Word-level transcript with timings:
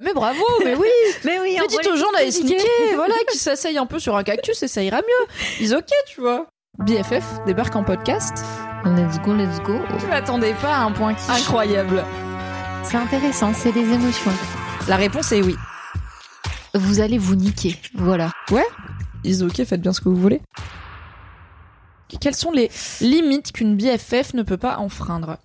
Mais 0.00 0.12
bravo, 0.12 0.44
mais 0.64 0.74
oui 0.74 0.88
Mais 1.24 1.38
oui, 1.40 1.54
Mais 1.54 1.62
on 1.62 1.66
dites 1.66 1.86
aux 1.86 1.96
gens 1.96 2.12
d'aller 2.12 2.30
sneaker, 2.30 2.66
voilà, 2.94 3.14
qui 3.30 3.38
s'asseyent 3.38 3.78
un 3.78 3.86
peu 3.86 3.98
sur 3.98 4.16
un 4.16 4.22
cactus 4.22 4.62
et 4.62 4.68
ça 4.68 4.82
ira 4.82 4.98
mieux. 4.98 5.26
Ils 5.60 5.74
ok, 5.74 5.90
tu 6.06 6.20
vois. 6.20 6.46
BFF 6.78 7.44
débarque 7.46 7.74
en 7.76 7.84
podcast. 7.84 8.44
Let's 8.84 9.18
go, 9.22 9.32
let's 9.32 9.60
go. 9.62 9.78
Tu 9.98 10.06
m'attendais 10.06 10.52
pas 10.54 10.76
à 10.76 10.80
un 10.80 10.92
point 10.92 11.14
qui 11.14 11.30
incroyable. 11.30 12.04
C'est 12.84 12.98
intéressant, 12.98 13.54
c'est 13.54 13.72
des 13.72 13.80
émotions. 13.92 14.30
La 14.86 14.96
réponse 14.96 15.32
est 15.32 15.40
oui. 15.42 15.56
Vous 16.74 17.00
allez 17.00 17.16
vous 17.16 17.34
niquer, 17.34 17.80
voilà. 17.94 18.30
Ouais 18.50 18.66
Ils 19.24 19.42
ok, 19.42 19.64
faites 19.64 19.80
bien 19.80 19.94
ce 19.94 20.02
que 20.02 20.10
vous 20.10 20.20
voulez. 20.20 20.42
Quelles 22.20 22.36
sont 22.36 22.52
les 22.52 22.70
limites 23.00 23.52
qu'une 23.52 23.76
BFF 23.76 24.34
ne 24.34 24.42
peut 24.42 24.58
pas 24.58 24.76
enfreindre? 24.76 25.38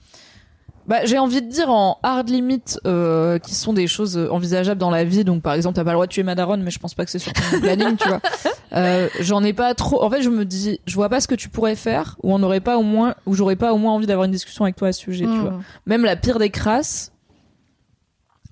Bah, 0.91 1.05
j'ai 1.05 1.17
envie 1.17 1.41
de 1.41 1.47
dire 1.47 1.69
en 1.69 1.99
hard 2.03 2.27
limit 2.29 2.61
euh, 2.85 3.39
qui 3.39 3.55
sont 3.55 3.71
des 3.71 3.87
choses 3.87 4.17
envisageables 4.29 4.77
dans 4.79 4.89
la 4.91 5.05
vie 5.05 5.23
donc 5.23 5.41
par 5.41 5.53
exemple 5.53 5.77
t'as 5.77 5.85
pas 5.85 5.91
le 5.91 5.95
droit 5.95 6.05
de 6.05 6.11
tuer 6.11 6.23
ma 6.23 6.35
daronne 6.35 6.61
mais 6.63 6.69
je 6.69 6.79
pense 6.79 6.93
pas 6.95 7.05
que 7.05 7.11
c'est 7.11 7.17
sur 7.19 7.31
ton 7.31 7.61
planning 7.61 7.95
tu 7.95 8.09
vois 8.09 8.19
euh, 8.73 9.07
j'en 9.21 9.41
ai 9.41 9.53
pas 9.53 9.73
trop 9.73 10.03
en 10.03 10.09
fait 10.09 10.21
je 10.21 10.29
me 10.29 10.43
dis 10.43 10.81
je 10.85 10.93
vois 10.95 11.07
pas 11.07 11.21
ce 11.21 11.29
que 11.29 11.35
tu 11.35 11.47
pourrais 11.47 11.77
faire 11.77 12.17
ou 12.23 12.33
on 12.33 12.39
n'aurait 12.39 12.59
pas 12.59 12.77
au 12.77 12.83
moins 12.83 13.15
ou 13.25 13.35
j'aurais 13.35 13.55
pas 13.55 13.71
au 13.71 13.77
moins 13.77 13.93
envie 13.93 14.05
d'avoir 14.05 14.25
une 14.25 14.31
discussion 14.33 14.65
avec 14.65 14.75
toi 14.75 14.89
à 14.89 14.91
ce 14.91 14.99
sujet 14.99 15.23
tu 15.23 15.31
Mm. 15.31 15.39
vois 15.41 15.59
même 15.85 16.03
la 16.03 16.17
pire 16.17 16.39
des 16.39 16.49
crasses 16.49 17.13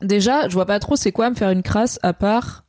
déjà 0.02 0.48
je 0.48 0.54
vois 0.54 0.66
pas 0.66 0.80
trop 0.80 0.96
c'est 0.96 1.12
quoi 1.12 1.30
me 1.30 1.36
faire 1.36 1.50
une 1.50 1.62
crasse 1.64 2.00
à 2.04 2.14
part 2.14 2.64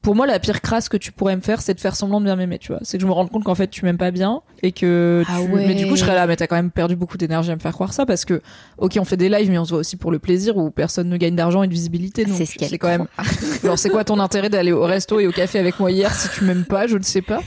pour 0.00 0.14
moi 0.14 0.26
la 0.26 0.38
pire 0.38 0.60
crasse 0.60 0.88
que 0.88 0.96
tu 0.96 1.10
pourrais 1.12 1.34
me 1.36 1.40
faire 1.40 1.60
c'est 1.60 1.74
de 1.74 1.80
faire 1.80 1.96
semblant 1.96 2.20
de 2.20 2.24
bien 2.24 2.36
m'aimer 2.36 2.58
tu 2.58 2.68
vois. 2.72 2.78
C'est 2.82 2.98
que 2.98 3.02
je 3.02 3.06
me 3.06 3.12
rends 3.12 3.26
compte 3.26 3.44
qu'en 3.44 3.54
fait 3.54 3.68
tu 3.68 3.84
m'aimes 3.84 3.98
pas 3.98 4.10
bien 4.12 4.42
et 4.62 4.72
que 4.72 5.22
Ah 5.28 5.38
tu... 5.44 5.52
ouais. 5.52 5.66
mais 5.66 5.74
du 5.74 5.86
coup 5.88 5.96
je 5.96 6.00
serais 6.02 6.14
là 6.14 6.26
mais 6.26 6.36
t'as 6.36 6.46
quand 6.46 6.56
même 6.56 6.70
perdu 6.70 6.94
beaucoup 6.96 7.18
d'énergie 7.18 7.50
à 7.50 7.54
me 7.56 7.60
faire 7.60 7.72
croire 7.72 7.92
ça 7.92 8.06
parce 8.06 8.24
que 8.24 8.40
ok 8.78 8.96
on 9.00 9.04
fait 9.04 9.16
des 9.16 9.28
lives 9.28 9.50
mais 9.50 9.58
on 9.58 9.64
se 9.64 9.70
voit 9.70 9.80
aussi 9.80 9.96
pour 9.96 10.10
le 10.10 10.18
plaisir 10.18 10.56
où 10.56 10.70
personne 10.70 11.08
ne 11.08 11.16
gagne 11.16 11.34
d'argent 11.34 11.62
et 11.62 11.66
de 11.66 11.72
visibilité. 11.72 12.24
Donc 12.24 12.36
C'est 12.36 12.46
ce 12.46 12.64
c'est 12.64 12.78
quand 12.78 12.88
même 12.88 13.06
alors 13.64 13.78
c'est 13.78 13.90
quoi 13.90 14.04
ton 14.04 14.18
intérêt 14.20 14.48
d'aller 14.50 14.72
au 14.72 14.82
resto 14.84 15.18
et 15.20 15.26
au 15.26 15.32
café 15.32 15.58
avec 15.58 15.80
moi 15.80 15.90
hier 15.90 16.14
si 16.14 16.28
tu 16.30 16.44
m'aimes 16.44 16.64
pas? 16.64 16.86
Je 16.86 16.96
ne 16.96 17.02
sais 17.02 17.22
pas. 17.22 17.40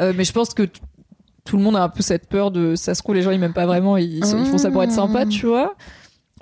Euh, 0.00 0.12
mais 0.16 0.24
je 0.24 0.32
pense 0.32 0.54
que 0.54 0.64
tout 1.44 1.56
le 1.56 1.62
monde 1.62 1.76
a 1.76 1.82
un 1.82 1.88
peu 1.88 2.02
cette 2.02 2.28
peur 2.28 2.50
de 2.50 2.74
ça 2.74 2.94
se 2.94 3.02
trouve 3.02 3.14
les 3.14 3.22
gens 3.22 3.30
ils 3.30 3.38
m'aiment 3.40 3.52
pas 3.52 3.66
vraiment 3.66 3.96
ils, 3.96 4.18
ils 4.18 4.46
font 4.46 4.58
ça 4.58 4.70
pour 4.70 4.82
être 4.82 4.92
sympa 4.92 5.24
tu 5.26 5.46
vois. 5.46 5.74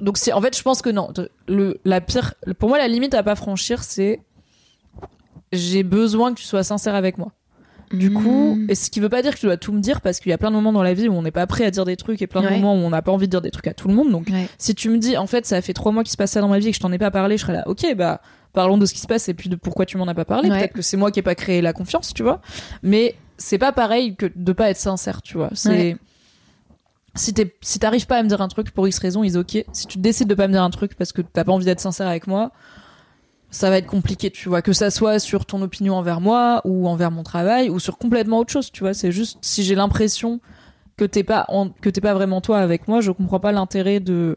Donc 0.01 0.17
c'est 0.17 0.33
en 0.33 0.41
fait 0.41 0.57
je 0.57 0.63
pense 0.63 0.81
que 0.81 0.89
non 0.89 1.09
le 1.47 1.79
la 1.85 2.01
pire 2.01 2.33
pour 2.59 2.71
moi 2.71 2.79
la 2.79 2.89
limite 2.89 3.13
à 3.15 3.23
pas 3.23 3.35
franchir 3.35 3.83
c'est 3.83 4.21
j'ai 5.53 5.83
besoin 5.83 6.33
que 6.35 6.39
tu 6.41 6.45
sois 6.47 6.63
sincère 6.65 6.95
avec 6.95 7.19
moi 7.19 7.33
du 7.93 8.13
coup 8.13 8.55
Mm. 8.55 8.71
et 8.71 8.75
ce 8.77 8.89
qui 8.89 9.01
veut 9.01 9.09
pas 9.09 9.21
dire 9.21 9.35
que 9.35 9.41
tu 9.41 9.47
dois 9.47 9.57
tout 9.57 9.73
me 9.73 9.81
dire 9.81 10.01
parce 10.01 10.21
qu'il 10.21 10.31
y 10.31 10.33
a 10.33 10.39
plein 10.39 10.51
de 10.51 10.55
moments 10.55 10.73
dans 10.73 10.83
la 10.85 10.95
vie 10.95 11.09
où 11.09 11.13
on 11.13 11.23
n'est 11.23 11.33
pas 11.33 11.47
prêt 11.49 11.65
à 11.65 11.73
dire 11.73 11.85
des 11.85 11.97
trucs 11.97 12.23
et 12.23 12.29
plein 12.29 12.41
de 12.41 12.47
Ouais. 12.47 12.53
moments 12.57 12.75
où 12.75 12.79
on 12.79 12.91
n'a 12.91 13.03
pas 13.03 13.11
envie 13.11 13.27
de 13.27 13.31
dire 13.33 13.41
des 13.41 13.51
trucs 13.51 13.67
à 13.67 13.75
tout 13.75 13.89
le 13.89 13.95
monde 13.95 14.13
donc 14.13 14.29
Ouais. 14.31 14.49
si 14.59 14.77
tu 14.77 14.89
me 14.91 14.99
dis 14.99 15.17
en 15.17 15.27
fait 15.27 15.45
ça 15.45 15.61
fait 15.61 15.73
trois 15.73 15.91
mois 15.91 16.05
qu'il 16.05 16.13
se 16.13 16.17
passe 16.17 16.31
ça 16.31 16.41
dans 16.41 16.47
ma 16.49 16.61
vie 16.61 16.69
et 16.69 16.71
que 16.71 16.77
je 16.77 16.81
t'en 16.81 16.93
ai 16.93 16.99
pas 16.99 17.11
parlé 17.11 17.37
je 17.37 17.43
serais 17.43 17.53
là 17.55 17.65
ok 17.67 17.95
bah 17.97 18.21
parlons 18.53 18.79
de 18.79 18.87
ce 18.87 18.95
qui 18.95 19.01
se 19.01 19.09
passe 19.09 19.29
et 19.29 19.35
puis 19.35 19.49
de 19.49 19.57
pourquoi 19.57 19.87
tu 19.87 19.97
m'en 19.97 20.07
as 20.07 20.15
pas 20.15 20.25
parlé 20.25 20.49
Ouais. 20.51 20.59
peut-être 20.59 20.73
que 20.73 20.83
c'est 20.83 20.97
moi 20.97 21.11
qui 21.11 21.19
ai 21.19 21.23
pas 21.23 21.35
créé 21.35 21.61
la 21.63 21.73
confiance 21.73 22.15
tu 22.15 22.23
vois 22.23 22.41
mais 22.85 23.17
c'est 23.39 23.59
pas 23.59 23.73
pareil 23.73 24.15
que 24.15 24.31
de 24.37 24.53
pas 24.53 24.71
être 24.71 24.77
sincère 24.77 25.21
tu 25.21 25.37
vois 25.37 25.51
c'est 25.55 25.97
si 27.17 27.35
t'es 27.35 27.53
si 27.61 27.81
t'arrives 27.81 28.07
pas 28.07 28.19
à 28.19 28.23
me 28.23 28.29
dire 28.29 28.41
un 28.41 28.47
truc 28.49 28.71
pour 28.71 28.87
X 28.87 28.99
raison 29.01 29.25
ils 29.25 29.37
ok 29.37 29.65
si 29.73 29.87
tu 29.89 29.99
décides 29.99 30.29
de 30.29 30.35
pas 30.35 30.47
me 30.47 30.53
dire 30.53 30.63
un 30.63 30.71
truc 30.71 30.95
parce 30.95 31.11
que 31.13 31.23
t'as 31.23 31.43
pas 31.43 31.51
envie 31.51 31.65
d'être 31.65 31.81
sincère 31.81 32.07
avec 32.07 32.29
moi 32.29 32.53
ça 33.51 33.69
va 33.71 33.79
être 33.79 33.87
compliqué, 33.87 34.31
tu 34.31 34.49
vois, 34.49 34.63
que 34.63 34.73
ça 34.73 34.91
soit 34.91 35.19
sur 35.19 35.45
ton 35.45 35.61
opinion 35.63 35.95
envers 35.95 36.21
moi 36.21 36.61
ou 36.65 36.87
envers 36.89 37.11
mon 37.11 37.23
travail 37.23 37.69
ou 37.69 37.81
sur 37.81 37.99
complètement 37.99 38.39
autre 38.39 38.53
chose, 38.53 38.71
tu 38.71 38.81
vois. 38.81 38.95
C'est 38.95 39.13
juste 39.13 39.39
si 39.41 39.65
j'ai 39.65 39.75
l'impression 39.75 40.41
que 40.97 41.05
t'es 41.05 41.25
pas 41.25 41.47
que 41.81 41.91
t'es 41.91 42.01
pas 42.01 42.15
vraiment 42.15 42.41
toi 42.41 42.59
avec 42.59 42.87
moi, 42.87 43.01
je 43.01 43.11
comprends 43.11 43.41
pas 43.41 43.53
l'intérêt 43.53 44.01
de 44.01 44.37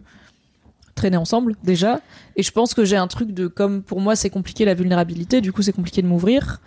traîner 0.96 1.18
ensemble 1.18 1.56
déjà. 1.64 2.00
Et 2.36 2.44
je 2.44 2.52
pense 2.52 2.74
que 2.74 2.86
j'ai 2.86 2.98
un 2.98 3.08
truc 3.08 3.32
de 3.32 3.48
comme 3.48 3.84
pour 3.84 4.02
moi 4.02 4.16
c'est 4.16 4.30
compliqué 4.30 4.66
la 4.66 4.74
vulnérabilité, 4.74 5.42
du 5.42 5.54
coup 5.54 5.62
c'est 5.62 5.74
compliqué 5.74 6.02
de 6.02 6.08
m'ouvrir. 6.08 6.60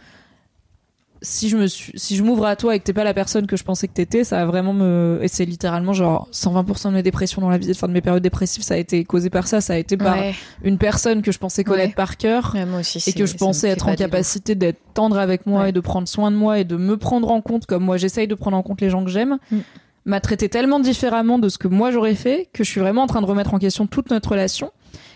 Si 1.23 1.49
je 1.49 1.57
me 1.57 1.67
suis, 1.67 1.93
si 1.99 2.15
je 2.17 2.23
m'ouvre 2.23 2.45
à 2.45 2.57
toi 2.57 2.77
et 2.77 2.79
que 2.79 2.85
t'es 2.85 2.93
pas 2.93 3.05
la 3.05 3.15
personne 3.15 3.47
que 3.47 3.57
je 3.57 3.65
pensais 3.65 3.89
que 3.89 3.93
t'étais, 3.95 4.23
ça 4.23 4.37
va 4.37 4.45
vraiment 4.47 4.73
me, 4.75 5.19
et 5.23 5.29
c'est 5.29 5.45
littéralement 5.47 5.93
genre 5.95 6.29
120% 6.33 6.89
de 6.91 6.95
mes 6.95 7.03
dépressions 7.03 7.41
dans 7.41 7.49
la 7.49 7.57
vie, 7.59 7.71
enfin 7.71 7.89
de 7.89 7.93
mes 7.93 8.03
périodes 8.03 8.23
dépressives, 8.23 8.63
ça 8.63 8.75
a 8.75 8.77
été 8.77 9.03
causé 9.05 9.31
par 9.31 9.47
ça, 9.49 9.61
ça 9.61 9.73
a 9.73 9.77
été 9.77 9.97
par 9.97 10.17
Ouais. 10.17 10.35
une 10.63 10.77
personne 10.79 11.23
que 11.23 11.33
je 11.33 11.39
pensais 11.39 11.65
connaître 11.65 11.89
Ouais. 11.91 11.95
par 11.95 12.17
cœur 12.19 12.53
Ouais, 12.55 12.67
moi 12.67 12.81
aussi. 12.81 13.03
et 13.09 13.13
que 13.15 13.25
je 13.27 13.35
pensais 13.37 13.69
être 13.69 13.89
en 13.89 13.95
capacité 13.95 14.55
d'être 14.55 14.79
tendre 14.95 15.19
avec 15.19 15.47
moi 15.47 15.69
et 15.69 15.73
de 15.73 15.81
prendre 15.81 16.07
soin 16.07 16.31
de 16.31 16.37
moi 16.37 16.59
et 16.59 16.65
de 16.65 16.77
me 16.77 16.97
prendre 16.97 17.31
en 17.31 17.41
compte 17.41 17.67
comme 17.67 17.83
moi 17.85 17.97
j'essaye 17.97 18.29
de 18.29 18.35
prendre 18.35 18.57
en 18.57 18.63
compte 18.63 18.81
les 18.83 18.91
gens 18.91 19.03
que 19.05 19.11
j'aime, 19.11 19.39
Mm. 19.51 19.59
m'a 20.05 20.21
traité 20.21 20.49
tellement 20.49 20.81
différemment 20.81 21.39
de 21.39 21.49
ce 21.49 21.57
que 21.59 21.67
moi 21.69 21.91
j'aurais 21.91 22.15
fait 22.15 22.49
que 22.53 22.63
je 22.63 22.71
suis 22.71 22.81
vraiment 22.81 23.03
en 23.03 23.07
train 23.07 23.21
de 23.23 23.27
remettre 23.27 23.55
en 23.55 23.59
question 23.59 23.87
toute 23.87 24.11
notre 24.11 24.29
relation. 24.31 24.71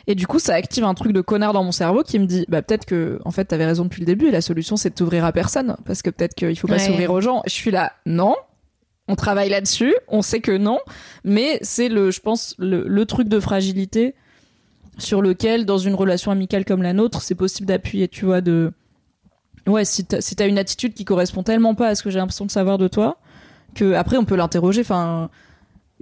Et 0.06 0.14
du 0.14 0.26
coup, 0.26 0.38
ça 0.38 0.54
active 0.54 0.84
un 0.84 0.94
truc 0.94 1.12
de 1.12 1.20
connard 1.20 1.52
dans 1.52 1.62
mon 1.64 1.72
cerveau 1.72 2.02
qui 2.02 2.18
me 2.18 2.26
dit, 2.26 2.44
bah 2.48 2.62
peut-être 2.62 2.84
que, 2.86 3.20
en 3.24 3.30
fait, 3.30 3.44
t'avais 3.44 3.66
raison 3.66 3.84
depuis 3.84 4.00
le 4.00 4.06
début 4.06 4.26
et 4.28 4.30
la 4.30 4.40
solution 4.40 4.76
c'est 4.76 4.90
de 4.90 4.94
t'ouvrir 4.94 5.24
à 5.24 5.32
personne 5.32 5.76
parce 5.84 6.02
que 6.02 6.10
peut-être 6.10 6.34
qu'il 6.34 6.56
faut 6.58 6.66
pas 6.68 6.74
Ouais. 6.74 6.78
s'ouvrir 6.80 7.12
aux 7.12 7.20
gens. 7.20 7.42
Je 7.46 7.52
suis 7.52 7.70
là, 7.70 7.92
non. 8.06 8.34
On 9.08 9.16
travaille 9.16 9.48
là-dessus, 9.50 9.94
on 10.08 10.22
sait 10.22 10.40
que 10.40 10.56
non, 10.56 10.78
mais 11.24 11.58
c'est 11.62 11.88
le, 11.88 12.10
je 12.12 12.20
pense, 12.20 12.54
le, 12.58 12.84
le 12.86 13.06
truc 13.06 13.28
de 13.28 13.40
fragilité 13.40 14.14
sur 14.98 15.20
lequel, 15.20 15.64
dans 15.66 15.78
une 15.78 15.94
relation 15.94 16.30
amicale 16.30 16.64
comme 16.64 16.82
la 16.82 16.92
nôtre, 16.92 17.20
c'est 17.22 17.34
possible 17.34 17.66
d'appuyer, 17.66 18.06
tu 18.06 18.24
vois, 18.24 18.40
de... 18.40 18.72
Ouais, 19.66 19.84
si 19.84 20.04
t'as 20.04 20.20
si 20.20 20.36
t'as 20.36 20.46
une 20.46 20.58
attitude 20.58 20.94
qui 20.94 21.04
correspond 21.04 21.42
tellement 21.42 21.74
pas 21.74 21.88
à 21.88 21.94
ce 21.94 22.02
que 22.04 22.10
j'ai 22.10 22.18
l'impression 22.18 22.46
de 22.46 22.50
savoir 22.52 22.78
de 22.78 22.86
toi, 22.88 23.18
que 23.74 23.94
après 23.94 24.16
on 24.16 24.24
peut 24.24 24.36
l'interroger, 24.36 24.80
enfin... 24.82 25.28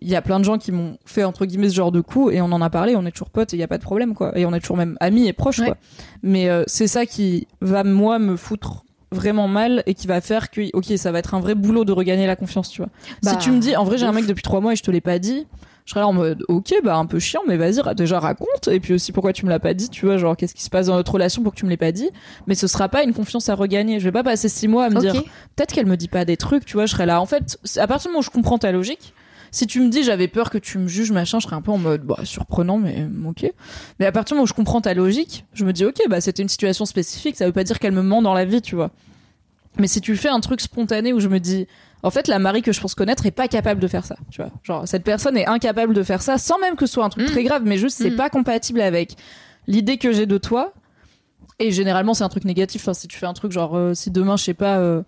Il 0.00 0.08
y 0.08 0.16
a 0.16 0.22
plein 0.22 0.38
de 0.38 0.44
gens 0.44 0.58
qui 0.58 0.70
m'ont 0.72 0.96
fait 1.04 1.24
entre 1.24 1.44
guillemets 1.44 1.68
ce 1.70 1.74
genre 1.74 1.92
de 1.92 2.00
coup 2.00 2.30
et 2.30 2.40
on 2.40 2.52
en 2.52 2.62
a 2.62 2.70
parlé, 2.70 2.94
on 2.96 3.04
est 3.06 3.10
toujours 3.10 3.30
potes 3.30 3.52
et 3.52 3.56
il 3.56 3.60
y 3.60 3.64
a 3.64 3.68
pas 3.68 3.78
de 3.78 3.82
problème 3.82 4.14
quoi. 4.14 4.36
Et 4.38 4.46
on 4.46 4.54
est 4.54 4.60
toujours 4.60 4.76
même 4.76 4.96
amis 5.00 5.26
et 5.26 5.32
proches 5.32 5.58
Ouais. 5.58 5.66
quoi. 5.66 5.76
Mais 6.22 6.48
euh, 6.48 6.62
c'est 6.66 6.86
ça 6.86 7.04
qui 7.06 7.46
va 7.60 7.82
moi 7.84 8.18
me 8.18 8.36
foutre 8.36 8.84
vraiment 9.10 9.48
mal 9.48 9.82
et 9.86 9.94
qui 9.94 10.06
va 10.06 10.20
faire 10.20 10.50
que 10.50 10.60
ok 10.74 10.84
ça 10.96 11.10
va 11.12 11.18
être 11.18 11.34
un 11.34 11.40
vrai 11.40 11.54
boulot 11.54 11.84
de 11.84 11.92
regagner 11.92 12.26
la 12.26 12.36
confiance 12.36 12.68
tu 12.70 12.82
vois. 12.82 12.90
Bah, 13.22 13.30
si 13.32 13.38
tu 13.38 13.50
me 13.50 13.58
dis 13.58 13.74
en 13.74 13.84
vrai 13.84 13.96
j'ai 13.98 14.04
un 14.06 14.12
mec 14.12 14.26
depuis 14.26 14.42
trois 14.42 14.60
mois 14.60 14.72
et 14.74 14.76
je 14.76 14.82
te 14.82 14.90
l'ai 14.90 15.00
pas 15.00 15.18
dit, 15.18 15.46
je 15.86 15.90
serais 15.92 16.00
là 16.00 16.06
en 16.08 16.12
mode 16.12 16.44
ok 16.48 16.74
bah 16.84 16.96
un 16.96 17.06
peu 17.06 17.18
chiant 17.18 17.40
mais 17.48 17.56
vas-y 17.56 17.80
déjà 17.96 18.20
raconte 18.20 18.68
et 18.70 18.78
puis 18.80 18.92
aussi 18.92 19.10
pourquoi 19.12 19.32
tu 19.32 19.46
me 19.46 19.50
l'as 19.50 19.58
pas 19.60 19.72
dit 19.72 19.88
tu 19.88 20.04
vois 20.04 20.18
genre 20.18 20.36
qu'est-ce 20.36 20.54
qui 20.54 20.62
se 20.62 20.68
passe 20.68 20.88
dans 20.88 20.94
notre 20.96 21.10
relation 21.10 21.42
pour 21.42 21.54
que 21.54 21.58
tu 21.58 21.64
me 21.64 21.70
l'aies 21.70 21.78
pas 21.78 21.90
dit 21.90 22.10
mais 22.46 22.54
ce 22.54 22.66
sera 22.66 22.90
pas 22.90 23.02
une 23.02 23.14
confiance 23.14 23.48
à 23.48 23.54
regagner 23.54 23.98
je 23.98 24.04
vais 24.04 24.12
pas 24.12 24.22
passer 24.22 24.50
six 24.50 24.68
mois 24.68 24.84
à 24.84 24.90
me 24.90 25.00
dire 25.00 25.14
peut-être 25.56 25.72
qu'elle 25.72 25.86
me 25.86 25.96
dit 25.96 26.08
pas 26.08 26.26
des 26.26 26.36
trucs 26.36 26.66
tu 26.66 26.74
vois 26.74 26.84
je 26.84 26.92
serais 26.92 27.06
là 27.06 27.20
en 27.22 27.26
fait 27.26 27.58
à 27.78 27.86
partir 27.86 28.10
du 28.10 28.12
moment 28.12 28.20
où 28.20 28.22
je 28.22 28.28
comprends 28.30 28.58
ta 28.58 28.70
logique 28.72 29.14
si 29.50 29.66
tu 29.66 29.80
me 29.80 29.88
dis 29.88 30.02
j'avais 30.02 30.28
peur 30.28 30.50
que 30.50 30.58
tu 30.58 30.78
me 30.78 30.88
juges 30.88 31.10
machin 31.12 31.38
je 31.40 31.46
serais 31.46 31.56
un 31.56 31.62
peu 31.62 31.70
en 31.70 31.78
mode 31.78 32.02
bah 32.02 32.18
surprenant 32.24 32.78
mais 32.78 32.96
euh, 33.00 33.28
ok. 33.28 33.50
Mais 33.98 34.06
à 34.06 34.12
partir 34.12 34.34
du 34.34 34.38
moment 34.38 34.44
où 34.44 34.46
je 34.46 34.54
comprends 34.54 34.80
ta 34.80 34.94
logique 34.94 35.44
je 35.54 35.64
me 35.64 35.72
dis 35.72 35.84
ok 35.84 35.98
bah 36.08 36.20
c'était 36.20 36.42
une 36.42 36.48
situation 36.48 36.84
spécifique 36.86 37.36
ça 37.36 37.46
veut 37.46 37.52
pas 37.52 37.64
dire 37.64 37.78
qu'elle 37.78 37.92
me 37.92 38.02
ment 38.02 38.22
dans 38.22 38.34
la 38.34 38.44
vie 38.44 38.62
tu 38.62 38.74
vois. 38.76 38.90
Mais 39.78 39.86
si 39.86 40.00
tu 40.00 40.16
fais 40.16 40.28
un 40.28 40.40
truc 40.40 40.60
spontané 40.60 41.12
où 41.12 41.20
je 41.20 41.28
me 41.28 41.38
dis 41.40 41.66
en 42.02 42.10
fait 42.10 42.26
la 42.28 42.38
Marie 42.38 42.62
que 42.62 42.72
je 42.72 42.80
pense 42.80 42.94
connaître 42.94 43.26
est 43.26 43.30
pas 43.30 43.48
capable 43.48 43.80
de 43.80 43.86
faire 43.88 44.04
ça 44.04 44.16
tu 44.30 44.42
vois. 44.42 44.50
Genre 44.62 44.86
cette 44.88 45.04
personne 45.04 45.36
est 45.36 45.46
incapable 45.46 45.94
de 45.94 46.02
faire 46.02 46.22
ça 46.22 46.36
sans 46.38 46.58
même 46.58 46.74
que 46.76 46.86
ce 46.86 46.94
soit 46.94 47.04
un 47.04 47.08
truc 47.10 47.28
Mm. 47.28 47.32
très 47.32 47.44
grave 47.44 47.62
mais 47.64 47.76
juste 47.78 47.96
c'est 47.98 48.10
Mm. 48.10 48.16
pas 48.16 48.30
compatible 48.30 48.80
avec 48.80 49.16
l'idée 49.66 49.96
que 49.98 50.12
j'ai 50.12 50.26
de 50.26 50.38
toi. 50.38 50.72
Et 51.60 51.70
généralement 51.72 52.14
c'est 52.14 52.24
un 52.24 52.28
truc 52.28 52.44
négatif 52.44 52.82
enfin, 52.82 52.94
si 52.94 53.08
tu 53.08 53.18
fais 53.18 53.26
un 53.26 53.32
truc 53.34 53.50
genre 53.52 53.76
euh, 53.76 53.94
si 53.94 54.10
demain 54.10 54.36
je 54.36 54.44
sais 54.44 54.54
pas 54.54 54.78
euh, 54.78 55.02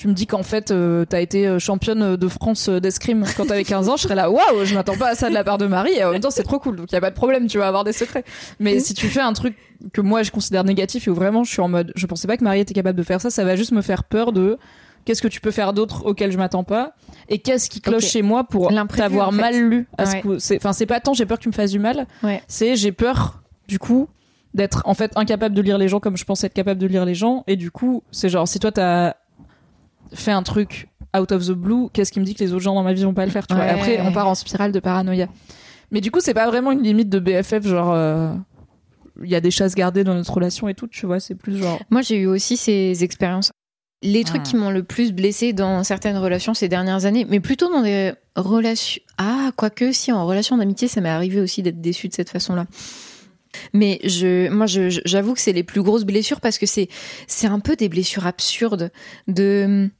tu 0.00 0.08
me 0.08 0.14
dis 0.14 0.26
qu'en 0.26 0.42
fait 0.42 0.70
euh, 0.70 1.04
t'as 1.04 1.20
été 1.20 1.46
euh, 1.46 1.58
championne 1.58 2.16
de 2.16 2.28
France 2.28 2.70
euh, 2.70 2.80
d'escrime 2.80 3.26
quand 3.36 3.44
t'avais 3.44 3.64
15 3.64 3.90
ans 3.90 3.98
je 3.98 4.04
serais 4.04 4.14
là 4.14 4.30
waouh 4.30 4.64
je 4.64 4.74
m'attends 4.74 4.96
pas 4.96 5.08
à 5.10 5.14
ça 5.14 5.28
de 5.28 5.34
la 5.34 5.44
part 5.44 5.58
de 5.58 5.66
Marie 5.66 5.92
et 5.92 6.02
en 6.04 6.12
même 6.12 6.22
temps 6.22 6.30
c'est 6.30 6.42
trop 6.42 6.58
cool 6.58 6.76
donc 6.76 6.90
y 6.90 6.96
a 6.96 7.02
pas 7.02 7.10
de 7.10 7.14
problème 7.14 7.46
tu 7.48 7.58
vas 7.58 7.68
avoir 7.68 7.84
des 7.84 7.92
secrets 7.92 8.24
mais 8.60 8.80
si 8.80 8.94
tu 8.94 9.08
fais 9.08 9.20
un 9.20 9.34
truc 9.34 9.58
que 9.92 10.00
moi 10.00 10.22
je 10.22 10.30
considère 10.30 10.64
négatif 10.64 11.06
et 11.06 11.10
où 11.10 11.14
vraiment 11.14 11.44
je 11.44 11.52
suis 11.52 11.60
en 11.60 11.68
mode 11.68 11.92
je 11.96 12.06
pensais 12.06 12.26
pas 12.26 12.38
que 12.38 12.44
Marie 12.44 12.60
était 12.60 12.72
capable 12.72 12.96
de 12.96 13.02
faire 13.02 13.20
ça 13.20 13.28
ça 13.28 13.44
va 13.44 13.56
juste 13.56 13.72
me 13.72 13.82
faire 13.82 14.04
peur 14.04 14.32
de 14.32 14.56
qu'est-ce 15.04 15.20
que 15.20 15.28
tu 15.28 15.42
peux 15.42 15.50
faire 15.50 15.74
d'autre 15.74 16.06
auquel 16.06 16.32
je 16.32 16.38
m'attends 16.38 16.64
pas 16.64 16.94
et 17.28 17.38
qu'est-ce 17.38 17.68
qui 17.68 17.82
cloche 17.82 18.06
chez 18.06 18.22
moi 18.22 18.44
pour 18.44 18.72
t'avoir 18.96 19.28
en 19.28 19.32
fait. 19.32 19.36
mal 19.36 19.60
lu 19.60 19.86
à 19.98 20.06
ce 20.06 20.16
Ouais. 20.26 20.56
enfin 20.56 20.72
c'est 20.72 20.86
pas 20.86 21.00
tant 21.00 21.12
j'ai 21.12 21.26
peur 21.26 21.36
que 21.36 21.42
tu 21.42 21.50
me 21.50 21.54
fasses 21.54 21.72
du 21.72 21.78
mal 21.78 22.06
Ouais. 22.22 22.42
c'est 22.48 22.74
j'ai 22.74 22.92
peur 22.92 23.42
du 23.68 23.78
coup 23.78 24.08
d'être 24.54 24.80
en 24.86 24.94
fait 24.94 25.12
incapable 25.16 25.54
de 25.54 25.60
lire 25.60 25.76
les 25.76 25.88
gens 25.88 26.00
comme 26.00 26.16
je 26.16 26.24
pense 26.24 26.42
être 26.42 26.54
capable 26.54 26.80
de 26.80 26.86
lire 26.86 27.04
les 27.04 27.14
gens 27.14 27.44
et 27.46 27.56
du 27.56 27.70
coup 27.70 28.02
c'est 28.12 28.30
genre 28.30 28.48
si 28.48 28.58
toi 28.60 28.72
t'as 28.72 29.14
fait 30.12 30.32
un 30.32 30.42
truc 30.42 30.88
out 31.16 31.32
of 31.32 31.46
the 31.46 31.52
blue 31.52 31.88
qu'est-ce 31.92 32.12
qui 32.12 32.20
me 32.20 32.24
dit 32.24 32.34
que 32.34 32.44
les 32.44 32.52
autres 32.52 32.62
gens 32.62 32.74
dans 32.74 32.82
ma 32.84 32.92
vie 32.92 33.04
vont 33.04 33.14
pas 33.14 33.24
le 33.26 33.32
faire 33.32 33.46
tu 33.46 33.54
Ouais. 33.54 33.68
Après 33.68 34.00
on 34.00 34.12
part 34.12 34.28
en 34.28 34.34
spirale 34.34 34.70
de 34.72 34.80
paranoïa 34.80 35.28
Mais 35.90 36.00
du 36.00 36.10
coup, 36.12 36.20
c'est 36.20 36.34
pas 36.34 36.46
vraiment 36.46 36.70
une 36.72 36.82
limite 36.82 37.08
de 37.08 37.18
BFF, 37.18 37.66
genre. 37.66 37.92
euh, 37.92 38.32
Il 39.22 39.28
y 39.28 39.34
a 39.34 39.40
des 39.40 39.50
chasses 39.50 39.74
gardées 39.74 40.04
dans 40.04 40.14
notre 40.14 40.32
relation 40.32 40.68
et 40.68 40.74
tout, 40.74 40.86
tu 40.86 41.04
vois, 41.06 41.18
c'est 41.20 41.34
plus 41.34 41.56
genre. 41.58 41.80
Moi, 41.90 42.00
j'ai 42.02 42.16
eu 42.16 42.26
aussi 42.26 42.56
ces 42.56 43.02
expériences. 43.04 43.50
Les 44.02 44.24
trucs 44.24 44.40
Ah. 44.46 44.48
qui 44.48 44.56
m'ont 44.56 44.70
le 44.70 44.82
plus 44.82 45.12
blessé 45.12 45.52
dans 45.52 45.82
certaines 45.84 46.16
relations 46.16 46.54
ces 46.54 46.68
dernières 46.68 47.04
années, 47.04 47.26
mais 47.28 47.38
plutôt 47.40 47.68
dans 47.70 47.82
des 47.82 48.12
relations. 48.36 49.02
Ah, 49.18 49.50
quoique, 49.56 49.92
si, 49.92 50.10
en 50.12 50.24
relation 50.26 50.56
d'amitié, 50.56 50.88
ça 50.88 51.00
m'est 51.02 51.10
arrivé 51.10 51.40
aussi 51.40 51.60
d'être 51.62 51.80
déçue 51.82 52.08
de 52.08 52.14
cette 52.14 52.30
façon-là. 52.30 52.66
Mais 53.74 53.98
je, 54.04 54.48
moi, 54.48 54.66
je- 54.66 55.00
j'avoue 55.04 55.34
que 55.34 55.40
c'est 55.40 55.52
les 55.52 55.64
plus 55.64 55.82
grosses 55.82 56.04
blessures 56.04 56.40
parce 56.40 56.56
que 56.56 56.66
c'est, 56.66 56.88
c'est 57.26 57.48
un 57.48 57.58
peu 57.60 57.74
des 57.76 57.88
blessures 57.88 58.26
absurdes 58.26 58.90
de. 59.28 59.90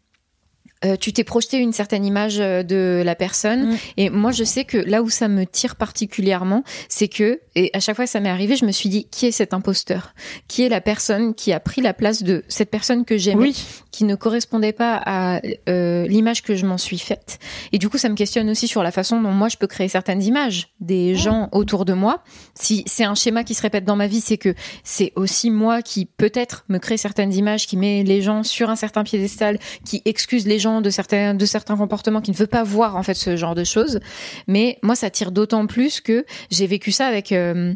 Euh, 0.85 0.97
tu 0.97 1.13
t'es 1.13 1.25
projeté 1.25 1.59
une 1.59 1.73
certaine 1.73 2.05
image 2.05 2.39
euh, 2.41 2.63
de 2.63 3.03
la 3.05 3.15
personne 3.15 3.71
Mm. 3.73 3.77
et 3.99 4.11
moi 4.11 4.33
je 4.33 4.45
sais 4.45 4.65
que 4.65 4.79
là 4.79 5.03
où 5.03 5.11
ça 5.11 5.29
me 5.29 5.45
tire 5.45 5.77
particulièrement 5.77 6.63
c'est 6.89 7.09
que 7.09 7.41
et 7.55 7.71
à 7.75 7.81
chaque 7.81 7.97
fois 7.97 8.05
que 8.07 8.11
ça 8.11 8.21
m'est 8.21 8.31
arrivé 8.31 8.57
je 8.57 8.65
me 8.65 8.73
suis 8.73 8.89
dit 8.89 9.07
qui 9.11 9.27
est 9.27 9.31
cet 9.33 9.53
imposteur? 9.55 10.15
Qui 10.49 10.63
est 10.63 10.69
la 10.69 10.81
personne 10.81 11.35
qui 11.35 11.53
a 11.53 11.61
pris 11.61 11.81
la 11.83 11.93
place 11.93 12.23
de 12.23 12.45
cette 12.49 12.71
personne 12.71 13.05
que 13.05 13.19
j'aimais 13.19 13.41
Oui. 13.41 13.65
qui 13.91 14.05
ne 14.05 14.15
correspondait 14.15 14.73
pas 14.73 15.01
à 15.05 15.41
euh, 15.69 16.07
l'image 16.07 16.43
que 16.43 16.55
je 16.55 16.65
m'en 16.65 16.79
suis 16.79 16.99
faite? 16.99 17.39
Et 17.73 17.79
du 17.79 17.89
coup, 17.89 17.99
ça 17.99 18.09
me 18.09 18.15
questionne 18.15 18.49
aussi 18.49 18.67
sur 18.69 18.83
la 18.83 18.91
façon 18.93 19.21
dont 19.21 19.33
moi 19.33 19.49
je 19.49 19.57
peux 19.57 19.67
créer 19.67 19.89
certaines 19.89 20.23
images 20.23 20.69
des 20.81 21.15
gens 21.15 21.49
autour 21.53 21.85
de 21.85 21.93
moi. 21.93 22.23
Si 22.55 22.85
c'est 22.87 23.05
un 23.05 23.15
schéma 23.15 23.45
qui 23.45 23.55
se 23.55 23.63
répète 23.63 23.85
dans 23.85 23.97
ma 23.97 24.07
vie, 24.07 24.21
c'est 24.21 24.39
que 24.39 24.55
c'est 24.85 25.13
aussi 25.17 25.51
moi 25.51 25.83
qui 25.83 26.07
peut-être 26.07 26.65
me 26.69 26.79
crée 26.79 26.97
certaines 26.97 27.33
images, 27.33 27.67
qui 27.67 27.77
met 27.77 28.03
les 28.05 28.23
gens 28.23 28.43
sur 28.43 28.71
un 28.71 28.77
certain 28.77 29.05
piédestal, 29.05 29.59
qui 29.85 30.03
excuse 30.05 30.47
les 30.47 30.59
gens 30.59 30.70
de 30.81 30.91
certains 30.91 31.35
de 31.35 31.47
certains 31.47 31.77
comportements, 31.77 32.21
qui 32.21 32.31
ne 32.31 32.37
veut 32.37 32.47
pas 32.47 32.63
voir 32.63 32.97
en 32.97 33.03
fait 33.03 33.15
ce 33.15 33.37
genre 33.37 33.57
de 33.57 33.65
choses. 33.65 33.99
Mais 34.47 34.79
moi, 34.83 34.95
ça 34.95 35.11
tire 35.11 35.33
d'autant 35.33 35.67
plus 35.67 36.01
que 36.01 36.25
j'ai 36.51 36.67
vécu 36.69 36.93
ça 36.93 37.07
avec 37.07 37.33
euh, 37.33 37.75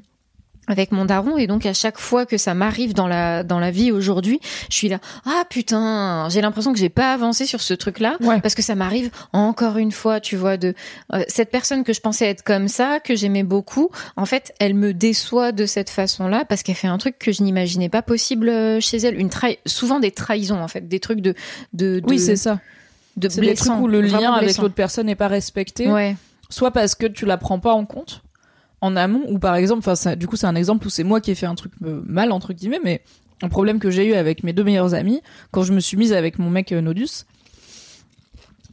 avec 0.67 0.93
mon 0.93 1.05
daron 1.05 1.37
et 1.37 1.47
donc 1.47 1.67
à 1.67 1.75
chaque 1.75 1.99
fois 1.99 2.25
que 2.25 2.39
ça 2.39 2.55
m'arrive 2.55 2.95
dans 2.95 3.07
la 3.07 3.43
dans 3.43 3.59
la 3.59 3.71
vie 3.71 3.93
aujourd'hui, 3.93 4.41
je 4.71 4.77
suis 4.77 4.89
là 4.89 4.99
ah 5.27 5.43
putain, 5.51 6.27
j'ai 6.31 6.41
l'impression 6.41 6.73
que 6.73 6.79
j'ai 6.79 6.89
pas 6.89 7.13
avancé 7.13 7.45
sur 7.45 7.61
ce 7.61 7.75
truc-là 7.75 8.17
Ouais. 8.23 8.41
parce 8.41 8.55
que 8.55 8.63
ça 8.63 8.75
m'arrive 8.75 9.11
encore 9.35 9.77
une 9.77 9.93
fois, 9.93 10.21
tu 10.21 10.37
vois 10.37 10.57
de 10.57 10.73
euh, 11.13 11.23
cette 11.29 11.51
personne 11.51 11.85
que 11.85 11.93
je 11.93 12.01
pensais 12.01 12.25
être 12.31 12.43
comme 12.43 12.69
ça, 12.69 12.99
que 12.99 13.15
j'aimais 13.15 13.43
beaucoup, 13.43 13.91
en 14.17 14.25
fait, 14.25 14.55
elle 14.59 14.73
me 14.73 14.95
déçoit 14.95 15.53
de 15.53 15.67
cette 15.67 15.91
façon-là 15.91 16.47
parce 16.49 16.63
qu'elle 16.63 16.77
fait 16.77 16.89
un 16.89 16.97
truc 16.97 17.19
que 17.19 17.31
je 17.31 17.43
n'imaginais 17.43 17.91
pas 17.91 18.01
possible 18.01 18.49
euh, 18.49 18.81
chez 18.81 18.97
elle, 18.97 19.21
une 19.21 19.29
trahi- 19.29 19.59
souvent 19.67 20.01
des 20.01 20.13
trahisons 20.13 20.63
en 20.63 20.69
fait, 20.69 20.89
des 20.89 20.99
trucs 20.99 21.21
de 21.21 21.35
de, 21.75 22.01
de 22.01 22.05
Oui, 22.09 22.19
c'est 22.19 22.37
ça. 22.37 22.59
De 23.17 23.29
C'est 23.29 23.41
des 23.41 23.55
trucs 23.55 23.81
où 23.81 23.89
le 23.89 24.01
lien 24.01 24.33
avec 24.33 24.57
l'autre 24.59 24.75
personne 24.75 25.07
n'est 25.07 25.15
pas 25.15 25.29
respecté. 25.29 25.91
Ouais. 25.91 26.17
soit 26.49 26.71
parce 26.71 26.95
que 26.95 27.07
tu 27.07 27.27
la 27.27 27.37
prends 27.37 27.59
pas 27.59 27.73
en 27.73 27.85
compte 27.85 28.23
en 28.81 28.97
amont 28.97 29.25
ou 29.29 29.39
par 29.39 29.55
exemple 29.57 29.89
enfin 29.89 30.15
du 30.15 30.27
coup 30.27 30.37
c'est 30.37 30.47
un 30.47 30.55
exemple 30.55 30.87
où 30.87 30.91
c'est 30.91 31.05
moi 31.05 31.21
qui 31.21 31.31
ai 31.31 31.35
fait 31.35 31.47
un 31.47 31.55
truc 31.55 31.73
euh, 31.85 32.03
mal 32.05 32.33
entre 32.33 32.53
guillemets 32.53 32.81
mais 32.85 33.01
un 33.43 33.49
problème 33.49 33.79
que 33.79 33.91
j'ai 33.91 34.07
eu 34.07 34.15
avec 34.15 34.45
mes 34.45 34.53
deux 34.53 34.65
meilleurs 34.65 34.95
amis 34.95 35.23
quand 35.53 35.63
je 35.63 35.73
me 35.73 35.81
suis 35.81 35.97
mise 35.97 36.13
avec 36.13 36.39
mon 36.39 36.51
mec 36.51 36.71
euh, 36.71 36.83
Nodus 36.83 37.25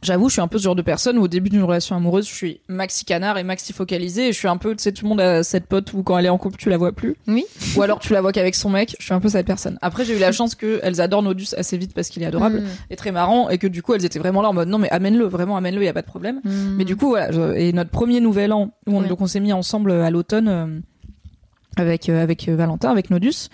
J'avoue, 0.02 0.28
je 0.28 0.32
suis 0.32 0.40
un 0.42 0.48
peu 0.48 0.58
ce 0.58 0.64
genre 0.64 0.74
de 0.74 0.82
personne 0.82 1.16
où 1.16 1.22
au 1.22 1.28
début 1.28 1.48
d'une 1.48 1.62
relation 1.62 1.94
amoureuse, 1.94 2.28
je 2.28 2.34
suis 2.34 2.60
maxi 2.68 3.04
canard 3.04 3.38
et 3.38 3.44
maxi 3.44 3.72
focalisée 3.72 4.28
et 4.28 4.32
je 4.32 4.38
suis 4.38 4.48
un 4.48 4.56
peu, 4.56 4.74
tu 4.74 4.82
sais, 4.82 4.90
tout 4.92 5.04
le 5.04 5.08
monde 5.10 5.20
a 5.20 5.44
cette 5.44 5.66
pote 5.66 5.92
où 5.92 6.02
quand 6.02 6.18
elle 6.18 6.26
est 6.26 6.30
en 6.30 6.38
couple, 6.38 6.56
tu 6.58 6.68
la 6.70 6.76
vois 6.76 6.90
plus. 6.92 7.14
Oui. 7.28 7.44
Ou 7.76 7.82
alors 7.82 8.00
tu 8.00 8.12
la 8.12 8.20
vois 8.20 8.32
qu'avec 8.32 8.54
son 8.56 8.68
mec. 8.68 8.96
Je 8.98 9.04
suis 9.04 9.14
un 9.14 9.20
peu 9.20 9.28
cette 9.28 9.46
personne. 9.46 9.78
Après, 9.80 10.04
j'ai 10.04 10.16
eu 10.16 10.18
la 10.18 10.32
chance 10.32 10.54
qu'elles 10.56 11.00
adorent 11.00 11.22
Nodus 11.22 11.54
assez 11.56 11.76
vite 11.78 11.94
parce 11.94 12.08
qu'il 12.08 12.22
est 12.22 12.26
adorable 12.26 12.60
Mm. 12.62 12.66
et 12.90 12.96
très 12.96 13.12
marrant 13.12 13.48
et 13.48 13.58
que 13.58 13.66
du 13.68 13.82
coup, 13.82 13.94
elles 13.94 14.04
étaient 14.04 14.18
vraiment 14.18 14.42
là 14.42 14.48
en 14.48 14.52
mode 14.52 14.68
non 14.68 14.78
mais 14.78 14.90
amène-le, 14.90 15.24
vraiment 15.24 15.56
amène-le, 15.56 15.84
y 15.84 15.88
a 15.88 15.92
pas 15.92 16.02
de 16.02 16.06
problème. 16.06 16.40
Mm. 16.44 16.50
Mais 16.76 16.84
du 16.84 16.96
coup, 16.96 17.08
voilà. 17.10 17.30
je- 17.30 17.54
Et 17.54 17.72
notre 17.72 17.90
premier 17.90 18.20
nouvel 18.20 18.52
an, 18.52 18.72
où 18.88 18.96
on, 18.96 19.02
donc 19.02 19.20
on 19.20 19.26
s'est 19.28 19.38
mis 19.40 19.52
ensemble 19.52 19.92
à 19.92 20.10
l'automne 20.10 20.48
euh, 20.48 20.66
avec 21.76 22.08
euh, 22.08 22.22
avec 22.22 22.48
euh, 22.48 22.56
Valentin, 22.56 22.90
avec 22.90 23.08
Nodus. 23.10 23.48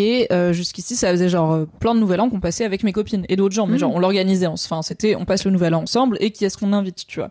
Et 0.00 0.28
euh, 0.32 0.52
jusqu'ici, 0.52 0.94
ça 0.94 1.10
faisait 1.10 1.28
genre 1.28 1.52
euh, 1.52 1.66
plein 1.80 1.92
de 1.94 1.98
nouvel 1.98 2.20
an 2.20 2.28
qu'on 2.30 2.38
passait 2.38 2.64
avec 2.64 2.84
mes 2.84 2.92
copines 2.92 3.24
et 3.28 3.34
d'autres 3.34 3.54
gens. 3.54 3.66
Mais 3.66 3.72
Mhm. 3.74 3.78
genre, 3.78 3.94
on 3.94 3.98
l'organisait. 3.98 4.46
en- 4.46 4.52
Enfin, 4.54 4.80
c'était, 4.82 5.16
on 5.16 5.24
passe 5.24 5.44
le 5.44 5.50
nouvel 5.50 5.74
an 5.74 5.82
ensemble 5.82 6.16
et 6.20 6.30
qui 6.30 6.44
est-ce 6.44 6.56
qu'on 6.56 6.72
invite, 6.72 7.04
tu 7.06 7.18
vois. 7.18 7.30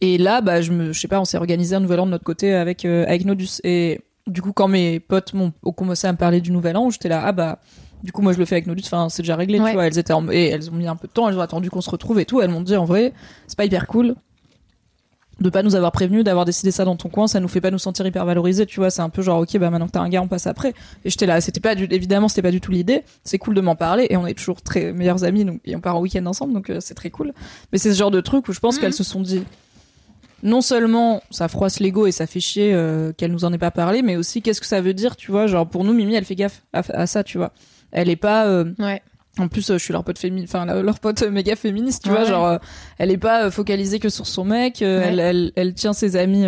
Et 0.00 0.16
là, 0.16 0.40
bah, 0.40 0.62
je 0.62 0.72
me, 0.72 0.92
je 0.92 0.98
sais 0.98 1.08
pas, 1.08 1.20
on 1.20 1.24
s'est 1.26 1.36
organisé 1.36 1.76
un 1.76 1.80
nouvel 1.80 2.00
an 2.00 2.06
de 2.06 2.12
notre 2.12 2.24
côté 2.24 2.54
avec 2.54 2.84
euh, 2.86 3.04
avec 3.06 3.24
Nodus. 3.26 3.60
Et 3.64 4.00
du 4.26 4.40
coup, 4.40 4.52
quand 4.52 4.68
mes 4.68 5.00
potes 5.00 5.34
m'ont 5.34 5.52
ont 5.62 5.72
commencé 5.72 6.06
à 6.06 6.12
me 6.12 6.16
parler 6.18 6.40
du 6.40 6.50
nouvel 6.50 6.76
an, 6.76 6.88
j'étais 6.90 7.08
là, 7.10 7.22
ah 7.24 7.32
bah. 7.32 7.58
Du 8.04 8.12
coup, 8.12 8.22
moi, 8.22 8.32
je 8.32 8.38
le 8.38 8.44
fais 8.44 8.54
avec 8.54 8.68
Nodus. 8.68 8.84
Enfin, 8.86 9.08
c'est 9.08 9.22
déjà 9.22 9.34
réglé, 9.34 9.58
Ouais. 9.58 9.70
tu 9.70 9.74
vois. 9.74 9.86
Elles 9.88 9.98
étaient 9.98 10.12
en... 10.12 10.30
et 10.30 10.46
elles 10.50 10.70
ont 10.70 10.74
mis 10.74 10.86
un 10.86 10.94
peu 10.94 11.08
de 11.08 11.12
temps. 11.12 11.28
Elles 11.28 11.36
ont 11.36 11.40
attendu 11.40 11.68
qu'on 11.68 11.80
se 11.80 11.90
retrouve 11.90 12.20
et 12.20 12.24
tout. 12.26 12.40
Elles 12.40 12.48
m'ont 12.50 12.60
dit, 12.60 12.76
en 12.76 12.84
vrai, 12.84 13.12
c'est 13.48 13.56
pas 13.58 13.64
hyper 13.64 13.88
cool 13.88 14.14
de 15.40 15.50
pas 15.50 15.62
nous 15.62 15.76
avoir 15.76 15.92
prévenu, 15.92 16.24
d'avoir 16.24 16.44
décidé 16.44 16.70
ça 16.72 16.84
dans 16.84 16.96
ton 16.96 17.08
coin, 17.08 17.28
ça 17.28 17.38
nous 17.38 17.46
fait 17.48 17.60
pas 17.60 17.70
nous 17.70 17.78
sentir 17.78 18.04
hyper 18.06 18.24
valorisés, 18.24 18.66
tu 18.66 18.80
vois, 18.80 18.90
c'est 18.90 19.02
un 19.02 19.08
peu 19.08 19.22
genre 19.22 19.40
ok 19.40 19.56
bah 19.58 19.70
maintenant 19.70 19.86
que 19.86 19.92
t'as 19.92 20.00
un 20.00 20.08
gars 20.08 20.20
on 20.20 20.26
passe 20.28 20.46
après. 20.48 20.74
Et 21.04 21.10
j'étais 21.10 21.26
là, 21.26 21.40
c'était 21.40 21.60
pas 21.60 21.74
du, 21.76 21.84
évidemment 21.90 22.26
c'était 22.28 22.42
pas 22.42 22.50
du 22.50 22.60
tout 22.60 22.72
l'idée, 22.72 23.04
c'est 23.22 23.38
cool 23.38 23.54
de 23.54 23.60
m'en 23.60 23.76
parler 23.76 24.06
et 24.10 24.16
on 24.16 24.26
est 24.26 24.34
toujours 24.34 24.60
très 24.62 24.92
meilleurs 24.92 25.22
amis 25.24 25.44
donc 25.44 25.60
et 25.64 25.76
on 25.76 25.80
part 25.80 25.96
en 25.96 26.00
week-end 26.00 26.26
ensemble 26.26 26.54
donc 26.54 26.70
euh, 26.70 26.78
c'est 26.80 26.94
très 26.94 27.10
cool. 27.10 27.32
Mais 27.72 27.78
c'est 27.78 27.92
ce 27.92 27.98
genre 27.98 28.10
de 28.10 28.20
truc 28.20 28.48
où 28.48 28.52
je 28.52 28.58
pense 28.60 28.76
Mhm. 28.76 28.80
qu'elles 28.82 28.94
se 28.94 29.04
sont 29.04 29.20
dit 29.20 29.44
non 30.42 30.60
seulement 30.60 31.22
ça 31.30 31.48
froisse 31.48 31.80
l'ego 31.80 32.06
et 32.06 32.12
ça 32.12 32.26
fait 32.26 32.40
chier 32.40 32.72
euh, 32.72 33.12
qu'elle 33.12 33.32
nous 33.32 33.44
en 33.44 33.52
ait 33.52 33.58
pas 33.58 33.70
parlé, 33.72 34.02
mais 34.02 34.16
aussi 34.16 34.40
qu'est-ce 34.42 34.60
que 34.60 34.66
ça 34.66 34.80
veut 34.80 34.94
dire, 34.94 35.16
tu 35.16 35.30
vois, 35.32 35.46
genre 35.46 35.66
pour 35.68 35.84
nous 35.84 35.92
Mimi 35.92 36.14
elle 36.14 36.24
fait 36.24 36.36
gaffe 36.36 36.62
à, 36.72 36.82
à 36.94 37.06
ça, 37.06 37.24
tu 37.24 37.38
vois. 37.38 37.52
Elle 37.90 38.08
est 38.08 38.16
pas 38.16 38.46
euh, 38.46 38.72
Ouais. 38.78 39.02
En 39.38 39.48
plus, 39.48 39.70
euh, 39.70 39.78
je 39.78 39.84
suis 39.84 39.92
leur 39.92 40.04
pote 40.04 40.18
féminine, 40.18 40.46
enfin 40.48 40.64
leur 40.82 41.00
pote 41.00 41.22
euh, 41.22 41.30
méga 41.30 41.56
féministe, 41.56 42.02
tu 42.04 42.10
Ouais. 42.10 42.16
vois, 42.16 42.24
genre 42.24 42.46
euh, 42.46 42.58
elle 42.98 43.10
est 43.10 43.18
pas 43.18 43.50
focalisée 43.50 43.98
que 44.00 44.08
sur 44.08 44.26
son 44.26 44.44
mec, 44.44 44.78
Ouais. 44.80 44.86
elle, 44.86 45.20
elle, 45.20 45.52
elle 45.56 45.74
tient 45.74 45.92
ses 45.92 46.16
amis 46.16 46.44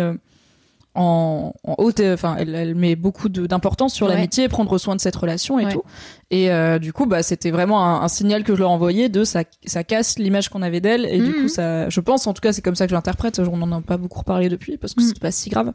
en, 0.93 1.53
en 1.63 1.75
haute, 1.77 2.01
enfin 2.01 2.35
elle, 2.37 2.53
elle 2.53 2.75
met 2.75 2.95
beaucoup 2.97 3.29
d'importance 3.29 3.93
sur 3.93 4.07
Ouais. 4.07 4.13
l'amitié, 4.15 4.49
prendre 4.49 4.77
soin 4.77 4.93
de 4.95 4.99
cette 5.01 5.15
relation 5.15 5.57
et 5.57 5.71
tout. 5.71 5.83
Et 6.31 6.51
euh, 6.51 6.79
du 6.79 6.91
coup, 6.91 7.05
bah 7.05 7.23
c'était 7.23 7.51
vraiment 7.51 7.81
un, 7.85 8.01
un 8.01 8.07
signal 8.09 8.43
que 8.43 8.53
je 8.55 8.59
leur 8.59 8.71
envoyais 8.71 9.07
de 9.07 9.23
ça, 9.23 9.43
ça 9.65 9.85
casse 9.85 10.19
l'image 10.19 10.49
qu'on 10.49 10.61
avait 10.61 10.81
d'elle 10.81 11.05
et 11.05 11.19
du 11.19 11.31
Mhm. 11.31 11.41
coup 11.43 11.47
ça, 11.47 11.87
je 11.89 11.99
pense 12.01 12.27
en 12.27 12.33
tout 12.33 12.41
cas 12.41 12.51
c'est 12.51 12.61
comme 12.61 12.75
ça 12.75 12.85
que 12.87 12.89
je 12.89 12.95
l'interprète. 12.95 13.39
On 13.39 13.61
en 13.61 13.71
a 13.71 13.79
pas 13.81 13.95
beaucoup 13.97 14.19
reparlé 14.19 14.49
depuis 14.49 14.75
parce 14.77 14.93
que 14.93 15.01
Mhm. 15.01 15.07
c'est 15.07 15.19
pas 15.19 15.31
si 15.31 15.49
grave, 15.49 15.71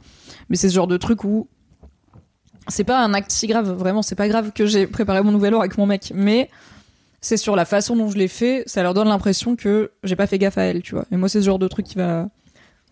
mais 0.50 0.56
c'est 0.56 0.68
ce 0.68 0.74
genre 0.74 0.86
de 0.86 0.98
truc 0.98 1.24
où 1.24 1.48
c'est 2.68 2.84
pas 2.84 3.02
un 3.02 3.14
acte 3.14 3.30
si 3.30 3.46
grave, 3.46 3.70
vraiment, 3.72 4.02
c'est 4.02 4.16
pas 4.16 4.28
grave 4.28 4.50
que 4.52 4.66
j'ai 4.66 4.86
préparé 4.86 5.22
mon 5.22 5.30
nouvel 5.32 5.54
an 5.54 5.60
avec 5.60 5.78
mon 5.78 5.86
mec, 5.86 6.12
mais 6.14 6.50
c'est 7.26 7.36
sur 7.36 7.56
la 7.56 7.64
façon 7.64 7.96
dont 7.96 8.08
je 8.08 8.16
l'ai 8.16 8.28
fait, 8.28 8.62
ça 8.66 8.82
leur 8.84 8.94
donne 8.94 9.08
l'impression 9.08 9.56
que 9.56 9.90
j'ai 10.04 10.14
pas 10.14 10.28
fait 10.28 10.38
gaffe 10.38 10.58
à 10.58 10.62
elle, 10.62 10.82
tu 10.82 10.94
vois. 10.94 11.04
Et 11.10 11.16
moi, 11.16 11.28
c'est 11.28 11.40
ce 11.40 11.46
genre 11.46 11.58
de 11.58 11.66
truc 11.66 11.84
qui 11.84 11.96
va 11.96 12.28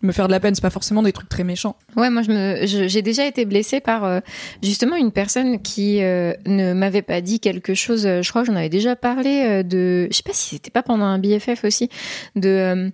me 0.01 0.11
faire 0.11 0.27
de 0.27 0.31
la 0.33 0.41
peine, 0.41 0.53
c'est 0.53 0.61
pas 0.61 0.69
forcément 0.69 1.01
des 1.01 1.13
trucs 1.13 1.29
très 1.29 1.45
méchants. 1.45 1.77
Ouais, 1.95 2.09
moi 2.09 2.21
j'ai 2.21 3.01
déjà 3.01 3.25
été 3.25 3.45
blessée 3.45 3.79
par 3.79 4.03
euh, 4.03 4.19
justement 4.61 4.97
une 4.97 5.11
personne 5.13 5.61
qui 5.61 6.03
euh, 6.03 6.33
ne 6.45 6.73
m'avait 6.73 7.01
pas 7.01 7.21
dit 7.21 7.39
quelque 7.39 7.73
chose. 7.73 8.05
euh, 8.05 8.21
Je 8.21 8.29
crois 8.29 8.41
que 8.41 8.47
j'en 8.47 8.57
avais 8.57 8.69
déjà 8.69 8.97
parlé 8.97 9.63
de, 9.63 10.07
je 10.11 10.15
sais 10.15 10.21
pas 10.21 10.33
si 10.33 10.55
c'était 10.55 10.69
pas 10.69 10.83
pendant 10.83 11.05
un 11.05 11.17
BFF 11.17 11.63
aussi, 11.63 11.89
de, 12.35 12.91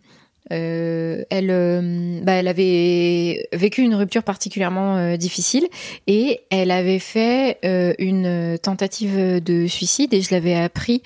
euh, 0.51 1.23
elle, 1.29 1.49
euh, 1.49 2.19
bah, 2.23 2.33
elle 2.33 2.47
avait 2.47 3.47
vécu 3.53 3.81
une 3.81 3.95
rupture 3.95 4.23
particulièrement 4.23 4.97
euh, 4.97 5.17
difficile 5.17 5.67
et 6.07 6.41
elle 6.49 6.71
avait 6.71 6.99
fait 6.99 7.57
euh, 7.65 7.93
une 7.99 8.57
tentative 8.61 9.41
de 9.43 9.67
suicide 9.67 10.13
et 10.13 10.21
je 10.21 10.31
l'avais 10.31 10.55
appris 10.55 11.01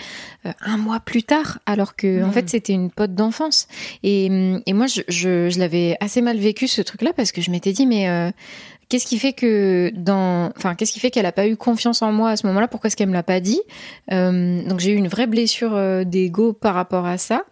un 0.62 0.78
mois 0.78 1.00
plus 1.00 1.24
tard, 1.24 1.60
alors 1.66 1.96
que 1.96 2.24
en 2.24 2.28
Mhm. 2.28 2.34
fait 2.34 2.50
c'était 2.50 2.74
une 2.74 2.90
pote 2.92 3.14
d'enfance. 3.16 3.68
Et, 4.04 4.26
et 4.66 4.74
moi, 4.74 4.88
je, 4.88 5.02
je, 5.08 5.50
je 5.50 5.60
l'avais 5.60 5.98
assez 6.00 6.22
mal 6.22 6.38
vécu 6.38 6.68
ce 6.68 6.82
truc-là 6.82 7.14
parce 7.14 7.32
que 7.32 7.42
je 7.42 7.52
m'étais 7.52 7.72
dit, 7.74 7.86
mais 7.86 8.08
euh, 8.10 8.32
qu'est-ce 8.90 9.06
qui 9.08 9.18
fait 9.18 9.34
que 9.34 9.92
dans, 9.96 10.52
enfin, 10.58 10.76
qu'est-ce 10.76 10.92
qui 10.92 11.00
fait 11.00 11.10
qu'elle 11.12 11.26
a 11.26 11.32
pas 11.32 11.48
eu 11.48 11.56
confiance 11.58 12.02
en 12.02 12.12
moi 12.12 12.32
à 12.32 12.36
ce 12.38 12.46
moment-là? 12.48 12.68
Pourquoi 12.68 12.88
est-ce 12.88 12.96
qu'elle 12.96 13.10
me 13.10 13.14
l'a 13.14 13.24
pas 13.24 13.40
dit? 13.40 13.62
Euh, 14.12 14.62
Donc 14.68 14.80
j'ai 14.80 14.92
eu 14.92 14.96
une 14.96 15.08
vraie 15.08 15.28
blessure 15.28 16.06
d'ego 16.06 16.54
par 16.54 16.76
rapport 16.76 17.06
à 17.06 17.18
ça. 17.18 17.44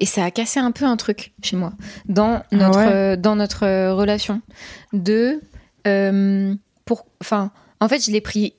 Et 0.00 0.06
ça 0.06 0.24
a 0.24 0.30
cassé 0.30 0.60
un 0.60 0.72
peu 0.72 0.84
un 0.84 0.96
truc 0.96 1.32
chez 1.42 1.56
moi 1.56 1.72
dans 2.06 2.42
notre 2.52 2.78
ouais. 2.78 2.92
euh, 2.92 3.16
dans 3.16 3.36
notre 3.36 3.64
euh, 3.64 3.94
relation 3.94 4.42
de 4.92 5.40
euh, 5.86 6.54
pour 6.84 7.06
enfin 7.22 7.50
en 7.80 7.88
fait 7.88 8.04
je 8.04 8.10
l'ai 8.10 8.20
pris 8.20 8.54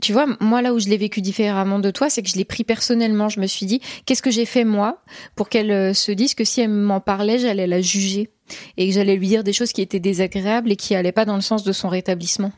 tu 0.00 0.12
vois, 0.12 0.26
moi 0.40 0.62
là 0.62 0.72
où 0.72 0.78
je 0.78 0.88
l'ai 0.88 0.96
vécu 0.96 1.20
différemment 1.20 1.80
de 1.80 1.90
toi, 1.90 2.08
c'est 2.08 2.22
que 2.22 2.28
je 2.28 2.36
l'ai 2.36 2.44
pris 2.44 2.62
personnellement. 2.62 3.28
Je 3.28 3.40
me 3.40 3.46
suis 3.46 3.66
dit, 3.66 3.80
qu'est-ce 4.06 4.22
que 4.22 4.30
j'ai 4.30 4.44
fait 4.44 4.64
moi 4.64 5.02
pour 5.34 5.48
qu'elle 5.48 5.72
euh, 5.72 5.92
se 5.92 6.12
dise 6.12 6.34
que 6.34 6.44
si 6.44 6.60
elle 6.60 6.70
m'en 6.70 7.00
parlait, 7.00 7.38
j'allais 7.38 7.66
la 7.66 7.80
juger 7.80 8.30
et 8.76 8.88
que 8.88 8.94
j'allais 8.94 9.16
lui 9.16 9.26
dire 9.26 9.42
des 9.42 9.52
choses 9.52 9.72
qui 9.72 9.82
étaient 9.82 9.98
désagréables 9.98 10.70
et 10.70 10.76
qui 10.76 10.94
allaient 10.94 11.12
pas 11.12 11.24
dans 11.24 11.34
le 11.34 11.40
sens 11.40 11.64
de 11.64 11.72
son 11.72 11.88
rétablissement. 11.88 12.52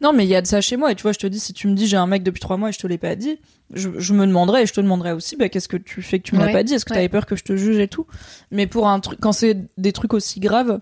Non, 0.00 0.12
mais 0.12 0.24
il 0.24 0.28
y 0.28 0.34
a 0.34 0.42
de 0.42 0.46
ça 0.46 0.60
chez 0.60 0.76
moi, 0.76 0.92
et 0.92 0.94
tu 0.94 1.02
vois, 1.02 1.12
je 1.12 1.18
te 1.18 1.26
dis, 1.26 1.38
si 1.40 1.52
tu 1.52 1.66
me 1.68 1.74
dis 1.74 1.86
j'ai 1.86 1.96
un 1.96 2.06
mec 2.06 2.22
depuis 2.22 2.40
trois 2.40 2.56
mois 2.56 2.70
et 2.70 2.72
je 2.72 2.78
te 2.78 2.86
l'ai 2.86 2.98
pas 2.98 3.16
dit, 3.16 3.38
je, 3.74 3.90
je 3.98 4.12
me 4.14 4.26
demanderais, 4.26 4.62
et 4.62 4.66
je 4.66 4.72
te 4.72 4.80
demanderais 4.80 5.12
aussi, 5.12 5.36
bah, 5.36 5.48
qu'est-ce 5.48 5.68
que 5.68 5.76
tu 5.76 6.00
fais 6.02 6.18
que 6.18 6.24
tu 6.24 6.34
me 6.34 6.40
l'as 6.40 6.46
Ouais, 6.46 6.52
pas 6.52 6.62
dit? 6.62 6.74
Est-ce 6.74 6.84
que 6.84 6.90
ouais. 6.90 6.96
t'avais 6.96 7.08
peur 7.08 7.26
que 7.26 7.36
je 7.36 7.44
te 7.44 7.56
juge 7.56 7.78
et 7.78 7.88
tout? 7.88 8.06
Mais 8.50 8.66
pour 8.66 8.88
un 8.88 8.98
truc, 9.00 9.18
quand 9.20 9.32
c'est 9.32 9.56
des 9.76 9.92
trucs 9.92 10.14
aussi 10.14 10.40
graves, 10.40 10.80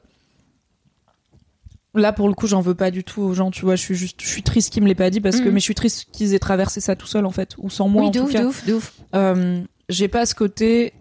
là 1.94 2.12
pour 2.12 2.28
le 2.28 2.34
coup, 2.34 2.46
j'en 2.46 2.60
veux 2.60 2.74
pas 2.74 2.90
du 2.90 3.04
tout 3.04 3.22
aux 3.22 3.34
gens, 3.34 3.50
tu 3.50 3.62
vois, 3.62 3.74
je 3.76 3.82
suis 3.82 3.94
juste, 3.94 4.20
je 4.22 4.28
suis 4.28 4.42
triste 4.42 4.72
qu'ils 4.72 4.82
me 4.82 4.88
l'aient 4.88 4.94
pas 4.94 5.10
dit 5.10 5.20
parce 5.20 5.40
que, 5.40 5.46
Mhm. 5.48 5.54
mais 5.54 5.60
je 5.60 5.64
suis 5.64 5.74
triste 5.74 6.06
qu'ils 6.12 6.34
aient 6.34 6.38
traversé 6.38 6.80
ça 6.80 6.94
tout 6.94 7.06
seul 7.06 7.24
en 7.26 7.30
fait, 7.30 7.54
ou 7.58 7.70
sans 7.70 7.88
moi 7.88 8.02
oui, 8.02 8.08
en 8.08 8.10
de 8.10 8.18
tout 8.18 8.24
ouf, 8.26 8.32
cas. 8.32 8.42
de 8.42 8.46
ouf, 8.46 8.66
de 8.66 8.74
ouf. 8.74 8.92
Euh, 9.14 9.62
j'ai 9.88 10.08
pas 10.08 10.26
ce 10.26 10.34
côté. 10.34 10.92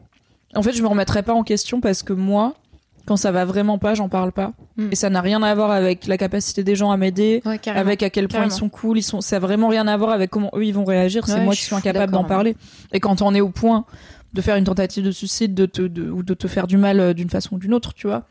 En 0.54 0.64
fait, 0.64 0.72
je 0.72 0.82
me 0.82 0.88
remettrai 0.88 1.22
pas 1.22 1.34
en 1.34 1.44
question 1.44 1.82
parce 1.82 2.02
que 2.02 2.14
moi, 2.14 2.56
Quand 3.06 3.18
ça 3.18 3.32
va 3.32 3.46
vraiment 3.46 3.78
pas, 3.78 3.94
j'en 3.94 4.10
parle 4.10 4.32
pas. 4.32 4.54
Mm. 4.78 4.88
Et 4.92 4.96
ça 4.96 5.10
n'a 5.12 5.22
rien 5.22 5.44
à 5.44 5.54
voir 5.54 5.70
avec 5.72 6.08
la 6.08 6.18
capacité 6.18 6.64
des 6.64 6.76
gens 6.76 6.90
à 6.92 6.98
m'aider, 6.98 7.42
Ouais, 7.46 7.60
avec 7.68 8.02
à 8.02 8.10
quel 8.10 8.28
point 8.28 8.40
Carrément. 8.40 8.54
ils 8.54 8.58
sont 8.58 8.70
cool, 8.70 8.98
ils 8.98 9.04
sont. 9.04 9.22
Ça 9.22 9.36
a 9.36 9.40
vraiment 9.40 9.68
rien 9.68 9.88
à 9.88 9.96
voir 9.96 10.10
avec 10.12 10.32
comment 10.32 10.50
eux 10.56 10.66
ils 10.66 10.74
vont 10.74 10.86
réagir. 10.86 11.26
C'est 11.28 11.34
Ouais, 11.36 11.44
moi 11.44 11.54
qui 11.54 11.62
suis 11.62 11.76
incapable 11.76 12.12
d'en 12.12 12.20
d'accord, 12.22 12.28
parler. 12.30 12.56
Et 12.94 13.00
quand 13.00 13.22
on 13.22 13.36
est 13.36 13.42
au 13.42 13.50
point 13.50 13.86
de 14.34 14.42
faire 14.42 14.56
une 14.56 14.64
tentative 14.66 15.04
de 15.06 15.12
suicide, 15.12 15.54
de 15.54 15.66
te, 15.68 15.82
de- 15.84 16.10
ou 16.10 16.24
de 16.24 16.34
te 16.34 16.48
faire 16.48 16.66
du 16.68 16.78
mal 16.78 17.00
euh, 17.00 17.14
d'une 17.14 17.30
façon 17.30 17.56
ou 17.56 17.60
d'une 17.60 17.74
autre, 17.76 17.94
tu 17.94 18.08
vois. 18.08 18.24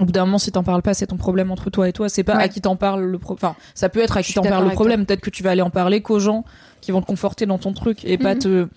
Au 0.00 0.06
bout 0.06 0.12
d'un 0.12 0.24
moment, 0.24 0.38
si 0.38 0.50
t'en 0.50 0.62
parles 0.64 0.82
pas, 0.82 0.94
c'est 0.94 1.06
ton 1.06 1.16
problème 1.16 1.50
entre 1.50 1.68
toi 1.70 1.88
et 1.88 1.92
toi. 1.92 2.08
C'est 2.08 2.24
pas 2.24 2.36
Ouais. 2.36 2.42
à 2.44 2.48
qui 2.48 2.60
t'en 2.62 2.76
parle 2.76 3.04
le 3.04 3.18
pro. 3.18 3.34
Enfin, 3.34 3.54
ça 3.74 3.88
peut 3.90 4.00
être 4.00 4.16
à 4.16 4.22
qui 4.22 4.32
t'en 4.32 4.42
parle 4.42 4.64
le 4.64 4.70
problème. 4.72 5.04
Peut-être 5.06 5.20
que 5.20 5.30
tu 5.30 5.42
vas 5.42 5.50
aller 5.50 5.62
en 5.62 5.70
parler 5.70 6.00
qu'aux 6.00 6.18
gens 6.18 6.44
qui 6.80 6.90
vont 6.92 7.00
te 7.02 7.06
conforter 7.06 7.46
dans 7.46 7.58
ton 7.58 7.72
truc 7.72 8.04
et 8.04 8.16
pas 8.18 8.34
Mhm. 8.34 8.40
te 8.40 8.68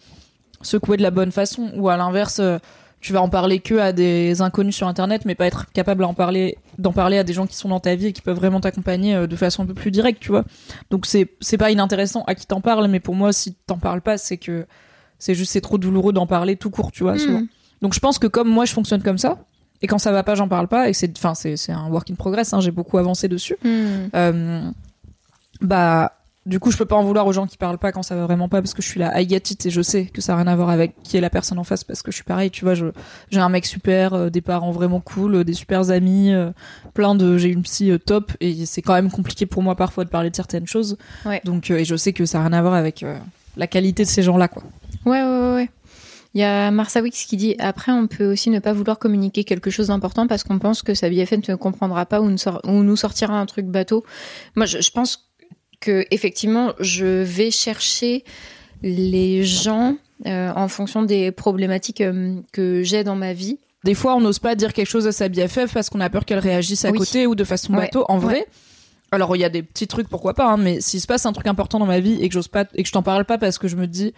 secouer 0.62 0.98
de 0.98 1.02
la 1.04 1.12
bonne 1.12 1.32
façon. 1.32 1.72
Ou 1.78 1.90
à 1.90 1.98
l'inverse, 1.98 2.40
euh, 2.40 2.60
tu 3.06 3.14
vas 3.14 3.22
en 3.22 3.30
parler 3.30 3.60
que 3.60 3.76
à 3.76 3.94
des 3.94 4.42
inconnus 4.42 4.76
sur 4.76 4.88
internet, 4.88 5.26
mais 5.26 5.36
pas 5.36 5.46
être 5.46 5.72
capable 5.74 6.02
d'en 6.02 6.16
parler, 6.16 6.58
d'en 6.80 6.92
parler 6.92 7.20
à 7.20 7.24
des 7.24 7.34
gens 7.34 7.46
qui 7.46 7.56
sont 7.56 7.70
dans 7.70 7.80
ta 7.80 7.94
vie 7.94 8.08
et 8.08 8.14
qui 8.14 8.24
peuvent 8.24 8.36
vraiment 8.36 8.60
t'accompagner 8.60 9.14
euh, 9.14 9.28
de 9.28 9.36
façon 9.36 9.62
un 9.62 9.68
peu 9.68 9.76
plus 9.76 9.92
directe, 9.92 10.20
tu 10.20 10.30
vois. 10.30 10.44
Donc 10.90 11.06
c'est 11.06 11.30
c'est 11.40 11.60
pas 11.60 11.70
inintéressant 11.70 12.24
à 12.26 12.34
qui 12.34 12.48
t'en 12.48 12.62
parle, 12.62 12.88
mais 12.88 13.00
pour 13.00 13.14
moi, 13.14 13.32
si 13.32 13.54
t'en 13.68 13.78
parles 13.78 14.02
pas, 14.02 14.18
c'est 14.18 14.38
que 14.38 14.66
c'est 15.20 15.36
juste 15.36 15.52
c'est 15.52 15.62
trop 15.62 15.78
douloureux 15.78 16.14
d'en 16.14 16.26
parler 16.26 16.56
tout 16.56 16.72
court, 16.72 16.92
tu 16.92 17.04
vois. 17.04 17.20
souvent. 17.20 17.42
Mm. 17.42 17.48
Donc 17.84 17.94
je 17.94 18.00
pense 18.00 18.18
que 18.18 18.26
comme 18.26 18.50
moi 18.50 18.66
je 18.66 18.74
fonctionne 18.74 19.04
comme 19.04 19.20
ça, 19.20 19.38
et 19.84 19.88
quand 19.88 20.00
ça 20.00 20.12
va 20.12 20.24
pas, 20.24 20.34
j'en 20.34 20.48
parle 20.48 20.68
pas, 20.68 20.90
et 20.90 20.94
c'est, 20.94 21.16
enfin 21.16 21.36
c'est 21.36 21.58
c'est 21.58 21.74
un 21.74 21.88
work 21.92 22.10
in 22.10 22.16
progress. 22.16 22.54
Hein, 22.54 22.60
j'ai 22.60 22.72
beaucoup 22.72 22.98
avancé 22.98 23.28
dessus. 23.28 23.56
Mm. 23.64 23.70
Euh, 24.16 24.72
bah 25.62 26.14
du 26.46 26.60
coup 26.60 26.70
je 26.72 26.78
peux 26.78 26.86
pas 26.86 26.96
en 26.96 27.04
vouloir 27.04 27.26
aux 27.26 27.34
gens 27.34 27.48
qui 27.48 27.58
parlent 27.58 27.78
pas 27.80 27.92
quand 27.92 28.04
ça 28.04 28.16
va 28.16 28.24
vraiment 28.26 28.48
pas 28.50 28.62
parce 28.62 28.74
que 28.74 28.82
je 28.82 28.88
suis 28.88 29.00
là 29.00 29.20
I 29.20 29.28
get 29.28 29.38
it 29.50 29.66
et 29.66 29.70
je 29.70 29.82
sais 29.82 30.06
que 30.06 30.22
ça 30.22 30.34
a 30.34 30.36
rien 30.38 30.48
à 30.48 30.56
voir 30.56 30.70
avec 30.70 30.94
qui 31.04 31.18
est 31.18 31.22
la 31.22 31.30
personne 31.32 31.58
en 31.58 31.64
face 31.64 31.84
parce 31.84 32.02
que 32.04 32.12
je 32.12 32.16
suis 32.16 32.24
pareil 32.24 32.52
tu 32.52 32.64
vois 32.66 32.76
je 32.76 32.86
j'ai 33.32 33.40
un 33.40 33.50
mec 33.50 33.66
super 33.66 34.14
euh, 34.14 34.30
des 34.30 34.42
parents 34.42 34.72
vraiment 34.72 35.00
cool 35.00 35.36
euh, 35.36 35.44
des 35.44 35.54
super 35.54 35.90
amis 35.90 36.32
euh, 36.34 36.52
plein 36.94 37.16
de 37.16 37.38
j'ai 37.38 37.50
une 37.50 37.64
psy 37.64 37.92
top 38.06 38.32
et 38.42 38.66
c'est 38.68 38.82
quand 38.84 38.94
même 38.94 39.10
compliqué 39.10 39.46
pour 39.46 39.64
moi 39.64 39.76
parfois 39.76 40.06
de 40.06 40.10
parler 40.10 40.30
de 40.30 40.36
certaines 40.36 40.68
choses 40.68 40.98
Ouais. 41.26 41.42
donc 41.46 41.72
et 41.72 41.84
je 41.86 41.96
sais 41.96 42.14
que 42.14 42.26
ça 42.26 42.40
a 42.40 42.42
rien 42.44 42.54
à 42.54 42.62
voir 42.62 42.76
avec 42.76 43.04
la 43.58 43.68
qualité 43.68 44.04
de 44.04 44.10
ces 44.10 44.22
gens 44.24 44.38
là 44.38 44.48
quoi 44.48 44.64
Ouais, 45.06 45.22
ouais, 45.22 45.28
ouais, 45.40 45.54
ouais. 45.56 45.70
Il 46.34 46.42
y 46.42 46.44
a 46.44 46.70
Marsa 46.70 47.02
Wix 47.02 47.26
qui 47.26 47.38
dit 47.38 47.56
après 47.60 47.92
on 47.94 48.08
peut 48.08 48.30
aussi 48.32 48.50
ne 48.50 48.60
pas 48.60 48.74
vouloir 48.74 49.00
communiquer 49.00 49.44
quelque 49.46 49.70
chose 49.70 49.88
d'important 49.88 50.28
parce 50.28 50.44
qu'on 50.44 50.60
pense 50.60 50.82
que 50.82 50.94
sa 50.94 51.10
BFM 51.10 51.42
ne 51.48 51.56
comprendra 51.56 52.06
pas 52.06 52.20
ou, 52.22 52.30
ne 52.30 52.36
sort- 52.38 52.60
ou 52.66 52.84
nous 52.84 52.96
sortira 52.98 53.40
un 53.40 53.46
truc 53.46 53.68
bateau. 53.68 54.04
Moi 54.56 54.66
je, 54.66 54.82
je 54.82 54.92
pense 54.92 55.25
que 55.86 56.06
effectivement 56.12 56.74
je 56.80 57.06
vais 57.24 57.52
chercher 57.52 58.24
les 58.82 59.44
gens 59.44 59.96
euh, 60.26 60.52
en 60.56 60.68
fonction 60.68 61.04
des 61.04 61.32
problématiques 61.32 62.02
euh, 62.02 62.36
que 62.52 62.84
j'ai 62.84 63.04
dans 63.04 63.16
ma 63.16 63.34
vie. 63.34 63.58
des 63.84 63.94
fois 63.94 64.16
on 64.16 64.22
n'ose 64.22 64.40
pas 64.40 64.56
dire 64.56 64.74
quelque 64.74 64.88
chose 64.90 65.08
à 65.08 65.12
sa 65.12 65.30
BFF 65.30 65.74
parce 65.74 65.90
qu'on 65.90 66.00
a 66.02 66.10
peur 66.10 66.26
qu'elle 66.26 66.40
réagisse 66.40 66.86
à 66.86 66.92
Oui. 66.92 66.98
côté 66.98 67.28
ou 67.28 67.36
de 67.36 67.44
façon 67.44 67.74
Ouais. 67.74 67.82
bateau 67.82 68.06
en 68.08 68.18
vrai 68.18 68.36
Ouais. 68.40 68.48
alors 69.12 69.36
il 69.36 69.40
y 69.40 69.46
a 69.46 69.50
des 69.50 69.64
petits 69.64 69.88
trucs 69.88 70.08
pourquoi 70.10 70.34
pas 70.34 70.48
hein, 70.48 70.58
mais 70.58 70.82
s'il 70.82 71.02
se 71.02 71.08
passe 71.08 71.26
un 71.26 71.34
truc 71.34 71.48
important 71.48 71.80
dans 71.80 71.86
ma 71.86 72.00
vie 72.00 72.18
et 72.22 72.28
que 72.30 72.34
j'ose 72.34 72.48
pas 72.48 72.66
et 72.76 72.82
que 72.84 72.88
je 72.88 72.94
t'en 72.94 73.04
parle 73.04 73.26
pas 73.26 73.38
parce 73.38 73.58
que 73.58 73.68
je 73.68 73.76
me 73.76 73.88
dis 73.88 74.14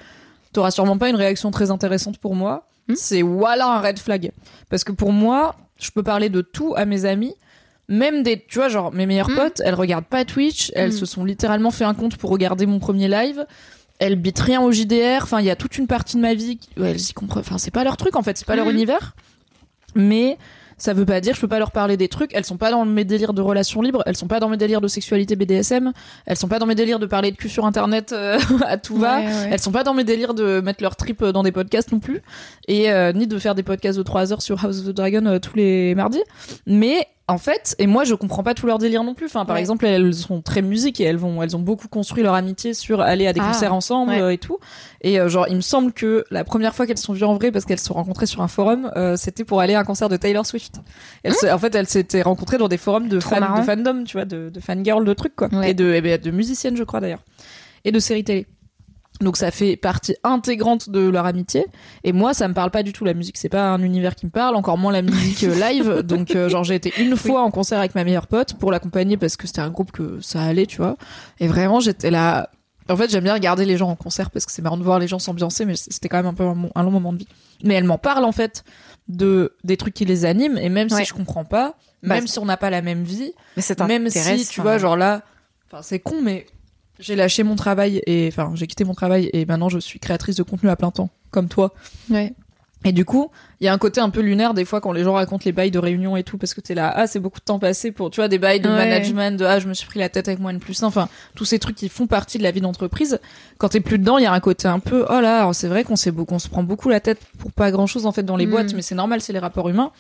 t'auras 0.54 0.72
sûrement 0.72 0.98
pas 0.98 1.10
une 1.10 1.16
réaction 1.16 1.52
très 1.52 1.72
intéressante 1.72 2.18
pour 2.18 2.36
moi 2.36 2.64
Hmm. 2.90 2.96
c'est 2.96 3.22
voilà 3.22 3.68
un 3.68 3.82
red 3.82 4.00
flag 4.00 4.32
parce 4.70 4.86
que 4.86 4.94
pour 4.94 5.12
moi 5.12 5.58
je 5.78 5.92
peux 5.92 6.04
parler 6.04 6.30
de 6.30 6.40
tout 6.40 6.74
à 6.78 6.86
mes 6.86 7.04
amis 7.04 7.34
même 7.90 8.24
des 8.24 8.44
tu 8.48 8.60
vois 8.60 8.70
genre 8.70 8.94
mes 8.94 9.06
meilleures 9.06 9.30
Hmm. 9.30 9.36
potes 9.36 9.62
elles 9.64 9.76
regardent 9.76 10.06
pas 10.06 10.26
Twitch 10.26 10.72
elles 10.76 10.90
Hmm. 10.90 10.98
se 10.98 11.06
sont 11.06 11.24
littéralement 11.26 11.72
fait 11.72 11.86
un 11.86 11.94
compte 11.94 12.18
pour 12.18 12.30
regarder 12.30 12.66
mon 12.66 12.80
premier 12.80 13.08
live 13.08 13.46
elles 14.00 14.16
bitent 14.16 14.40
rien 14.40 14.62
au 14.62 14.72
JDR 14.72 15.24
enfin 15.24 15.40
il 15.40 15.46
y 15.46 15.50
a 15.50 15.56
toute 15.56 15.78
une 15.78 15.88
partie 15.88 16.18
de 16.18 16.22
ma 16.22 16.34
vie 16.34 16.58
qui- 16.58 16.70
ouais, 16.80 16.92
elles 16.92 17.02
y 17.02 17.14
comprennent 17.14 17.42
enfin 17.48 17.58
c'est 17.58 17.72
pas 17.72 17.84
leur 17.84 17.98
truc 17.98 18.16
en 18.16 18.22
fait 18.24 18.38
c'est 18.38 18.46
pas 18.48 18.56
leur 18.56 18.66
Mhm. 18.68 18.74
univers 18.74 19.16
mais 19.96 20.38
ça 20.80 20.94
veut 20.94 21.06
pas 21.06 21.22
dire 21.22 21.34
je 21.34 21.42
peux 21.42 21.48
pas 21.48 21.58
leur 21.58 21.72
parler 21.72 21.98
des 21.98 22.08
trucs 22.08 22.32
elles 22.36 22.46
sont 22.46 22.58
pas 22.58 22.70
dans 22.70 22.86
mes 22.86 23.04
délires 23.04 23.34
de 23.34 23.42
relations 23.42 23.82
libres 23.82 24.04
elles 24.06 24.16
sont 24.18 24.28
pas 24.28 24.40
dans 24.40 24.50
mes 24.50 24.58
délires 24.58 24.82
de 24.82 24.88
sexualité 24.88 25.36
BDSM 25.36 25.92
elles 26.28 26.38
sont 26.38 26.48
pas 26.48 26.60
dans 26.60 26.68
mes 26.68 26.76
délires 26.76 27.00
de 27.00 27.08
parler 27.08 27.32
de 27.32 27.38
cul 27.38 27.50
sur 27.50 27.66
internet 27.66 28.12
euh, 28.12 28.38
à 28.68 28.78
tout 28.78 28.98
va 28.98 29.18
Ouais, 29.20 29.26
ouais. 29.26 29.50
elles 29.52 29.60
sont 29.60 29.72
pas 29.72 29.84
dans 29.84 29.96
mes 29.96 30.04
délires 30.04 30.36
de 30.36 30.62
mettre 30.62 30.84
leur 30.84 30.96
trip 30.96 31.22
euh, 31.24 31.32
dans 31.32 31.42
des 31.42 31.52
podcasts 31.52 31.92
non 31.92 32.00
plus 32.00 32.22
et 32.68 32.92
euh, 32.92 33.12
ni 33.14 33.26
de 33.26 33.40
faire 33.40 33.56
des 33.56 33.64
podcasts 33.64 33.98
de 33.98 34.04
3 34.04 34.32
heures 34.34 34.42
sur 34.44 34.64
House 34.64 34.82
of 34.82 34.86
the 34.86 34.90
Dragon 34.90 35.26
euh, 35.26 35.40
tous 35.40 35.56
les 35.56 35.96
mardis 35.96 36.22
mais 36.68 37.08
en 37.30 37.38
fait 37.38 37.76
et 37.78 37.88
moi 37.88 38.06
je 38.06 38.14
comprends 38.16 38.44
pas 38.44 38.54
tout 38.54 38.68
leur 38.68 38.78
délire 38.78 39.04
non 39.04 39.14
plus. 39.14 39.26
Enfin 39.26 39.44
par 39.46 39.56
Ouais. 39.56 39.60
exemple 39.62 39.86
elles 39.86 40.14
sont 40.14 40.42
très 40.42 40.62
musique 40.62 41.02
et 41.02 41.04
elles 41.04 41.18
vont 41.18 41.42
elles 41.44 41.56
ont 41.58 41.60
beaucoup 41.62 41.88
construit 41.90 42.24
leur 42.24 42.34
amitié 42.36 42.74
sur 42.74 43.02
aller 43.02 43.28
à 43.28 43.34
des 43.34 43.42
Ah, 43.44 43.48
concerts 43.48 43.74
ensemble 43.74 44.12
ouais. 44.12 44.22
euh, 44.22 44.30
et 44.32 44.38
tout. 44.38 44.60
Et 45.02 45.20
euh, 45.20 45.28
genre 45.28 45.46
il 45.50 45.56
me 45.58 45.62
semble 45.62 45.92
que 45.92 46.24
la 46.32 46.44
première 46.44 46.74
fois 46.74 46.88
qu'elles 46.88 46.98
sont 46.98 47.14
vues 47.14 47.26
en 47.26 47.36
vrai 47.36 47.52
parce 47.52 47.66
qu'elles 47.66 47.80
se 47.80 47.86
sont 47.86 47.94
rencontrées 47.96 48.28
sur 48.28 48.42
un 48.42 48.48
forum 48.48 48.92
euh, 48.96 49.16
c'était 49.18 49.44
pour 49.44 49.60
aller 49.60 49.74
à 49.74 49.80
un 49.80 49.84
concert 49.84 50.08
de 50.10 50.16
Taylor 50.18 50.46
Swift. 50.46 50.76
Elles 51.24 51.34
se- 51.34 51.48
en 51.52 51.58
fait 51.60 51.76
elles 51.76 51.88
s'étaient 51.88 52.22
rencontrées 52.22 52.58
dans 52.58 52.70
des 52.70 52.78
forums 52.78 53.10
de 53.10 53.18
de 53.18 53.20
fandom 53.22 54.04
tu 54.06 54.18
vois 54.18 54.26
de, 54.26 54.50
de 54.50 54.60
fangirl 54.60 55.04
de 55.04 55.14
trucs 55.14 55.36
quoi. 55.36 55.50
Ouais. 55.52 55.72
et 55.72 55.74
de, 55.74 55.94
eh 55.94 56.02
ben, 56.02 56.20
de 56.22 56.32
musiciennes 56.32 56.78
je 56.78 56.84
crois 56.84 57.00
d'ailleurs. 57.02 57.24
Et 57.86 57.92
de 57.92 58.00
séries 58.00 58.24
télé 58.24 58.48
donc 59.22 59.38
ça 59.38 59.52
fait 59.52 59.76
partie 59.78 60.16
intégrante 60.24 60.90
de 60.90 61.00
leur 61.10 61.26
amitié. 61.26 61.66
Et 62.04 62.14
moi, 62.14 62.34
ça 62.34 62.48
me 62.48 62.54
parle 62.54 62.72
pas 62.72 62.84
du 62.84 62.94
tout 62.94 63.04
la 63.04 63.14
musique. 63.14 63.38
C'est 63.38 63.50
pas 63.50 63.70
un 63.70 63.82
univers 63.82 64.16
qui 64.16 64.26
me 64.26 64.32
parle, 64.32 64.56
encore 64.56 64.78
moins 64.78 64.92
la 64.92 65.02
musique 65.02 65.44
euh, 65.44 65.56
live. 65.56 66.02
Donc 66.06 66.36
euh, 66.36 66.50
genre 66.50 66.64
j'ai 66.64 66.76
été 66.76 66.94
une 67.00 67.16
fois 67.16 67.42
en 67.42 67.52
concert 67.52 67.80
avec 67.80 67.96
ma 67.96 68.04
meilleure 68.04 68.28
pote 68.28 68.54
pour 68.56 68.72
l'accompagner 68.72 69.18
parce 69.18 69.36
que 69.38 69.48
c'était 69.48 69.62
un 69.62 69.70
groupe 69.70 69.92
que 69.92 70.20
ça 70.22 70.42
allait, 70.42 70.66
tu 70.66 70.78
vois. 70.78 70.98
Et 71.40 71.48
vraiment 71.48 71.80
j'étais 71.80 72.12
là. 72.12 72.50
En 72.90 72.96
fait 72.96 73.10
j'aime 73.10 73.24
bien 73.26 73.34
regarder 73.34 73.66
les 73.66 73.76
gens 73.76 73.90
en 73.90 73.96
concert 73.98 74.32
parce 74.32 74.46
que 74.46 74.52
c'est 74.52 74.62
marrant 74.62 74.78
de 74.78 74.84
voir 74.84 75.00
les 75.00 75.08
gens 75.08 75.20
s'ambiancer, 75.20 75.66
mais 75.66 75.76
c'était 75.76 76.08
quand 76.08 76.18
même 76.18 76.28
un 76.28 76.34
peu 76.34 76.46
un, 76.46 76.84
long 76.84 76.92
moment 76.92 77.12
de 77.12 77.18
vie. 77.18 77.28
Mais 77.64 77.74
elle 77.74 77.84
m'en 77.84 77.98
parle 77.98 78.24
en 78.24 78.32
fait 78.32 78.64
de 79.10 79.56
des 79.64 79.76
trucs 79.76 79.94
qui 79.94 80.06
les 80.06 80.24
animent 80.26 80.58
et 80.58 80.70
même 80.70 80.88
Ouais. 80.92 81.00
si 81.00 81.06
je 81.06 81.14
comprends 81.14 81.44
pas, 81.44 81.76
Bah, 82.04 82.16
même 82.16 82.28
si 82.28 82.40
on 82.40 82.46
n'a 82.46 82.56
pas 82.56 82.70
la 82.70 82.82
même 82.82 83.04
vie, 83.04 83.34
Mais 83.58 83.88
même 83.88 84.10
si 84.10 84.48
tu 84.48 84.62
vois 84.62 84.78
genre 84.78 84.96
là 84.96 85.24
enfin 85.70 85.82
c'est 85.82 86.00
con 86.00 86.22
mais 86.22 86.46
j'ai 87.00 87.16
lâché 87.16 87.44
mon 87.44 87.56
travail 87.56 88.02
et 88.08 88.28
enfin 88.32 88.52
j'ai 88.56 88.68
quitté 88.68 88.84
mon 88.84 88.94
travail 88.94 89.30
et 89.34 89.46
maintenant 89.46 89.70
je 89.70 89.80
suis 89.80 90.00
créatrice 90.00 90.36
de 90.36 90.44
contenu 90.44 90.70
à 90.70 90.76
plein 90.76 90.92
temps 90.92 91.10
comme 91.32 91.48
toi 91.48 91.74
Ouais. 92.10 92.34
et 92.86 92.92
du 92.92 93.06
coup 93.06 93.30
il 93.60 93.66
y 93.66 93.68
a 93.68 93.74
un 93.74 93.78
côté 93.78 94.00
un 94.02 94.10
peu 94.10 94.22
lunaire 94.22 94.54
des 94.54 94.66
fois 94.66 94.82
quand 94.82 94.92
les 94.92 95.04
gens 95.04 95.14
racontent 95.14 95.44
les 95.46 95.52
bails 95.52 95.72
de 95.72 95.80
réunion 95.80 96.16
et 96.18 96.24
tout 96.24 96.38
parce 96.38 96.54
que 96.54 96.62
t'es 96.62 96.74
là 96.76 96.92
ah 96.96 97.06
c'est 97.08 97.20
beaucoup 97.20 97.40
de 97.40 97.46
temps 97.46 97.60
passé 97.60 97.92
pour 97.92 98.10
tu 98.12 98.20
vois 98.22 98.28
des 98.28 98.38
bails 98.40 98.60
de 98.60 98.70
Ouais. 98.70 98.76
management 98.76 99.38
de 99.40 99.46
ah 99.46 99.60
je 99.60 99.68
me 99.68 99.74
suis 99.74 99.88
pris 99.88 100.00
la 100.00 100.10
tête 100.10 100.28
avec 100.28 100.40
moi 100.40 100.52
une 100.52 100.60
plus 100.60 100.82
enfin 100.84 101.08
tous 101.36 101.46
ces 101.46 101.60
trucs 101.60 101.76
qui 101.76 101.90
font 101.90 102.08
partie 102.08 102.38
de 102.38 102.44
la 102.44 102.52
vie 102.52 102.62
d'entreprise 102.62 103.20
quand 103.58 103.70
t'es 103.70 103.80
plus 103.82 104.00
dedans 104.00 104.18
il 104.18 104.24
y 104.24 104.28
a 104.28 104.34
un 104.34 104.40
côté 104.40 104.68
un 104.68 104.80
peu 104.80 105.06
oh 105.10 105.20
là 105.22 105.52
c'est 105.54 105.68
vrai 105.68 105.84
qu'on 105.84 105.96
s'est 105.96 106.12
beaucoup 106.12 106.34
on 106.36 106.40
se 106.40 106.50
prend 106.50 106.64
beaucoup 106.64 106.90
la 106.90 107.00
tête 107.00 107.20
pour 107.40 107.52
pas 107.52 107.72
grand 107.72 107.88
chose 107.88 108.06
en 108.06 108.12
fait 108.12 108.24
dans 108.24 108.38
les 108.38 108.46
Mm. 108.48 108.52
boîtes 108.52 108.74
mais 108.74 108.82
c'est 108.82 108.96
normal 108.96 109.22
c'est 109.22 109.34
les 109.34 109.40
rapports 109.40 109.70
humains 109.70 109.92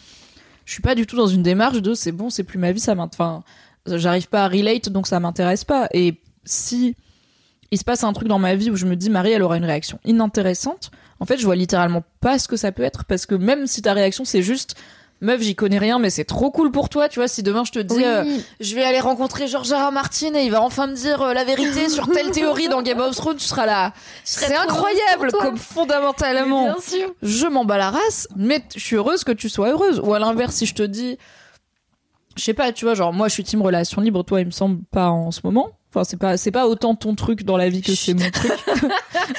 je 0.65 0.73
suis 0.73 0.81
pas 0.81 0.95
du 0.95 1.05
tout 1.05 1.15
dans 1.15 1.27
une 1.27 1.43
démarche 1.43 1.81
de 1.81 1.93
c'est 1.93 2.11
bon 2.11 2.29
c'est 2.29 2.43
plus 2.43 2.57
ma 2.59 2.71
vie 2.71 2.79
ça 2.79 2.93
m'int- 2.95 3.09
enfin 3.13 3.43
j'arrive 3.87 4.27
pas 4.29 4.43
à 4.43 4.47
relate 4.49 4.89
donc 4.89 5.07
ça 5.07 5.19
m'intéresse 5.19 5.63
pas 5.63 5.87
et 5.93 6.15
si 6.47 6.95
il 7.71 7.77
se 7.77 7.83
passe 7.83 8.03
un 8.03 8.13
truc 8.13 8.27
dans 8.27 8.39
ma 8.39 8.55
vie 8.55 8.71
où 8.71 8.75
je 8.75 8.85
me 8.85 8.95
dis 8.95 9.09
Marie 9.09 9.31
elle 9.33 9.43
aura 9.43 9.57
une 9.57 9.65
réaction 9.65 9.99
inintéressante 10.05 10.89
en 11.19 11.25
fait 11.25 11.37
je 11.37 11.45
vois 11.45 11.55
littéralement 11.55 12.03
pas 12.21 12.39
ce 12.39 12.47
que 12.47 12.55
ça 12.57 12.71
peut 12.71 12.83
être 12.83 13.03
parce 13.05 13.25
que 13.25 13.35
même 13.35 13.67
si 13.67 13.81
ta 13.81 13.93
réaction 13.93 14.23
c'est 14.25 14.41
juste 14.41 14.75
meuf 15.19 15.41
j'y 15.41 15.55
connais 15.55 15.79
rien 15.79 15.97
mais 15.99 16.09
c'est 16.11 16.23
trop 16.25 16.49
cool 16.51 16.71
pour 16.71 16.87
toi 16.89 17.09
tu 17.09 17.19
vois 17.19 17.27
si 17.27 17.41
demain 17.43 17.63
je 17.65 17.71
te 17.71 17.79
dis 17.79 17.95
Oui. 17.95 18.03
euh, 18.05 18.23
je 18.61 18.75
vais 18.75 18.83
aller 18.85 18.99
rencontrer 18.99 19.47
George 19.47 19.71
R. 19.73 19.87
R. 19.87 19.91
Martin 19.91 20.33
et 20.35 20.43
il 20.45 20.51
va 20.51 20.61
enfin 20.61 20.85
me 20.87 20.93
dire 20.95 21.21
euh, 21.23 21.33
la 21.33 21.43
vérité 21.43 21.89
sur 21.89 22.07
telle 22.09 22.29
théorie 22.31 22.69
dans 22.69 22.81
Game 22.83 22.99
of 22.99 23.15
Thrones 23.15 23.35
tu 23.37 23.45
seras 23.45 23.65
là 23.65 23.93
c'est 24.23 24.55
incroyable 24.55 25.31
comme 25.33 25.57
fondamentalement 25.57 26.65
Bien 26.65 26.75
sûr. 26.79 27.13
je 27.23 27.47
m'en 27.47 27.65
bats 27.65 27.77
la 27.79 27.89
race, 27.91 28.27
mais 28.37 28.63
je 28.75 28.79
suis 28.79 28.95
heureuse 28.95 29.23
que 29.23 29.31
tu 29.31 29.49
sois 29.49 29.69
heureuse. 29.71 29.99
Ou 30.03 30.13
à 30.13 30.19
l'inverse, 30.19 30.55
si 30.55 30.65
je 30.67 30.73
te 30.75 30.83
dis, 30.83 31.17
je 32.35 32.43
sais 32.43 32.53
pas, 32.53 32.71
tu 32.71 32.85
vois, 32.85 32.93
genre 32.93 33.11
moi 33.13 33.27
je 33.27 33.33
suis 33.33 33.43
team 33.43 33.61
relation 33.61 34.01
libre, 34.01 34.23
toi 34.23 34.39
il 34.41 34.45
me 34.45 34.51
semble 34.51 34.83
pas 34.91 35.09
en 35.09 35.31
ce 35.31 35.41
moment. 35.43 35.69
Enfin, 35.93 36.03
c'est 36.03 36.17
pas, 36.17 36.37
c'est 36.37 36.51
pas 36.51 36.67
autant 36.67 36.95
ton 36.95 37.15
truc 37.15 37.43
dans 37.43 37.57
la 37.57 37.69
vie 37.69 37.81
que 37.81 37.95
c'est 37.95 38.13
mon 38.13 38.29
truc. 38.29 38.51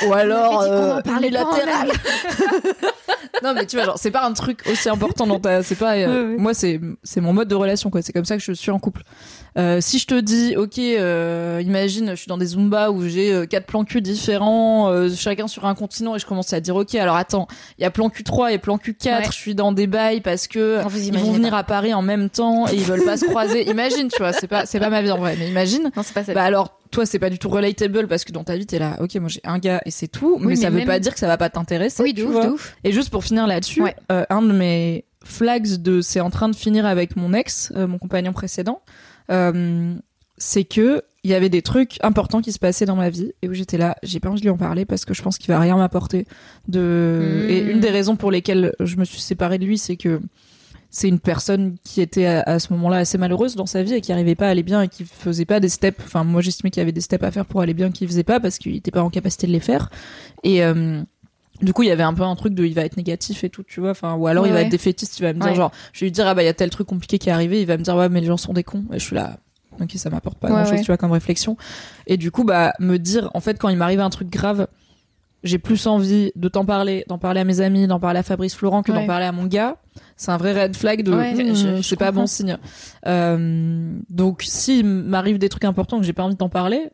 Ou 0.08 0.12
alors, 0.14 0.62
euh, 0.62 1.00
unilatéral. 1.18 1.90
non, 3.42 3.52
mais 3.54 3.66
tu 3.66 3.76
vois, 3.76 3.84
genre, 3.84 3.98
c'est 3.98 4.10
pas 4.10 4.24
un 4.24 4.32
truc 4.32 4.60
aussi 4.70 4.88
important 4.88 5.26
dans 5.26 5.38
ta, 5.38 5.62
c'est 5.62 5.74
pas, 5.76 5.94
euh, 5.96 6.36
moi 6.38 6.54
c'est, 6.54 6.80
c'est 7.02 7.20
mon 7.20 7.32
mode 7.32 7.48
de 7.48 7.54
relation, 7.54 7.90
quoi. 7.90 8.02
C'est 8.02 8.12
comme 8.12 8.24
ça 8.24 8.36
que 8.36 8.42
je 8.42 8.52
suis 8.52 8.70
en 8.70 8.78
couple. 8.78 9.02
Euh, 9.56 9.78
si 9.80 9.98
je 9.98 10.06
te 10.06 10.18
dis, 10.18 10.54
ok, 10.56 10.78
euh, 10.78 11.60
imagine, 11.64 12.10
je 12.10 12.14
suis 12.16 12.28
dans 12.28 12.38
des 12.38 12.46
Zumba 12.46 12.90
où 12.90 13.06
j'ai 13.08 13.32
euh, 13.32 13.46
quatre 13.46 13.66
plans 13.66 13.84
cul 13.84 14.00
différents, 14.00 14.88
euh, 14.90 15.08
chacun 15.14 15.48
sur 15.48 15.64
un 15.66 15.74
continent, 15.74 16.14
et 16.16 16.18
je 16.18 16.26
commence 16.26 16.52
à 16.52 16.60
dire, 16.60 16.76
ok, 16.76 16.94
alors 16.94 17.16
attends, 17.16 17.46
il 17.78 17.82
y 17.82 17.84
a 17.84 17.90
plan 17.90 18.08
Q3 18.08 18.52
et 18.52 18.58
plan 18.58 18.76
Q4, 18.76 19.18
Ouais. 19.18 19.24
je 19.26 19.32
suis 19.32 19.54
dans 19.54 19.72
des 19.72 19.86
bails 19.86 20.20
parce 20.20 20.46
que 20.48 20.80
ils 20.96 21.16
vont 21.18 21.32
venir 21.32 21.50
pas. 21.50 21.58
à 21.58 21.64
Paris 21.64 21.92
en 21.94 22.02
même 22.02 22.30
temps 22.30 22.66
et 22.68 22.74
ils 22.74 22.82
veulent 22.84 23.04
pas 23.04 23.16
se 23.16 23.26
croiser. 23.26 23.68
Imagine, 23.68 24.08
tu 24.08 24.18
vois, 24.18 24.32
c'est 24.32 24.46
pas, 24.46 24.64
c'est 24.66 24.78
pas 24.80 24.90
ma 24.90 25.02
vie 25.02 25.10
en 25.10 25.18
vrai, 25.18 25.34
mais 25.38 25.48
imagine. 25.48 25.90
Non, 25.96 26.02
c'est 26.02 26.14
pas 26.14 26.24
ça. 26.24 26.32
Bah 26.38 26.44
alors, 26.44 26.78
toi, 26.92 27.04
c'est 27.04 27.18
pas 27.18 27.30
du 27.30 27.40
tout 27.40 27.48
relatable 27.48 28.06
parce 28.06 28.24
que 28.24 28.30
dans 28.30 28.44
ta 28.44 28.56
vie, 28.56 28.64
t'es 28.64 28.78
là, 28.78 28.96
ok, 29.00 29.12
moi 29.16 29.28
j'ai 29.28 29.40
un 29.42 29.58
gars 29.58 29.80
et 29.84 29.90
c'est 29.90 30.06
tout, 30.06 30.38
mais, 30.38 30.54
ça 30.54 30.70
veut 30.70 30.84
pas 30.84 31.00
dire 31.00 31.12
que 31.12 31.18
ça 31.18 31.26
va 31.26 31.36
pas 31.36 31.50
t'intéresser. 31.50 32.00
oui, 32.00 32.14
de 32.14 32.22
ouf, 32.22 32.44
de 32.46 32.50
ouf. 32.50 32.76
Et 32.84 32.92
juste 32.92 33.10
pour 33.10 33.24
finir 33.24 33.48
là-dessus, 33.48 33.82
Ouais. 33.82 33.96
euh, 34.12 34.24
un 34.30 34.40
de 34.42 34.52
mes 34.52 35.04
flags 35.24 35.82
de 35.82 36.00
c'est 36.00 36.20
en 36.20 36.30
train 36.30 36.48
de 36.48 36.54
finir 36.54 36.86
avec 36.86 37.16
mon 37.16 37.32
ex, 37.34 37.72
euh, 37.74 37.88
mon 37.88 37.98
compagnon 37.98 38.32
précédent, 38.32 38.82
euh, 39.32 39.92
c'est 40.36 40.62
que 40.62 41.02
il 41.24 41.32
y 41.32 41.34
avait 41.34 41.48
des 41.48 41.62
trucs 41.62 41.98
importants 42.04 42.40
qui 42.40 42.52
se 42.52 42.60
passaient 42.60 42.86
dans 42.86 42.94
ma 42.94 43.10
vie 43.10 43.32
et 43.42 43.48
où 43.48 43.52
j'étais 43.52 43.78
là, 43.78 43.96
j'ai 44.04 44.20
pas 44.20 44.28
envie 44.28 44.38
de 44.38 44.44
lui 44.44 44.50
en 44.50 44.56
parler 44.56 44.84
parce 44.84 45.04
que 45.04 45.12
je 45.14 45.22
pense 45.22 45.38
qu'il 45.38 45.52
va 45.52 45.58
rien 45.58 45.76
m'apporter. 45.76 46.24
De 46.68 47.46
et 47.48 47.58
une 47.58 47.80
des 47.80 47.90
raisons 47.90 48.14
pour 48.14 48.30
lesquelles 48.30 48.74
je 48.78 48.94
me 48.94 49.04
suis 49.04 49.20
séparée 49.20 49.58
de 49.58 49.64
lui, 49.66 49.76
c'est 49.76 49.96
que 49.96 50.20
c'est 50.90 51.08
une 51.08 51.18
personne 51.20 51.76
qui 51.84 52.00
était 52.00 52.24
à, 52.26 52.40
à 52.42 52.58
ce 52.58 52.72
moment-là 52.72 52.98
assez 52.98 53.18
malheureuse 53.18 53.56
dans 53.56 53.66
sa 53.66 53.82
vie 53.82 53.94
et 53.94 54.00
qui 54.00 54.12
arrivait 54.12 54.34
pas 54.34 54.46
à 54.46 54.50
aller 54.50 54.62
bien 54.62 54.82
et 54.82 54.88
qui 54.88 55.04
faisait 55.04 55.44
pas 55.44 55.60
des 55.60 55.68
steps. 55.68 56.02
Enfin, 56.04 56.24
moi 56.24 56.40
j'estimais 56.40 56.70
qu'il 56.70 56.80
y 56.80 56.82
avait 56.82 56.92
des 56.92 57.00
steps 57.02 57.22
à 57.24 57.30
faire 57.30 57.44
pour 57.44 57.60
aller 57.60 57.74
bien 57.74 57.90
qu'il 57.90 58.08
faisait 58.08 58.22
pas 58.24 58.40
parce 58.40 58.58
qu'il 58.58 58.74
était 58.74 58.90
pas 58.90 59.02
en 59.02 59.10
capacité 59.10 59.46
de 59.46 59.52
les 59.52 59.60
faire. 59.60 59.90
Et 60.44 60.64
euh, 60.64 61.02
du 61.60 61.72
coup, 61.72 61.82
il 61.82 61.88
y 61.88 61.90
avait 61.90 62.02
un 62.04 62.14
peu 62.14 62.22
un 62.22 62.36
truc 62.36 62.54
de 62.54 62.64
il 62.64 62.72
va 62.74 62.84
être 62.84 62.96
négatif 62.96 63.44
et 63.44 63.50
tout, 63.50 63.64
tu 63.64 63.80
vois. 63.80 63.90
Enfin, 63.90 64.14
ou 64.14 64.26
alors 64.28 64.46
il 64.46 64.50
va 64.52 64.60
Ouais. 64.60 64.62
être 64.64 64.70
défaitiste, 64.70 65.18
il 65.18 65.22
va 65.22 65.32
me 65.34 65.40
dire 65.40 65.50
Ouais. 65.50 65.56
genre, 65.56 65.72
je 65.92 66.00
vais 66.00 66.06
lui 66.06 66.12
dire 66.12 66.26
ah 66.26 66.34
bah 66.34 66.42
il 66.42 66.46
y 66.46 66.48
a 66.48 66.54
tel 66.54 66.70
truc 66.70 66.86
compliqué 66.86 67.18
qui 67.18 67.28
est 67.28 67.32
arrivé, 67.32 67.60
il 67.60 67.66
va 67.66 67.76
me 67.76 67.82
dire 67.82 67.94
ouais 67.96 68.08
mais 68.08 68.20
les 68.20 68.26
gens 68.28 68.36
sont 68.36 68.52
des 68.54 68.64
cons. 68.64 68.84
Et 68.92 68.98
je 68.98 69.04
suis 69.04 69.14
là, 69.16 69.38
ok 69.80 69.90
ça 69.96 70.08
m'apporte 70.08 70.38
pas 70.38 70.48
grand 70.48 70.64
chose, 70.64 70.80
tu 70.80 70.86
vois, 70.86 70.96
comme 70.96 71.12
réflexion. 71.12 71.56
Et 72.06 72.16
du 72.16 72.30
coup 72.30 72.44
bah 72.44 72.72
me 72.80 72.96
dire 72.96 73.30
en 73.34 73.40
fait 73.40 73.58
quand 73.58 73.68
il 73.68 73.76
m'arrive 73.76 74.00
un 74.00 74.10
truc 74.10 74.30
grave, 74.30 74.68
j'ai 75.44 75.58
plus 75.58 75.86
envie 75.86 76.32
de 76.34 76.48
t'en 76.48 76.64
parler, 76.64 77.04
d'en 77.08 77.18
parler 77.18 77.40
à 77.40 77.44
mes 77.44 77.60
amis, 77.60 77.86
d'en 77.86 78.00
parler 78.00 78.18
à 78.18 78.22
Fabrice 78.22 78.54
Florent 78.54 78.82
que 78.82 78.92
d'en 78.92 79.06
parler 79.06 79.26
à 79.26 79.32
mon 79.32 79.46
gars. 79.46 79.76
C'est 80.16 80.30
un 80.30 80.36
vrai 80.36 80.52
red 80.60 80.76
flag 80.76 81.02
de 81.02 81.12
Ouais, 81.12 81.34
je 81.54 81.80
c'est 81.82 81.96
pas 81.96 82.10
bon 82.10 82.26
signe. 82.26 82.58
Euh, 83.06 83.98
donc 84.10 84.42
s'il 84.46 84.84
m'arrive 84.84 85.38
des 85.38 85.48
trucs 85.48 85.64
importants 85.64 85.98
que 85.98 86.04
j'ai 86.04 86.12
pas 86.12 86.24
envie 86.24 86.36
d'en 86.36 86.48
parler, 86.48 86.90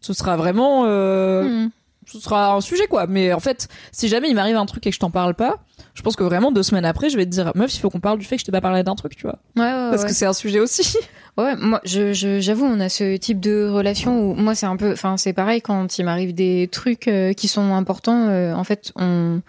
ce 0.00 0.12
sera 0.12 0.36
vraiment 0.36 0.84
euh, 0.86 1.64
Hmm. 1.64 1.68
Ce 2.06 2.18
sera 2.20 2.54
un 2.54 2.60
sujet 2.60 2.86
quoi 2.86 3.06
mais 3.06 3.32
en 3.32 3.40
fait 3.40 3.68
si 3.92 4.08
jamais 4.08 4.28
il 4.28 4.34
m'arrive 4.34 4.56
un 4.56 4.66
truc 4.66 4.86
et 4.86 4.90
que 4.90 4.94
je 4.94 5.00
t'en 5.00 5.10
parle 5.10 5.34
pas 5.34 5.58
je 5.94 6.02
pense 6.02 6.16
que 6.16 6.24
vraiment 6.24 6.52
deux 6.52 6.62
semaines 6.62 6.84
après 6.84 7.08
je 7.10 7.16
vais 7.16 7.24
te 7.24 7.30
dire 7.30 7.52
meuf 7.54 7.74
il 7.74 7.80
faut 7.80 7.90
qu'on 7.90 8.00
parle 8.00 8.18
du 8.18 8.24
fait 8.24 8.36
que 8.36 8.40
je 8.40 8.44
t'ai 8.46 8.52
pas 8.52 8.60
parlé 8.60 8.82
d'un 8.82 8.94
truc 8.94 9.16
tu 9.16 9.22
vois 9.22 9.38
Ouais, 9.56 9.62
ouais, 9.62 9.90
parce 9.90 10.02
ouais. 10.02 10.08
que 10.08 10.14
c'est 10.14 10.26
un 10.26 10.32
sujet 10.32 10.60
aussi 10.60 10.96
Ouais, 11.36 11.56
moi, 11.56 11.80
je, 11.84 12.12
je, 12.12 12.38
j'avoue, 12.38 12.64
on 12.64 12.78
a 12.78 12.88
ce 12.88 13.16
type 13.16 13.40
de 13.40 13.68
relation 13.68 14.20
où 14.22 14.34
moi, 14.34 14.54
c'est 14.54 14.66
un 14.66 14.76
peu, 14.76 14.92
enfin, 14.92 15.16
c'est 15.16 15.32
pareil 15.32 15.60
quand 15.62 15.98
il 15.98 16.04
m'arrive 16.04 16.32
des 16.32 16.68
trucs 16.70 17.08
euh, 17.08 17.32
qui 17.32 17.48
sont 17.48 17.74
importants. 17.74 18.28
euh, 18.28 18.54
en 18.54 18.62
fait, 18.62 18.92
on, 18.94 19.40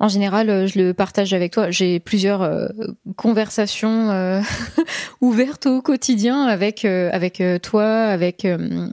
en 0.00 0.08
général, 0.08 0.48
euh, 0.48 0.66
je 0.66 0.78
le 0.78 0.94
partage 0.94 1.34
avec 1.34 1.52
toi. 1.52 1.70
J'ai 1.70 2.00
plusieurs 2.00 2.40
euh, 2.40 2.68
conversations 3.16 4.10
euh, 4.10 4.40
ouvertes 5.20 5.66
au 5.66 5.82
quotidien 5.82 6.44
avec 6.44 6.86
avec 6.86 7.42
toi, 7.62 7.84
avec 7.84 8.46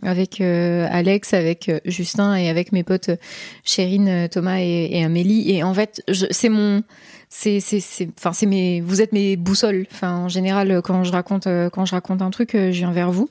avec 0.04 0.42
Alex, 0.42 1.34
avec 1.34 1.72
Justin 1.86 2.36
et 2.36 2.50
avec 2.50 2.74
mes 2.74 2.84
potes 2.84 3.10
Chérine, 3.64 4.28
Thomas 4.30 4.60
et, 4.60 5.04
Amélie. 5.04 5.50
Et 5.52 5.64
en 5.64 5.74
fait, 5.74 6.04
c'est 6.32 6.50
mon 6.50 6.84
c'est 7.30 7.62
c'est 7.62 7.80
c'est 7.80 8.10
enfin 8.18 8.34
c'est 8.34 8.46
mes 8.46 8.82
vous 8.82 9.02
êtes 9.02 9.14
mes 9.14 9.38
boussoles 9.38 9.86
enfin 9.92 10.16
en 10.16 10.30
général 10.30 10.82
quand 10.82 11.04
je 11.04 11.12
raconte 11.12 11.48
quand 11.74 11.86
je 11.86 11.92
raconte 11.92 12.22
un 12.22 12.30
truc 12.30 12.52
je 12.54 12.70
viens 12.70 12.94
vers 12.94 13.12
vous 13.12 13.30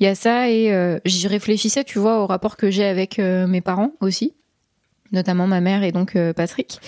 il 0.00 0.04
y 0.04 0.06
a 0.06 0.14
ça 0.14 0.48
et 0.48 0.98
j'y 1.04 1.28
réfléchissais 1.28 1.84
tu 1.84 1.98
vois 1.98 2.22
au 2.22 2.26
rapport 2.26 2.56
que 2.56 2.70
j'ai 2.70 2.86
avec 2.86 3.18
mes 3.18 3.60
parents 3.60 3.92
aussi 4.00 4.32
notamment 5.14 5.46
ma 5.46 5.60
mère 5.60 5.82
et 5.82 5.92
donc 5.92 6.16
euh, 6.16 6.32
Patrick 6.32 6.80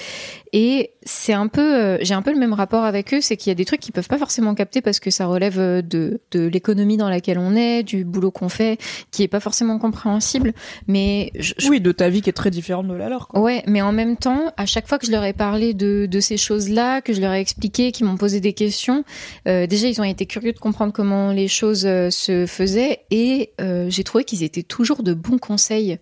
et 0.53 0.91
c'est 1.03 1.33
un 1.33 1.49
peu 1.49 1.75
euh, 1.75 1.99
j'ai 2.03 2.15
un 2.15 2.23
peu 2.23 2.33
le 2.33 2.39
même 2.39 2.53
rapport 2.53 2.85
avec 2.85 3.15
eux 3.15 3.21
c'est 3.21 3.37
qu'il 3.37 3.51
y 3.51 3.53
a 3.53 3.55
des 3.55 3.65
trucs 3.65 3.81
qu'ils 3.81 3.93
peuvent 3.93 4.09
pas 4.09 4.19
forcément 4.19 4.55
capter 4.55 4.81
parce 4.81 5.01
que 5.01 5.11
ça 5.11 5.27
relève 5.27 5.59
euh, 5.59 5.83
de 5.83 6.21
de 6.33 6.47
l'économie 6.47 6.97
dans 6.97 7.09
laquelle 7.09 7.39
on 7.39 7.57
est 7.57 7.83
du 7.83 8.05
boulot 8.05 8.31
qu'on 8.31 8.49
fait 8.49 8.79
qui 9.11 9.23
est 9.23 9.29
pas 9.29 9.41
forcément 9.41 9.79
compréhensible 9.79 10.53
mais 10.87 11.33
je, 11.39 11.55
je 11.57 11.69
oui 11.69 11.81
de 11.81 11.93
ta 11.93 12.09
vie 12.09 12.23
qui 12.23 12.31
est 12.31 12.35
très 12.35 12.51
différente 12.51 12.89
de 12.89 12.95
la 12.95 13.09
leur 13.09 13.29
quoi. 13.29 13.41
Ouais, 13.41 13.63
mais 13.67 13.83
en 13.83 13.93
même 13.93 14.17
temps, 14.17 14.53
à 14.57 14.67
chaque 14.67 14.89
fois 14.89 14.99
que 14.99 15.07
je 15.07 15.13
leur 15.13 15.25
ai 15.25 15.33
parlé 15.33 15.75
de, 15.75 16.07
de 16.11 16.21
ces 16.21 16.37
choses-là, 16.37 17.01
que 17.01 17.13
je 17.13 17.21
leur 17.21 17.33
ai 17.33 17.41
expliqué, 17.41 17.93
qu'ils 17.93 18.07
m'ont 18.07 18.17
posé 18.17 18.41
des 18.41 18.53
questions, 18.53 19.05
euh, 19.47 19.67
déjà 19.67 19.89
ils 19.89 20.01
ont 20.01 20.05
été 20.05 20.27
curieux 20.27 20.53
de 20.53 20.59
comprendre 20.59 20.93
comment 20.93 21.33
les 21.33 21.49
choses 21.49 21.83
se 21.83 22.47
faisaient 22.47 23.01
et 23.11 23.53
j'ai 23.89 24.05
trouvé 24.05 24.25
qu'ils 24.25 24.43
étaient 24.43 24.63
toujours 24.63 25.03
de 25.03 25.15
bons 25.15 25.39
conseils. 25.39 25.99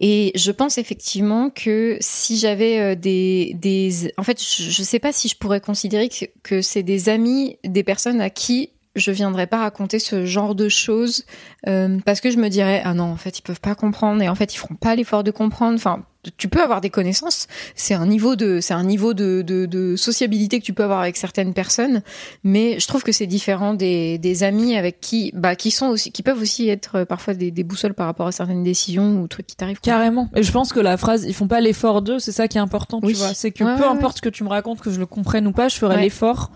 Et 0.00 0.32
je 0.34 0.50
pense 0.52 0.78
effectivement 0.78 1.50
que 1.50 1.96
si 2.00 2.36
j'avais 2.36 2.78
euh, 2.78 2.94
des, 2.94 3.56
des, 3.60 4.12
en 4.18 4.22
fait, 4.22 4.40
je, 4.42 4.70
je 4.70 4.82
sais 4.82 4.98
pas 4.98 5.12
si 5.12 5.28
je 5.28 5.36
pourrais 5.36 5.60
considérer 5.60 6.08
que, 6.08 6.26
que 6.42 6.62
c'est 6.62 6.82
des 6.82 7.08
amis, 7.08 7.58
des 7.64 7.82
personnes 7.82 8.20
à 8.20 8.30
qui 8.30 8.70
je 8.96 9.10
viendrais 9.10 9.46
pas 9.46 9.58
raconter 9.58 9.98
ce 9.98 10.24
genre 10.24 10.54
de 10.54 10.68
choses 10.68 11.24
euh, 11.68 11.98
parce 12.04 12.20
que 12.20 12.30
je 12.30 12.38
me 12.38 12.48
dirais 12.48 12.80
ah 12.84 12.94
non 12.94 13.04
en 13.04 13.16
fait 13.16 13.38
ils 13.38 13.42
peuvent 13.42 13.60
pas 13.60 13.74
comprendre 13.74 14.22
et 14.22 14.28
en 14.28 14.34
fait 14.34 14.54
ils 14.54 14.56
feront 14.56 14.74
pas 14.74 14.96
l'effort 14.96 15.22
de 15.22 15.30
comprendre. 15.30 15.76
Enfin, 15.76 16.04
tu 16.36 16.48
peux 16.48 16.62
avoir 16.62 16.80
des 16.80 16.90
connaissances, 16.90 17.46
c'est 17.74 17.94
un 17.94 18.06
niveau 18.06 18.36
de 18.36 18.60
c'est 18.60 18.74
un 18.74 18.84
niveau 18.84 19.14
de, 19.14 19.42
de, 19.42 19.66
de 19.66 19.96
sociabilité 19.96 20.60
que 20.60 20.64
tu 20.64 20.72
peux 20.72 20.84
avoir 20.84 21.00
avec 21.00 21.16
certaines 21.16 21.54
personnes, 21.54 22.02
mais 22.44 22.78
je 22.80 22.86
trouve 22.86 23.02
que 23.02 23.12
c'est 23.12 23.26
différent 23.26 23.74
des, 23.74 24.18
des 24.18 24.42
amis 24.42 24.76
avec 24.76 25.00
qui 25.00 25.30
bah 25.34 25.56
qui 25.56 25.70
sont 25.70 25.86
aussi 25.86 26.12
qui 26.12 26.22
peuvent 26.22 26.40
aussi 26.40 26.68
être 26.68 26.96
euh, 26.96 27.04
parfois 27.04 27.34
des, 27.34 27.50
des 27.50 27.64
boussoles 27.64 27.94
par 27.94 28.06
rapport 28.06 28.26
à 28.26 28.32
certaines 28.32 28.62
décisions 28.64 29.20
ou 29.20 29.28
trucs 29.28 29.46
qui 29.46 29.56
t'arrivent. 29.56 29.80
carrément 29.80 30.28
et 30.34 30.42
je 30.42 30.52
pense 30.52 30.72
que 30.72 30.80
la 30.80 30.96
phrase 30.96 31.24
ils 31.24 31.34
font 31.34 31.48
pas 31.48 31.60
l'effort 31.60 32.02
d'eux 32.02 32.18
c'est 32.18 32.32
ça 32.32 32.48
qui 32.48 32.58
est 32.58 32.60
important 32.60 33.00
Oui. 33.02 33.12
tu 33.12 33.18
vois 33.18 33.34
c'est 33.34 33.50
que 33.50 33.64
Ouais, 33.64 33.76
peu 33.76 33.82
ouais, 33.82 33.88
importe 33.88 34.18
ce 34.18 34.22
que 34.22 34.28
tu 34.28 34.44
me 34.44 34.48
racontes 34.48 34.80
que 34.80 34.90
je 34.90 34.98
le 34.98 35.06
comprenne 35.06 35.46
ou 35.46 35.52
pas 35.52 35.68
je 35.68 35.76
ferai 35.76 36.00
l'effort 36.00 36.50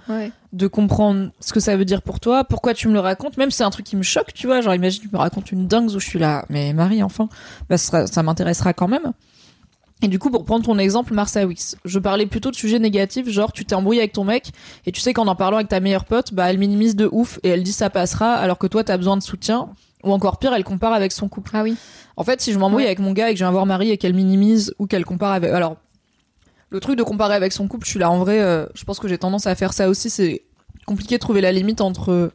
de 0.53 0.67
comprendre 0.67 1.31
ce 1.41 1.53
que 1.53 1.61
ça 1.61 1.77
veut 1.77 1.85
dire 1.85 2.03
pour 2.03 2.19
toi, 2.19 2.43
pourquoi 2.43 2.75
tu 2.75 2.89
me 2.89 2.93
le 2.93 2.99
racontes, 2.99 3.37
même 3.37 3.53
si 3.53 3.59
c'est 3.59 3.63
un 3.65 3.71
truc 3.71 3.87
qui 3.87 3.95
me 3.95 4.03
choque, 4.03 4.33
tu 4.35 4.49
vois, 4.49 4.61
genre 4.61 4.75
imagine 4.75 5.01
tu 5.03 5.09
me 5.13 5.17
racontes 5.17 5.53
une 5.53 5.69
dingue 5.69 5.89
où 5.91 6.01
je 6.01 6.05
suis 6.05 6.19
là, 6.19 6.45
mais 6.49 6.73
Marie, 6.73 7.05
enfin, 7.05 7.29
bah, 7.69 7.79
ça 7.79 8.23
m'intéressera 8.25 8.73
quand 8.73 8.89
même. 8.89 9.13
Et 10.03 10.09
du 10.09 10.19
coup, 10.19 10.31
pour 10.31 10.45
prendre 10.45 10.65
ton 10.65 10.79
exemple, 10.79 11.13
Marsa 11.13 11.45
Wix, 11.47 11.77
je 11.85 11.99
parlais 11.99 12.25
plutôt 12.27 12.51
de 12.51 12.57
sujets 12.57 12.79
négatifs, 12.79 13.29
genre 13.29 13.53
tu 13.53 13.65
t'es 13.67 13.75
embrouillé 13.75 14.01
avec 14.01 14.13
ton 14.15 14.25
mec, 14.25 14.51
et 14.87 14.93
tu 14.93 15.01
sais 15.01 15.13
qu'en 15.13 15.27
en 15.27 15.35
parlant 15.35 15.59
avec 15.59 15.69
ta 15.69 15.81
meilleure 15.81 16.07
pote, 16.07 16.33
bah 16.33 16.49
elle 16.51 16.59
minimise 16.59 16.97
de 16.97 17.09
ouf, 17.13 17.39
et 17.43 17.51
elle 17.51 17.63
dit 17.63 17.73
ça 17.73 17.91
passera, 17.91 18.33
alors 18.35 18.57
que 18.59 18.67
toi 18.67 18.83
t'as 18.83 18.97
besoin 18.97 19.17
de 19.19 19.23
soutien, 19.23 19.69
ou 20.03 20.13
encore 20.13 20.39
pire, 20.39 20.55
elle 20.55 20.65
compare 20.65 20.95
avec 20.95 21.13
son 21.13 21.29
couple. 21.29 21.51
Ah 21.53 21.63
oui. 21.63 21.77
En 22.17 22.25
fait, 22.25 22.41
si 22.41 22.53
je 22.53 22.59
m'embrouille 22.59 22.85
Ouais. 22.85 22.87
avec 22.89 22.99
mon 23.01 23.13
gars 23.13 23.29
et 23.29 23.33
que 23.35 23.39
je 23.39 23.45
viens 23.45 23.51
voir 23.51 23.67
Marie 23.67 23.91
et 23.91 23.99
qu'elle 23.99 24.15
minimise 24.15 24.75
ou 24.79 24.87
qu'elle 24.87 25.05
compare 25.05 25.33
avec, 25.33 25.51
alors 25.53 25.77
le 26.71 26.81
truc 26.81 26.97
de 26.97 27.03
comparer 27.03 27.35
avec 27.35 27.53
son 27.53 27.69
couple, 27.69 27.85
je 27.85 27.91
suis 27.91 27.99
là 28.01 28.11
en 28.11 28.19
vrai, 28.19 28.41
euh, 28.41 28.65
je 28.75 28.85
pense 28.85 28.99
que 29.01 29.09
j'ai 29.09 29.19
tendance 29.19 29.47
à 29.47 29.55
faire 29.55 29.73
ça 29.75 29.89
aussi. 29.91 30.09
C'est 30.09 30.43
compliqué 30.87 31.17
de 31.17 31.21
trouver 31.21 31.41
la 31.43 31.53
limite 31.53 31.81
entre 31.83 32.31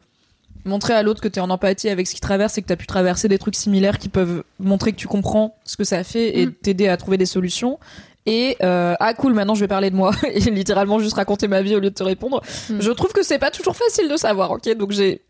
montrer 0.65 0.93
à 0.93 1.03
l'autre 1.03 1.21
que 1.21 1.27
t'es 1.27 1.39
en 1.39 1.49
empathie 1.49 1.89
avec 1.89 2.07
ce 2.07 2.11
qu'il 2.13 2.21
traverse 2.21 2.57
et 2.57 2.61
que 2.61 2.67
t'as 2.67 2.75
pu 2.75 2.87
traverser 2.87 3.27
des 3.27 3.37
trucs 3.37 3.55
similaires 3.55 3.97
qui 3.99 4.09
peuvent 4.09 4.43
montrer 4.59 4.91
que 4.91 4.97
tu 4.97 5.07
comprends 5.07 5.55
ce 5.63 5.77
que 5.77 5.83
ça 5.83 6.03
fait 6.03 6.39
et 6.39 6.47
Mm. 6.47 6.53
t'aider 6.53 6.87
à 6.87 6.97
trouver 6.97 7.17
des 7.17 7.25
solutions. 7.25 7.79
Et 8.25 8.57
euh, 8.63 8.95
ah 8.99 9.13
cool, 9.13 9.33
maintenant 9.33 9.53
je 9.53 9.59
vais 9.61 9.67
parler 9.67 9.91
de 9.91 9.95
moi 9.95 10.11
et 10.31 10.39
littéralement 10.39 10.97
juste 10.99 11.15
raconter 11.15 11.47
ma 11.47 11.61
vie 11.61 11.75
au 11.75 11.79
lieu 11.79 11.91
de 11.91 11.95
te 11.95 12.03
répondre. 12.03 12.41
Mm. 12.69 12.81
Je 12.81 12.91
trouve 12.91 13.13
que 13.13 13.23
c'est 13.23 13.37
pas 13.39 13.51
toujours 13.51 13.75
facile 13.75 14.09
de 14.09 14.17
savoir, 14.17 14.51
ok? 14.51 14.75
Donc 14.75 14.91
j'ai 14.91 15.21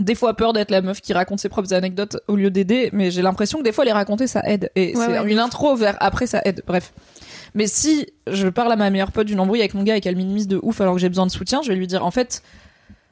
des 0.00 0.14
fois 0.14 0.34
peur 0.34 0.52
d'être 0.52 0.70
la 0.70 0.80
meuf 0.80 1.00
qui 1.00 1.12
raconte 1.12 1.40
ses 1.40 1.48
propres 1.50 1.74
anecdotes 1.74 2.16
au 2.26 2.34
lieu 2.34 2.50
d'aider, 2.50 2.88
mais 2.92 3.10
j'ai 3.10 3.20
l'impression 3.22 3.58
que 3.58 3.64
des 3.64 3.72
fois 3.72 3.84
les 3.84 3.92
raconter 3.92 4.26
ça 4.26 4.40
aide. 4.46 4.70
Et 4.74 4.96
Ouais, 4.96 5.04
c'est 5.06 5.20
ouais, 5.20 5.30
une 5.32 5.38
intro 5.38 5.76
vers 5.76 5.96
après 6.00 6.26
ça 6.26 6.40
aide. 6.44 6.62
Bref. 6.66 6.92
Mais 7.54 7.66
si 7.66 8.06
je 8.26 8.48
parle 8.48 8.72
à 8.72 8.76
ma 8.76 8.90
meilleure 8.90 9.12
pote 9.12 9.26
d'une 9.26 9.38
embrouille 9.40 9.60
avec 9.60 9.74
mon 9.74 9.82
gars 9.82 9.96
et 9.96 10.00
qu'elle 10.00 10.16
minimise 10.16 10.48
de 10.48 10.58
ouf 10.62 10.80
alors 10.80 10.94
que 10.94 11.00
j'ai 11.00 11.08
besoin 11.08 11.26
de 11.26 11.30
soutien, 11.30 11.60
je 11.62 11.68
vais 11.68 11.74
lui 11.74 11.86
dire 11.86 12.04
en 12.04 12.10
fait, 12.10 12.42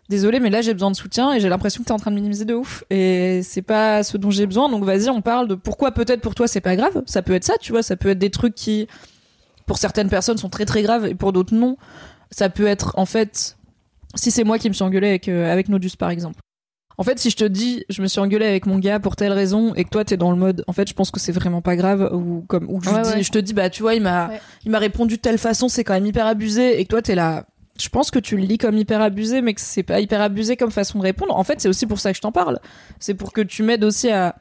désolé 0.08 0.40
mais 0.40 0.50
là 0.50 0.60
j'ai 0.62 0.72
besoin 0.72 0.90
de 0.90 0.96
soutien 0.96 1.32
et 1.34 1.40
j'ai 1.40 1.48
l'impression 1.48 1.82
que 1.82 1.88
t'es 1.88 1.92
en 1.92 1.98
train 1.98 2.10
de 2.10 2.16
minimiser 2.16 2.44
de 2.44 2.54
ouf 2.54 2.82
et 2.88 3.40
c'est 3.42 3.62
pas 3.62 4.02
ce 4.02 4.16
dont 4.16 4.30
j'ai 4.30 4.46
besoin 4.46 4.68
donc 4.70 4.84
vas-y 4.84 5.10
on 5.10 5.20
parle 5.20 5.48
de 5.48 5.54
pourquoi 5.54 5.90
peut-être 5.92 6.20
pour 6.22 6.34
toi 6.34 6.48
c'est 6.48 6.60
pas 6.62 6.76
grave. 6.76 7.02
Ça 7.06 7.22
peut 7.22 7.34
être 7.34 7.44
ça, 7.44 7.54
tu 7.60 7.72
vois, 7.72 7.82
ça 7.82 7.96
peut 7.96 8.08
être 8.10 8.18
des 8.18 8.30
trucs 8.30 8.54
qui 8.54 8.88
pour 9.66 9.76
certaines 9.78 10.08
personnes 10.08 10.38
sont 10.38 10.48
très 10.48 10.64
très 10.64 10.82
graves 10.82 11.06
et 11.06 11.14
pour 11.14 11.32
d'autres 11.32 11.54
non. 11.54 11.76
Ça 12.30 12.48
peut 12.48 12.66
être 12.66 12.92
en 12.96 13.04
fait 13.06 13.56
si 14.14 14.30
c'est 14.30 14.44
moi 14.44 14.58
qui 14.58 14.68
me 14.68 14.74
suis 14.74 14.82
engueulé 14.84 15.08
avec 15.08 15.28
euh, 15.28 15.52
avec 15.52 15.68
Nodus 15.68 15.90
par 15.98 16.10
exemple. 16.10 16.40
En 17.00 17.04
fait, 17.04 17.18
si 17.20 17.30
je 17.30 17.36
te 17.36 17.44
dis, 17.44 17.84
je 17.88 18.02
me 18.02 18.08
suis 18.08 18.18
engueulé 18.18 18.44
avec 18.44 18.66
mon 18.66 18.78
gars 18.80 18.98
pour 18.98 19.14
telle 19.14 19.30
raison 19.32 19.72
et 19.76 19.84
que 19.84 19.88
toi 19.90 20.04
t'es 20.04 20.16
dans 20.16 20.32
le 20.32 20.36
mode, 20.36 20.64
en 20.66 20.72
fait, 20.72 20.88
je 20.88 20.94
pense 20.94 21.12
que 21.12 21.20
c'est 21.20 21.30
vraiment 21.30 21.60
pas 21.62 21.76
grave 21.76 22.10
ou 22.12 22.44
comme 22.48 22.68
ou 22.68 22.80
que 22.80 22.86
je, 22.86 22.90
Ouais, 22.90 23.02
dis, 23.02 23.08
ouais. 23.10 23.22
je 23.22 23.30
te 23.30 23.38
dis, 23.38 23.52
bah 23.52 23.70
tu 23.70 23.82
vois, 23.82 23.94
il 23.94 24.02
m'a, 24.02 24.28
Ouais. 24.30 24.40
il 24.64 24.72
m'a 24.72 24.80
répondu 24.80 25.14
de 25.16 25.20
telle 25.20 25.38
façon, 25.38 25.68
c'est 25.68 25.84
quand 25.84 25.94
même 25.94 26.06
hyper 26.06 26.26
abusé 26.26 26.80
et 26.80 26.84
que 26.84 26.88
toi 26.88 27.00
t'es 27.02 27.14
là. 27.14 27.46
Je 27.80 27.88
pense 27.88 28.10
que 28.10 28.18
tu 28.18 28.36
le 28.36 28.42
lis 28.42 28.58
comme 28.58 28.76
hyper 28.76 29.00
abusé, 29.00 29.40
mais 29.40 29.54
que 29.54 29.60
c'est 29.60 29.82
pas 29.82 30.00
hyper 30.00 30.20
abusé 30.20 30.56
comme 30.56 30.70
façon 30.70 30.98
de 30.98 31.04
répondre. 31.04 31.36
En 31.36 31.44
fait, 31.44 31.60
c'est 31.60 31.68
aussi 31.68 31.86
pour 31.86 32.00
ça 32.00 32.10
que 32.10 32.16
je 32.16 32.22
t'en 32.22 32.32
parle. 32.32 32.58
C'est 32.98 33.14
pour 33.14 33.32
que 33.32 33.40
tu 33.40 33.62
m'aides 33.62 33.84
aussi 33.84 34.10
à 34.10 34.34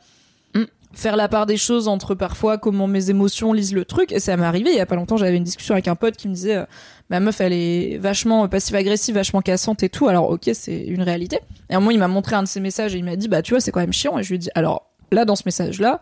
Mm. 0.54 0.64
faire 0.94 1.16
la 1.16 1.28
part 1.28 1.46
des 1.46 1.58
choses 1.58 1.88
entre 1.88 2.16
parfois 2.16 2.58
comment 2.58 2.88
mes 2.88 3.10
émotions 3.10 3.54
lisent 3.54 3.74
le 3.74 3.86
truc. 3.86 4.12
Et 4.12 4.20
ça 4.20 4.36
m'est 4.38 4.46
arrivé 4.46 4.72
il 4.72 4.78
y 4.78 4.80
a 4.80 4.86
pas 4.86 4.96
longtemps. 4.96 5.18
J'avais 5.18 5.38
une 5.38 5.44
discussion 5.44 5.74
avec 5.74 5.88
un 5.88 5.96
pote 5.96 6.16
qui 6.16 6.28
me 6.28 6.34
disait, 6.34 6.56
euh, 6.58 6.66
ma 7.10 7.20
meuf, 7.20 7.40
elle 7.42 7.54
est 7.54 7.98
vachement 7.98 8.48
passive-agressive, 8.48 9.16
vachement 9.16 9.42
cassante 9.42 9.84
et 9.84 9.90
tout. 9.90 10.08
Alors 10.08 10.30
ok, 10.30 10.50
c'est 10.54 10.86
une 10.86 11.04
réalité. 11.04 11.40
Et 11.70 11.74
à 11.74 11.78
un 11.78 11.80
moment, 11.80 11.92
il 11.92 12.00
m'a 12.00 12.08
montré 12.08 12.36
un 12.36 12.44
de 12.44 12.48
ses 12.48 12.60
messages 12.60 12.96
et 12.96 12.98
il 12.98 13.04
m'a 13.04 13.16
dit, 13.16 13.28
bah 13.28 13.42
tu 13.42 13.54
vois, 13.54 13.60
c'est 13.60 13.72
quand 13.72 13.82
même 13.82 13.94
chiant. 13.94 14.18
Et 14.18 14.24
je 14.24 14.30
lui 14.30 14.36
ai 14.36 14.40
dit, 14.40 14.50
alors 14.56 14.90
là, 15.12 15.26
dans 15.26 15.36
ce 15.36 15.44
message-là, 15.46 16.00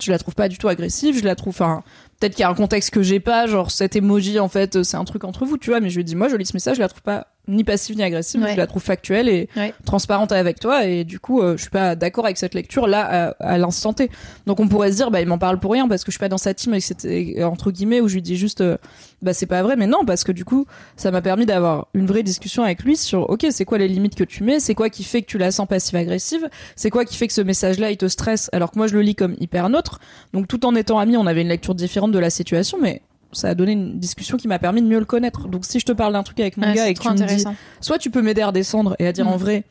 je 0.00 0.10
la 0.10 0.18
trouve 0.18 0.34
pas 0.34 0.48
du 0.48 0.58
tout 0.58 0.68
agressive. 0.68 1.18
Je 1.18 1.24
la 1.24 1.34
trouve, 1.34 1.54
enfin, 1.54 1.82
peut-être 2.18 2.34
qu'il 2.34 2.42
y 2.42 2.44
a 2.44 2.50
un 2.50 2.54
contexte 2.54 2.90
que 2.90 3.02
j'ai 3.02 3.20
pas, 3.20 3.46
genre 3.46 3.70
cet 3.70 3.96
emoji 3.96 4.38
en 4.38 4.48
fait, 4.48 4.82
c'est 4.82 4.96
un 4.96 5.04
truc 5.04 5.24
entre 5.24 5.44
vous, 5.44 5.58
tu 5.58 5.70
vois. 5.70 5.80
Mais 5.80 5.90
je 5.90 5.96
lui 5.96 6.04
dit, 6.04 6.16
moi, 6.16 6.28
je 6.28 6.36
lis 6.36 6.46
ce 6.46 6.54
message, 6.54 6.76
je 6.76 6.82
la 6.82 6.88
trouve 6.88 7.02
pas 7.02 7.31
ni 7.48 7.64
passive 7.64 7.96
ni 7.96 8.02
agressive. 8.04 8.40
Ouais. 8.40 8.52
Je 8.52 8.56
la 8.56 8.66
trouve 8.68 8.82
factuelle 8.82 9.28
et 9.28 9.48
Ouais. 9.56 9.74
transparente 9.84 10.30
avec 10.32 10.60
toi. 10.60 10.86
Et 10.86 11.02
du 11.04 11.18
coup, 11.18 11.42
euh, 11.42 11.56
je 11.56 11.62
suis 11.62 11.70
pas 11.70 11.96
d'accord 11.96 12.24
avec 12.24 12.36
cette 12.38 12.54
lecture 12.54 12.86
là 12.86 13.32
à, 13.40 13.52
à 13.54 13.58
l'instant 13.58 13.92
T. 13.92 14.10
Donc 14.46 14.60
on 14.60 14.68
pourrait 14.68 14.92
se 14.92 14.96
dire, 14.96 15.10
bah 15.10 15.20
il 15.20 15.26
m'en 15.26 15.38
parle 15.38 15.58
pour 15.58 15.72
rien 15.72 15.88
parce 15.88 16.04
que 16.04 16.10
je 16.12 16.14
suis 16.14 16.20
pas 16.20 16.28
dans 16.28 16.38
sa 16.38 16.54
team 16.54 16.72
avec 16.72 16.84
cette, 16.84 17.06
entre 17.42 17.72
guillemets 17.72 18.00
où 18.00 18.06
je 18.08 18.14
lui 18.14 18.22
dis 18.22 18.36
juste, 18.36 18.60
euh, 18.60 18.76
bah 19.22 19.32
c'est 19.34 19.46
pas 19.46 19.62
vrai. 19.62 19.74
Mais 19.76 19.86
non, 19.88 20.04
parce 20.04 20.22
que 20.24 20.30
du 20.32 20.44
coup, 20.44 20.66
ça 20.96 21.10
m'a 21.10 21.20
permis 21.20 21.44
d'avoir 21.46 21.88
une 21.94 22.06
vraie 22.06 22.22
discussion 22.22 22.62
avec 22.62 22.82
lui 22.84 22.96
sur, 22.96 23.28
ok, 23.28 23.46
c'est 23.50 23.64
quoi 23.64 23.78
les 23.78 23.88
limites 23.88 24.14
que 24.14 24.24
tu 24.24 24.44
mets, 24.44 24.60
c'est 24.60 24.74
quoi 24.74 24.88
qui 24.88 25.02
fait 25.02 25.22
que 25.22 25.26
tu 25.26 25.38
la 25.38 25.50
sens 25.50 25.66
passive-agressive, 25.66 26.48
c'est 26.76 26.90
quoi 26.90 27.04
qui 27.04 27.16
fait 27.16 27.26
que 27.26 27.32
ce 27.34 27.40
message-là 27.40 27.90
il 27.90 27.96
te 27.96 28.06
stresse? 28.06 28.50
Alors 28.52 28.70
que 28.70 28.78
moi 28.78 28.86
je 28.86 28.94
le 28.94 29.02
lis 29.02 29.14
comme 29.16 29.34
hyper 29.40 29.68
neutre. 29.68 29.98
Donc 30.32 30.46
tout 30.46 30.64
en 30.64 30.74
étant 30.76 30.98
amis, 31.00 31.16
on 31.16 31.26
avait 31.26 31.42
une 31.42 31.48
lecture 31.48 31.74
différente 31.74 32.12
de 32.12 32.18
la 32.20 32.30
situation, 32.30 32.78
mais 32.80 33.02
ça 33.32 33.48
a 33.48 33.54
donné 33.54 33.72
une 33.72 33.98
discussion 33.98 34.36
qui 34.36 34.48
m'a 34.48 34.58
permis 34.58 34.82
de 34.82 34.86
mieux 34.86 34.98
le 34.98 35.04
connaître. 35.04 35.48
Donc 35.48 35.64
si 35.64 35.80
je 35.80 35.84
te 35.86 35.92
parle 35.92 36.12
d'un 36.12 36.22
truc 36.22 36.38
avec 36.40 36.56
mon 36.56 36.66
Ouais, 36.68 36.74
gars 36.74 36.84
c'est 36.84 36.90
et 36.90 36.94
que 36.94 37.00
tu 37.02 37.08
me 37.08 37.26
dis, 37.26 37.44
soit 37.80 37.98
tu 37.98 38.10
peux 38.10 38.22
m'aider 38.22 38.42
à 38.42 38.48
redescendre 38.48 38.96
et 38.98 39.06
à 39.06 39.12
dire 39.12 39.24
Mm. 39.26 39.28
en 39.28 39.36
vrai, 39.36 39.64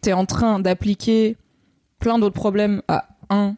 t'es 0.00 0.12
en 0.12 0.26
train 0.26 0.58
d'appliquer 0.60 1.36
plein 1.98 2.18
d'autres 2.18 2.34
problèmes 2.34 2.82
à 2.88 3.08
un 3.30 3.56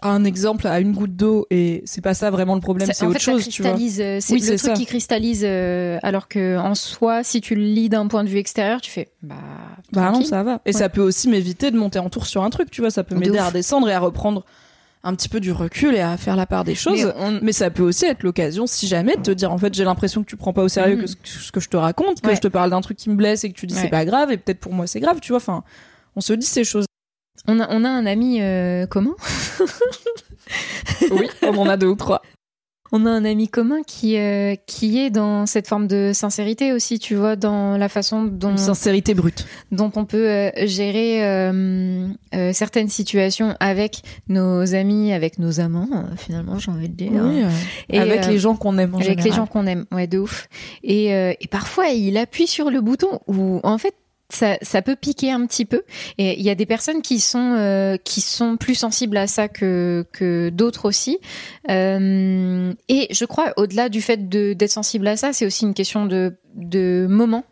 à 0.00 0.10
un 0.10 0.22
exemple, 0.22 0.68
à 0.68 0.78
une 0.78 0.92
goutte 0.92 1.16
d'eau, 1.16 1.48
et 1.50 1.82
c'est 1.84 2.02
pas 2.02 2.14
ça 2.14 2.30
vraiment 2.30 2.54
le 2.54 2.60
problème, 2.60 2.86
Ça- 2.86 2.92
c'est 2.92 3.04
autre 3.04 3.14
fait, 3.14 3.18
ça 3.18 3.32
chose, 3.32 3.42
cristallise, 3.42 4.00
euh, 4.00 4.18
C'est 4.20 4.34
Oui, 4.34 4.38
le 4.38 4.46
c'est 4.46 4.56
truc 4.56 4.70
ça. 4.70 4.76
qui 4.76 4.86
cristallise, 4.86 5.42
euh, 5.44 5.98
alors 6.04 6.28
que 6.28 6.56
en 6.56 6.76
soi, 6.76 7.24
si 7.24 7.40
tu 7.40 7.56
le 7.56 7.62
lis 7.62 7.88
d'un 7.88 8.06
point 8.06 8.22
de 8.22 8.28
vue 8.28 8.38
extérieur, 8.38 8.80
tu 8.80 8.92
fais 8.92 9.08
bah. 9.24 9.34
Bah 9.92 10.12
non, 10.12 10.22
ça 10.22 10.44
va. 10.44 10.60
Et 10.66 10.68
Ouais. 10.68 10.72
ça 10.72 10.88
peut 10.88 11.00
aussi 11.00 11.28
m'éviter 11.28 11.72
de 11.72 11.76
monter 11.76 11.98
en 11.98 12.10
tour 12.10 12.26
sur 12.26 12.44
un 12.44 12.50
truc, 12.50 12.70
tu 12.70 12.80
vois. 12.80 12.92
Ça 12.92 13.02
peut 13.02 13.16
De 13.16 13.20
m'aider 13.20 13.38
à 13.38 13.48
redescendre 13.48 13.88
et 13.88 13.92
à 13.92 13.98
reprendre 13.98 14.44
un 15.04 15.14
petit 15.14 15.28
peu 15.28 15.40
du 15.40 15.52
recul 15.52 15.94
et 15.94 16.00
à 16.00 16.16
faire 16.16 16.34
la 16.36 16.46
part 16.46 16.64
des 16.64 16.74
choses. 16.74 17.04
Mais 17.04 17.12
on- 17.16 17.38
Mais 17.42 17.52
ça 17.52 17.70
peut 17.70 17.82
aussi 17.82 18.04
être 18.06 18.22
l'occasion, 18.22 18.66
si 18.66 18.86
jamais, 18.88 19.16
de 19.16 19.22
te 19.22 19.30
dire 19.30 19.52
en 19.52 19.58
fait, 19.58 19.72
j'ai 19.74 19.84
l'impression 19.84 20.22
que 20.22 20.28
tu 20.28 20.36
prends 20.36 20.52
pas 20.52 20.62
au 20.62 20.68
sérieux 20.68 20.96
que 20.96 21.06
ce, 21.06 21.14
ce 21.24 21.52
que 21.52 21.60
je 21.60 21.68
te 21.68 21.76
raconte, 21.76 22.20
que 22.20 22.26
Ouais. 22.28 22.36
je 22.36 22.40
te 22.40 22.48
parle 22.48 22.70
d'un 22.70 22.80
truc 22.80 22.96
qui 22.98 23.08
me 23.10 23.14
blesse 23.14 23.44
et 23.44 23.50
que 23.52 23.54
tu 23.58 23.66
dis 23.66 23.74
Ouais. 23.74 23.80
c'est 23.82 23.88
pas 23.90 24.04
grave 24.04 24.32
et 24.32 24.36
peut-être 24.36 24.60
pour 24.60 24.72
moi 24.72 24.86
c'est 24.86 25.00
grave, 25.00 25.20
tu 25.20 25.28
vois. 25.32 25.36
Enfin, 25.38 25.62
on 26.16 26.20
se 26.20 26.32
dit 26.32 26.46
ces 26.46 26.64
choses. 26.64 26.86
On 27.46 27.60
a, 27.60 27.68
on 27.70 27.84
a 27.84 27.88
un 27.88 28.04
ami 28.06 28.42
euh, 28.42 28.86
commun? 28.86 29.14
oui, 31.10 31.28
on 31.42 31.56
en 31.58 31.68
a 31.68 31.76
deux 31.76 31.86
ou 31.86 31.94
trois. 31.94 32.22
On 32.90 33.04
a 33.06 33.10
un 33.10 33.24
ami 33.24 33.48
commun 33.48 33.82
qui 33.86 34.16
euh, 34.18 34.54
qui 34.66 34.98
est 34.98 35.10
dans 35.10 35.44
cette 35.46 35.68
forme 35.68 35.86
de 35.86 36.12
sincérité 36.14 36.72
aussi, 36.72 36.98
tu 36.98 37.14
vois, 37.14 37.36
dans 37.36 37.76
la 37.76 37.88
façon 37.88 38.24
dont 38.24 38.50
Une 38.52 38.58
sincérité 38.58 39.14
brute. 39.14 39.46
dont 39.72 39.92
on 39.96 40.04
peut 40.04 40.28
euh, 40.28 40.50
gérer 40.66 41.24
euh, 41.24 42.08
euh, 42.34 42.52
certaines 42.52 42.88
situations 42.88 43.54
avec 43.60 44.02
nos 44.28 44.74
amis, 44.74 45.12
avec 45.12 45.38
nos 45.38 45.60
amants, 45.60 45.88
finalement, 46.16 46.58
j'ai 46.58 46.70
envie 46.70 46.88
de 46.88 46.94
dire. 46.94 47.12
Oui, 47.14 47.42
Et, 47.90 47.98
avec 47.98 48.26
les 48.26 48.38
gens 48.38 48.56
qu'on 48.56 48.78
aime 48.78 48.94
en 48.94 48.98
avec 49.00 49.22
les 49.22 49.32
gens 49.32 49.46
qu'on 49.46 49.66
aime, 49.66 49.84
ouais, 49.92 50.06
de 50.06 50.18
ouf. 50.18 50.48
Et, 50.82 51.14
euh, 51.14 51.32
et 51.40 51.46
parfois, 51.46 51.88
il 51.88 52.16
appuie 52.16 52.46
sur 52.46 52.70
le 52.70 52.80
bouton 52.80 53.20
où, 53.26 53.60
en 53.64 53.76
fait, 53.78 53.94
ça, 54.30 54.58
ça 54.60 54.82
peut 54.82 54.96
piquer 54.96 55.30
un 55.30 55.46
petit 55.46 55.64
peu. 55.64 55.82
Et 56.18 56.38
il 56.38 56.44
y 56.44 56.50
a 56.50 56.54
des 56.54 56.66
personnes 56.66 57.00
qui 57.02 57.18
sont 57.20 57.54
euh, 57.56 57.96
qui 57.96 58.20
sont 58.20 58.56
plus 58.56 58.74
sensibles 58.74 59.16
à 59.16 59.26
ça 59.26 59.48
que 59.48 60.04
que 60.12 60.50
d'autres 60.50 60.84
aussi. 60.86 61.18
Euh, 61.70 62.72
et 62.88 63.06
je 63.10 63.24
crois, 63.24 63.52
au-delà 63.56 63.88
du 63.88 64.02
fait 64.02 64.28
d'être 64.28 64.70
sensible 64.70 65.06
à 65.06 65.16
ça, 65.16 65.32
c'est 65.32 65.46
aussi 65.46 65.64
une 65.64 65.74
question 65.74 66.06
de 66.06 66.36
de 66.54 67.06
moment 67.08 67.44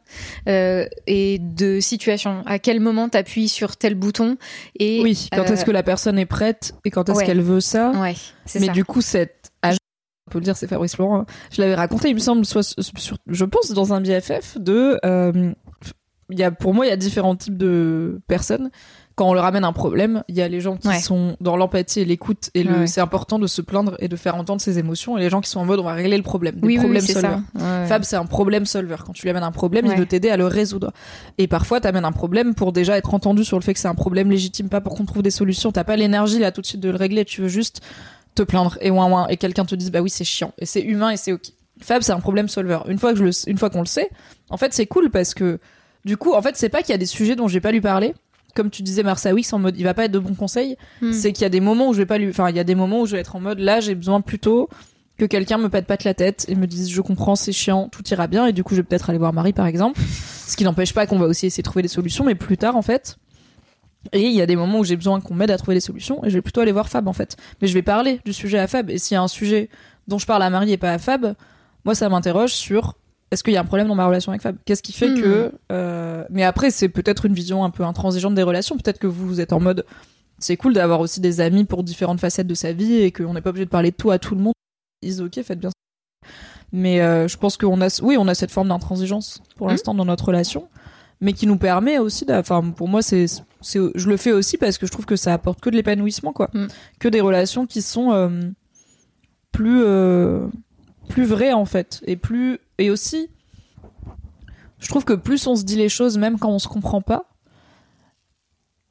euh, 0.48 0.86
et 1.06 1.38
de 1.38 1.80
situation. 1.80 2.42
À 2.46 2.58
quel 2.58 2.80
moment 2.80 3.08
t'appuies 3.08 3.48
sur 3.48 3.76
tel 3.76 3.94
bouton 3.94 4.36
et 4.78 5.00
Oui, 5.02 5.28
quand 5.32 5.44
est-ce 5.44 5.64
que 5.64 5.70
la 5.70 5.82
personne 5.82 6.18
est 6.18 6.26
prête 6.26 6.74
et 6.84 6.90
quand 6.90 7.08
est-ce 7.08 7.18
ouais. 7.18 7.24
qu'elle 7.24 7.42
veut 7.42 7.60
ça? 7.60 7.92
ouais, 7.92 8.16
c'est 8.46 8.60
Mais 8.60 8.66
ça. 8.66 8.72
du 8.72 8.84
coup, 8.84 9.00
cette 9.00 9.50
on 10.28 10.32
peut 10.32 10.38
le 10.40 10.44
dire, 10.44 10.56
c'est 10.56 10.66
Fabrice 10.66 10.98
Laurent. 10.98 11.20
hein. 11.20 11.26
Je 11.52 11.62
l'avais 11.62 11.76
raconté, 11.76 12.08
il 12.08 12.14
me 12.16 12.18
semble, 12.20 12.44
soit 12.44 12.64
sur, 12.64 13.16
je 13.28 13.44
pense 13.44 13.70
dans 13.70 13.94
un 13.94 14.00
BFF 14.00 14.58
de, 14.58 14.98
y 16.30 16.42
a 16.42 16.50
pour 16.50 16.74
moi, 16.74 16.86
il 16.86 16.88
y 16.88 16.92
a 16.92 16.96
différents 16.96 17.36
types 17.36 17.56
de 17.56 18.20
personnes. 18.26 18.70
Quand 19.14 19.30
on 19.30 19.32
leur 19.32 19.46
amène 19.46 19.64
un 19.64 19.72
problème, 19.72 20.22
il 20.28 20.34
y 20.34 20.42
a 20.42 20.48
les 20.48 20.60
gens 20.60 20.76
qui 20.76 20.88
Ouais. 20.88 20.98
sont 20.98 21.38
dans 21.40 21.56
l'empathie 21.56 22.00
et 22.00 22.04
l'écoute 22.04 22.50
et 22.52 22.62
le, 22.64 22.80
Ouais. 22.80 22.86
c'est 22.86 23.00
important 23.00 23.38
de 23.38 23.46
se 23.46 23.62
plaindre 23.62 23.96
et 23.98 24.08
de 24.08 24.16
faire 24.16 24.36
entendre 24.36 24.60
ses 24.60 24.78
émotions. 24.78 25.16
Et 25.16 25.22
les 25.22 25.30
gens 25.30 25.40
qui 25.40 25.48
sont 25.48 25.58
en 25.60 25.64
mode, 25.64 25.78
on 25.80 25.84
va 25.84 25.94
régler 25.94 26.18
le 26.18 26.22
problème. 26.22 26.56
Des 26.56 26.66
oui, 26.66 26.74
oui, 26.74 26.74
oui, 26.74 26.80
problèmes 26.84 27.02
solvers. 27.02 27.40
Ouais, 27.54 27.62
ouais. 27.62 27.86
Fab, 27.86 28.02
c'est 28.02 28.16
un 28.16 28.26
problème 28.26 28.66
solver. 28.66 28.96
Quand 29.06 29.14
tu 29.14 29.22
lui 29.22 29.30
amènes 29.30 29.42
un 29.42 29.52
problème, 29.52 29.86
il 29.86 29.94
veut 29.96 30.04
t'aider 30.04 30.28
à 30.28 30.36
le 30.36 30.46
résoudre. 30.46 30.92
Et 31.38 31.46
parfois, 31.46 31.80
t'amènes 31.80 32.04
un 32.04 32.12
problème 32.12 32.54
pour 32.54 32.72
déjà 32.72 32.98
être 32.98 33.14
entendu 33.14 33.42
sur 33.42 33.58
le 33.58 33.62
fait 33.62 33.72
que 33.72 33.80
c'est 33.80 33.88
un 33.88 33.94
problème 33.94 34.30
légitime, 34.30 34.68
pas 34.68 34.82
pour 34.82 34.94
qu'on 34.94 35.06
trouve 35.06 35.22
des 35.22 35.30
solutions. 35.30 35.72
T'as 35.72 35.84
pas 35.84 35.96
l'énergie 35.96 36.38
là 36.38 36.52
tout 36.52 36.60
de 36.60 36.66
suite 36.66 36.80
de 36.82 36.90
le 36.90 36.96
régler. 36.96 37.24
Tu 37.24 37.40
veux 37.40 37.48
juste 37.48 37.80
te 38.34 38.42
plaindre 38.42 38.76
et 38.82 38.90
ouin 38.90 39.10
ouin 39.10 39.28
et 39.28 39.38
quelqu'un 39.38 39.64
te 39.64 39.74
dise 39.74 39.90
bah 39.90 40.02
oui 40.02 40.10
c'est 40.10 40.24
chiant 40.24 40.52
et 40.58 40.66
c'est 40.66 40.82
humain 40.82 41.08
et 41.08 41.16
c'est 41.16 41.32
ok. 41.32 41.40
Fab, 41.80 42.02
c'est 42.02 42.12
un 42.12 42.20
problème 42.20 42.48
solver. 42.48 42.80
Une 42.86 42.98
fois 42.98 43.12
que 43.14 43.18
je 43.18 43.24
le, 43.24 43.30
une 43.46 43.56
fois 43.56 43.70
qu'on 43.70 43.80
le 43.80 43.86
sait, 43.86 44.10
en 44.50 44.58
fait, 44.58 44.74
c'est 44.74 44.84
cool 44.86 45.08
parce 45.10 45.32
que 45.32 45.58
du 46.07 46.16
coup, 46.16 46.33
en 46.35 46.40
fait, 46.40 46.57
c'est 46.57 46.69
pas 46.69 46.83
qu'il 46.83 46.90
y 46.90 46.95
a 46.95 46.99
des 46.99 47.05
sujets 47.05 47.35
dont 47.35 47.49
j'ai 47.49 47.61
pas 47.61 47.73
lui 47.73 47.81
parler. 47.81 48.14
Comme 48.55 48.71
tu 48.71 48.83
disais, 48.83 49.03
Marsa 49.03 49.35
Wix, 49.35 49.53
en 49.53 49.59
mode, 49.59 49.77
il 49.77 49.83
va 49.83 49.92
pas 49.92 50.05
être 50.05 50.12
de 50.12 50.21
bons 50.21 50.35
conseils. 50.35 50.77
Hmm. 51.03 51.12
C'est 51.12 51.33
qu'il 51.33 51.42
y 51.42 51.47
a 51.47 51.51
des 51.51 51.61
moments 51.61 51.88
où 51.88 51.92
je 51.92 51.99
vais 51.99 52.07
pas 52.07 52.16
lui, 52.16 52.31
enfin, 52.31 52.49
il 52.49 52.57
y 52.57 52.61
a 52.61 52.64
des 52.64 52.77
moments 52.77 53.01
où 53.01 53.07
je 53.07 53.12
vais 53.12 53.19
être 53.19 53.35
en 53.35 53.40
mode, 53.40 53.59
là, 53.59 53.81
j'ai 53.81 53.97
besoin 53.97 54.21
plutôt 54.21 54.69
que 55.19 55.25
quelqu'un 55.25 55.59
me 55.59 55.69
pète 55.69 55.87
pas 55.87 55.97
la 56.05 56.14
tête 56.14 56.47
et 56.49 56.55
me 56.55 56.69
dise, 56.69 56.90
je 56.90 57.01
comprends, 57.01 57.35
c'est 57.35 57.51
chiant, 57.51 57.88
tout 57.88 58.07
ira 58.09 58.29
bien. 58.29 58.47
Et 58.47 58.53
du 58.53 58.62
coup, 58.62 58.75
je 58.75 58.81
vais 58.81 58.85
peut-être 58.85 59.11
aller 59.11 59.19
voir 59.19 59.33
Marie, 59.33 59.53
par 59.53 59.66
exemple. 59.66 60.01
Ce 60.47 60.57
qui 60.57 60.62
n'empêche 60.62 60.95
pas 60.95 61.09
qu'on 61.09 61.19
va 61.19 61.27
aussi 61.27 61.47
essayer 61.47 61.62
de 61.62 61.69
trouver 61.69 61.83
des 61.83 61.88
solutions, 61.88 62.25
mais 62.25 62.37
plus 62.37 62.57
tard, 62.57 62.77
en 62.77 62.83
fait. 62.83 63.19
Et 64.12 64.23
il 64.23 64.33
y 64.33 64.40
a 64.40 64.47
des 64.47 64.55
moments 64.55 64.79
où 64.79 64.85
j'ai 64.85 64.95
besoin 64.95 65.21
qu'on 65.21 65.35
m'aide 65.35 65.51
à 65.51 65.59
trouver 65.59 65.75
des 65.75 65.81
solutions 65.81 66.25
et 66.25 66.31
je 66.31 66.35
vais 66.35 66.42
plutôt 66.42 66.61
aller 66.61 66.71
voir 66.71 66.88
Fab, 66.88 67.09
en 67.09 67.12
fait. 67.12 67.37
Mais 67.61 67.66
je 67.66 67.75
vais 67.75 67.83
parler 67.83 68.21
du 68.25 68.33
sujet 68.33 68.61
à 68.61 68.69
Fab. 68.69 68.90
Et 68.90 68.99
s'il 68.99 69.16
y 69.16 69.19
a 69.19 69.23
un 69.23 69.29
sujet 69.29 69.71
dont 70.07 70.19
je 70.19 70.27
parle 70.27 70.45
à 70.45 70.51
Marie 70.51 70.71
et 70.71 70.77
pas 70.77 70.92
à 70.92 70.99
Fab, 70.99 71.35
moi, 71.85 71.97
ça 71.97 72.09
m'interroge 72.09 72.53
sur 72.53 72.95
est-ce 73.30 73.42
qu'il 73.42 73.52
y 73.52 73.56
a 73.56 73.60
un 73.60 73.64
problème 73.64 73.88
dans 73.88 73.94
ma 73.94 74.06
relation 74.06 74.30
avec 74.32 74.42
Fab? 74.42 74.56
Qu'est-ce 74.64 74.82
qui 74.82 74.92
fait 74.92 75.08
Hmm. 75.10 75.20
que 75.20 75.52
euh, 75.72 76.24
Mais 76.30 76.42
après, 76.44 76.70
c'est 76.70 76.88
peut-être 76.88 77.26
une 77.26 77.34
vision 77.34 77.64
un 77.64 77.70
peu 77.70 77.82
intransigeante 77.84 78.34
des 78.34 78.42
relations. 78.42 78.76
Peut-être 78.76 78.98
que 78.98 79.06
vous, 79.06 79.26
vous 79.26 79.40
êtes 79.40 79.52
en 79.52 79.60
mode 79.60 79.84
c'est 80.38 80.56
cool 80.58 80.74
d'avoir 80.74 81.00
aussi 81.00 81.20
des 81.20 81.40
amis 81.40 81.64
pour 81.64 81.82
différentes 81.82 82.20
facettes 82.20 82.46
de 82.46 82.54
sa 82.54 82.72
vie 82.72 82.94
et 82.96 83.10
qu'on 83.10 83.32
n'est 83.32 83.40
pas 83.40 83.50
obligé 83.50 83.64
de 83.64 83.70
parler 83.70 83.90
de 83.90 83.96
tout 83.96 84.10
à 84.10 84.18
tout 84.18 84.34
le 84.34 84.42
monde. 84.42 84.52
Ils 85.02 85.22
ok, 85.22 85.40
faites 85.42 85.58
bien. 85.58 85.70
ça. 85.70 86.28
Mais 86.72 87.00
euh, 87.00 87.26
je 87.26 87.38
pense 87.38 87.56
qu'on 87.56 87.80
a, 87.80 88.00
oui, 88.02 88.16
on 88.18 88.28
a 88.28 88.34
cette 88.34 88.50
forme 88.50 88.68
d'intransigeance 88.68 89.40
pour 89.56 89.66
Hmm. 89.66 89.70
l'instant 89.70 89.94
dans 89.94 90.04
notre 90.04 90.26
relation, 90.26 90.68
mais 91.22 91.32
qui 91.32 91.46
nous 91.46 91.56
permet 91.56 91.98
aussi, 91.98 92.26
enfin, 92.28 92.62
pour 92.70 92.86
moi, 92.88 93.00
c'est, 93.00 93.24
c'est, 93.62 93.78
je 93.94 94.08
le 94.10 94.16
fais 94.18 94.32
aussi 94.32 94.58
parce 94.58 94.76
que 94.76 94.86
je 94.86 94.92
trouve 94.92 95.06
que 95.06 95.16
ça 95.16 95.32
apporte 95.32 95.60
que 95.60 95.70
de 95.70 95.76
l'épanouissement, 95.76 96.32
quoi, 96.34 96.50
Hmm. 96.52 96.66
que 97.00 97.08
des 97.08 97.22
relations 97.22 97.66
qui 97.66 97.80
sont 97.80 98.12
euh, 98.12 98.28
plus, 99.52 99.82
plus 101.08 101.24
vraies 101.24 101.52
en 101.54 101.64
fait, 101.64 102.02
et 102.06 102.16
plus, 102.16 102.58
et 102.78 102.90
aussi, 102.90 103.28
je 104.78 104.88
trouve 104.88 105.04
que 105.04 105.14
plus 105.14 105.46
on 105.46 105.56
se 105.56 105.64
dit 105.64 105.76
les 105.76 105.88
choses, 105.88 106.18
même 106.18 106.38
quand 106.38 106.50
on 106.50 106.58
se 106.58 106.68
comprend 106.68 107.00
pas, 107.00 107.24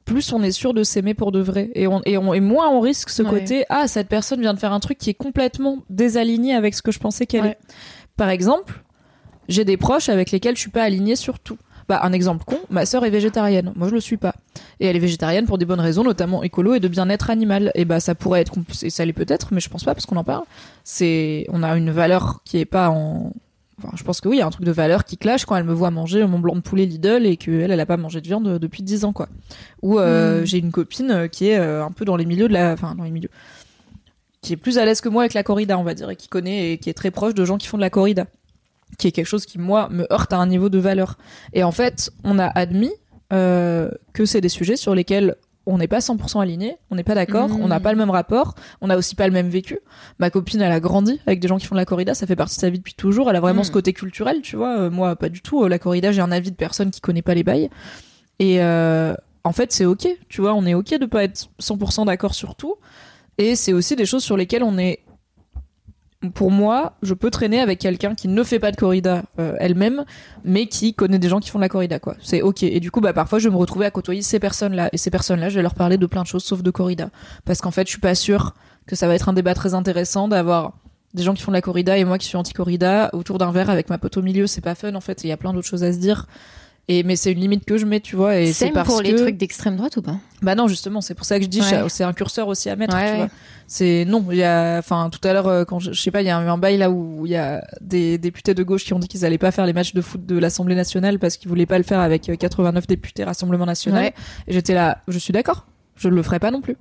plus 0.04 0.32
on 0.32 0.42
est 0.42 0.52
sûr 0.52 0.72
de 0.72 0.84
s'aimer 0.84 1.14
pour 1.14 1.32
de 1.32 1.40
vrai. 1.40 1.70
Et, 1.74 1.86
on, 1.88 2.00
et, 2.04 2.16
on, 2.16 2.32
et 2.32 2.40
moins 2.40 2.68
on 2.70 2.80
risque 2.80 3.10
ce 3.10 3.22
Ouais. 3.22 3.30
côté 3.40 3.64
Ah, 3.68 3.88
cette 3.88 4.08
personne 4.08 4.40
vient 4.40 4.54
de 4.54 4.58
faire 4.58 4.72
un 4.72 4.80
truc 4.80 4.98
qui 4.98 5.10
est 5.10 5.14
complètement 5.14 5.78
désaligné 5.90 6.54
avec 6.54 6.74
ce 6.74 6.82
que 6.82 6.92
je 6.92 6.98
pensais 7.00 7.26
qu'elle 7.26 7.42
Ouais. 7.42 7.50
est. 7.50 7.74
Par 8.16 8.28
exemple, 8.30 8.84
j'ai 9.48 9.64
des 9.64 9.76
proches 9.76 10.08
avec 10.08 10.30
lesquels 10.30 10.54
je 10.56 10.60
suis 10.60 10.70
pas 10.70 10.82
alignée 10.84 11.16
sur 11.16 11.38
tout. 11.40 11.58
Bah, 11.88 12.00
un 12.02 12.12
exemple 12.12 12.44
con, 12.44 12.58
ma 12.68 12.84
sœur 12.84 13.04
est 13.04 13.10
végétarienne. 13.10 13.72
Moi, 13.76 13.88
je 13.88 13.94
le 13.94 14.00
suis 14.00 14.16
pas. 14.16 14.34
Et 14.80 14.86
elle 14.86 14.96
est 14.96 15.00
végétarienne 15.00 15.46
pour 15.46 15.56
des 15.58 15.64
bonnes 15.66 15.80
raisons, 15.80 16.02
notamment 16.02 16.42
écolo 16.42 16.74
et 16.74 16.80
de 16.80 16.88
bien-être 16.88 17.30
animal. 17.30 17.70
Et 17.76 17.84
bah, 17.84 18.00
ça 18.00 18.14
pourrait 18.16 18.40
être, 18.40 18.54
et 18.82 18.90
ça 18.90 19.04
l'est 19.04 19.12
peut-être, 19.12 19.52
mais 19.52 19.60
je 19.60 19.68
pense 19.68 19.84
pas 19.84 19.94
parce 19.94 20.04
qu'on 20.06 20.16
en 20.16 20.24
parle. 20.24 20.44
C'est, 20.82 21.46
on 21.50 21.62
a 21.62 21.76
une 21.76 21.90
valeur 21.92 22.40
qui 22.44 22.58
est 22.58 22.64
pas 22.64 22.90
en, 22.90 23.32
Enfin, 23.78 23.94
je 23.94 24.02
pense 24.04 24.22
que 24.22 24.28
oui, 24.28 24.36
il 24.36 24.38
y 24.38 24.42
a 24.42 24.46
un 24.46 24.50
truc 24.50 24.64
de 24.64 24.72
valeur 24.72 25.04
qui 25.04 25.18
clash 25.18 25.44
quand 25.44 25.54
elle 25.54 25.64
me 25.64 25.74
voit 25.74 25.90
manger 25.90 26.26
mon 26.26 26.38
blanc 26.38 26.56
de 26.56 26.60
poulet 26.60 26.86
Lidl 26.86 27.26
et 27.26 27.36
qu'elle, 27.36 27.70
elle 27.70 27.80
a 27.80 27.86
pas 27.86 27.98
mangé 27.98 28.22
de 28.22 28.26
viande 28.26 28.58
depuis 28.58 28.82
10 28.82 29.04
ans, 29.04 29.12
quoi. 29.12 29.28
Ou 29.82 29.98
euh, 29.98 30.40
Mm. 30.40 30.44
j'ai 30.46 30.58
une 30.58 30.72
copine 30.72 31.10
euh, 31.10 31.28
qui 31.28 31.48
est 31.48 31.58
euh, 31.58 31.84
un 31.84 31.90
peu 31.90 32.04
dans 32.04 32.16
les 32.16 32.24
milieux 32.24 32.48
de 32.48 32.54
la... 32.54 32.72
Enfin, 32.72 32.94
dans 32.94 33.04
les 33.04 33.10
milieux... 33.10 33.30
Qui 34.40 34.52
est 34.52 34.56
plus 34.56 34.78
à 34.78 34.84
l'aise 34.84 35.00
que 35.00 35.08
moi 35.08 35.22
avec 35.22 35.34
la 35.34 35.42
corrida, 35.42 35.78
on 35.78 35.82
va 35.82 35.94
dire, 35.94 36.08
et 36.08 36.16
qui 36.16 36.28
connaît 36.28 36.72
et 36.72 36.78
qui 36.78 36.88
est 36.88 36.94
très 36.94 37.10
proche 37.10 37.34
de 37.34 37.44
gens 37.44 37.58
qui 37.58 37.66
font 37.66 37.78
de 37.78 37.82
la 37.82 37.90
corrida. 37.90 38.26
Qui 38.96 39.08
est 39.08 39.12
quelque 39.12 39.26
chose 39.26 39.44
qui, 39.44 39.58
moi, 39.58 39.88
me 39.90 40.10
heurte 40.12 40.32
à 40.32 40.38
un 40.38 40.46
niveau 40.46 40.68
de 40.68 40.78
valeur. 40.78 41.18
Et 41.52 41.64
en 41.64 41.72
fait, 41.72 42.10
on 42.22 42.38
a 42.38 42.46
admis 42.46 42.92
euh, 43.32 43.90
que 44.12 44.24
c'est 44.24 44.40
des 44.40 44.48
sujets 44.48 44.76
sur 44.76 44.94
lesquels 44.94 45.34
on 45.66 45.78
n'est 45.78 45.88
pas 45.88 45.98
100% 45.98 46.40
aligné, 46.40 46.76
on 46.90 46.94
n'est 46.94 47.02
pas 47.04 47.14
d'accord, 47.14 47.48
Mm. 47.48 47.60
on 47.62 47.68
n'a 47.68 47.80
pas 47.80 47.92
le 47.92 47.98
même 47.98 48.10
rapport, 48.10 48.54
on 48.80 48.86
n'a 48.86 48.96
aussi 48.96 49.14
pas 49.16 49.26
le 49.26 49.32
même 49.32 49.48
vécu. 49.48 49.80
Ma 50.18 50.30
copine, 50.30 50.60
elle 50.62 50.70
a 50.72 50.80
grandi 50.80 51.20
avec 51.26 51.40
des 51.40 51.48
gens 51.48 51.58
qui 51.58 51.66
font 51.66 51.74
de 51.74 51.80
la 51.80 51.84
corrida, 51.84 52.14
ça 52.14 52.26
fait 52.26 52.36
partie 52.36 52.56
de 52.56 52.60
sa 52.60 52.70
vie 52.70 52.78
depuis 52.78 52.94
toujours. 52.94 53.28
Elle 53.30 53.36
a 53.36 53.40
vraiment 53.40 53.62
Mm. 53.62 53.64
ce 53.64 53.72
côté 53.72 53.92
culturel, 53.92 54.40
tu 54.42 54.56
vois. 54.56 54.78
Euh, 54.78 54.90
moi, 54.90 55.16
pas 55.16 55.28
du 55.28 55.42
tout. 55.42 55.64
Euh, 55.64 55.68
La 55.68 55.78
corrida, 55.78 56.12
j'ai 56.12 56.20
un 56.22 56.30
avis 56.32 56.50
de 56.52 56.56
personne 56.56 56.90
qui 56.90 57.00
connaît 57.00 57.22
pas 57.22 57.34
les 57.34 57.42
bails. 57.42 57.68
Et 58.38 58.62
euh, 58.62 59.14
en 59.44 59.52
fait, 59.52 59.72
c'est 59.72 59.84
ok, 59.86 60.06
tu 60.28 60.40
vois. 60.40 60.54
On 60.54 60.64
est 60.66 60.74
ok 60.74 60.98
de 60.98 61.06
pas 61.06 61.24
être 61.24 61.48
100% 61.60 62.06
d'accord 62.06 62.34
sur 62.34 62.54
tout. 62.54 62.74
Et 63.38 63.56
c'est 63.56 63.72
aussi 63.72 63.96
des 63.96 64.06
choses 64.06 64.22
sur 64.24 64.36
lesquelles 64.36 64.62
on 64.62 64.78
est. 64.78 65.00
Pour 66.32 66.50
moi, 66.50 66.94
je 67.02 67.14
peux 67.14 67.30
traîner 67.30 67.60
avec 67.60 67.78
quelqu'un 67.78 68.14
qui 68.14 68.28
ne 68.28 68.42
fait 68.42 68.58
pas 68.58 68.70
de 68.70 68.76
corrida 68.76 69.22
euh, 69.38 69.54
elle-même, 69.58 70.04
mais 70.44 70.66
qui 70.66 70.94
connaît 70.94 71.18
des 71.18 71.28
gens 71.28 71.40
qui 71.40 71.50
font 71.50 71.58
de 71.58 71.64
la 71.64 71.68
corrida. 71.68 71.98
C'est 72.22 72.42
ok. 72.42 72.62
Et 72.62 72.80
du 72.80 72.90
coup, 72.90 73.00
bah 73.00 73.12
parfois, 73.12 73.38
je 73.38 73.48
vais 73.48 73.54
me 73.54 73.58
retrouver 73.58 73.86
à 73.86 73.90
côtoyer 73.90 74.22
ces 74.22 74.38
personnes-là. 74.38 74.88
Et 74.92 74.98
ces 74.98 75.10
personnes-là, 75.10 75.48
je 75.48 75.56
vais 75.56 75.62
leur 75.62 75.74
parler 75.74 75.98
de 75.98 76.06
plein 76.06 76.22
de 76.22 76.26
choses 76.26 76.44
sauf 76.44 76.62
de 76.62 76.70
corrida, 76.70 77.10
parce 77.44 77.60
qu'en 77.60 77.70
fait, 77.70 77.86
je 77.86 77.90
suis 77.92 78.00
pas 78.00 78.14
sûre 78.14 78.54
que 78.86 78.96
ça 78.96 79.08
va 79.08 79.14
être 79.14 79.28
un 79.28 79.32
débat 79.32 79.54
très 79.54 79.74
intéressant 79.74 80.28
d'avoir 80.28 80.74
des 81.14 81.22
gens 81.22 81.34
qui 81.34 81.42
font 81.42 81.50
de 81.50 81.56
la 81.56 81.62
corrida 81.62 81.96
et 81.96 82.04
moi 82.04 82.18
qui 82.18 82.26
suis 82.26 82.36
anti-corrida 82.36 83.10
autour 83.12 83.38
d'un 83.38 83.50
verre 83.50 83.70
avec 83.70 83.88
ma 83.90 83.98
pote 83.98 84.16
au 84.16 84.22
milieu. 84.22 84.46
C'est 84.46 84.60
pas 84.60 84.74
fun 84.74 84.94
en 84.94 85.00
fait. 85.00 85.24
Il 85.24 85.28
y 85.28 85.32
a 85.32 85.36
plein 85.36 85.52
d'autres 85.52 85.66
choses 85.66 85.82
à 85.82 85.92
se 85.92 85.98
dire. 85.98 86.26
Et 86.88 87.02
mais 87.02 87.16
c'est 87.16 87.32
une 87.32 87.40
limite 87.40 87.64
que 87.64 87.78
je 87.78 87.84
mets, 87.84 87.98
tu 87.98 88.14
vois. 88.14 88.36
Et 88.38 88.52
c'est 88.52 88.70
parce 88.70 88.86
pour 88.88 89.02
les 89.02 89.12
trucs 89.16 89.36
d'extrême 89.36 89.74
droite 89.76 89.96
ou 89.96 90.02
pas? 90.02 90.18
Bah 90.42 90.54
non, 90.54 90.68
justement, 90.68 91.00
c'est 91.00 91.14
pour 91.14 91.26
ça 91.26 91.38
que 91.38 91.44
je 91.44 91.48
dis, 91.48 91.60
Ouais. 91.60 91.88
c'est 91.88 92.04
un 92.04 92.12
curseur 92.12 92.46
aussi 92.46 92.70
à 92.70 92.76
mettre, 92.76 92.94
Ouais, 92.94 93.04
tu 93.06 93.10
ouais. 93.12 93.16
vois. 93.16 93.28
C'est 93.66 94.04
non, 94.06 94.24
il 94.30 94.36
y 94.36 94.44
a, 94.44 94.78
enfin, 94.78 95.10
tout 95.10 95.18
à 95.26 95.32
l'heure, 95.32 95.48
euh, 95.48 95.64
quand 95.64 95.80
je, 95.80 95.90
je 95.92 96.00
sais 96.00 96.12
pas, 96.12 96.22
il 96.22 96.26
y 96.26 96.30
a 96.30 96.40
eu 96.40 96.46
un 96.46 96.58
bail 96.58 96.76
là 96.76 96.88
où 96.92 97.26
il 97.26 97.32
y 97.32 97.36
a 97.36 97.66
des 97.80 98.18
députés 98.18 98.54
de 98.54 98.62
gauche 98.62 98.84
qui 98.84 98.92
ont 98.94 99.00
dit 99.00 99.08
qu'ils 99.08 99.24
allaient 99.24 99.36
pas 99.36 99.50
faire 99.50 99.66
les 99.66 99.72
matchs 99.72 99.94
de 99.94 100.00
foot 100.00 100.24
de 100.24 100.38
l'Assemblée 100.38 100.76
nationale 100.76 101.18
parce 101.18 101.36
qu'ils 101.36 101.48
voulaient 101.48 101.66
pas 101.66 101.78
le 101.78 101.82
faire 101.82 101.98
avec 101.98 102.28
euh, 102.28 102.36
89 102.36 102.86
députés 102.86 103.24
Rassemblement 103.24 103.66
national. 103.66 104.04
Ouais. 104.04 104.14
Et 104.46 104.52
j'étais 104.52 104.74
là, 104.74 104.98
je 105.08 105.18
suis 105.18 105.32
d'accord, 105.32 105.66
je 105.96 106.08
le 106.08 106.22
ferai 106.22 106.38
pas 106.38 106.52
non 106.52 106.60
plus. 106.60 106.76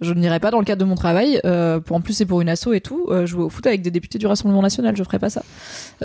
Je 0.00 0.12
n'irai 0.14 0.38
pas 0.38 0.52
dans 0.52 0.60
le 0.60 0.64
cadre 0.64 0.78
de 0.80 0.88
mon 0.88 0.94
travail. 0.94 1.40
Euh, 1.44 1.80
pour 1.80 1.96
en 1.96 2.00
plus, 2.00 2.12
c'est 2.12 2.26
pour 2.26 2.40
une 2.40 2.48
asso 2.48 2.68
et 2.72 2.80
tout. 2.80 3.06
Euh, 3.08 3.26
jouer 3.26 3.42
au 3.42 3.50
foot 3.50 3.66
avec 3.66 3.82
des 3.82 3.90
députés 3.90 4.18
du 4.18 4.28
Rassemblement 4.28 4.62
national, 4.62 4.96
je 4.96 5.02
ferai 5.02 5.18
pas 5.18 5.30
ça. 5.30 5.42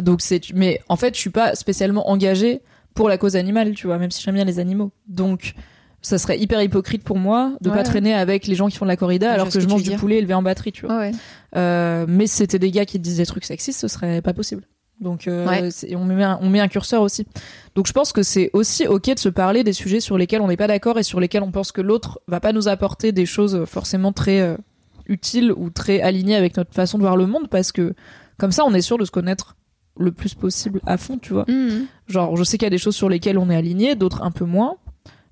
Donc 0.01 0.21
c'est. 0.21 0.41
Mais 0.55 0.81
en 0.89 0.95
fait, 0.95 1.13
je 1.13 1.19
suis 1.19 1.29
pas 1.29 1.53
spécialement 1.53 2.09
engagée 2.09 2.61
pour 2.93 3.10
la 3.10 3.17
cause 3.17 3.36
animale, 3.36 3.73
tu 3.73 3.88
vois, 3.88 3.97
même 3.97 4.12
si 4.12 4.21
j'aime 4.23 4.36
bien 4.36 4.45
les 4.45 4.60
animaux. 4.60 4.91
Donc 5.08 5.53
ça 6.01 6.17
serait 6.17 6.38
hyper 6.38 6.62
hypocrite 6.62 7.03
pour 7.03 7.17
moi 7.17 7.53
de 7.62 7.69
Ouais. 7.69 7.75
pas 7.77 7.84
traîner 7.84 8.13
avec 8.13 8.45
les 8.47 8.56
gens 8.56 8.67
qui 8.67 8.75
font 8.77 8.86
de 8.86 8.89
la 8.89 8.97
corrida 8.97 9.29
Je 9.29 9.34
alors 9.34 9.49
que 9.49 9.60
je 9.60 9.67
mange 9.67 9.84
du 9.84 9.89
dire. 9.91 9.99
poulet 9.99 10.17
élevé 10.17 10.34
en 10.34 10.41
batterie, 10.43 10.71
tu 10.73 10.86
vois. 10.86 10.97
Ouais, 10.97 11.12
ouais. 11.12 11.17
Euh, 11.56 12.06
mais 12.08 12.27
si 12.27 12.38
c'était 12.38 12.60
des 12.60 12.71
gars 12.71 12.86
qui 12.86 12.99
disent 12.99 13.17
des 13.17 13.25
trucs 13.25 13.45
sexistes, 13.45 13.79
ce 13.79 13.88
serait 13.88 14.21
pas 14.21 14.34
possible. 14.34 14.63
Donc 14.99 15.27
euh, 15.27 15.47
Ouais. 15.47 15.71
c'est- 15.71 15.95
on 15.95 16.03
met 16.06 16.23
un, 16.23 16.38
on 16.41 16.49
met 16.49 16.60
un 16.60 16.67
curseur 16.67 17.01
aussi. 17.01 17.25
Donc 17.75 17.88
je 17.88 17.93
pense 17.93 18.12
que 18.13 18.21
c'est 18.21 18.49
aussi 18.53 18.86
ok 18.86 19.13
de 19.15 19.19
se 19.19 19.29
parler 19.29 19.63
des 19.63 19.73
sujets 19.73 19.99
sur 19.99 20.17
lesquels 20.17 20.41
on 20.41 20.47
n'est 20.49 20.58
pas 20.58 20.67
d'accord 20.67 20.99
et 20.99 21.03
sur 21.03 21.19
lesquels 21.19 21.41
on 21.43 21.51
pense 21.51 21.71
que 21.71 21.82
l'autre 21.82 22.19
va 22.27 22.39
pas 22.39 22.51
nous 22.53 22.67
apporter 22.67 23.12
des 23.12 23.25
choses 23.25 23.63
forcément 23.65 24.12
très 24.12 24.39
euh, 24.41 24.56
utiles 25.08 25.51
ou 25.56 25.69
très 25.69 26.01
alignées 26.01 26.36
avec 26.36 26.56
notre 26.58 26.73
façon 26.73 26.97
de 26.97 27.03
voir 27.03 27.17
le 27.17 27.25
monde 27.27 27.47
parce 27.49 27.71
que 27.71 27.93
comme 28.38 28.51
ça 28.51 28.63
on 28.65 28.73
est 28.73 28.82
sûr 28.82 28.97
de 28.97 29.06
se 29.06 29.12
connaître 29.12 29.56
le 29.97 30.12
plus 30.12 30.34
possible 30.34 30.82
à 30.86 30.97
fond, 30.97 31.17
tu 31.17 31.34
vois. 31.34 31.45
Mhm. 31.47 31.88
Genre 32.08 32.36
je 32.36 32.43
sais 32.43 32.58
qu'il 32.58 32.65
y 32.65 32.67
a 32.67 32.71
des 32.71 32.77
choses 32.77 32.95
sur 32.95 33.10
lesquelles 33.10 33.38
on 33.38 33.49
est 33.49 33.56
aligné, 33.56 33.95
d'autres 33.95 34.21
un 34.21 34.32
peu 34.32 34.45
moins. 34.45 34.77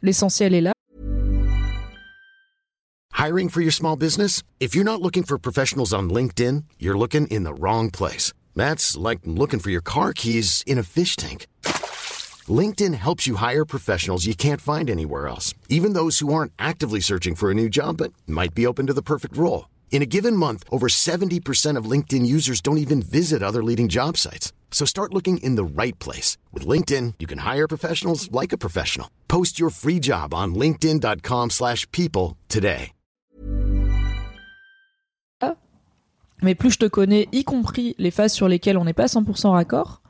L'essentiel 0.02 0.54
est 0.54 0.62
là. 0.62 0.74
Hiring 3.17 3.50
for 3.50 3.62
your 3.62 3.71
small 3.71 3.95
business? 3.95 4.41
If 4.60 4.74
you're 4.74 4.84
not 4.84 5.02
looking 5.02 5.24
for 5.24 5.38
professionals 5.38 5.93
on 5.93 6.10
LinkedIn, 6.10 6.63
you're 6.80 6.97
looking 6.97 7.28
in 7.28 7.43
the 7.43 7.54
wrong 7.54 7.91
place. 7.91 8.34
That's 8.56 8.97
like 8.97 9.19
looking 9.26 9.60
for 9.60 9.69
your 9.69 9.84
car 9.84 10.12
keys 10.13 10.63
in 10.65 10.80
a 10.80 10.84
fish 10.84 11.15
tank. 11.15 11.45
LinkedIn 12.50 12.95
helps 12.95 13.28
you 13.28 13.36
hire 13.36 13.63
professionals 13.63 14.26
you 14.26 14.34
can't 14.34 14.60
find 14.60 14.89
anywhere 14.89 15.28
else, 15.28 15.54
even 15.69 15.93
those 15.93 16.17
who 16.19 16.34
aren't 16.34 16.52
actively 16.58 17.00
searching 17.00 17.36
for 17.36 17.52
a 17.52 17.54
new 17.54 17.69
job 17.69 17.97
but 17.97 18.12
might 18.28 18.56
be 18.56 18.65
open 18.65 18.88
to 18.88 18.93
the 18.93 19.04
perfect 19.04 19.38
role. 19.38 19.65
In 19.91 20.01
a 20.01 20.08
given 20.08 20.36
month, 20.36 20.63
over 20.71 20.88
70% 20.88 21.77
of 21.77 21.86
LinkedIn 21.86 22.25
users 22.25 22.62
don't 22.62 22.80
even 22.80 23.04
visit 23.04 23.43
other 23.43 23.62
leading 23.62 23.88
job 23.88 24.17
sites. 24.17 24.51
So 24.71 24.86
start 24.86 25.13
looking 25.13 25.38
in 25.43 25.56
the 25.56 25.63
right 25.63 25.99
place. 25.99 26.38
With 26.51 26.65
LinkedIn, 26.65 27.15
you 27.19 27.27
can 27.27 27.39
hire 27.39 27.67
professionals 27.67 28.32
like 28.32 28.51
a 28.51 28.58
professional. 28.58 29.08
Post 29.27 29.60
your 29.60 29.69
free 29.69 29.99
job 29.99 30.34
on 30.34 30.56
linkedin.com/people 30.56 31.49
slash 31.49 31.86
people 31.91 32.38
today. 32.47 32.93
mais 36.41 36.56
plus 36.56 36.71
je 36.71 36.77
te 36.80 36.86
connais, 36.86 37.27
y 37.32 37.43
compris 37.43 37.95
les 37.97 38.12
phases 38.12 38.34
sur 38.34 38.47
lesquelles 38.47 38.77
on 38.77 38.86
n'est 38.86 38.93
pas 38.93 39.08
100% 39.08 39.51
raccord, 39.51 40.01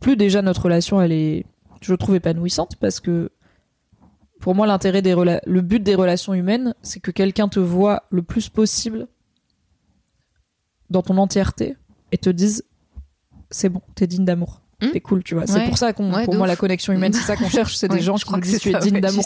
plus 0.00 0.16
déjà 0.16 0.42
notre 0.42 0.62
relation 0.62 1.00
elle 1.00 1.12
est, 1.12 1.46
je 1.80 1.94
trouve 1.94 2.16
épanouissante 2.16 2.76
parce 2.76 3.00
que 3.00 3.30
pour 4.40 4.54
moi 4.54 4.66
l'intérêt 4.66 5.02
des 5.02 5.14
rela- 5.14 5.40
le 5.46 5.60
but 5.62 5.80
des 5.82 5.94
relations 5.94 6.34
humaines, 6.34 6.74
c'est 6.82 7.00
que 7.00 7.10
quelqu'un 7.10 7.48
te 7.48 7.60
voit 7.60 8.04
le 8.10 8.22
plus 8.22 8.48
possible 8.48 9.06
dans 10.90 11.02
ton 11.02 11.16
entièreté 11.18 11.76
et 12.12 12.18
te 12.18 12.30
dise 12.30 12.64
c'est 13.50 13.68
bon, 13.68 13.80
t'es 13.94 14.06
digne 14.06 14.24
d'amour. 14.24 14.60
Hmm. 14.80 14.90
T'es 14.92 15.00
cool, 15.00 15.24
tu 15.24 15.34
vois. 15.34 15.44
C'est 15.46 15.64
pour 15.64 15.76
ça 15.76 15.92
qu'on, 15.92 16.14
Ouais, 16.14 16.24
pour 16.24 16.34
moi, 16.34 16.44
ouf. 16.44 16.48
la 16.50 16.54
connexion 16.56 16.92
humaine, 16.92 17.12
c'est 17.12 17.22
ça 17.22 17.34
qu'on 17.36 17.48
cherche. 17.48 17.74
C'est 17.76 17.90
Ouais, 17.90 17.96
des 17.96 18.02
gens 18.02 18.16
je 18.16 18.22
qui 18.24 18.26
crois 18.26 18.38
nous 18.38 18.42
que 18.44 18.46
disent 18.48 18.60
tu 18.60 18.72
es 18.72 18.78
digne 18.78 19.00
d'amour. 19.00 19.24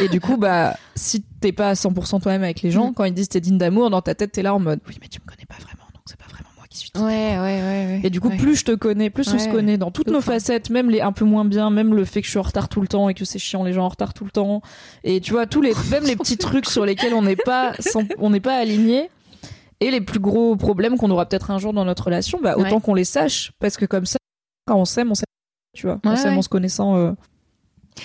Et 0.00 0.08
du 0.08 0.20
coup, 0.20 0.36
bah, 0.36 0.76
si 0.94 1.22
t'es 1.40 1.52
pas 1.52 1.70
à 1.70 1.74
100% 1.74 2.20
toi-même 2.20 2.42
avec 2.42 2.60
les 2.60 2.70
gens, 2.70 2.90
Mm. 2.90 2.94
quand 2.94 3.04
ils 3.04 3.14
disent 3.14 3.30
t'es 3.30 3.40
digne 3.40 3.56
d'amour, 3.56 3.88
dans 3.88 4.02
ta 4.02 4.14
tête, 4.14 4.32
t'es 4.32 4.42
là 4.42 4.54
en 4.54 4.60
mode, 4.60 4.80
oui, 4.86 4.98
mais 5.00 5.08
tu 5.08 5.20
me 5.22 5.26
connais 5.26 5.46
pas 5.46 5.54
vraiment, 5.54 5.84
donc 5.94 6.02
c'est 6.04 6.18
pas 6.18 6.26
vraiment 6.28 6.50
moi 6.56 6.66
qui 6.68 6.76
suis 6.76 6.83
digne 6.83 6.83
Ouais, 6.96 7.02
ouais, 7.02 7.38
ouais, 7.38 7.86
ouais. 7.86 8.00
et 8.04 8.10
du 8.10 8.20
coup, 8.20 8.28
Ouais. 8.28 8.36
plus 8.36 8.54
je 8.56 8.64
te 8.64 8.72
connais, 8.72 9.10
plus 9.10 9.32
on 9.34 9.38
se 9.38 9.48
connaît 9.48 9.78
dans 9.78 9.90
toutes 9.90 10.06
nos 10.08 10.20
facettes, 10.20 10.70
même 10.70 10.90
les 10.90 11.00
un 11.00 11.10
peu 11.12 11.24
moins 11.24 11.44
bien, 11.44 11.68
même 11.70 11.92
le 11.92 12.04
fait 12.04 12.20
que 12.20 12.26
je 12.26 12.30
suis 12.30 12.38
en 12.38 12.42
retard 12.42 12.68
tout 12.68 12.80
le 12.80 12.86
temps 12.86 13.08
et 13.08 13.14
que 13.14 13.24
c'est 13.24 13.40
chiant 13.40 13.64
les 13.64 13.72
gens 13.72 13.84
en 13.84 13.88
retard 13.88 14.14
tout 14.14 14.24
le 14.24 14.30
temps. 14.30 14.62
Et 15.02 15.20
tu 15.20 15.32
vois, 15.32 15.46
tous 15.46 15.60
les, 15.60 15.72
même 15.90 16.04
les 16.04 16.14
petits 16.14 16.36
trucs 16.36 16.66
sur 16.66 16.86
lesquels 16.86 17.12
on 17.14 17.22
n'est 17.22 17.34
pas, 17.36 17.72
sans- 17.80 18.06
on 18.18 18.30
n'est 18.30 18.40
pas 18.40 18.56
aligné. 18.56 19.10
Et 19.80 19.90
les 19.90 20.00
plus 20.00 20.20
gros 20.20 20.54
problèmes 20.56 20.96
qu'on 20.96 21.10
aura 21.10 21.26
peut-être 21.26 21.50
un 21.50 21.58
jour 21.58 21.72
dans 21.72 21.84
notre 21.84 22.04
relation, 22.04 22.38
bah, 22.40 22.54
autant 22.56 22.78
qu'on 22.80 22.94
les 22.94 23.04
sache. 23.04 23.50
Parce 23.58 23.76
que 23.76 23.86
comme 23.86 24.06
ça, 24.06 24.18
quand 24.66 24.76
on 24.78 24.84
s'aime, 24.84 25.10
on 25.10 25.14
s'aime, 25.16 25.24
tu 25.76 25.86
vois. 25.86 25.98
on 26.04 26.14
s'aime 26.16 26.38
en 26.38 26.42
se 26.42 26.48
connaissant, 26.48 26.96
euh, 26.96 27.10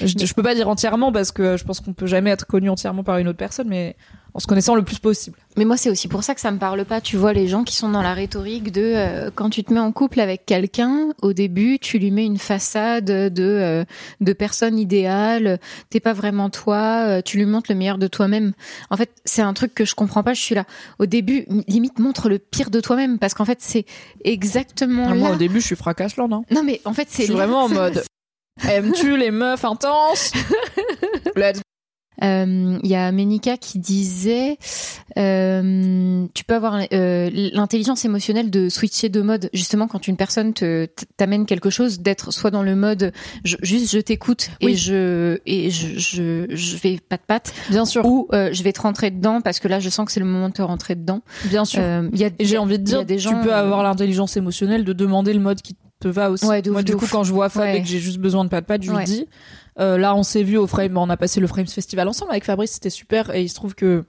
je, 0.02 0.08
je 0.08 0.34
peux 0.34 0.42
pas 0.44 0.56
dire 0.56 0.68
entièrement 0.68 1.12
parce 1.12 1.32
que 1.32 1.58
je 1.58 1.64
pense 1.64 1.80
qu'on 1.80 1.94
peut 1.94 2.08
jamais 2.08 2.32
être 2.32 2.48
connu 2.48 2.70
entièrement 2.72 3.04
par 3.04 3.20
une 3.20 3.28
autre 3.28 3.38
personne, 3.38 3.68
mais 3.70 3.96
en 4.34 4.40
se 4.40 4.48
connaissant 4.48 4.76
le 4.76 4.84
plus 4.84 5.00
possible. 5.00 5.38
Mais 5.58 5.66
moi, 5.66 5.76
c'est 5.76 5.90
aussi 5.90 6.08
pour 6.08 6.24
ça 6.24 6.36
que 6.36 6.42
ça 6.42 6.52
me 6.52 6.58
parle 6.60 6.86
pas. 6.86 7.02
Tu 7.02 7.18
vois, 7.18 7.34
les 7.34 7.48
gens 7.48 7.64
qui 7.64 7.76
sont 7.76 7.90
dans 7.90 8.02
la 8.04 8.14
rhétorique 8.14 8.72
de 8.72 8.82
euh, 8.96 9.32
quand 9.34 9.50
tu 9.50 9.64
te 9.64 9.74
mets 9.74 9.80
en 9.80 9.92
couple 9.92 10.20
avec 10.20 10.46
quelqu'un, 10.46 11.10
au 11.22 11.34
début, 11.34 11.80
tu 11.80 11.98
lui 12.00 12.12
mets 12.12 12.26
une 12.26 12.38
façade 12.38 13.06
de 13.06 13.32
euh, 13.44 13.84
de 14.22 14.34
personne 14.34 14.78
idéale. 14.78 15.60
T'es 15.90 16.00
pas 16.00 16.14
vraiment 16.14 16.50
toi. 16.50 17.04
euh, 17.08 17.22
tu 17.24 17.38
lui 17.38 17.46
montres 17.46 17.72
le 17.72 17.76
meilleur 17.78 17.98
de 17.98 18.08
toi-même. 18.08 18.54
En 18.90 18.98
fait, 18.98 19.10
c'est 19.26 19.42
un 19.42 19.54
truc 19.54 19.74
que 19.74 19.84
je 19.86 19.96
comprends 19.96 20.24
pas. 20.24 20.34
Je 20.34 20.42
suis 20.42 20.56
là. 20.56 20.66
Au 21.00 21.06
début, 21.08 21.46
limite 21.68 22.00
montre 22.00 22.30
le 22.30 22.38
pire 22.40 22.70
de 22.70 22.80
toi-même 22.80 23.18
parce 23.20 23.34
qu'en 23.34 23.46
fait, 23.46 23.58
c'est 23.62 23.86
exactement 24.24 25.10
Moi, 25.16 25.30
là. 25.30 25.36
au 25.36 25.38
début, 25.38 25.60
je 25.62 25.66
suis 25.66 25.76
fracassland. 25.76 26.32
Hein. 26.32 26.44
Non, 26.52 26.64
mais 26.64 26.80
en 26.86 26.94
fait, 26.94 27.08
Je 27.12 27.16
c'est 27.18 27.24
suis 27.24 27.34
là- 27.34 27.46
vraiment 27.46 27.64
en 27.64 27.70
mode. 27.74 28.04
Aimes-tu 28.68 29.18
les 29.18 29.32
meufs 29.32 29.64
intenses? 29.66 30.32
Let's 31.36 31.62
Il 32.22 32.80
y 32.90 32.96
a 32.96 33.12
Ménica 33.12 33.58
qui 33.58 33.80
disait 33.80 34.58
euh, 35.18 36.26
tu 36.34 36.44
peux 36.44 36.54
avoir 36.56 36.80
euh, 36.94 37.30
l'intelligence 37.54 38.06
émotionnelle 38.06 38.50
de 38.50 38.70
switcher 38.70 39.10
de 39.10 39.22
mode 39.22 39.50
justement 39.54 39.88
quand 39.88 40.08
une 40.08 40.18
personne 40.18 40.54
te 40.54 40.88
t'amène 41.18 41.46
quelque 41.46 41.70
chose 41.70 42.00
d'être 42.00 42.32
soit 42.32 42.52
dans 42.52 42.64
le 42.64 42.76
mode 42.76 43.12
je- 43.44 43.58
juste 43.62 43.92
je 43.92 44.00
t'écoute 44.00 44.50
et 44.62 44.68
Oui. 44.68 44.76
je 44.76 45.40
et 45.46 45.70
je, 45.72 45.98
je 45.98 46.46
je 46.50 46.78
vais 46.78 47.00
pas 47.08 47.18
de 47.18 47.22
patte 47.26 47.54
Bien 47.70 47.86
sûr, 47.86 48.06
ou 48.06 48.28
euh, 48.34 48.50
je 48.54 48.64
vais 48.64 48.74
te 48.74 48.82
rentrer 48.82 49.12
dedans 49.12 49.42
parce 49.42 49.60
que 49.60 49.68
là 49.68 49.80
je 49.80 49.90
sens 49.90 50.06
que 50.06 50.12
c'est 50.12 50.20
le 50.20 50.26
moment 50.26 50.50
de 50.50 50.54
te 50.54 50.62
rentrer 50.62 50.96
dedans. 50.96 51.22
bien 51.46 51.66
sûr. 51.66 51.82
Euh, 51.82 52.10
Il 52.14 52.20
y 52.20 52.26
a 52.26 52.30
Et 52.40 52.46
j'ai 52.46 52.58
envie 52.58 52.80
de 52.80 52.84
dire, 52.84 53.06
des 53.06 53.20
gens, 53.20 53.32
tu 53.40 53.48
peux 53.48 53.54
euh, 53.54 53.58
avoir 53.60 53.84
l'intelligence 53.84 54.38
émotionnelle 54.38 54.84
de 54.84 54.94
demander 54.94 55.34
le 55.34 55.40
mode 55.40 55.62
qui 55.62 55.76
te 56.00 56.08
va 56.08 56.32
aussi. 56.32 56.46
Ouais, 56.46 56.62
de 56.62 56.72
Moi, 56.72 56.80
ouf, 56.80 56.86
du 56.86 56.96
coup, 56.96 57.06
ouf. 57.06 57.12
quand 57.12 57.24
je 57.24 57.34
vois 57.34 57.50
Fab 57.50 57.64
Ouais. 57.64 57.78
et 57.78 57.82
que 57.82 57.88
j'ai 57.88 58.00
juste 58.00 58.20
besoin 58.20 58.46
de 58.46 58.50
pas 58.50 58.62
de 58.62 58.66
patte, 58.66 58.84
je 58.84 58.90
lui 58.90 58.98
Ouais. 58.98 59.04
dis. 59.04 59.28
Euh, 59.80 59.98
là, 59.98 60.16
on 60.16 60.24
s'est 60.24 60.44
vu 60.44 60.58
au 60.58 60.68
Frame, 60.68 60.98
on 60.98 61.10
a 61.10 61.18
passé 61.18 61.40
le 61.40 61.48
Frames 61.48 61.68
Festival 61.68 62.08
ensemble 62.08 62.32
avec 62.32 62.44
Fabrice, 62.44 62.72
c'était 62.72 62.90
super. 62.90 63.34
Et 63.34 63.44
il 63.44 63.50
se 63.50 63.56
trouve 63.56 63.76
que 63.76 64.04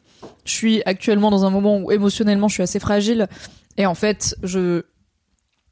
je 0.44 0.52
suis 0.52 0.83
actuellement 0.85 1.30
dans 1.30 1.44
un 1.44 1.50
moment 1.50 1.78
où 1.78 1.92
émotionnellement 1.92 2.48
je 2.48 2.54
suis 2.54 2.62
assez 2.62 2.80
fragile. 2.80 3.28
Et 3.76 3.87
en 3.87 3.94
fait, 3.94 4.37
je 4.42 4.83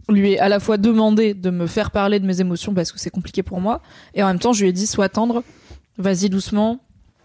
lui 0.09 0.33
ai 0.33 0.39
à 0.39 0.49
la 0.49 0.61
fois 0.61 0.77
demandé 0.77 1.35
de 1.35 1.51
me 1.51 1.67
faire 1.67 1.91
parler 1.91 2.21
de 2.21 2.27
mes 2.27 2.41
émotions 2.41 2.75
parce 2.75 2.93
que 2.93 2.99
c'est 2.99 3.11
compliqué 3.11 3.43
pour 3.43 3.61
moi. 3.61 3.83
Et 4.15 4.23
en 4.23 4.29
même 4.29 4.39
temps, 4.39 4.53
je 4.53 4.63
lui 4.63 4.71
ai 4.71 4.73
dit, 4.73 4.87
sois 4.87 5.09
tendre, 5.09 5.43
vas-y 5.99 6.31
doucement, 6.31 6.81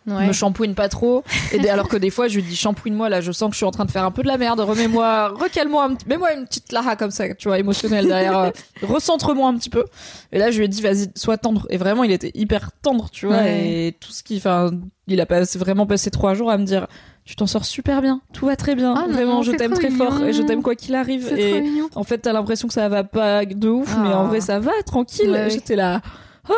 Ouais. 0.06 0.28
me 0.28 0.34
shampouine 0.34 0.76
pas 0.76 0.89
trop. 0.89 1.24
Et 1.54 1.70
alors 1.70 1.88
que 1.88 1.96
des 1.98 2.10
fois, 2.10 2.28
je 2.28 2.36
lui 2.36 2.44
dis 2.44 2.56
shampouine-moi 2.56 3.08
là, 3.10 3.22
je 3.22 3.32
sens 3.32 3.48
que 3.50 3.54
je 3.54 3.58
suis 3.58 3.66
en 3.66 3.72
train 3.72 3.86
de 3.86 3.92
faire 3.92 4.04
un 4.04 4.12
peu 4.12 4.22
de 4.22 4.28
la 4.28 4.38
merde, 4.38 4.60
remets-moi, 4.60 5.30
recale-moi, 5.30 5.89
mets-moi 6.08 6.34
une 6.34 6.46
petite 6.46 6.72
lara 6.72 6.96
comme 6.96 7.12
ça, 7.12 7.34
tu 7.36 7.48
vois, 7.48 7.58
émotionnelle 7.60 8.08
derrière, 8.08 8.38
euh, 8.38 8.50
recentre-moi 8.84 9.48
un 9.50 9.56
petit 9.58 9.70
peu. 9.70 9.86
Et 10.32 10.39
là, 10.39 10.52
je 10.52 10.58
lui 10.58 10.66
ai 10.66 10.68
dit 10.68 10.82
vas-y, 10.82 11.08
sois 11.16 11.38
tendre. 11.38 11.66
Et 11.70 11.78
vraiment, 11.78 12.04
il 12.04 12.12
était 12.12 12.32
hyper 12.34 12.72
tendre, 12.82 13.10
tu 13.12 13.28
vois, 13.28 13.38
Ouais. 13.38 13.88
et 13.88 13.92
tout 13.94 14.12
ce 14.12 14.24
qui, 14.24 14.38
enfin, 14.38 14.72
il 15.08 15.22
a 15.22 15.26
passé, 15.26 15.58
vraiment 15.58 15.86
passé 15.86 16.12
trois 16.12 16.34
jours 16.34 16.52
à 16.52 16.58
me 16.58 16.66
dire 16.66 16.88
tu 17.26 17.38
t'en 17.38 17.48
sors 17.48 17.63
super 17.63 18.02
bien, 18.02 18.20
tout 18.34 18.48
va 18.48 18.58
très 18.58 18.76
bien, 18.76 18.94
Ah 18.98 19.06
non, 19.08 19.13
vraiment, 19.13 19.42
je 19.44 19.54
t'aime 19.54 19.72
très 19.72 19.89
fort 19.89 20.22
et 20.24 20.34
je 20.34 20.42
t'aime 20.42 20.62
quoi 20.62 20.76
qu'il 20.76 20.94
arrive. 20.94 21.32
Et 21.38 21.63
trop 21.89 22.00
en 22.02 22.04
fait, 22.04 22.18
t'as 22.18 22.34
l'impression 22.34 22.68
que 22.68 22.74
ça 22.74 22.89
va 22.89 23.06
pas 23.06 23.46
de 23.46 23.70
ouf, 23.70 23.96
mais 24.04 24.10
Ah. 24.12 24.20
en 24.20 24.28
vrai, 24.28 24.42
ça 24.42 24.60
va, 24.60 24.72
tranquille. 24.86 25.30
Ouais. 25.30 25.50
J'étais 25.50 25.78
là. 25.78 26.02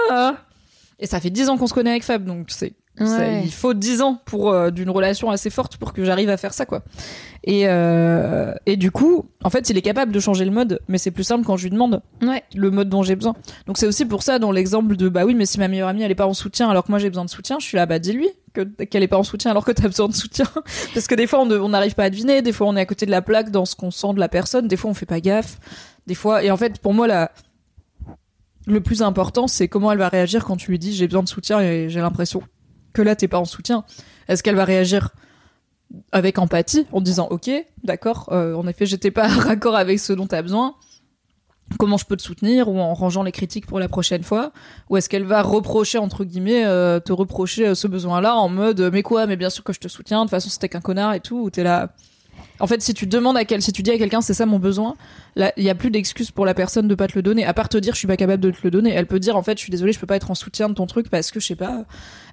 Ah. 0.10 0.34
Et 0.98 1.06
ça 1.06 1.20
fait 1.20 1.30
dix 1.30 1.50
ans 1.50 1.58
qu'on 1.58 1.68
se 1.68 1.74
connaît 1.76 1.92
avec 1.92 2.04
Fab, 2.04 2.26
donc 2.26 2.48
c'est 2.50 2.74
ça, 2.98 3.40
il 3.40 3.52
faut 3.52 3.74
10 3.74 4.02
ans 4.02 4.22
pour 4.26 4.52
euh, 4.52 4.72
d'une 4.72 4.90
relation 4.90 5.30
assez 5.30 5.50
forte 5.50 5.76
pour 5.78 5.92
que 5.92 6.06
j'arrive 6.06 6.30
à 6.30 6.38
faire 6.38 6.54
ça 6.54 6.66
quoi. 6.66 6.84
Et 7.44 7.64
euh, 7.68 8.54
et 8.66 8.78
du 8.78 8.90
coup, 8.92 9.26
en 9.44 9.50
fait, 9.50 9.70
il 9.70 9.78
est 9.78 9.82
capable 9.82 10.12
de 10.14 10.20
changer 10.20 10.46
le 10.46 10.52
mode, 10.52 10.80
mais 10.88 10.98
c'est 10.98 11.12
plus 11.12 11.26
simple 11.26 11.44
quand 11.46 11.58
je 11.58 11.64
lui 11.64 11.72
demande 11.72 12.02
Ouais. 12.22 12.44
le 12.56 12.72
mode 12.72 12.88
dont 12.90 13.04
j'ai 13.04 13.16
besoin. 13.16 13.36
Donc 13.68 13.78
c'est 13.78 13.86
aussi 13.86 14.06
pour 14.06 14.24
ça 14.24 14.40
dans 14.40 14.52
l'exemple 14.52 14.96
de 14.96 15.10
bah 15.10 15.26
oui, 15.26 15.36
mais 15.36 15.46
si 15.46 15.60
ma 15.60 15.68
meilleure 15.68 15.90
amie 15.90 16.04
elle 16.04 16.12
est 16.12 16.16
pas 16.16 16.26
en 16.26 16.34
soutien 16.34 16.70
alors 16.70 16.84
que 16.86 16.92
moi 16.92 17.00
j'ai 17.00 17.10
besoin 17.10 17.26
de 17.26 17.30
soutien, 17.30 17.58
je 17.60 17.66
suis 17.66 17.76
là 17.76 17.86
bah 17.86 18.00
dis-lui 18.00 18.30
que 18.54 18.62
qu'elle 18.86 19.04
est 19.04 19.08
pas 19.10 19.18
en 19.18 19.24
soutien 19.24 19.52
alors 19.52 19.66
que 19.66 19.74
t'as 19.74 19.88
besoin 19.88 20.08
de 20.08 20.14
soutien 20.14 20.46
parce 20.94 21.08
que 21.08 21.16
des 21.16 21.28
fois 21.28 21.42
on 21.42 21.70
n'arrive 21.70 21.96
pas 21.96 22.06
à 22.06 22.10
deviner, 22.10 22.42
des 22.42 22.54
fois 22.54 22.68
on 22.68 22.76
est 22.78 22.82
à 22.82 22.86
côté 22.86 23.06
de 23.06 23.12
la 23.12 23.22
plaque 23.22 23.52
dans 23.52 23.66
ce 23.66 23.76
qu'on 23.76 23.92
sent 23.92 24.14
de 24.14 24.20
la 24.20 24.30
personne, 24.30 24.68
des 24.70 24.78
fois 24.78 24.90
on 24.90 24.94
fait 24.94 25.06
pas 25.06 25.20
gaffe, 25.20 25.60
des 26.08 26.16
fois 26.16 26.44
et 26.44 26.50
en 26.52 26.56
fait 26.58 26.80
pour 26.80 26.94
moi 26.94 27.08
la 27.08 27.32
le 28.68 28.82
plus 28.82 29.02
important 29.04 29.48
c'est 29.48 29.68
comment 29.68 29.92
elle 29.92 29.98
va 30.00 30.08
réagir 30.10 30.46
quand 30.46 30.56
tu 30.56 30.72
lui 30.72 30.80
dis 30.80 30.94
j'ai 30.94 31.06
besoin 31.08 31.22
de 31.24 31.28
soutien 31.28 31.60
et 31.60 31.90
j'ai 31.90 32.00
l'impression 32.00 32.42
que 32.96 33.02
là 33.02 33.16
t'es 33.16 33.28
pas 33.28 33.40
en 33.40 33.46
soutien. 33.46 33.84
Est-ce 34.28 34.42
qu'elle 34.42 34.56
va 34.56 34.66
réagir 34.66 35.10
avec 36.12 36.40
empathie 36.40 36.88
en 36.92 37.00
disant 37.00 37.28
ok 37.30 37.52
d'accord 37.84 38.30
euh, 38.32 38.56
en 38.56 38.66
effet 38.68 38.88
j'étais 38.88 39.12
pas 39.12 39.28
raccord 39.48 39.76
avec 39.76 40.00
ce 40.00 40.14
dont 40.14 40.26
t'as 40.26 40.42
besoin. 40.42 40.76
Comment 41.80 41.98
je 41.98 42.06
peux 42.06 42.16
te 42.16 42.22
soutenir? 42.22 42.70
Ou 42.70 42.80
en 42.80 42.94
rangeant 42.94 43.24
les 43.24 43.32
critiques 43.32 43.66
pour 43.66 43.80
la 43.80 43.88
prochaine 43.88 44.22
fois? 44.22 44.52
Ou 44.90 44.98
est-ce 44.98 45.10
qu'elle 45.10 45.24
va 45.24 45.42
reprocher 45.42 45.98
entre 45.98 46.24
guillemets 46.24 46.64
euh, 46.64 47.00
te 47.00 47.12
reprocher 47.12 47.70
euh, 47.70 47.76
ce 47.76 47.88
besoin 47.88 48.22
là 48.22 48.36
en 48.36 48.50
mode 48.50 48.90
mais 48.94 49.02
quoi? 49.02 49.26
Mais 49.26 49.36
bien 49.36 49.50
sûr 49.50 49.64
que 49.64 49.74
je 49.74 49.80
te 49.80 49.88
soutiens. 49.88 50.20
De 50.20 50.24
toute 50.26 50.32
façon 50.32 50.50
c'était 50.50 50.70
qu'un 50.70 50.82
connard 50.82 51.14
et 51.14 51.20
tout. 51.20 51.38
Ou 51.38 51.50
t'es 51.50 51.64
là 51.64 51.94
En 52.60 52.68
fait, 52.68 52.82
si 52.82 52.94
tu 52.94 53.06
demandes 53.08 53.36
à 53.38 53.44
quel, 53.46 53.62
si 53.62 53.72
tu 53.74 53.82
dis 53.84 53.92
à 53.92 53.98
quelqu'un 53.98 54.22
c'est 54.22 54.34
ça 54.34 54.46
mon 54.46 54.60
besoin, 54.60 54.96
là, 55.36 55.52
il 55.58 55.64
y 55.64 55.70
a 55.70 55.76
plus 55.76 55.92
d'excuse 55.92 56.32
pour 56.32 56.46
la 56.46 56.54
personne 56.54 56.88
de 56.88 56.96
pas 56.96 57.08
te 57.08 57.14
le 57.16 57.22
donner. 57.22 57.46
À 57.46 57.54
part 57.54 57.68
te 57.70 57.78
dire 57.78 57.94
je 57.94 58.00
suis 58.00 58.08
pas 58.08 58.18
capable 58.18 58.42
de 58.42 58.52
te 58.52 58.58
le 58.64 58.72
donner. 58.72 58.92
Elle 58.92 59.08
peut 59.08 59.20
dire 59.20 59.36
en 59.36 59.44
fait 59.44 59.58
je 59.58 59.62
suis 59.64 59.72
désolée, 59.72 59.92
je 59.92 60.00
peux 60.00 60.08
pas 60.08 60.16
être 60.16 60.32
en 60.32 60.36
soutien 60.36 60.70
de 60.70 60.74
ton 60.74 60.86
truc 60.86 61.10
parce 61.10 61.32
que 61.32 61.40
je 61.40 61.48
sais 61.48 61.56
pas, 61.56 61.84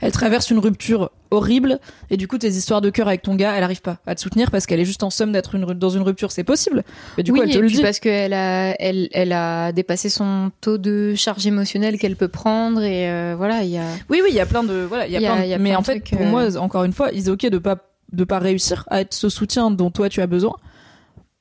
elle 0.01 0.13
traverse 0.13 0.51
une 0.51 0.59
rupture 0.61 1.11
horrible 1.31 1.81
et 2.11 2.17
du 2.17 2.29
coup 2.29 2.39
tes 2.39 2.49
histoires 2.51 2.81
de 2.81 2.91
cœur 2.91 3.09
avec 3.09 3.23
ton 3.23 3.35
gars, 3.35 3.55
elle 3.57 3.63
arrive 3.65 3.81
pas 3.81 3.99
à 4.07 4.15
te 4.15 4.21
soutenir 4.21 4.51
parce 4.51 4.67
qu'elle 4.67 4.81
est 4.81 4.85
juste 4.85 5.03
en 5.03 5.11
somme 5.11 5.33
d'être 5.33 5.55
une, 5.55 5.65
dans 5.65 5.91
une 5.91 6.03
rupture. 6.03 6.31
C'est 6.31 6.45
possible. 6.45 6.85
Mais 7.17 7.23
du 7.25 7.33
oui, 7.33 7.39
coup, 7.41 7.45
elle 7.45 7.51
te 7.53 7.59
et 7.59 7.61
le 7.61 7.67
puis 7.67 7.77
dit. 7.77 7.83
parce 7.83 7.99
qu'elle 7.99 8.33
a, 8.35 8.75
elle, 8.81 9.09
elle 9.13 9.33
a 9.33 9.73
dépassé 9.73 10.09
son 10.09 10.51
taux 10.61 10.79
de 10.79 11.15
charge 11.17 11.47
émotionnelle 11.47 11.99
qu'elle 11.99 12.17
peut 12.17 12.29
prendre 12.29 12.83
et 12.83 13.11
euh, 13.11 13.35
voilà, 13.37 13.63
il 13.65 13.71
y 13.71 13.79
a. 13.79 13.85
Oui, 14.09 14.21
oui, 14.23 14.29
il 14.31 14.35
y 14.37 14.41
a 14.41 14.47
plein 14.47 14.63
de 14.63 14.85
voilà, 14.89 15.07
il 15.07 15.13
y 15.13 15.17
a, 15.17 15.21
Il 15.21 15.23
y 15.23 15.27
a- 15.27 15.31
plein 15.33 15.41
de- 15.41 15.47
il 15.47 15.51
y 15.51 15.55
a 15.55 15.59
mais 15.59 15.71
plein 15.71 15.79
en 15.79 15.83
fait, 15.83 16.01
trucs, 16.01 16.11
pour 16.17 16.27
euh, 16.27 16.31
moi, 16.31 16.57
encore 16.59 16.85
une 16.85 16.93
fois, 16.93 17.11
il 17.13 17.27
est 17.27 17.29
ok 17.31 17.47
de 17.47 17.59
pas 17.59 17.77
de 18.13 18.25
pas 18.25 18.39
réussir 18.39 18.85
à 18.91 19.01
être 19.01 19.15
ce 19.15 19.29
soutien 19.29 19.71
dont 19.71 19.91
toi 19.91 20.09
tu 20.09 20.21
as 20.21 20.27
besoin, 20.27 20.55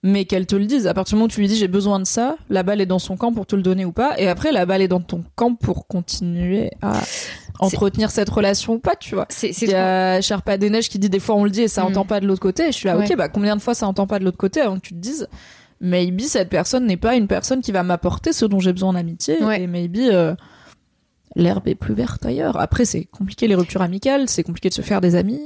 mais 0.03 0.25
qu'elle 0.25 0.47
te 0.47 0.55
le 0.55 0.65
dise. 0.65 0.87
À 0.87 0.93
partir 0.93 1.11
du 1.13 1.15
moment 1.17 1.25
où 1.25 1.29
tu 1.29 1.41
lui 1.41 1.47
dis 1.47 1.55
j'ai 1.55 1.67
besoin 1.67 1.99
de 1.99 2.05
ça, 2.05 2.37
la 2.49 2.63
balle 2.63 2.81
est 2.81 2.85
dans 2.85 2.99
son 2.99 3.17
camp 3.17 3.31
pour 3.33 3.45
te 3.45 3.55
le 3.55 3.61
donner 3.61 3.85
ou 3.85 3.91
pas, 3.91 4.13
et 4.17 4.27
après 4.27 4.51
la 4.51 4.65
balle 4.65 4.81
est 4.81 4.87
dans 4.87 5.01
ton 5.01 5.23
camp 5.35 5.53
pour 5.55 5.87
continuer 5.87 6.71
à 6.81 6.93
entretenir 7.59 8.09
cette 8.09 8.29
relation 8.29 8.73
ou 8.73 8.79
pas, 8.79 8.95
tu 8.95 9.13
vois. 9.15 9.27
C'est, 9.29 9.53
c'est 9.53 9.65
Il 9.67 9.71
y 9.71 9.75
a 9.75 10.19
Sherpa 10.21 10.57
des 10.57 10.69
Neiges 10.71 10.89
qui 10.89 10.97
dit 10.97 11.09
des 11.09 11.19
fois 11.19 11.35
on 11.35 11.43
le 11.43 11.51
dit 11.51 11.61
et 11.61 11.67
ça 11.67 11.83
Mm. 11.83 11.87
entend 11.87 12.05
pas 12.05 12.19
de 12.19 12.25
l'autre 12.25 12.41
côté. 12.41 12.63
Et 12.63 12.71
je 12.71 12.77
suis 12.77 12.87
là, 12.87 12.97
ok, 12.97 13.15
bah 13.15 13.29
combien 13.29 13.55
de 13.55 13.61
fois 13.61 13.75
ça 13.75 13.87
entend 13.87 14.07
pas 14.07 14.17
de 14.17 14.23
l'autre 14.25 14.37
côté 14.37 14.61
avant 14.61 14.75
que 14.77 14.81
tu 14.81 14.93
te 14.95 14.99
dises, 14.99 15.27
maybe 15.81 16.21
cette 16.21 16.49
personne 16.49 16.87
n'est 16.87 16.97
pas 16.97 17.15
une 17.15 17.27
personne 17.27 17.61
qui 17.61 17.71
va 17.71 17.83
m'apporter 17.83 18.33
ce 18.33 18.45
dont 18.45 18.59
j'ai 18.59 18.73
besoin 18.73 18.89
en 18.89 18.95
amitié. 18.95 19.43
Ouais. 19.43 19.61
Et 19.61 19.67
maybe 19.67 19.99
euh, 20.11 20.33
l'herbe 21.35 21.67
est 21.67 21.75
plus 21.75 21.93
verte 21.93 22.25
ailleurs. 22.25 22.59
Après, 22.59 22.85
c'est 22.85 23.03
compliqué 23.05 23.47
les 23.47 23.55
ruptures 23.55 23.81
amicales, 23.83 24.27
c'est 24.27 24.41
compliqué 24.43 24.69
de 24.69 24.73
se 24.73 24.81
faire 24.81 24.99
des 25.01 25.13
amis. 25.15 25.39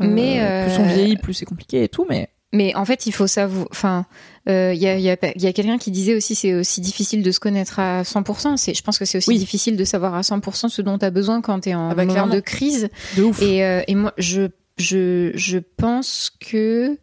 Euh, 0.00 0.06
Mais, 0.06 0.40
euh, 0.40 0.66
plus 0.66 0.78
on 0.82 0.86
vieillit, 0.86 1.16
plus 1.16 1.34
c'est 1.34 1.44
compliqué 1.46 1.82
et 1.84 1.88
tout. 1.88 2.06
Mais 2.08 2.28
Mais 2.52 2.74
en 2.74 2.84
fait, 2.84 3.06
il 3.06 3.12
faut 3.12 3.26
savoir. 3.26 3.66
Enfin, 3.70 4.06
euh, 4.48 4.72
il 4.74 4.80
y 4.80 4.86
a, 4.88 4.96
y 4.98 5.10
a, 5.10 5.16
y 5.36 5.46
a 5.46 5.52
quelqu'un 5.52 5.76
qui 5.78 5.90
disait 5.90 6.14
aussi 6.14 6.34
c'est 6.34 6.54
aussi 6.54 6.80
difficile 6.80 7.22
de 7.22 7.30
se 7.30 7.40
connaître 7.40 7.78
à 7.78 8.02
100%. 8.02 8.56
C'est, 8.56 8.74
je 8.74 8.82
pense 8.82 8.98
que 8.98 9.04
c'est 9.04 9.18
aussi 9.18 9.28
Oui. 9.30 9.38
difficile 9.38 9.76
de 9.76 9.84
savoir 9.84 10.14
à 10.14 10.22
100% 10.22 10.68
ce 10.68 10.80
dont 10.82 10.96
tu 10.98 11.04
as 11.04 11.10
besoin 11.10 11.40
quand 11.42 11.60
tu 11.60 11.70
es 11.70 11.74
en 11.74 11.90
Ah 11.90 11.94
bah, 11.94 12.04
moment 12.06 12.26
de 12.26 12.40
crise. 12.40 12.88
de 13.16 13.22
ouf. 13.24 13.42
Et, 13.42 13.64
euh, 13.64 13.82
et 13.88 13.94
moi, 13.94 14.12
je, 14.18 14.48
je, 14.78 15.32
je 15.34 15.58
pense 15.76 16.30
que, 16.40 16.96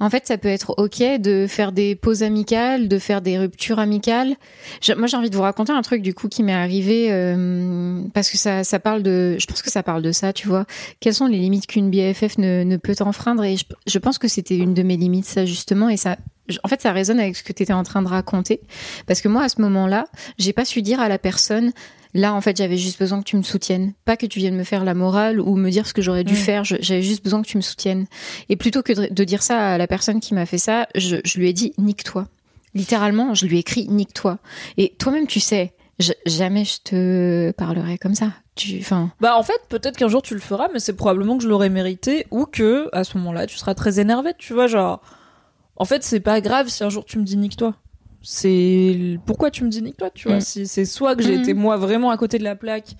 en 0.00 0.10
fait, 0.10 0.26
ça 0.26 0.38
peut 0.38 0.48
être 0.48 0.74
ok 0.78 1.20
de 1.20 1.46
faire 1.48 1.72
des 1.72 1.94
pauses 1.94 2.22
amicales, 2.22 2.88
de 2.88 2.98
faire 2.98 3.20
des 3.20 3.38
ruptures 3.38 3.78
amicales. 3.78 4.36
Moi, 4.96 5.06
j'ai 5.06 5.16
envie 5.16 5.30
de 5.30 5.36
vous 5.36 5.42
raconter 5.42 5.72
un 5.72 5.82
truc 5.82 6.02
du 6.02 6.14
coup 6.14 6.28
qui 6.28 6.42
m'est 6.42 6.52
arrivé 6.52 7.08
euh, 7.10 8.02
parce 8.14 8.30
que 8.30 8.38
ça, 8.38 8.64
ça 8.64 8.78
parle 8.78 9.02
de, 9.02 9.36
je 9.38 9.46
pense 9.46 9.62
que 9.62 9.70
ça 9.70 9.82
parle 9.82 10.02
de 10.02 10.12
ça, 10.12 10.32
tu 10.32 10.48
vois. 10.48 10.66
Quelles 11.00 11.14
sont 11.14 11.26
les 11.26 11.38
limites 11.38 11.66
qu'une 11.66 11.90
BFF 11.90 12.38
ne, 12.38 12.76
peut 12.76 12.94
enfreindre 13.00 13.44
Et 13.44 13.56
je, 13.56 13.64
je 13.86 13.98
pense 13.98 14.18
que 14.18 14.28
c'était 14.28 14.56
une 14.56 14.74
de 14.74 14.82
mes 14.82 14.96
limites, 14.96 15.26
ça 15.26 15.44
justement. 15.44 15.88
Et 15.88 15.96
ça, 15.96 16.16
en 16.62 16.68
fait, 16.68 16.80
ça 16.80 16.92
résonne 16.92 17.20
avec 17.20 17.36
ce 17.36 17.42
que 17.42 17.52
tu 17.52 17.62
étais 17.62 17.72
en 17.72 17.82
train 17.82 18.02
de 18.02 18.08
raconter, 18.08 18.60
parce 19.06 19.20
que 19.20 19.28
moi, 19.28 19.42
à 19.42 19.48
ce 19.48 19.60
moment-là, 19.60 20.06
j'ai 20.38 20.52
pas 20.52 20.64
su 20.64 20.82
dire 20.82 21.00
à 21.00 21.08
la 21.08 21.18
personne. 21.18 21.72
Là, 22.14 22.32
en 22.34 22.40
fait, 22.40 22.56
j'avais 22.56 22.76
juste 22.78 22.98
besoin 22.98 23.18
que 23.20 23.24
tu 23.24 23.36
me 23.36 23.42
soutiennes. 23.42 23.92
Pas 24.04 24.16
que 24.16 24.26
tu 24.26 24.38
viennes 24.38 24.56
me 24.56 24.64
faire 24.64 24.84
la 24.84 24.94
morale 24.94 25.40
ou 25.40 25.56
me 25.56 25.70
dire 25.70 25.86
ce 25.86 25.92
que 25.94 26.00
j'aurais 26.02 26.24
dû 26.24 26.32
Mm. 26.34 26.36
faire. 26.36 26.64
J'avais 26.64 27.02
juste 27.02 27.22
besoin 27.22 27.42
que 27.42 27.46
tu 27.48 27.56
me 27.56 27.62
soutiennes. 27.62 28.06
Et 28.48 28.56
plutôt 28.56 28.82
que 28.82 28.92
de, 28.92 29.12
de 29.12 29.24
dire 29.24 29.42
ça 29.42 29.74
à 29.74 29.78
la 29.78 29.86
personne 29.86 30.20
qui 30.20 30.34
m'a 30.34 30.46
fait 30.46 30.58
ça, 30.58 30.88
je, 30.94 31.16
je 31.24 31.38
lui 31.38 31.48
ai 31.48 31.52
dit 31.52 31.72
nique-toi. 31.78 32.26
Littéralement, 32.74 33.34
je 33.34 33.46
lui 33.46 33.56
ai 33.56 33.60
écrit 33.60 33.88
nique-toi. 33.88 34.38
Et 34.76 34.94
toi-même, 34.98 35.26
tu 35.26 35.40
sais, 35.40 35.72
je- 35.98 36.12
jamais 36.26 36.64
je 36.64 36.78
te 36.82 37.50
parlerai 37.52 37.98
comme 37.98 38.14
ça. 38.14 38.32
Tu, 38.54 38.78
enfin, 38.80 39.12
Bah 39.20 39.36
en 39.36 39.42
fait, 39.42 39.60
peut-être 39.68 39.96
qu'un 39.96 40.08
jour 40.08 40.20
tu 40.22 40.34
le 40.34 40.40
feras, 40.40 40.68
mais 40.72 40.80
c'est 40.80 40.92
probablement 40.94 41.36
que 41.38 41.44
je 41.44 41.48
l'aurais 41.48 41.68
mérité 41.70 42.26
ou 42.30 42.44
que 42.46 42.88
à 42.92 43.04
ce 43.04 43.16
moment-là, 43.18 43.46
tu 43.46 43.56
seras 43.56 43.74
très 43.74 44.00
énervé, 44.00 44.32
tu 44.38 44.52
vois, 44.52 44.66
genre 44.66 45.00
en 45.76 45.84
fait, 45.84 46.02
c'est 46.02 46.20
pas 46.20 46.40
grave 46.40 46.68
si 46.68 46.82
un 46.84 46.88
jour 46.90 47.04
tu 47.04 47.18
me 47.18 47.24
dis 47.24 47.36
nique-toi. 47.36 47.74
C'est 48.30 49.18
pourquoi 49.24 49.50
tu 49.50 49.64
me 49.64 49.70
dis 49.70 49.80
nique-toi, 49.80 50.10
tu 50.10 50.28
vois. 50.28 50.36
Mm. 50.36 50.40
C'est 50.66 50.84
soit 50.84 51.16
que 51.16 51.22
j'ai 51.22 51.38
Mm. 51.38 51.40
été 51.40 51.54
moi 51.54 51.78
vraiment 51.78 52.10
à 52.10 52.16
côté 52.18 52.38
de 52.38 52.44
la 52.44 52.54
plaque, 52.56 52.94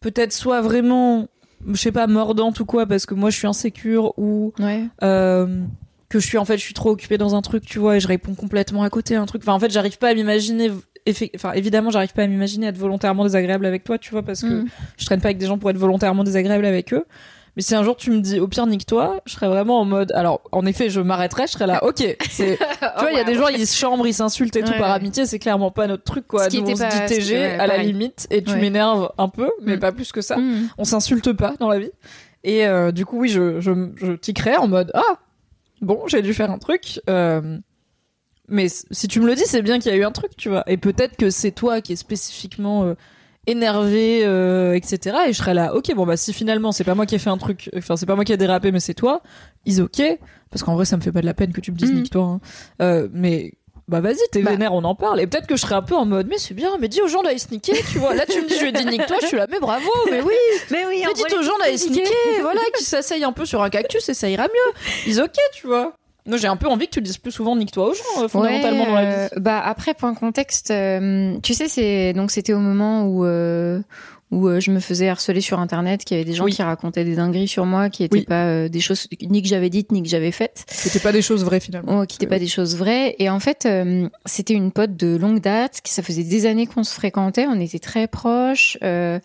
peut-être 0.00 0.32
soit 0.32 0.60
vraiment 0.62 1.28
je 1.72 1.76
sais 1.80 1.92
pas 1.92 2.08
mordante 2.08 2.58
ou 2.58 2.64
quoi 2.64 2.84
parce 2.84 3.06
que 3.06 3.14
moi 3.14 3.30
je 3.30 3.36
suis 3.38 3.46
insécure 3.46 4.12
ou 4.18 4.52
ouais. 4.58 4.82
euh, 5.04 5.62
que 6.08 6.18
je 6.18 6.26
suis 6.26 6.38
en 6.38 6.44
fait 6.44 6.58
je 6.58 6.62
suis 6.62 6.74
trop 6.74 6.90
occupée 6.90 7.18
dans 7.18 7.36
un 7.36 7.40
truc, 7.40 7.64
tu 7.64 7.78
vois, 7.78 7.96
et 7.96 8.00
je 8.00 8.08
réponds 8.08 8.34
complètement 8.34 8.82
à 8.82 8.90
côté 8.90 9.14
à 9.14 9.22
un 9.22 9.26
truc. 9.26 9.42
Enfin 9.44 9.52
en 9.52 9.60
fait, 9.60 9.70
j'arrive 9.70 9.96
pas 9.98 10.08
à 10.08 10.14
m'imaginer 10.14 10.72
enfin 11.36 11.52
évidemment, 11.52 11.90
j'arrive 11.90 12.12
pas 12.12 12.24
à 12.24 12.26
m'imaginer 12.26 12.66
être 12.66 12.76
volontairement 12.78 13.22
désagréable 13.22 13.66
avec 13.66 13.84
toi, 13.84 13.96
tu 13.96 14.10
vois 14.10 14.22
parce 14.24 14.42
que 14.42 14.62
Mm. 14.62 14.66
je 14.98 15.04
traîne 15.06 15.20
pas 15.20 15.28
avec 15.28 15.38
des 15.38 15.46
gens 15.46 15.56
pour 15.56 15.70
être 15.70 15.78
volontairement 15.78 16.24
désagréable 16.24 16.64
avec 16.66 16.92
eux. 16.92 17.04
Mais 17.56 17.62
si 17.62 17.74
un 17.74 17.84
jour 17.84 17.96
tu 17.96 18.10
me 18.10 18.20
dis 18.20 18.40
au 18.40 18.48
pire 18.48 18.66
nique-toi, 18.66 19.20
je 19.26 19.32
serais 19.34 19.46
vraiment 19.48 19.80
en 19.80 19.84
mode. 19.84 20.10
Alors 20.12 20.40
en 20.50 20.66
effet, 20.66 20.90
je 20.90 21.00
m'arrêterais, 21.00 21.46
je 21.46 21.52
serais 21.52 21.66
là. 21.68 21.84
Ok. 21.84 22.02
C'est. 22.30 22.58
tu 22.80 23.00
vois, 23.00 23.12
il 23.12 23.16
y 23.16 23.20
a 23.20 23.24
des 23.24 23.34
gens 23.34 23.48
ils 23.48 23.66
se 23.66 23.76
chambrent, 23.76 24.06
ils 24.06 24.14
s'insultent 24.14 24.56
et 24.56 24.62
tout 24.64 24.72
par 24.78 24.90
amitié, 24.90 25.24
c'est 25.26 25.38
clairement 25.38 25.70
pas 25.70 25.86
notre 25.86 26.02
truc 26.04 26.26
quoi. 26.26 26.50
Ce 26.50 26.56
Nous, 26.56 26.64
on 26.68 26.76
se 26.76 26.82
dit 27.08 27.14
TG 27.14 27.44
à 27.44 27.66
la 27.66 27.78
limite 27.78 28.26
et 28.30 28.42
tu 28.42 28.56
m'énerves 28.56 29.10
un 29.18 29.28
peu, 29.28 29.50
mais 29.62 29.76
Mm. 29.76 29.80
pas 29.80 29.92
plus 29.92 30.10
que 30.12 30.20
ça. 30.20 30.36
Mm. 30.36 30.68
On 30.78 30.84
s'insulte 30.84 31.32
pas 31.32 31.54
dans 31.60 31.68
la 31.68 31.78
vie. 31.78 31.90
Et 32.42 32.66
euh, 32.66 32.90
du 32.92 33.06
coup 33.06 33.20
oui, 33.20 33.28
je 33.28 33.60
je 33.60 33.72
je 33.96 34.12
tiquerais 34.12 34.56
en 34.56 34.66
mode 34.68 34.90
ah 34.94 35.18
bon 35.80 36.02
j'ai 36.08 36.22
dû 36.22 36.34
faire 36.34 36.50
un 36.50 36.58
truc. 36.58 37.00
Euh, 37.08 37.58
mais 38.48 38.66
si 38.68 39.08
tu 39.08 39.20
me 39.20 39.26
le 39.26 39.34
dis, 39.34 39.44
c'est 39.46 39.62
bien 39.62 39.78
qu'il 39.78 39.90
y 39.90 39.94
a 39.94 39.96
eu 39.96 40.04
un 40.04 40.12
truc, 40.12 40.36
tu 40.36 40.50
vois. 40.50 40.64
Et 40.66 40.76
peut-être 40.76 41.16
que 41.16 41.30
c'est 41.30 41.50
toi 41.52 41.80
qui 41.80 41.94
est 41.94 41.96
spécifiquement 41.96 42.84
euh, 42.84 42.94
énervé, 43.46 44.22
euh, 44.24 44.74
etc. 44.74 45.16
Et 45.28 45.32
je 45.32 45.38
serais 45.38 45.54
là, 45.54 45.74
ok, 45.74 45.94
bon 45.94 46.06
bah 46.06 46.16
si 46.16 46.32
finalement 46.32 46.72
c'est 46.72 46.84
pas 46.84 46.94
moi 46.94 47.06
qui 47.06 47.14
ai 47.14 47.18
fait 47.18 47.30
un 47.30 47.38
truc, 47.38 47.70
enfin 47.76 47.96
c'est 47.96 48.06
pas 48.06 48.14
moi 48.14 48.24
qui 48.24 48.32
ai 48.32 48.36
dérapé, 48.36 48.72
mais 48.72 48.80
c'est 48.80 48.94
toi, 48.94 49.22
is 49.66 49.80
ok. 49.80 50.02
Parce 50.50 50.62
qu'en 50.62 50.74
vrai, 50.74 50.84
ça 50.84 50.96
me 50.96 51.02
fait 51.02 51.12
pas 51.12 51.20
de 51.20 51.26
la 51.26 51.34
peine 51.34 51.52
que 51.52 51.60
tu 51.60 51.72
me 51.72 51.76
dises 51.76 51.90
Mhm. 51.90 51.96
nique-toi. 52.02 52.22
hein. 52.24 52.40
Euh, 52.82 53.08
mais 53.12 53.52
bah 53.86 54.00
vas-y, 54.00 54.16
t'es 54.32 54.40
Bah. 54.40 54.52
vénère, 54.52 54.72
on 54.72 54.82
en 54.84 54.94
parle. 54.94 55.20
Et 55.20 55.26
peut-être 55.26 55.46
que 55.46 55.56
je 55.56 55.60
serais 55.60 55.74
un 55.74 55.82
peu 55.82 55.94
en 55.94 56.06
mode, 56.06 56.26
mais 56.28 56.38
c'est 56.38 56.54
bien, 56.54 56.70
mais 56.80 56.88
dis 56.88 57.02
aux 57.02 57.06
gens 57.08 57.22
d'aller 57.22 57.38
se 57.38 57.50
niquer, 57.50 57.74
tu 57.90 57.98
vois. 57.98 58.14
Là 58.14 58.24
tu 58.26 58.40
me 58.40 58.48
dis, 58.48 58.54
je 58.54 58.60
lui 58.62 58.68
ai 58.68 58.72
dit 58.72 58.86
nique-toi, 58.86 59.16
je 59.20 59.26
suis 59.26 59.36
là, 59.36 59.46
mais 59.50 59.60
bravo, 59.60 59.90
mais 60.10 60.22
oui. 60.22 60.32
Mais 60.70 60.86
oui, 60.86 61.02
Mais 61.06 61.12
dites 61.12 61.32
aux 61.34 61.42
gens 61.42 61.58
d'aller 61.58 61.76
se 61.76 61.90
niquer, 61.90 62.10
voilà, 62.40 62.60
qui 62.78 62.84
s'asseyent 62.84 63.24
un 63.24 63.32
peu 63.32 63.44
sur 63.44 63.62
un 63.62 63.68
cactus 63.68 64.08
et 64.08 64.14
ça 64.14 64.28
ira 64.30 64.44
mieux. 64.44 65.10
Is 65.12 65.20
ok, 65.20 65.36
tu 65.52 65.66
vois. 65.66 65.94
Moi 66.26 66.38
j'ai 66.38 66.48
un 66.48 66.56
peu 66.56 66.68
envie 66.68 66.86
que 66.86 66.92
tu 66.92 67.02
dises 67.02 67.18
plus 67.18 67.32
souvent 67.32 67.54
nique-toi 67.54 67.90
aux 67.90 67.94
gens, 67.94 68.22
euh, 68.22 68.28
fondamentalement 68.28 68.86
dans 68.86 68.94
la 68.94 69.00
euh, 69.02 69.28
vie. 69.34 69.40
bah 69.40 69.60
après 69.62 69.92
point 69.92 70.14
contexte, 70.14 70.70
euh, 70.70 71.36
tu 71.42 71.52
sais 71.52 71.68
c'est 71.68 72.14
donc 72.14 72.30
c'était 72.30 72.54
au 72.54 72.60
moment 72.60 73.04
où 73.04 73.26
euh, 73.26 73.80
où 74.34 74.48
euh, 74.48 74.60
je 74.60 74.70
me 74.70 74.80
faisais 74.80 75.08
harceler 75.08 75.40
sur 75.40 75.60
internet, 75.60 76.04
qu'il 76.04 76.16
y 76.16 76.20
avait 76.20 76.28
des 76.28 76.34
gens 76.36 76.44
Oui. 76.44 76.52
qui 76.52 76.62
racontaient 76.62 77.04
des 77.04 77.16
dingueries 77.16 77.48
sur 77.48 77.64
moi, 77.66 77.88
qui 77.90 78.04
étaient 78.04 78.18
Oui. 78.18 78.24
pas 78.24 78.44
euh, 78.46 78.68
des 78.68 78.80
choses 78.80 79.06
ni 79.22 79.40
que 79.42 79.48
j'avais 79.48 79.70
dites 79.70 79.92
ni 79.92 80.02
que 80.02 80.08
j'avais 80.08 80.30
faites, 80.32 80.64
C'était 80.68 80.98
pas 80.98 81.12
des 81.12 81.22
choses 81.22 81.44
vraies 81.44 81.60
finalement. 81.60 82.00
oh, 82.00 82.06
qui 82.06 82.16
étaient 82.16 82.26
pas 82.26 82.38
des 82.38 82.46
choses 82.48 82.76
vraies. 82.76 83.14
Et 83.18 83.30
en 83.30 83.40
fait 83.40 83.64
euh, 83.66 84.08
c'était 84.26 84.54
une 84.54 84.72
pote 84.72 84.96
de 84.96 85.16
longue 85.16 85.40
date, 85.40 85.80
qui 85.82 85.92
ça 85.92 86.02
faisait 86.02 86.24
des 86.24 86.46
années 86.46 86.66
qu'on 86.66 86.84
se 86.84 86.92
fréquentait, 86.94 87.46
on 87.48 87.60
était 87.60 87.78
très 87.78 88.06
proches, 88.08 88.76
euh, 88.82 89.18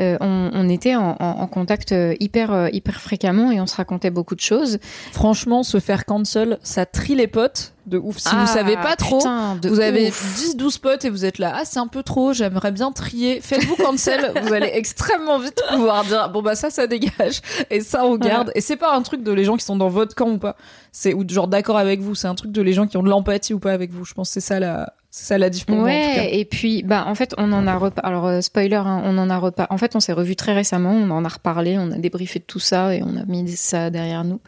euh, 0.00 0.16
on, 0.20 0.50
on 0.52 0.68
était 0.68 0.94
en, 0.96 1.16
en, 1.20 1.40
en 1.40 1.46
contact 1.46 1.94
hyper 2.20 2.68
hyper 2.72 3.00
fréquemment 3.00 3.50
et 3.52 3.60
on 3.60 3.66
se 3.66 3.76
racontait 3.76 4.10
beaucoup 4.10 4.34
de 4.34 4.40
choses. 4.40 4.78
Franchement, 5.12 5.62
se 5.62 5.80
faire 5.80 6.04
cancel, 6.04 6.58
ça 6.62 6.86
trie 6.86 7.14
les 7.14 7.26
potes 7.26 7.72
de 7.86 7.98
ouf. 7.98 8.18
Si 8.18 8.28
vous 8.28 8.36
Ah, 8.40 8.46
savez 8.46 8.74
pas 8.76 8.96
trop, 8.96 9.18
putain, 9.18 9.58
vous 9.62 9.80
avez 9.80 10.08
ouf. 10.08 10.36
10-12 10.38 10.78
potes 10.80 11.04
et 11.04 11.10
vous 11.10 11.24
êtes 11.24 11.38
là, 11.38 11.52
ah 11.56 11.64
c'est 11.64 11.78
un 11.78 11.86
peu 11.86 12.02
trop, 12.02 12.32
j'aimerais 12.32 12.72
bien 12.72 12.92
trier. 12.92 13.40
Faites-vous 13.40 13.76
cancel, 13.76 14.32
vous 14.42 14.52
allez 14.52 14.70
extrêmement 14.74 15.38
vite 15.38 15.60
pouvoir 15.70 16.04
dire, 16.04 16.28
bon 16.30 16.42
bah 16.42 16.54
ça, 16.56 16.70
ça 16.70 16.86
dégage, 16.86 17.40
et 17.70 17.80
ça 17.80 18.04
on 18.04 18.16
garde. 18.16 18.52
Et 18.54 18.60
c'est 18.60 18.76
pas 18.76 18.94
un 18.94 19.02
truc 19.02 19.22
de 19.22 19.32
les 19.32 19.44
gens 19.44 19.56
qui 19.56 19.64
sont 19.64 19.76
dans 19.76 19.88
votre 19.88 20.14
camp 20.14 20.30
ou 20.30 20.38
pas, 20.38 20.56
c'est 20.92 21.14
ou 21.14 21.24
genre 21.28 21.48
d'accord 21.48 21.78
avec 21.78 22.00
vous, 22.00 22.14
c'est 22.14 22.28
un 22.28 22.34
truc 22.34 22.52
de 22.52 22.62
les 22.62 22.72
gens 22.72 22.86
qui 22.86 22.96
ont 22.96 23.02
de 23.02 23.08
l'empathie 23.08 23.54
ou 23.54 23.58
pas 23.58 23.72
avec 23.72 23.92
vous. 23.92 24.04
Je 24.04 24.14
pense 24.14 24.28
que 24.28 24.34
c'est 24.34 24.40
ça 24.40 24.58
la, 24.60 24.92
c'est 25.16 25.24
ça 25.24 25.38
la 25.38 25.48
diff 25.48 25.64
pour 25.64 25.76
moi, 25.76 25.84
en 25.84 25.88
tout 25.88 26.14
cas. 26.14 26.22
Ouais, 26.24 26.38
et 26.38 26.44
puis 26.44 26.82
bah 26.82 27.06
en 27.06 27.14
fait 27.14 27.34
on 27.38 27.50
en 27.54 27.66
a 27.66 27.78
repas. 27.78 28.02
Alors 28.02 28.26
euh, 28.26 28.42
spoiler, 28.42 28.74
hein, 28.76 29.00
on 29.02 29.16
en 29.16 29.30
a 29.30 29.38
repas. 29.38 29.66
En 29.70 29.78
fait 29.78 29.96
on 29.96 30.00
s'est 30.00 30.12
revu 30.12 30.36
très 30.36 30.52
récemment, 30.52 30.90
on 30.90 31.10
en 31.10 31.24
a 31.24 31.28
reparlé, 31.28 31.78
on 31.78 31.90
a 31.90 31.96
débriefé 31.96 32.38
de 32.38 32.44
tout 32.44 32.58
ça 32.58 32.94
et 32.94 33.02
on 33.02 33.16
a 33.16 33.24
mis 33.24 33.48
ça 33.56 33.88
derrière 33.88 34.24
nous. 34.24 34.40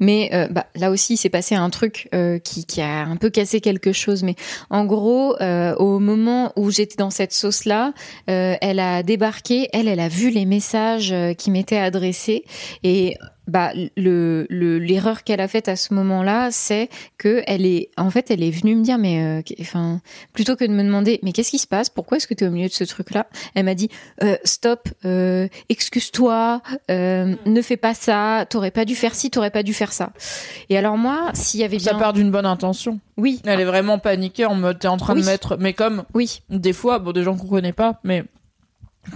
Mais 0.00 0.30
euh, 0.32 0.48
bah 0.50 0.66
là 0.74 0.90
aussi 0.90 1.14
il 1.14 1.16
s'est 1.16 1.28
passé 1.28 1.54
un 1.54 1.70
truc 1.70 2.08
euh, 2.12 2.40
qui 2.40 2.66
qui 2.66 2.80
a 2.80 3.04
un 3.04 3.14
peu 3.14 3.30
cassé 3.30 3.60
quelque 3.60 3.92
chose. 3.92 4.24
Mais 4.24 4.34
en 4.68 4.84
gros 4.84 5.40
euh, 5.40 5.76
au 5.76 6.00
moment 6.00 6.52
où 6.56 6.72
j'étais 6.72 6.96
dans 6.96 7.10
cette 7.10 7.32
sauce 7.32 7.64
là, 7.64 7.92
elle 8.26 8.80
a 8.80 9.04
débarqué, 9.04 9.68
elle 9.72 9.86
elle 9.86 10.00
a 10.00 10.08
vu 10.08 10.30
les 10.30 10.44
messages 10.44 11.14
qui 11.38 11.52
m'étaient 11.52 11.78
adressés 11.78 12.44
et 12.82 13.16
bah 13.46 13.70
le 13.96 14.46
le- 14.50 14.78
l'erreur 14.78 15.22
qu'elle 15.24 15.40
a 15.40 15.48
faite 15.48 15.68
à 15.68 15.76
ce 15.76 15.94
moment-là, 15.94 16.50
c'est 16.50 16.88
que 17.18 17.42
elle 17.46 17.64
est 17.64 17.90
en 17.96 18.10
fait 18.10 18.30
elle 18.30 18.42
est 18.42 18.50
venue 18.50 18.74
me 18.74 18.82
dire 18.82 18.98
mais 18.98 19.22
euh, 19.22 19.42
enfin 19.60 20.00
plutôt 20.32 20.56
que 20.56 20.64
de 20.64 20.72
me 20.72 20.82
demander 20.82 21.20
mais 21.22 21.32
qu'est-ce 21.32 21.50
qui 21.50 21.58
se 21.58 21.66
passe? 21.66 21.88
Pourquoi 21.90 22.16
est-ce 22.16 22.26
que 22.26 22.34
tu 22.34 22.44
es 22.44 22.46
au 22.48 22.50
milieu 22.50 22.68
de 22.68 22.72
ce 22.72 22.84
truc 22.84 23.12
là 23.12 23.26
elle 23.54 23.64
m'a 23.64 23.74
dit 23.74 23.88
euh, 24.22 24.36
stop 24.44 24.88
euh, 25.04 25.48
excuse-toi 25.68 26.60
euh, 26.90 27.34
ne 27.46 27.62
fais 27.62 27.76
pas 27.76 27.94
ça 27.94 28.46
t'aurais 28.50 28.70
pas 28.70 28.84
dû 28.84 28.94
faire 28.94 29.14
ci 29.14 29.30
t'aurais 29.30 29.50
pas 29.50 29.62
dû 29.62 29.72
faire 29.74 29.92
ça 29.92 30.10
et 30.68 30.76
alors 30.76 30.96
moi 30.96 31.30
s'il 31.34 31.60
y 31.60 31.64
avait 31.64 31.78
Ça 31.78 31.90
bien 31.92 31.98
part 32.00 32.12
d'une 32.12 32.30
bonne 32.30 32.46
intention. 32.46 32.98
oui 33.16 33.40
Elle 33.44 33.60
est 33.60 33.64
vraiment 33.64 33.98
paniquée 33.98 34.44
en 34.46 34.54
mode 34.54 34.78
t'es 34.78 34.88
en 34.88 34.96
train 34.96 35.14
Oui. 35.14 35.20
de 35.20 35.26
mettre, 35.26 35.56
mais 35.58 35.72
comme 35.72 36.04
oui 36.14 36.42
des 36.50 36.72
fois, 36.72 36.98
bon, 36.98 37.12
des 37.12 37.22
gens 37.22 37.36
qu'on 37.36 37.46
connaît 37.46 37.72
pas, 37.72 38.00
mais 38.04 38.24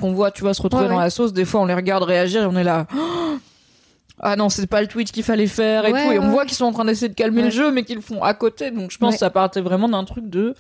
qu'on 0.01 0.12
voit, 0.12 0.31
tu 0.31 0.43
vois, 0.43 0.55
se 0.55 0.62
retrouver 0.62 0.85
Ouais, 0.85 0.91
dans 0.91 0.99
ouais. 0.99 1.05
la 1.05 1.11
sauce, 1.11 1.33
des 1.33 1.45
fois 1.45 1.61
on 1.61 1.64
les 1.66 1.74
regarde 1.74 2.05
réagir 2.05 2.43
et 2.43 2.47
on 2.47 2.57
est 2.57 2.62
là. 2.64 2.87
Ah 4.23 4.37
non, 4.37 4.49
c'est 4.49 4.66
pas 4.66 4.81
le 4.83 4.87
tweet 4.87 5.11
qu'il 5.12 5.23
fallait 5.25 5.47
faire 5.47 5.87
et 5.87 5.93
Ouais, 5.93 6.05
tout. 6.07 6.12
Et 6.12 6.18
on 6.18 6.23
ouais, 6.25 6.29
voit 6.31 6.45
qu'ils 6.45 6.57
sont 6.57 6.66
en 6.66 6.73
train 6.73 6.85
d'essayer 6.85 7.09
de 7.09 7.14
calmer 7.14 7.43
le 7.43 7.51
jeu, 7.51 7.73
mais 7.73 7.85
qu'ils 7.85 7.97
le 7.97 8.03
font 8.03 8.23
à 8.23 8.35
côté. 8.35 8.71
Donc 8.71 8.91
je 8.91 8.99
pense 8.99 9.14
que 9.14 9.18
ça 9.21 9.31
partait 9.31 9.61
vraiment 9.62 9.89
d'un 9.89 10.05
truc 10.05 10.29
de. 10.29 10.55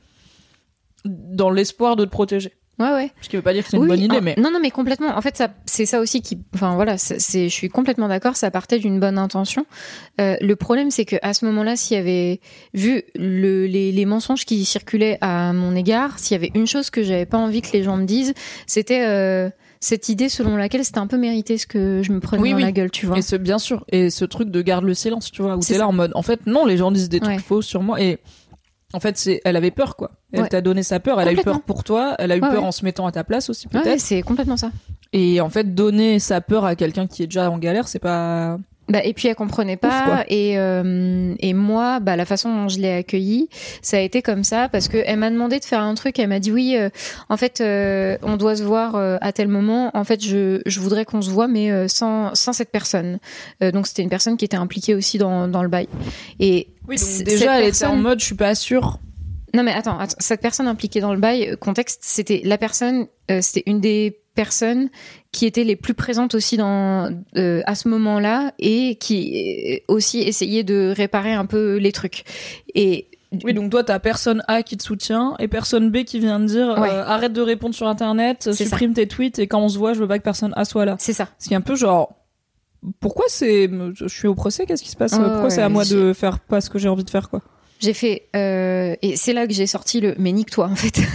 dans 1.04 1.50
l'espoir 1.50 1.96
de 1.96 2.04
te 2.04 2.10
protéger. 2.10 2.52
Ouais, 2.78 2.90
ouais. 2.92 3.10
Ce 3.20 3.28
qui 3.28 3.36
veut 3.36 3.42
pas 3.42 3.52
dire 3.52 3.62
que 3.62 3.68
c'est 3.68 3.76
une 3.76 3.86
bonne 3.86 4.00
idée, 4.00 4.16
ah, 4.18 4.22
mais. 4.22 4.34
non, 4.38 4.50
non, 4.50 4.58
mais 4.58 4.70
complètement. 4.70 5.08
En 5.14 5.20
fait, 5.20 5.36
ça, 5.36 5.50
c'est 5.66 5.84
ça 5.84 6.00
aussi 6.00 6.22
qui, 6.22 6.38
enfin 6.54 6.76
voilà, 6.76 6.96
c'est, 6.96 7.20
c'est- 7.20 7.50
je 7.50 7.54
suis 7.54 7.68
complètement 7.68 8.08
d'accord. 8.08 8.36
Ça 8.36 8.50
partait 8.50 8.78
d'une 8.78 8.98
bonne 8.98 9.18
intention. 9.18 9.66
Euh, 10.18 10.36
le 10.40 10.56
problème, 10.56 10.90
c'est 10.90 11.04
que 11.04 11.16
à 11.20 11.34
ce 11.34 11.44
moment-là, 11.44 11.76
s'il 11.76 11.98
y 11.98 12.00
avait 12.00 12.40
vu 12.72 13.02
le, 13.16 13.66
les, 13.66 13.92
les 13.92 14.04
mensonges 14.06 14.46
qui 14.46 14.64
circulaient 14.64 15.18
à 15.20 15.52
mon 15.52 15.76
égard, 15.76 16.18
s'il 16.18 16.34
y 16.34 16.40
avait 16.40 16.52
une 16.54 16.66
chose 16.66 16.88
que 16.88 17.02
j'avais 17.02 17.26
pas 17.26 17.36
envie 17.36 17.60
que 17.60 17.70
les 17.74 17.82
gens 17.82 17.98
me 17.98 18.06
disent, 18.06 18.32
c'était 18.66 19.04
euh, 19.06 19.50
cette 19.80 20.08
idée 20.10 20.28
selon 20.28 20.56
laquelle 20.56 20.84
c'était 20.84 20.98
un 20.98 21.06
peu 21.06 21.16
mérité 21.16 21.56
ce 21.58 21.66
que 21.66 22.02
je 22.02 22.12
me 22.12 22.20
prenais 22.20 22.42
Oui, 22.42 22.50
dans 22.50 22.56
oui. 22.56 22.62
la 22.62 22.72
gueule, 22.72 22.90
tu 22.90 23.06
vois. 23.06 23.16
Et 23.18 23.22
ce, 23.22 23.36
bien 23.36 23.58
sûr. 23.58 23.84
Et 23.88 24.10
ce 24.10 24.24
truc 24.26 24.50
de 24.50 24.60
garde 24.62 24.84
le 24.84 24.94
silence, 24.94 25.30
tu 25.32 25.40
vois, 25.42 25.56
où 25.56 25.62
C'est 25.62 25.72
t'es 25.74 25.78
là 25.78 25.88
en 25.88 25.92
mode, 25.92 26.12
en 26.14 26.22
fait, 26.22 26.46
non, 26.46 26.66
les 26.66 26.76
gens 26.76 26.90
disent 26.90 27.08
des 27.08 27.20
trucs 27.20 27.36
Ouais. 27.36 27.38
faux 27.42 27.62
sur 27.62 27.82
moi. 27.82 28.00
Et 28.00 28.18
en 28.92 29.00
fait, 29.00 29.16
c'est, 29.16 29.40
elle 29.44 29.56
avait 29.56 29.70
peur, 29.70 29.96
quoi. 29.96 30.10
Elle 30.32 30.42
Ouais. 30.42 30.48
t'a 30.48 30.60
donné 30.60 30.82
sa 30.82 31.00
peur. 31.00 31.20
Elle 31.20 31.28
a 31.28 31.32
eu 31.32 31.36
peur 31.36 31.62
pour 31.62 31.82
toi. 31.84 32.14
Elle 32.18 32.30
a 32.32 32.36
eu 32.36 32.42
Ouais, 32.42 32.50
peur 32.50 32.64
en 32.64 32.72
se 32.72 32.84
mettant 32.84 33.06
à 33.06 33.12
ta 33.12 33.24
place 33.24 33.48
aussi, 33.48 33.68
Ouais, 33.72 33.80
peut-être. 33.80 34.00
c'est 34.00 34.20
complètement 34.22 34.56
ça. 34.56 34.70
Et 35.12 35.40
en 35.40 35.48
fait, 35.48 35.74
donner 35.74 36.18
sa 36.18 36.40
peur 36.40 36.64
à 36.64 36.76
quelqu'un 36.76 37.06
qui 37.06 37.22
est 37.22 37.26
déjà 37.26 37.50
en 37.50 37.58
galère, 37.58 37.88
c'est 37.88 37.98
pas. 37.98 38.58
Bah, 38.90 39.00
et 39.04 39.14
puis 39.14 39.28
elle 39.28 39.34
comprenait 39.36 39.76
pas. 39.76 40.24
et 40.28 40.58
euh, 40.58 41.34
et 41.38 41.54
moi 41.54 42.00
bah 42.00 42.16
la 42.16 42.24
façon 42.24 42.52
dont 42.54 42.68
je 42.68 42.78
l'ai 42.80 42.92
accueillie 42.92 43.48
ça 43.82 43.98
a 43.98 44.00
été 44.00 44.20
comme 44.20 44.42
ça 44.44 44.68
parce 44.68 44.88
que 44.88 44.98
elle 45.06 45.18
m'a 45.18 45.30
demandé 45.30 45.58
de 45.60 45.64
faire 45.64 45.80
un 45.80 45.94
truc. 45.94 46.18
Elle 46.18 46.28
m'a 46.28 46.40
dit 46.40 46.50
oui 46.50 46.76
euh, 46.76 46.90
en 47.28 47.36
fait 47.36 47.60
euh, 47.60 48.18
on 48.22 48.36
doit 48.36 48.56
se 48.56 48.62
voir 48.64 48.96
euh, 48.96 49.16
à 49.20 49.32
tel 49.32 49.48
moment. 49.48 49.90
En 49.94 50.04
fait 50.04 50.22
je 50.24 50.60
je 50.66 50.80
voudrais 50.80 51.04
qu'on 51.04 51.22
se 51.22 51.30
voit 51.30 51.46
mais 51.48 51.70
euh, 51.70 51.86
sans 51.88 52.34
sans 52.34 52.52
cette 52.52 52.70
personne. 52.72 53.18
Euh, 53.62 53.70
donc 53.70 53.86
c'était 53.86 54.02
une 54.02 54.08
personne 54.10 54.36
qui 54.36 54.44
était 54.44 54.56
impliquée 54.56 54.94
aussi 54.94 55.18
dans 55.18 55.46
dans 55.48 55.62
le 55.62 55.68
bail. 55.68 55.88
Et 56.40 56.68
Oui, 56.88 56.96
donc 56.96 57.24
déjà, 57.24 57.60
elle 57.60 57.68
était 57.68 57.86
en 57.86 57.96
mode, 57.96 58.18
je 58.20 58.24
suis 58.24 58.34
pas 58.34 58.54
sûre. 58.54 58.98
non 59.54 59.62
mais 59.62 59.72
attends, 59.72 59.98
attends, 59.98 60.16
cette 60.18 60.40
personne 60.40 60.66
impliquée 60.66 61.00
dans 61.00 61.12
le 61.12 61.20
bail, 61.20 61.56
contexte, 61.60 62.00
c'était 62.02 62.40
la 62.44 62.58
personne, 62.58 63.06
euh, 63.30 63.40
c'était 63.42 63.62
une 63.66 63.80
des 63.80 64.19
personnes 64.34 64.88
qui 65.32 65.46
étaient 65.46 65.64
les 65.64 65.76
plus 65.76 65.94
présentes 65.94 66.34
aussi 66.34 66.56
dans 66.56 67.10
euh, 67.36 67.62
à 67.66 67.74
ce 67.74 67.88
moment-là 67.88 68.52
et 68.58 68.96
qui 68.96 69.80
euh, 69.88 69.92
aussi 69.92 70.20
essayait 70.20 70.64
de 70.64 70.92
réparer 70.96 71.32
un 71.32 71.46
peu 71.46 71.76
les 71.76 71.92
trucs. 71.92 72.24
Et 72.74 73.08
Oui, 73.44 73.54
donc 73.54 73.70
toi, 73.70 73.84
t'as 73.84 73.98
personne 73.98 74.42
A 74.48 74.62
qui 74.62 74.76
te 74.76 74.82
soutient 74.82 75.34
et 75.38 75.48
personne 75.48 75.90
B 75.90 76.04
qui 76.04 76.18
vient 76.20 76.38
te 76.40 76.46
dire 76.46 76.76
Ouais. 76.78 76.90
euh, 76.90 77.04
arrête 77.04 77.32
de 77.32 77.42
répondre 77.42 77.74
sur 77.74 77.86
Internet, 77.88 78.52
supprime 78.52 78.92
tes 78.94 79.06
tweets 79.08 79.38
et 79.38 79.46
quand 79.46 79.60
on 79.60 79.68
se 79.68 79.78
voit, 79.78 79.92
je 79.94 80.00
veux 80.00 80.08
pas 80.08 80.18
que 80.18 80.24
personne 80.24 80.52
A 80.56 80.64
soit 80.64 80.84
là. 80.84 80.96
c'est 80.98 81.12
ça. 81.12 81.28
Ce 81.38 81.48
qui 81.48 81.54
est 81.54 81.56
un 81.56 81.60
peu 81.60 81.74
genre. 81.76 82.16
Pourquoi 82.98 83.26
c'est. 83.28 83.68
Je 83.94 84.06
suis 84.08 84.26
au 84.26 84.34
procès, 84.34 84.64
qu'est-ce 84.64 84.82
qui 84.82 84.88
se 84.88 84.96
passe? 84.96 85.12
Pourquoi 85.12 85.42
ouais, 85.44 85.50
c'est 85.50 85.60
à 85.60 85.68
moi 85.68 85.84
de 85.84 86.12
faire 86.14 86.38
pas 86.40 86.60
ce 86.62 86.70
que 86.70 86.78
j'ai 86.78 86.88
envie 86.88 87.04
de 87.04 87.10
faire, 87.10 87.28
quoi? 87.28 87.42
J'ai 87.80 87.94
fait 87.94 88.28
euh, 88.36 88.94
et 89.02 89.16
c'est 89.16 89.32
là 89.32 89.46
que 89.46 89.52
j'ai 89.54 89.66
sorti 89.66 90.00
le 90.00 90.14
mais 90.18 90.32
nique-toi 90.32 90.66
en 90.66 90.76
fait, 90.76 91.00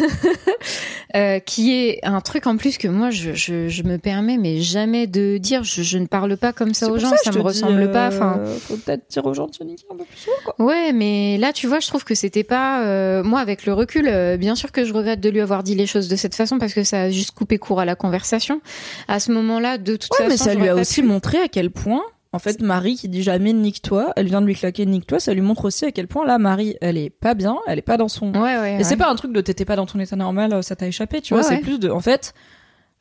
Euh, 1.15 1.39
qui 1.39 1.71
est 1.73 1.99
un 2.03 2.19
truc 2.19 2.45
en 2.45 2.57
plus 2.57 2.77
que 2.77 2.89
moi 2.89 3.09
je, 3.09 3.31
je, 3.33 3.69
je 3.69 3.83
me 3.83 3.97
permets 3.97 4.37
mais 4.37 4.59
jamais 4.59 5.07
de 5.07 5.37
dire. 5.37 5.63
Je, 5.63 5.81
je 5.81 5.97
ne 5.97 6.07
parle 6.07 6.35
pas 6.35 6.51
comme 6.51 6.73
ça 6.73 6.89
aux 6.89 6.97
gens, 6.97 7.11
ça 7.11 7.31
je 7.31 7.37
me 7.37 7.41
ressemble 7.43 7.89
pas. 7.91 8.05
euh, 8.05 8.17
Enfin, 8.17 8.41
Faut 8.67 8.75
peut-être 8.75 9.03
dire 9.09 9.25
aux 9.25 9.33
gens 9.33 9.47
de 9.47 9.53
se 9.55 9.63
niquer 9.63 9.85
un 9.89 9.95
peu 9.95 10.03
plus 10.03 10.17
souvent, 10.17 10.35
quoi. 10.43 10.65
Ouais, 10.65 10.91
mais 10.91 11.37
là, 11.37 11.53
tu 11.53 11.67
vois, 11.67 11.79
je 11.79 11.87
trouve 11.87 12.03
que 12.03 12.15
c'était 12.15 12.43
pas. 12.43 12.83
euh, 12.85 13.23
moi, 13.23 13.39
avec 13.39 13.65
le 13.65 13.73
recul, 13.73 14.09
euh, 14.09 14.35
bien 14.35 14.55
sûr 14.55 14.73
que 14.73 14.83
je 14.83 14.91
regrette 14.91 15.21
de 15.21 15.29
lui 15.29 15.39
avoir 15.39 15.63
dit 15.63 15.75
les 15.75 15.85
choses 15.87 16.09
de 16.09 16.15
cette 16.17 16.35
façon 16.35 16.57
parce 16.57 16.73
que 16.73 16.83
ça 16.83 17.03
a 17.03 17.09
juste 17.11 17.31
coupé 17.31 17.59
court 17.59 17.79
à 17.79 17.85
la 17.85 17.95
conversation. 17.95 18.59
À 19.07 19.21
ce 19.21 19.31
moment-là, 19.31 19.77
de 19.77 19.95
toute 19.95 20.11
Ouais, 20.19 20.25
façon, 20.25 20.29
mais 20.29 20.37
ça 20.37 20.53
lui 20.55 20.67
a 20.67 20.75
aussi 20.75 21.01
pu- 21.01 21.07
montré 21.07 21.37
à 21.37 21.47
quel 21.47 21.69
point. 21.71 22.03
En 22.35 22.39
fait, 22.39 22.61
Marie 22.61 22.95
qui 22.95 23.07
dit 23.09 23.23
jamais 23.23 23.53
nique-toi, 23.53 24.11
elle 24.17 24.27
vient 24.27 24.41
de 24.41 24.45
lui 24.45 24.55
claquer 24.55 24.85
nique-toi, 24.85 25.19
ça 25.19 25.33
lui 25.33 25.41
montre 25.41 25.65
aussi 25.65 25.85
à 25.85 25.91
quel 25.91 26.07
point 26.07 26.25
là, 26.25 26.37
Marie, 26.37 26.75
elle 26.81 26.97
est 26.97 27.09
pas 27.09 27.33
bien, 27.33 27.57
elle 27.65 27.79
est 27.79 27.81
pas 27.81 27.95
dans 27.97 28.09
son. 28.09 28.33
Ouais, 28.33 28.57
ouais. 28.59 28.79
Et 28.81 28.83
c'est 28.83 28.97
pas 28.97 29.09
un 29.09 29.15
truc 29.15 29.31
de 29.31 29.39
t'étais 29.41 29.63
pas 29.65 29.75
dans 29.77 29.85
ton 29.85 29.99
état 29.99 30.15
normal, 30.17 30.53
euh, 30.53 30.61
ça 30.61 30.75
t'a 30.75 30.85
échappé, 30.87 31.21
tu 31.21 31.33
Ouais, 31.33 31.39
vois. 31.39 31.47
C'est 31.49 31.55
ouais. 31.55 31.61
plus 31.61 31.79
de, 31.79 31.89
en 31.89 32.01
fait, 32.01 32.33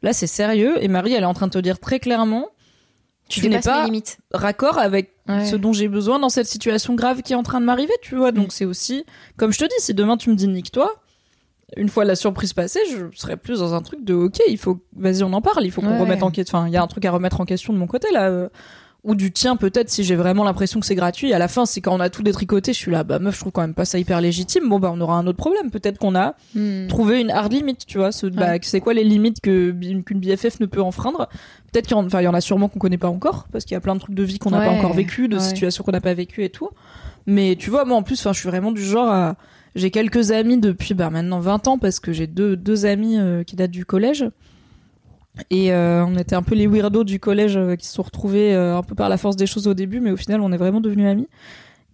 là 0.03 0.13
c'est 0.13 0.27
sérieux 0.29 0.75
et 0.83 0.89
Marie 0.89 1.13
elle 1.15 1.25
est 1.25 1.27
en 1.27 1.35
train 1.35 1.47
de 1.49 1.53
te 1.53 1.59
dire 1.59 1.79
très 1.81 1.99
clairement, 1.99 2.47
Tu 3.29 3.49
n'es 3.49 3.61
pas 3.61 3.85
limites. 3.87 4.19
raccord 4.33 4.79
avec 4.79 5.13
Ouais. 5.29 5.47
ce 5.47 5.57
dont 5.57 5.73
j'ai 5.73 5.89
besoin 5.89 6.19
dans 6.19 6.29
cette 6.29 6.47
situation 6.47 6.95
grave 6.95 7.23
qui 7.23 7.33
est 7.33 7.37
en 7.37 7.43
train 7.43 7.59
de 7.61 7.65
m'arriver, 7.65 7.95
tu 8.03 8.15
vois. 8.15 8.31
Mm. 8.31 8.35
Donc 8.35 8.53
c'est 8.53 8.67
aussi, 8.67 9.05
comme 9.39 9.53
je 9.53 9.59
te 9.59 9.65
dis, 9.65 9.75
si 9.79 9.95
demain 9.95 10.17
tu 10.19 10.29
me 10.31 10.35
dis 10.37 10.47
nique-toi, 10.47 10.95
une 11.79 11.89
fois 11.89 12.05
la 12.05 12.15
surprise 12.15 12.53
passée, 12.53 12.81
je 12.91 13.07
serais 13.17 13.39
plus 13.39 13.61
dans 13.61 13.73
un 13.75 13.81
truc 13.81 14.05
de 14.05 14.13
ok, 14.15 14.39
il 14.49 14.59
faut, 14.59 14.81
vas-y 14.95 15.23
on 15.25 15.33
en 15.33 15.41
parle, 15.41 15.65
il 15.65 15.71
faut 15.73 15.81
qu'on 15.81 15.89
Ouais. 15.89 15.99
remette 15.99 16.23
en 16.23 16.31
question. 16.31 16.59
Enfin, 16.59 16.69
il 16.69 16.75
y 16.75 16.77
a 16.77 16.83
un 16.83 16.87
truc 16.87 17.05
à 17.07 17.11
remettre 17.11 17.41
en 17.41 17.47
question 17.47 17.73
de 17.73 17.79
mon 17.79 17.87
côté 17.87 18.07
là. 18.13 18.49
Ou 19.05 19.15
du 19.15 19.31
tien 19.33 19.57
peut-être 19.57 19.91
si 19.91 20.03
j'ai 20.03 20.17
vraiment 20.17 20.45
l'impression 20.45 20.81
que 20.81 20.87
c'est 20.87 20.95
gratuit. 20.95 21.33
À 21.35 21.39
la 21.39 21.47
fin, 21.49 21.67
c'est 21.67 21.81
quand 21.83 21.95
on 21.95 22.01
a 22.01 22.09
tout 22.11 22.23
détricoté, 22.23 22.73
je 22.73 22.79
suis 22.79 22.91
là, 22.91 23.05
bah 23.05 23.19
meuf, 23.19 23.35
je 23.35 23.41
trouve 23.41 23.53
quand 23.53 23.61
même 23.61 23.75
pas 23.75 23.85
ça 23.85 23.99
hyper 23.99 24.21
légitime. 24.23 24.69
Bon 24.69 24.79
bah 24.79 24.91
on 24.95 25.01
aura 25.01 25.17
un 25.17 25.27
autre 25.27 25.37
problème. 25.37 25.71
Peut-être 25.71 25.99
qu'on 25.99 26.15
a 26.15 26.35
Hmm. 26.55 26.87
trouvé 26.89 27.21
une 27.21 27.31
hard 27.31 27.53
limit, 27.53 27.77
tu 27.87 27.99
vois. 27.99 28.13
Ce, 28.13 28.27
bah, 28.27 28.53
Ouais. 28.53 28.61
c'est 28.63 28.81
quoi 28.81 28.95
les 28.95 29.05
limites 29.05 29.41
que 29.43 29.71
qu'une 30.03 30.21
BFF 30.21 30.59
ne 30.61 30.67
peut 30.67 30.81
enfreindre? 30.83 31.29
Peut-être 31.73 31.87
qu'il 31.87 31.97
y 31.97 32.01
en, 32.01 32.07
enfin 32.07 32.21
il 32.21 32.25
y 32.25 32.29
en 32.29 32.35
a 32.35 32.41
sûrement 32.41 32.69
qu'on 32.69 32.79
connaît 32.79 32.99
pas 32.99 33.09
encore 33.09 33.47
parce 33.53 33.65
qu'il 33.65 33.75
y 33.75 33.77
a 33.77 33.81
plein 33.81 33.95
de 33.95 34.01
trucs 34.01 34.15
de 34.15 34.23
vie 34.23 34.39
qu'on 34.39 34.51
n'a 34.51 34.61
pas 34.65 34.71
encore 34.71 34.95
vécu, 34.95 35.29
de 35.29 35.37
Ouais. 35.37 35.43
situations 35.43 35.85
qu'on 35.85 35.93
n'a 35.93 36.01
pas 36.01 36.15
vécues 36.15 36.43
et 36.45 36.51
tout. 36.51 36.71
Mais 37.27 37.57
tu 37.59 37.71
vois, 37.71 37.85
moi 37.85 37.97
en 37.97 38.03
plus, 38.03 38.19
enfin 38.21 38.33
je 38.33 38.41
suis 38.41 38.49
vraiment 38.49 38.73
du 38.73 38.83
genre 38.83 39.09
à 39.09 39.37
j'ai 39.75 39.91
quelques 39.91 40.31
amis 40.31 40.57
depuis 40.59 40.95
bah 40.95 41.11
maintenant 41.11 41.41
20 41.41 41.67
ans 41.69 41.79
parce 41.79 41.99
que 42.01 42.13
j'ai 42.13 42.27
deux 42.29 42.57
deux 42.57 42.87
amis 42.87 43.19
euh, 43.19 43.43
qui 43.43 43.57
datent 43.57 43.71
du 43.73 43.85
collège. 43.85 44.25
Et 45.51 45.73
euh, 45.73 46.05
on 46.07 46.17
était 46.17 46.37
un 46.37 46.43
peu 46.43 46.55
les 46.55 46.67
weirdos 46.69 47.03
du 47.05 47.19
collège 47.19 47.57
euh, 47.57 47.75
qui 47.77 47.87
se 47.87 47.93
sont 47.95 48.03
retrouvés 48.03 48.55
euh, 48.55 48.77
un 48.77 48.83
peu 48.83 48.95
par 48.95 49.09
la 49.09 49.17
force 49.17 49.35
des 49.37 49.47
choses 49.47 49.67
au 49.67 49.75
début, 49.75 50.01
mais 50.01 50.11
au 50.13 50.17
final, 50.17 50.41
on 50.41 50.53
est 50.53 50.57
vraiment 50.57 50.81
devenus 50.81 51.07
amis. 51.09 51.29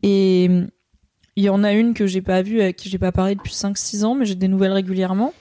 Et 0.02 0.44
il 1.36 1.44
y 1.44 1.48
en 1.48 1.64
a 1.64 1.72
une 1.72 1.94
que 1.94 2.06
j'ai 2.06 2.20
pas 2.22 2.42
vue, 2.42 2.60
avec 2.60 2.76
qui 2.76 2.88
j'ai 2.90 2.98
pas 2.98 3.12
parlé 3.12 3.34
depuis 3.34 3.54
5-6 3.54 4.04
ans, 4.04 4.14
mais 4.14 4.26
j'ai 4.26 4.34
des 4.34 4.48
nouvelles 4.48 4.72
régulièrement. 4.72 5.32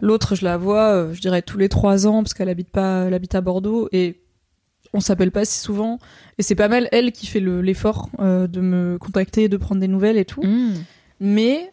L'autre, 0.00 0.34
je 0.34 0.44
la 0.44 0.56
vois, 0.56 1.12
je 1.12 1.20
dirais 1.20 1.42
tous 1.42 1.58
les 1.58 1.68
3 1.68 2.06
ans, 2.06 2.22
parce 2.22 2.34
qu'elle 2.34 2.48
habite 2.48 2.70
pas, 2.70 3.04
elle 3.06 3.14
habite 3.14 3.34
à 3.34 3.40
Bordeaux, 3.40 3.88
et 3.92 4.20
on 4.94 5.00
s'appelle 5.00 5.30
pas 5.32 5.44
si 5.44 5.58
souvent. 5.58 5.98
Et 6.38 6.42
c'est 6.42 6.54
pas 6.54 6.68
mal 6.68 6.88
elle 6.92 7.12
qui 7.12 7.26
fait 7.26 7.40
le- 7.40 7.60
l'effort 7.62 8.08
de 8.18 8.60
me 8.60 8.96
contacter, 8.98 9.48
de 9.48 9.56
prendre 9.56 9.80
des 9.80 9.88
nouvelles 9.88 10.16
et 10.18 10.24
tout 10.24 10.42
Hmm. 10.42 10.74
mais 11.20 11.72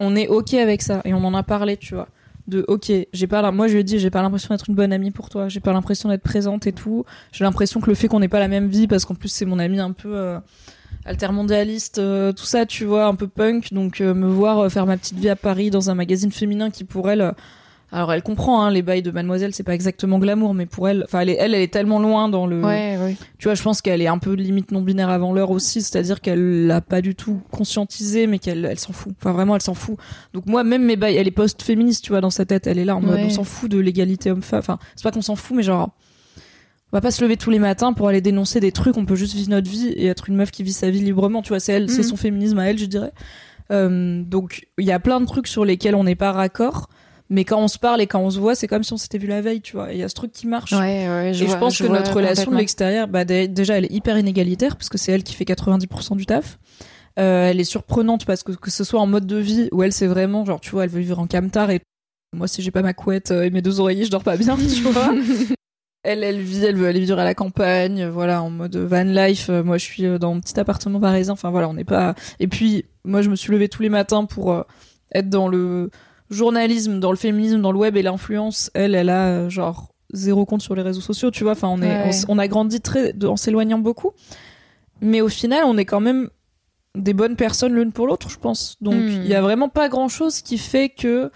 on 0.00 0.16
est 0.16 0.28
ok 0.28 0.54
avec 0.54 0.80
ça 0.82 1.02
et 1.04 1.12
on 1.14 1.22
en 1.24 1.34
a 1.34 1.42
parlé 1.42 1.76
tu 1.76 1.94
vois 1.94 2.08
de 2.48 2.64
ok 2.68 2.92
j'ai 3.12 3.26
pas 3.26 3.50
moi 3.52 3.68
je 3.68 3.74
lui 3.74 3.80
ai 3.80 3.84
dit 3.84 3.98
j'ai 3.98 4.10
pas 4.10 4.22
l'impression 4.22 4.54
d'être 4.54 4.68
une 4.68 4.74
bonne 4.74 4.92
amie 4.92 5.10
pour 5.10 5.28
toi 5.28 5.48
j'ai 5.48 5.60
pas 5.60 5.72
l'impression 5.72 6.08
d'être 6.08 6.22
présente 6.22 6.66
et 6.66 6.72
tout. 6.72 7.04
J'ai 7.32 7.44
l'impression 7.44 7.80
que 7.80 7.88
le 7.88 7.94
fait 7.94 8.08
qu'on 8.08 8.20
n'ait 8.20 8.28
pas 8.28 8.40
la 8.40 8.48
même 8.48 8.68
vie 8.68 8.86
parce 8.86 9.04
qu'en 9.04 9.14
plus 9.14 9.28
c'est 9.28 9.44
mon 9.44 9.58
ami 9.58 9.78
un 9.78 9.92
peu 9.92 10.16
euh, 10.16 10.38
altermondialiste 11.04 11.98
euh, 11.98 12.32
tout 12.32 12.44
ça 12.44 12.66
tu 12.66 12.84
vois 12.84 13.06
un 13.06 13.14
peu 13.14 13.28
punk 13.28 13.72
donc 13.72 14.00
euh, 14.00 14.14
me 14.14 14.26
voir 14.26 14.58
euh, 14.58 14.68
faire 14.68 14.86
ma 14.86 14.96
petite 14.96 15.18
vie 15.18 15.28
à 15.28 15.36
Paris 15.36 15.70
dans 15.70 15.90
un 15.90 15.94
magazine 15.94 16.32
féminin 16.32 16.70
qui 16.70 16.84
pour 16.84 17.10
elle 17.10 17.20
euh, 17.20 17.32
alors 17.92 18.12
elle 18.12 18.22
comprend 18.22 18.62
hein, 18.62 18.70
les 18.70 18.82
bails 18.82 19.02
de 19.02 19.10
mademoiselle 19.10 19.52
c'est 19.52 19.62
pas 19.64 19.74
exactement 19.74 20.18
glamour 20.18 20.54
mais 20.54 20.66
pour 20.66 20.88
elle 20.88 21.02
enfin 21.04 21.20
elle 21.20 21.30
est, 21.30 21.36
elle 21.40 21.54
elle 21.54 21.62
est 21.62 21.72
tellement 21.72 21.98
loin 21.98 22.28
dans 22.28 22.46
le 22.46 22.62
Ouais, 22.62 22.96
ouais. 23.02 23.16
tu 23.38 23.48
vois, 23.48 23.54
je 23.54 23.62
pense 23.62 23.82
qu'elle 23.82 24.00
est 24.02 24.06
un 24.06 24.18
peu 24.18 24.32
limite 24.34 24.70
non 24.72 24.82
binaire 24.82 25.08
avant 25.08 25.32
l'heure 25.32 25.50
aussi, 25.50 25.82
c'est-à-dire 25.82 26.20
qu'elle 26.20 26.66
l'a 26.66 26.80
pas 26.80 27.00
du 27.00 27.14
tout 27.14 27.40
conscientisé, 27.50 28.26
mais 28.26 28.38
qu'elle 28.38 28.64
elle 28.64 28.78
s'en 28.78 28.92
fout. 28.92 29.12
Enfin, 29.18 29.32
vraiment, 29.32 29.54
elle 29.56 29.62
s'en 29.62 29.74
fout. 29.74 29.96
Donc 30.34 30.46
moi, 30.46 30.62
même 30.62 30.84
mes 30.84 30.96
bails, 30.96 31.16
elle 31.16 31.26
est 31.26 31.32
post-féministe, 31.32 32.04
tu 32.04 32.12
vois, 32.12 32.20
dans 32.20 32.30
sa 32.30 32.44
tête, 32.44 32.66
elle 32.66 32.78
est 32.78 32.84
là 32.84 32.96
en 32.96 33.00
mode, 33.00 33.14
Ouais. 33.16 33.24
on 33.24 33.30
s'en 33.30 33.44
fout 33.44 33.70
de 33.70 33.78
l'égalité 33.78 34.30
homme-femme. 34.30 34.58
Enfin, 34.60 34.78
c'est 34.94 35.02
pas 35.02 35.10
qu'on 35.10 35.22
s'en 35.22 35.34
fout, 35.36 35.56
mais 35.56 35.62
genre, 35.62 35.90
on 36.92 36.96
va 36.96 37.00
pas 37.00 37.10
se 37.10 37.22
lever 37.24 37.36
tous 37.36 37.50
les 37.50 37.58
matins 37.58 37.92
pour 37.92 38.08
aller 38.08 38.20
dénoncer 38.20 38.60
des 38.60 38.72
trucs, 38.72 38.96
on 38.96 39.04
peut 39.06 39.14
juste 39.16 39.34
vivre 39.34 39.50
notre 39.50 39.70
vie 39.70 39.88
et 39.88 40.06
être 40.06 40.28
une 40.28 40.36
meuf 40.36 40.50
qui 40.50 40.62
vit 40.62 40.72
sa 40.72 40.90
vie 40.90 41.00
librement, 41.00 41.40
tu 41.42 41.48
vois, 41.50 41.60
c'est 41.60 41.72
elle, 41.72 41.88
c'est 41.90 41.98
Mhm. 42.02 42.08
son 42.08 42.16
féminisme 42.16 42.58
à 42.58 42.68
elle, 42.70 42.78
je 42.78 42.84
dirais. 42.86 43.12
Euh, 43.70 44.22
donc, 44.22 44.66
il 44.78 44.84
y 44.84 44.92
a 44.92 44.98
plein 45.00 45.20
de 45.20 45.26
trucs 45.26 45.46
sur 45.46 45.64
lesquels 45.64 45.94
on 45.94 46.04
n'est 46.04 46.16
pas 46.16 46.32
raccord, 46.32 46.88
mais 47.30 47.44
quand 47.44 47.58
on 47.60 47.68
se 47.68 47.78
parle 47.78 48.00
et 48.00 48.06
quand 48.06 48.20
on 48.20 48.30
se 48.30 48.38
voit, 48.38 48.54
c'est 48.54 48.66
comme 48.66 48.82
si 48.82 48.92
on 48.92 48.96
s'était 48.98 49.18
vu 49.18 49.26
la 49.28 49.40
veille, 49.40 49.60
tu 49.62 49.76
vois. 49.76 49.92
Il 49.92 49.98
y 49.98 50.02
a 50.02 50.08
ce 50.08 50.14
truc 50.14 50.32
qui 50.32 50.46
marche. 50.46 50.72
Ouais, 50.72 51.08
ouais. 51.08 51.30
Je 51.32 51.44
et 51.44 51.46
vois- 51.46 51.54
je 51.54 51.60
pense 51.60 51.78
que 51.78 51.84
vois 51.84 51.98
notre 51.98 52.12
relation 52.14 52.50
de 52.50 52.56
l'extérieur, 52.56 53.08
bah, 53.08 53.24
dé- 53.24 53.48
déjà, 53.48 53.78
elle 53.78 53.84
est 53.86 53.92
hyper 53.92 54.18
inégalitaire 54.18 54.76
parce 54.76 54.88
que 54.88 54.98
c'est 54.98 55.12
elle 55.12 55.22
qui 55.22 55.34
fait 55.34 55.44
90% 55.44 56.16
du 56.16 56.26
taf. 56.26 56.58
Euh, 57.18 57.48
elle 57.50 57.58
est 57.60 57.64
surprenante 57.64 58.24
parce 58.24 58.42
que 58.42 58.52
que 58.52 58.70
ce 58.70 58.84
soit 58.84 59.00
en 59.00 59.06
mode 59.06 59.26
de 59.26 59.36
vie 59.36 59.68
où 59.72 59.82
elle 59.82 59.92
c'est 59.92 60.06
vraiment 60.06 60.44
genre 60.44 60.60
tu 60.60 60.70
vois 60.70 60.84
elle 60.84 60.90
veut 60.90 61.00
vivre 61.00 61.18
en 61.18 61.26
camtar 61.26 61.68
et 61.70 61.80
moi 62.36 62.46
si 62.46 62.62
j'ai 62.62 62.70
pas 62.70 62.82
ma 62.82 62.94
couette 62.94 63.32
euh, 63.32 63.42
et 63.42 63.50
mes 63.50 63.62
deux 63.62 63.80
oreillers 63.80 64.04
je 64.04 64.10
dors 64.12 64.22
pas 64.22 64.36
bien 64.36 64.56
tu 64.56 64.82
vois 64.82 65.12
elle 66.04 66.22
elle 66.22 66.40
vit 66.40 66.64
elle 66.64 66.76
veut 66.76 66.86
aller 66.86 67.00
vivre 67.00 67.18
à 67.18 67.24
la 67.24 67.34
campagne 67.34 68.06
voilà 68.06 68.42
en 68.42 68.48
mode 68.50 68.76
van 68.76 69.02
life 69.02 69.50
Euh, 69.50 69.64
moi 69.64 69.76
je 69.76 69.84
suis 69.84 70.04
dans 70.20 70.34
mon 70.34 70.40
petit 70.40 70.58
appartement 70.60 71.00
parisien 71.00 71.32
enfin 71.32 71.50
voilà 71.50 71.68
on 71.68 71.74
n'est 71.74 71.84
pas 71.84 72.14
et 72.38 72.46
puis 72.46 72.84
moi 73.04 73.22
je 73.22 73.28
me 73.28 73.34
suis 73.34 73.50
levée 73.52 73.68
tous 73.68 73.82
les 73.82 73.88
matins 73.90 74.24
pour 74.24 74.64
être 75.12 75.28
dans 75.28 75.48
le 75.48 75.90
journalisme 76.30 77.00
dans 77.00 77.10
le 77.10 77.16
féminisme 77.16 77.60
dans 77.60 77.72
le 77.72 77.78
web 77.78 77.96
et 77.96 78.02
l'influence 78.02 78.70
elle 78.74 78.94
elle 78.94 79.08
a 79.10 79.26
euh, 79.28 79.48
genre 79.50 79.92
zéro 80.12 80.44
compte 80.44 80.62
sur 80.62 80.74
les 80.74 80.82
réseaux 80.82 81.00
sociaux 81.00 81.30
tu 81.30 81.42
vois 81.44 81.52
enfin 81.52 81.68
on 81.68 81.82
est 81.82 82.04
Ouais. 82.04 82.10
on 82.28 82.38
a 82.38 82.48
grandi 82.48 82.80
très 82.80 83.12
en 83.24 83.36
s'éloignant 83.36 83.78
beaucoup 83.78 84.12
mais 85.00 85.20
au 85.20 85.28
final 85.28 85.62
on 85.66 85.76
est 85.76 85.84
quand 85.84 86.00
même 86.00 86.28
des 86.96 87.14
bonnes 87.14 87.36
personnes 87.36 87.74
l'une 87.74 87.92
pour 87.92 88.06
l'autre 88.06 88.28
je 88.30 88.38
pense 88.38 88.76
donc 88.80 88.94
Hmm. 88.94 89.08
il 89.08 89.26
y 89.26 89.34
a 89.34 89.42
vraiment 89.42 89.68
pas 89.68 89.88
grand 89.88 90.08
chose 90.08 90.40
qui 90.40 90.58
fait 90.58 90.88
que 90.88 91.30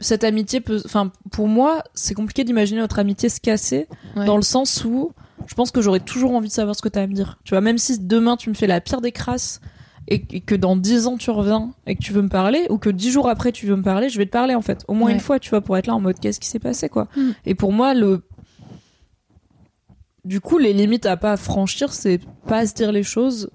cette 0.00 0.24
amitié 0.24 0.60
peut 0.60 0.80
enfin 0.84 1.12
pour 1.30 1.46
moi 1.48 1.82
c'est 1.94 2.14
compliqué 2.14 2.42
d'imaginer 2.44 2.80
notre 2.80 2.98
amitié 2.98 3.28
se 3.28 3.40
casser 3.40 3.86
Ouais. 4.16 4.24
dans 4.26 4.36
le 4.36 4.42
sens 4.42 4.84
où 4.84 5.12
je 5.46 5.54
pense 5.54 5.70
que 5.72 5.80
j'aurais 5.80 6.00
toujours 6.00 6.32
envie 6.34 6.48
de 6.48 6.52
savoir 6.52 6.76
ce 6.76 6.82
que 6.82 6.88
t'as 6.88 7.02
à 7.02 7.06
me 7.08 7.14
dire. 7.14 7.40
Tu 7.42 7.50
vois, 7.54 7.60
même 7.60 7.76
si 7.76 7.98
demain 7.98 8.36
tu 8.36 8.48
me 8.48 8.54
fais 8.54 8.68
la 8.68 8.80
pire 8.80 9.00
des 9.00 9.10
crasses 9.10 9.60
et, 10.08 10.20
que 10.40 10.54
dans 10.54 10.76
10 10.76 11.06
ans 11.06 11.16
tu 11.16 11.30
reviens 11.30 11.72
et 11.86 11.94
que 11.94 12.02
tu 12.02 12.12
veux 12.12 12.22
me 12.22 12.28
parler, 12.28 12.66
ou 12.70 12.78
que 12.78 12.90
10 12.90 13.10
jours 13.10 13.28
après 13.28 13.52
tu 13.52 13.66
veux 13.66 13.76
me 13.76 13.82
parler, 13.82 14.08
je 14.08 14.18
vais 14.18 14.26
te 14.26 14.30
parler 14.30 14.54
en 14.54 14.62
fait. 14.62 14.84
Au 14.88 14.94
moins 14.94 15.08
Ouais. 15.08 15.14
une 15.14 15.20
fois, 15.20 15.38
tu 15.38 15.50
vois, 15.50 15.60
pour 15.60 15.76
être 15.76 15.86
là 15.86 15.94
en 15.94 16.00
mode 16.00 16.18
qu'est-ce 16.18 16.40
qui 16.40 16.48
s'est 16.48 16.58
passé 16.58 16.88
quoi. 16.88 17.08
Mm. 17.16 17.30
Et 17.46 17.54
pour 17.54 17.72
moi, 17.72 17.94
le. 17.94 18.22
Du 20.24 20.40
coup, 20.40 20.58
les 20.58 20.72
limites 20.72 21.06
à 21.06 21.16
pas 21.16 21.36
franchir, 21.36 21.92
c'est 21.92 22.20
pas 22.46 22.66
se 22.66 22.74
dire 22.74 22.92
les 22.92 23.02
choses 23.02 23.50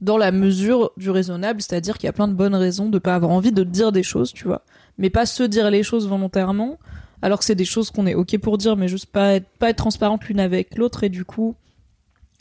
dans 0.00 0.16
la 0.16 0.32
mesure 0.32 0.92
du 0.96 1.10
raisonnable, 1.10 1.60
c'est-à-dire 1.62 1.98
qu'il 1.98 2.06
y 2.06 2.08
a 2.08 2.12
plein 2.12 2.28
de 2.28 2.34
bonnes 2.34 2.54
raisons 2.54 2.88
de 2.88 2.98
pas 2.98 3.14
avoir 3.14 3.32
envie 3.32 3.52
de 3.52 3.64
dire 3.64 3.92
des 3.92 4.02
choses, 4.02 4.32
tu 4.32 4.46
vois. 4.46 4.62
Mais 4.98 5.10
pas 5.10 5.26
se 5.26 5.42
dire 5.42 5.70
les 5.70 5.82
choses 5.82 6.08
volontairement, 6.08 6.78
alors 7.22 7.38
que 7.38 7.44
c'est 7.44 7.54
des 7.54 7.64
choses 7.64 7.90
qu'on 7.90 8.06
est 8.06 8.14
ok 8.14 8.38
pour 8.38 8.58
dire, 8.58 8.76
mais 8.76 8.88
juste 8.88 9.06
pas 9.06 9.34
être, 9.34 9.48
pas 9.58 9.70
être 9.70 9.76
transparente 9.76 10.24
l'une 10.24 10.40
avec 10.40 10.76
l'autre 10.76 11.04
et 11.04 11.08
du 11.08 11.24
coup 11.24 11.54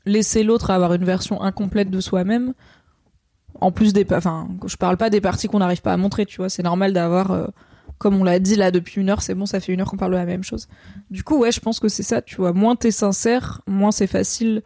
laisser 0.06 0.44
l'autre 0.44 0.72
avoir 0.72 0.94
une 0.94 1.04
version 1.04 1.42
incomplète 1.42 1.90
de 1.90 2.00
soi-même. 2.00 2.54
En 3.62 3.72
plus 3.72 3.94
des, 3.94 4.06
enfin, 4.12 4.48
je 4.66 4.76
parle 4.78 4.98
pas 4.98 5.10
des 5.10 5.22
parties 5.22 5.48
qu'on 5.48 5.60
n'arrive 5.60 5.82
pas 5.82 5.94
à 5.94 5.98
montrer, 5.98 6.26
tu 6.26 6.38
vois. 6.38 6.50
C'est 6.50 6.64
normal 6.64 6.94
d'avoir, 6.94 7.32
euh, 7.32 7.48
comme 7.98 8.16
on 8.16 8.24
l'a 8.24 8.40
dit 8.40 8.56
là 8.56 8.72
depuis 8.72 9.02
une 9.02 9.10
heure, 9.10 9.22
c'est 9.22 9.36
bon, 9.36 9.46
ça 9.46 9.60
fait 9.60 9.74
une 9.74 9.82
heure 9.82 9.90
qu'on 9.90 9.98
parle 9.98 10.14
de 10.14 10.18
la 10.18 10.26
même 10.26 10.44
chose. 10.44 10.68
Du 11.12 11.24
coup, 11.24 11.38
ouais, 11.40 11.52
je 11.52 11.60
pense 11.60 11.80
que 11.80 11.90
c'est 11.90 12.04
ça, 12.04 12.22
tu 12.22 12.38
vois. 12.38 12.54
Moins 12.54 12.76
t'es 12.76 12.92
sincère, 12.92 13.62
moins 13.68 13.92
c'est 13.92 14.08
facile 14.08 14.62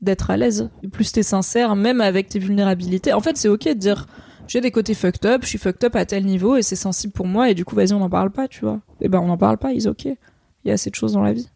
d'être 0.00 0.30
à 0.30 0.36
l'aise. 0.36 0.70
Plus 0.92 1.12
t'es 1.12 1.22
sincère, 1.22 1.76
même 1.76 2.00
avec 2.00 2.28
tes 2.28 2.38
vulnérabilités. 2.38 3.12
En 3.12 3.20
fait, 3.20 3.36
c'est 3.36 3.48
ok 3.48 3.64
de 3.64 3.74
dire, 3.74 4.06
j'ai 4.46 4.60
des 4.60 4.70
côtés 4.70 4.94
fucked 4.94 5.26
up, 5.26 5.42
je 5.42 5.48
suis 5.48 5.58
fucked 5.58 5.84
up 5.84 5.96
à 5.96 6.06
tel 6.06 6.24
niveau 6.24 6.56
et 6.56 6.62
c'est 6.62 6.76
sensible 6.76 7.12
pour 7.12 7.26
moi 7.26 7.50
et 7.50 7.54
du 7.54 7.64
coup, 7.64 7.74
vas-y, 7.74 7.92
on 7.92 8.00
n'en 8.00 8.10
parle 8.10 8.30
pas, 8.30 8.48
tu 8.48 8.60
vois. 8.60 8.80
Et 9.00 9.08
ben, 9.08 9.18
on 9.20 9.26
n'en 9.26 9.38
parle 9.38 9.58
pas, 9.58 9.72
ils 9.72 9.88
ok. 9.88 10.04
Il 10.06 10.16
y 10.64 10.70
a 10.70 10.74
assez 10.74 10.90
de 10.90 10.94
choses 10.94 11.12
dans 11.12 11.22
la 11.22 11.32
vie. 11.32 11.48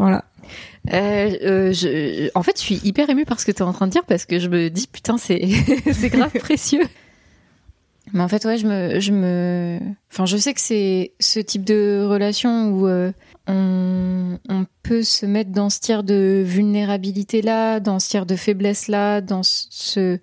Voilà. 0.00 0.24
Euh, 0.94 1.30
euh, 1.42 1.72
je, 1.74 2.30
en 2.34 2.42
fait, 2.42 2.56
je 2.56 2.62
suis 2.62 2.80
hyper 2.84 3.10
émue 3.10 3.26
par 3.26 3.38
ce 3.38 3.44
que 3.44 3.52
tu 3.52 3.58
es 3.58 3.62
en 3.62 3.74
train 3.74 3.86
de 3.86 3.92
dire 3.92 4.04
parce 4.06 4.24
que 4.24 4.38
je 4.38 4.48
me 4.48 4.70
dis 4.70 4.86
putain, 4.86 5.18
c'est 5.18 5.46
c'est 5.92 6.08
grave 6.08 6.32
précieux. 6.40 6.88
Mais 8.14 8.22
en 8.22 8.28
fait, 8.28 8.42
ouais, 8.46 8.56
je 8.56 8.66
me, 8.66 8.98
je 8.98 9.12
me, 9.12 9.78
enfin, 10.10 10.24
je 10.24 10.38
sais 10.38 10.54
que 10.54 10.60
c'est 10.60 11.12
ce 11.20 11.38
type 11.38 11.64
de 11.64 12.02
relation 12.08 12.70
où 12.70 12.88
euh, 12.88 13.12
on, 13.46 14.38
on 14.48 14.64
peut 14.82 15.02
se 15.02 15.26
mettre 15.26 15.50
dans 15.50 15.68
ce 15.68 15.80
tiers 15.80 16.02
de 16.02 16.42
vulnérabilité 16.44 17.42
là, 17.42 17.78
dans 17.78 17.98
ce 17.98 18.08
tiers 18.08 18.24
de 18.24 18.36
faiblesse 18.36 18.88
là, 18.88 19.20
dans 19.20 19.42
ce, 19.42 20.18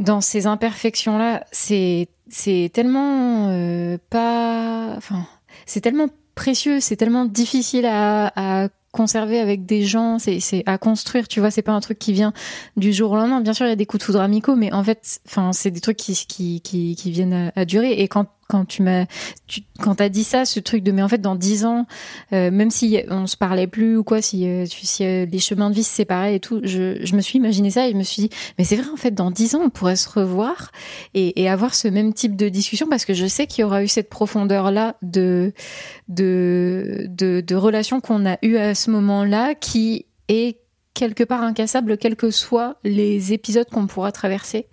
dans 0.00 0.20
ces 0.20 0.48
imperfections 0.48 1.16
là. 1.16 1.46
C'est, 1.52 2.08
c'est 2.28 2.72
tellement 2.74 3.96
pas, 4.10 4.94
enfin, 4.96 5.28
c'est 5.64 5.80
tellement 5.80 6.08
précieux, 6.34 6.80
c'est 6.80 6.96
tellement 6.96 7.24
difficile 7.24 7.86
à, 7.86 8.32
à 8.64 8.68
conserver 8.92 9.40
avec 9.40 9.66
des 9.66 9.82
gens, 9.82 10.18
c'est 10.18 10.40
c'est 10.40 10.62
à 10.66 10.78
construire, 10.78 11.26
tu 11.26 11.40
vois, 11.40 11.50
c'est 11.50 11.62
pas 11.62 11.72
un 11.72 11.80
truc 11.80 11.98
qui 11.98 12.12
vient 12.12 12.32
du 12.76 12.92
jour 12.92 13.10
au 13.10 13.16
lendemain. 13.16 13.40
Bien 13.40 13.52
sûr, 13.52 13.66
il 13.66 13.70
y 13.70 13.72
a 13.72 13.76
des 13.76 13.86
coups 13.86 14.00
de 14.00 14.04
foudre 14.04 14.20
amicaux, 14.20 14.54
mais 14.54 14.72
en 14.72 14.84
fait, 14.84 15.20
enfin, 15.26 15.52
c'est 15.52 15.70
des 15.70 15.80
trucs 15.80 15.96
qui 15.96 16.14
qui 16.28 16.60
qui, 16.60 16.94
qui 16.96 17.10
viennent 17.10 17.50
à, 17.56 17.60
à 17.60 17.64
durer. 17.64 17.92
Et 17.92 18.08
quand 18.08 18.26
quand 18.48 18.64
tu 18.64 18.82
m'as 18.82 19.06
tu, 19.46 19.62
quand 19.80 19.96
t'as 19.96 20.08
dit 20.08 20.24
ça, 20.24 20.44
ce 20.44 20.60
truc 20.60 20.82
de 20.82 20.92
mais 20.92 21.02
en 21.02 21.08
fait 21.08 21.20
dans 21.20 21.34
dix 21.34 21.64
ans, 21.64 21.86
euh, 22.32 22.50
même 22.50 22.70
si 22.70 23.00
on 23.08 23.26
se 23.26 23.36
parlait 23.36 23.66
plus 23.66 23.96
ou 23.96 24.04
quoi, 24.04 24.22
si 24.22 24.48
euh, 24.48 24.64
si 24.66 25.04
euh, 25.04 25.26
les 25.26 25.38
chemins 25.38 25.70
de 25.70 25.74
vie 25.74 25.84
se 25.84 25.94
séparaient 25.94 26.36
et 26.36 26.40
tout, 26.40 26.60
je 26.62 27.04
je 27.04 27.16
me 27.16 27.20
suis 27.20 27.38
imaginé 27.38 27.70
ça 27.70 27.88
et 27.88 27.92
je 27.92 27.96
me 27.96 28.02
suis 28.02 28.22
dit 28.22 28.30
mais 28.58 28.64
c'est 28.64 28.76
vrai 28.76 28.90
en 28.92 28.96
fait 28.96 29.12
dans 29.12 29.30
dix 29.30 29.54
ans 29.54 29.62
on 29.64 29.70
pourrait 29.70 29.96
se 29.96 30.08
revoir 30.08 30.72
et, 31.14 31.42
et 31.42 31.48
avoir 31.48 31.74
ce 31.74 31.88
même 31.88 32.12
type 32.12 32.36
de 32.36 32.48
discussion 32.48 32.86
parce 32.88 33.04
que 33.04 33.14
je 33.14 33.26
sais 33.26 33.46
qu'il 33.46 33.62
y 33.62 33.64
aura 33.64 33.82
eu 33.82 33.88
cette 33.88 34.08
profondeur 34.08 34.70
là 34.70 34.96
de 35.02 35.52
de 36.08 37.06
de, 37.08 37.40
de 37.40 37.54
relation 37.54 38.00
qu'on 38.00 38.26
a 38.26 38.36
eu 38.42 38.56
à 38.56 38.74
ce 38.74 38.90
moment-là 38.90 39.54
qui 39.54 40.06
est 40.28 40.63
quelque 40.94 41.24
part 41.24 41.42
incassable 41.42 41.98
quels 41.98 42.16
que 42.16 42.30
soient 42.30 42.76
les 42.84 43.32
épisodes 43.32 43.68
qu'on 43.68 43.86
pourra 43.86 44.12
traverser. 44.12 44.66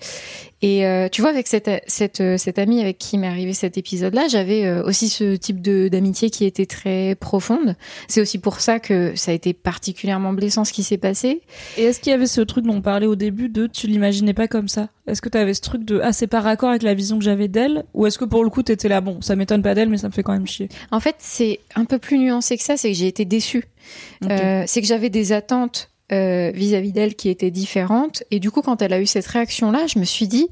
Et 0.62 0.86
euh, 0.86 1.10
tu 1.10 1.22
vois 1.22 1.32
avec 1.32 1.48
cette 1.48 1.70
cette 1.88 2.22
euh, 2.22 2.38
cette 2.38 2.60
amie 2.60 2.82
avec 2.82 3.00
qui 3.00 3.18
m'est 3.18 3.28
arrivé 3.28 3.52
cet 3.54 3.80
épisode 3.80 4.14
là 4.14 4.28
j'avais 4.28 4.66
euh, 4.66 4.84
aussi 4.84 5.10
ce 5.10 5.36
type 5.36 5.60
de 5.60 5.88
d'amitié 5.88 6.30
qui 6.30 6.46
était 6.46 6.68
très 6.68 7.16
profonde. 7.16 7.76
C'est 8.08 8.22
aussi 8.22 8.38
pour 8.38 8.60
ça 8.60 8.80
que 8.80 9.14
ça 9.16 9.32
a 9.32 9.34
été 9.34 9.54
particulièrement 9.54 10.34
blessant 10.34 10.64
ce 10.64 10.72
qui 10.72 10.84
s'est 10.84 11.00
passé. 11.00 11.42
Et 11.78 11.86
est-ce 11.86 12.00
qu'il 12.00 12.12
y 12.12 12.14
avait 12.14 12.28
ce 12.28 12.42
truc 12.42 12.66
dont 12.66 12.76
on 12.76 12.82
parlait 12.82 13.08
au 13.08 13.16
début 13.16 13.50
de 13.50 13.66
tu 13.66 13.88
l'imaginais 13.88 14.36
pas 14.36 14.48
comme 14.48 14.68
ça 14.68 14.90
Est-ce 15.08 15.24
que 15.24 15.30
tu 15.30 15.38
avais 15.40 15.56
ce 15.56 15.62
truc 15.62 15.84
de 15.84 16.00
ah 16.04 16.14
c'est 16.14 16.28
pas 16.28 16.42
raccord 16.42 16.70
avec 16.70 16.84
la 16.84 16.94
vision 16.94 17.18
que 17.18 17.26
j'avais 17.26 17.48
d'elle 17.48 17.84
ou 17.96 18.06
est-ce 18.06 18.20
que 18.20 18.26
pour 18.26 18.44
le 18.44 18.52
coup 18.52 18.62
t'étais 18.62 18.88
là 18.88 19.02
bon 19.02 19.20
ça 19.22 19.36
m'étonne 19.36 19.64
pas 19.64 19.74
d'elle 19.74 19.90
mais 19.90 19.98
ça 19.98 20.10
me 20.10 20.14
fait 20.14 20.22
quand 20.22 20.34
même 20.34 20.48
chier? 20.48 20.70
En 20.92 21.00
fait 21.00 21.16
c'est 21.18 21.60
un 21.76 21.86
peu 21.86 21.98
plus 21.98 22.20
nuancé 22.20 22.56
que 22.56 22.64
ça 22.64 22.78
c'est 22.78 22.90
que 22.90 22.98
j'ai 22.98 23.08
été 23.08 23.26
déçue. 23.26 23.66
Euh, 24.30 24.64
c'est 24.68 24.82
que 24.82 24.88
j'avais 24.88 25.10
des 25.10 25.32
attentes 25.32 25.91
vis-à-vis 26.12 26.92
d'elle 26.92 27.16
qui 27.16 27.30
étaient 27.30 27.52
différentes. 27.52 28.24
Et 28.32 28.40
du 28.40 28.52
coup, 28.52 28.62
quand 28.62 28.82
elle 28.82 28.94
a 28.94 29.00
eu 29.02 29.06
cette 29.06 29.28
réaction-là, 29.28 29.88
je 29.88 29.98
me 29.98 30.04
suis 30.06 30.28
dit, 30.28 30.50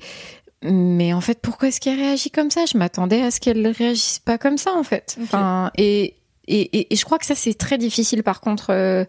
mais 0.63 1.13
en 1.13 1.21
fait, 1.21 1.39
pourquoi 1.41 1.69
est-ce 1.69 1.79
qu'elle 1.79 1.99
réagit 1.99 2.31
comme 2.31 2.51
ça? 2.51 2.65
Je 2.65 2.77
m'attendais 2.77 3.21
à 3.21 3.31
ce 3.31 3.39
qu'elle 3.39 3.67
réagisse 3.67 4.19
pas 4.19 4.37
comme 4.37 4.57
ça, 4.57 4.73
en 4.73 4.83
fait. 4.83 5.17
Enfin, 5.21 5.71
et, 5.77 6.15
et, 6.47 6.61
et, 6.77 6.93
et 6.93 6.95
je 6.95 7.05
crois 7.05 7.17
que 7.17 7.25
ça, 7.25 7.35
c'est 7.35 7.53
très 7.53 7.77
difficile, 7.77 8.23
par 8.23 8.41
contre, 8.41 8.71
euh, 8.71 9.05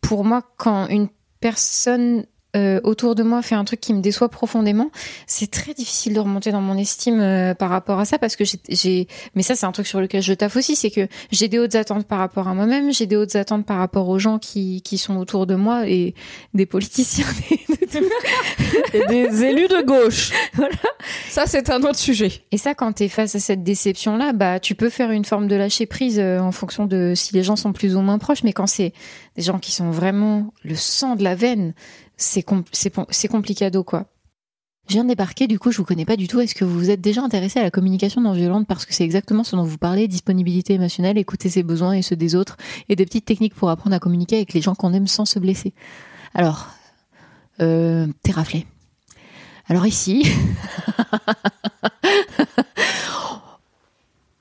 pour 0.00 0.24
moi, 0.24 0.42
quand 0.56 0.88
une 0.88 1.08
personne 1.40 2.26
euh, 2.56 2.80
autour 2.84 3.14
de 3.14 3.22
moi 3.22 3.42
fait 3.42 3.54
un 3.54 3.64
truc 3.64 3.80
qui 3.80 3.94
me 3.94 4.00
déçoit 4.00 4.28
profondément, 4.28 4.90
c'est 5.26 5.50
très 5.50 5.72
difficile 5.74 6.14
de 6.14 6.20
remonter 6.20 6.50
dans 6.52 6.60
mon 6.60 6.76
estime 6.76 7.20
euh, 7.20 7.54
par 7.54 7.70
rapport 7.70 7.98
à 8.00 8.04
ça 8.04 8.18
parce 8.18 8.34
que 8.36 8.44
j'ai- 8.68 9.06
mais 9.34 9.42
ça 9.42 9.54
c'est 9.54 9.66
un 9.66 9.72
truc 9.72 9.86
sur 9.86 10.00
lequel 10.00 10.20
je 10.22 10.32
taffe 10.34 10.56
aussi, 10.56 10.74
c'est 10.76 10.90
que 10.90 11.06
j'ai 11.30 11.48
des 11.48 11.58
hautes 11.58 11.74
attentes 11.76 12.06
par 12.06 12.18
rapport 12.18 12.48
à 12.48 12.54
moi-même, 12.54 12.92
j'ai 12.92 13.06
des 13.06 13.16
hautes 13.16 13.36
attentes 13.36 13.64
par 13.66 13.78
rapport 13.78 14.08
aux 14.08 14.18
gens 14.18 14.38
qui, 14.38 14.82
qui 14.82 14.98
sont 14.98 15.16
autour 15.16 15.46
de 15.46 15.54
moi 15.54 15.88
et 15.88 16.14
des 16.54 16.66
politiciens. 16.66 17.26
des- 17.48 17.60
Et 18.92 19.06
des 19.08 19.44
élus 19.44 19.68
de 19.68 19.82
gauche. 19.84 20.30
Voilà. 20.54 20.74
Ça 21.28 21.46
c'est 21.46 21.70
un 21.70 21.82
autre 21.82 21.98
sujet. 21.98 22.30
Et 22.52 22.58
ça, 22.58 22.74
quand 22.74 22.92
t'es 22.92 23.08
face 23.08 23.34
à 23.34 23.40
cette 23.40 23.62
déception-là, 23.62 24.32
bah 24.32 24.60
tu 24.60 24.74
peux 24.74 24.90
faire 24.90 25.10
une 25.10 25.24
forme 25.24 25.46
de 25.48 25.54
lâcher 25.56 25.86
prise 25.86 26.18
euh, 26.18 26.38
en 26.40 26.52
fonction 26.52 26.86
de 26.86 27.12
si 27.16 27.34
les 27.34 27.42
gens 27.42 27.56
sont 27.56 27.72
plus 27.72 27.96
ou 27.96 28.00
moins 28.00 28.18
proches, 28.18 28.42
mais 28.42 28.52
quand 28.52 28.66
c'est 28.66 28.92
des 29.36 29.42
gens 29.42 29.58
qui 29.58 29.72
sont 29.72 29.90
vraiment 29.90 30.52
le 30.64 30.74
sang 30.74 31.16
de 31.16 31.22
la 31.24 31.34
veine, 31.34 31.72
c'est 32.20 32.42
com- 32.42 32.64
complicado 33.30 33.84
quoi. 33.84 34.06
Je 34.88 34.94
viens 34.94 35.04
de 35.04 35.10
débarquer, 35.10 35.46
du 35.46 35.60
coup, 35.60 35.70
je 35.70 35.76
vous 35.76 35.84
connais 35.84 36.04
pas 36.04 36.16
du 36.16 36.26
tout. 36.26 36.40
Est-ce 36.40 36.54
que 36.54 36.64
vous 36.64 36.76
vous 36.76 36.90
êtes 36.90 37.00
déjà 37.00 37.22
intéressé 37.22 37.60
à 37.60 37.62
la 37.62 37.70
communication 37.70 38.20
non 38.20 38.32
violente 38.32 38.66
parce 38.66 38.86
que 38.86 38.92
c'est 38.92 39.04
exactement 39.04 39.44
ce 39.44 39.54
dont 39.54 39.62
vous 39.62 39.78
parlez, 39.78 40.08
disponibilité 40.08 40.74
émotionnelle, 40.74 41.16
écouter 41.16 41.48
ses 41.48 41.62
besoins 41.62 41.92
et 41.92 42.02
ceux 42.02 42.16
des 42.16 42.34
autres, 42.34 42.56
et 42.88 42.96
des 42.96 43.04
petites 43.04 43.24
techniques 43.24 43.54
pour 43.54 43.70
apprendre 43.70 43.94
à 43.94 44.00
communiquer 44.00 44.36
avec 44.36 44.52
les 44.52 44.60
gens 44.60 44.74
qu'on 44.74 44.92
aime 44.92 45.06
sans 45.06 45.26
se 45.26 45.38
blesser? 45.38 45.74
Alors, 46.34 46.66
euh, 47.60 48.08
t'es 48.24 48.32
raflé. 48.32 48.66
Alors 49.68 49.86
ici, 49.86 50.24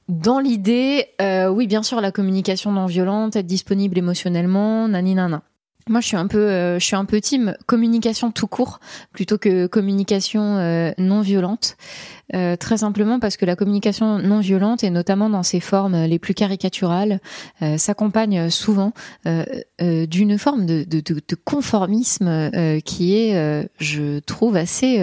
dans 0.10 0.40
l'idée, 0.40 1.06
euh, 1.22 1.50
oui, 1.50 1.68
bien 1.68 1.84
sûr, 1.84 2.02
la 2.02 2.12
communication 2.12 2.72
non 2.72 2.88
violente, 2.88 3.36
être 3.36 3.46
disponible 3.46 4.00
émotionnellement, 4.00 4.88
nani 4.88 5.14
nana. 5.14 5.44
Moi, 5.90 6.02
je 6.02 6.08
suis 6.08 6.18
un 6.18 6.28
peu, 6.28 6.38
euh, 6.38 6.78
je 6.78 6.86
suis 6.86 6.96
un 6.96 7.04
peu 7.04 7.20
team 7.20 7.56
communication 7.66 8.30
tout 8.30 8.46
court 8.46 8.80
plutôt 9.12 9.40
que 9.40 9.66
communication 9.66 10.58
euh, 10.58 10.92
non 11.00 11.22
violente. 11.22 11.78
Euh, 12.36 12.56
très 12.56 12.78
simplement 12.78 13.20
parce 13.20 13.38
que 13.38 13.46
la 13.46 13.56
communication 13.56 14.20
non 14.20 14.40
violente, 14.40 14.84
et 14.84 14.90
notamment 14.90 15.30
dans 15.30 15.44
ses 15.44 15.60
formes 15.60 16.06
les 16.06 16.20
plus 16.20 16.34
caricaturales, 16.34 17.20
euh, 17.62 17.78
s'accompagne 17.78 18.50
souvent 18.50 18.94
euh, 19.26 19.44
euh, 19.82 20.06
d'une 20.06 20.38
forme 20.38 20.66
de, 20.66 20.84
de, 20.84 21.00
de, 21.00 21.22
de 21.28 21.36
conformisme 21.44 22.28
euh, 22.28 22.80
qui 22.82 23.16
est, 23.18 23.36
euh, 23.36 23.64
je 23.80 24.20
trouve, 24.20 24.56
assez 24.56 25.00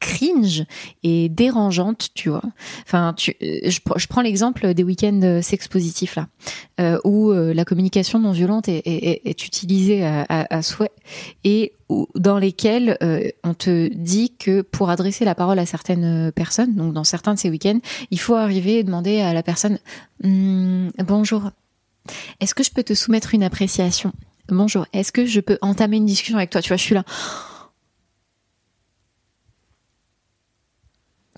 cringe 0.00 0.64
et 1.02 1.28
dérangeante, 1.28 2.08
tu 2.14 2.28
vois. 2.30 2.42
Enfin, 2.86 3.14
tu, 3.16 3.34
je, 3.40 3.78
je 3.96 4.06
prends 4.06 4.22
l'exemple 4.22 4.74
des 4.74 4.82
week-ends 4.84 5.40
sex 5.42 5.68
positifs 5.68 6.16
là, 6.16 6.98
où 7.04 7.32
la 7.32 7.64
communication 7.64 8.18
non 8.18 8.32
violente 8.32 8.68
est, 8.68 8.82
est, 8.86 9.22
est- 9.24 9.46
utilisée 9.46 10.04
à, 10.04 10.24
à, 10.28 10.56
à 10.56 10.62
souhait 10.62 10.90
et 11.44 11.72
dans 12.14 12.38
lesquels 12.38 12.96
euh, 13.02 13.28
on 13.44 13.54
te 13.54 13.88
dit 13.88 14.32
que 14.38 14.62
pour 14.62 14.90
adresser 14.90 15.24
la 15.24 15.34
parole 15.34 15.58
à 15.58 15.66
certaines 15.66 16.28
euh, 16.28 16.30
personnes, 16.30 16.74
donc 16.74 16.92
dans 16.92 17.04
certains 17.04 17.34
de 17.34 17.38
ces 17.38 17.50
week-ends, 17.50 17.80
il 18.10 18.20
faut 18.20 18.34
arriver 18.34 18.78
et 18.78 18.84
demander 18.84 19.20
à 19.20 19.32
la 19.32 19.42
personne 19.42 19.78
Hum, 20.22 20.90
bonjour, 20.98 21.50
est-ce 22.40 22.54
que 22.54 22.62
je 22.62 22.70
peux 22.70 22.82
te 22.82 22.94
soumettre 22.94 23.34
une 23.34 23.42
appréciation? 23.42 24.12
Bonjour, 24.48 24.86
est-ce 24.92 25.12
que 25.12 25.24
je 25.24 25.40
peux 25.40 25.58
entamer 25.62 25.96
une 25.96 26.06
discussion 26.06 26.36
avec 26.36 26.50
toi? 26.50 26.60
Tu 26.60 26.68
vois, 26.68 26.76
je 26.76 26.82
suis 26.82 26.94
là. 26.94 27.04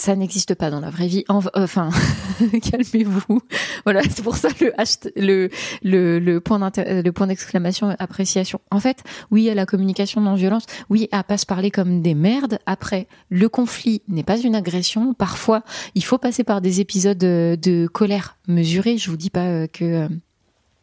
Ça 0.05 0.17
n'existe 0.17 0.57
pas 0.57 0.69
dans 0.69 0.81
la 0.81 0.91
vraie 0.91 1.07
vie. 1.07 1.25
En- 1.29 1.43
Enfin, 1.55 1.91
calmez-vous. 2.71 3.41
Voilà, 3.85 4.03
c'est 4.03 4.23
pour 4.25 4.37
ça 4.37 4.49
le 4.61 4.73
le 5.15 6.19
le, 6.19 6.41
d'inter- 6.59 7.03
le 7.03 7.13
point 7.13 7.29
d'exclamation 7.29 7.95
appréciation. 8.01 8.61
En 8.73 8.81
fait, 8.81 9.05
oui 9.31 9.49
à 9.49 9.55
la 9.55 9.65
communication 9.65 10.21
non 10.21 10.35
violente, 10.35 10.65
oui 10.91 11.09
à 11.13 11.23
pas 11.23 11.39
se 11.39 11.47
parler 11.47 11.71
comme 11.71 12.03
des 12.03 12.15
merdes. 12.17 12.59
Après, 12.67 13.07
le 13.29 13.49
conflit 13.49 14.03
n'est 14.09 14.25
pas 14.25 14.39
une 14.41 14.57
agression. 14.57 15.15
Parfois, 15.15 15.63
il 15.95 16.03
faut 16.03 16.19
passer 16.19 16.43
par 16.43 16.61
des 16.61 16.81
épisodes 16.81 17.19
de, 17.19 17.57
de 17.63 17.87
colère 17.87 18.39
mesurée. 18.49 18.99
Je 18.99 19.09
vous 19.09 19.17
dis 19.17 19.31
pas 19.31 19.47
euh, 19.47 19.67
que 19.69 19.85
euh, 19.85 20.09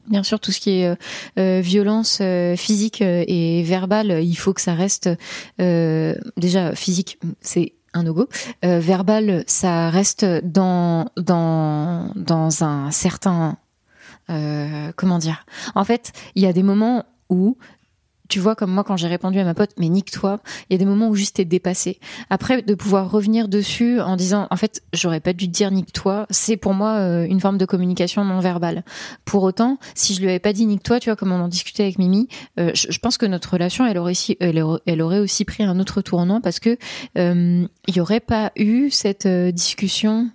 Bien 0.08 0.24
sûr, 0.24 0.40
tout 0.40 0.52
ce 0.54 0.62
qui 0.62 0.70
est 0.80 0.88
euh, 0.88 0.96
euh, 1.40 1.60
violence 1.62 2.20
euh, 2.22 2.56
physique 2.56 3.02
euh, 3.02 3.26
et 3.28 3.64
verbale, 3.64 4.24
il 4.24 4.36
faut 4.36 4.54
que 4.54 4.62
ça 4.62 4.74
reste 4.76 5.10
euh, 5.60 6.16
déjà 6.38 6.74
physique, 6.74 7.20
c'est 7.42 7.74
un 7.94 8.04
no-go. 8.04 8.28
Euh, 8.66 8.80
verbal, 8.80 9.44
ça 9.48 9.90
reste 9.90 10.26
dans 10.44 11.10
dans 11.18 12.12
dans 12.16 12.64
un 12.64 12.92
certain 12.92 13.58
euh, 14.30 14.92
comment 14.96 15.18
dire? 15.18 15.46
En 15.76 15.84
fait, 15.84 16.12
il 16.36 16.44
y 16.44 16.46
a 16.46 16.54
des 16.54 16.64
moments 16.64 17.06
où 17.30 17.58
tu 18.30 18.40
vois, 18.40 18.56
comme 18.56 18.72
moi, 18.72 18.84
quand 18.84 18.98
j'ai 18.98 19.08
répondu 19.08 19.40
à 19.40 19.44
ma 19.44 19.54
pote, 19.54 19.72
mais 19.78 19.90
nique-toi, 19.90 20.40
il 20.70 20.74
y 20.74 20.76
a 20.76 20.78
des 20.78 20.86
moments 20.86 21.10
où 21.10 21.16
juste 21.16 21.36
t'es 21.36 21.46
dépassé. 21.46 22.00
Après, 22.30 22.62
de 22.62 22.76
pouvoir 22.76 23.12
revenir 23.12 23.48
dessus 23.48 24.00
en 24.00 24.16
disant, 24.16 24.48
en 24.50 24.56
fait, 24.56 24.82
j'aurais 24.94 25.20
pas 25.20 25.34
dû 25.34 25.48
te 25.48 25.52
dire 25.52 25.72
nique-toi, 25.72 26.28
c'est 26.30 26.58
pour 26.58 26.74
moi 26.74 27.00
euh, 27.00 27.26
une 27.26 27.42
forme 27.42 27.58
de 27.58 27.66
communication 27.66 28.24
non 28.24 28.40
verbale. 28.40 28.84
Pour 29.26 29.44
autant, 29.44 29.78
si 29.96 30.14
je 30.14 30.22
lui 30.22 30.30
avais 30.30 30.40
pas 30.40 30.54
dit 30.54 30.66
nique-toi, 30.66 31.00
tu 31.00 31.10
vois, 31.10 31.16
comme 31.16 31.32
on 31.32 31.42
en 31.42 31.48
discutait 31.48 31.84
avec 31.84 32.00
Mimi, 32.00 32.28
euh, 32.60 32.72
je, 32.74 32.88
je 32.90 33.00
pense 33.00 33.18
que 33.18 33.26
notre 33.26 33.52
relation, 33.54 33.86
elle 33.86 33.98
aurait, 33.98 34.12
aussi, 34.12 34.38
elle, 34.40 34.64
elle 34.86 35.02
aurait 35.02 35.20
aussi 35.20 35.44
pris 35.46 35.64
un 35.64 35.80
autre 35.80 36.02
tournant 36.02 36.42
parce 36.42 36.60
que 36.60 36.78
euh, 37.18 37.68
il 37.88 37.96
y 37.96 38.00
aurait 38.00 38.20
pas 38.20 38.52
eu 38.56 38.90
cette 38.90 39.26
euh, 39.26 39.52
discussion 39.52 40.30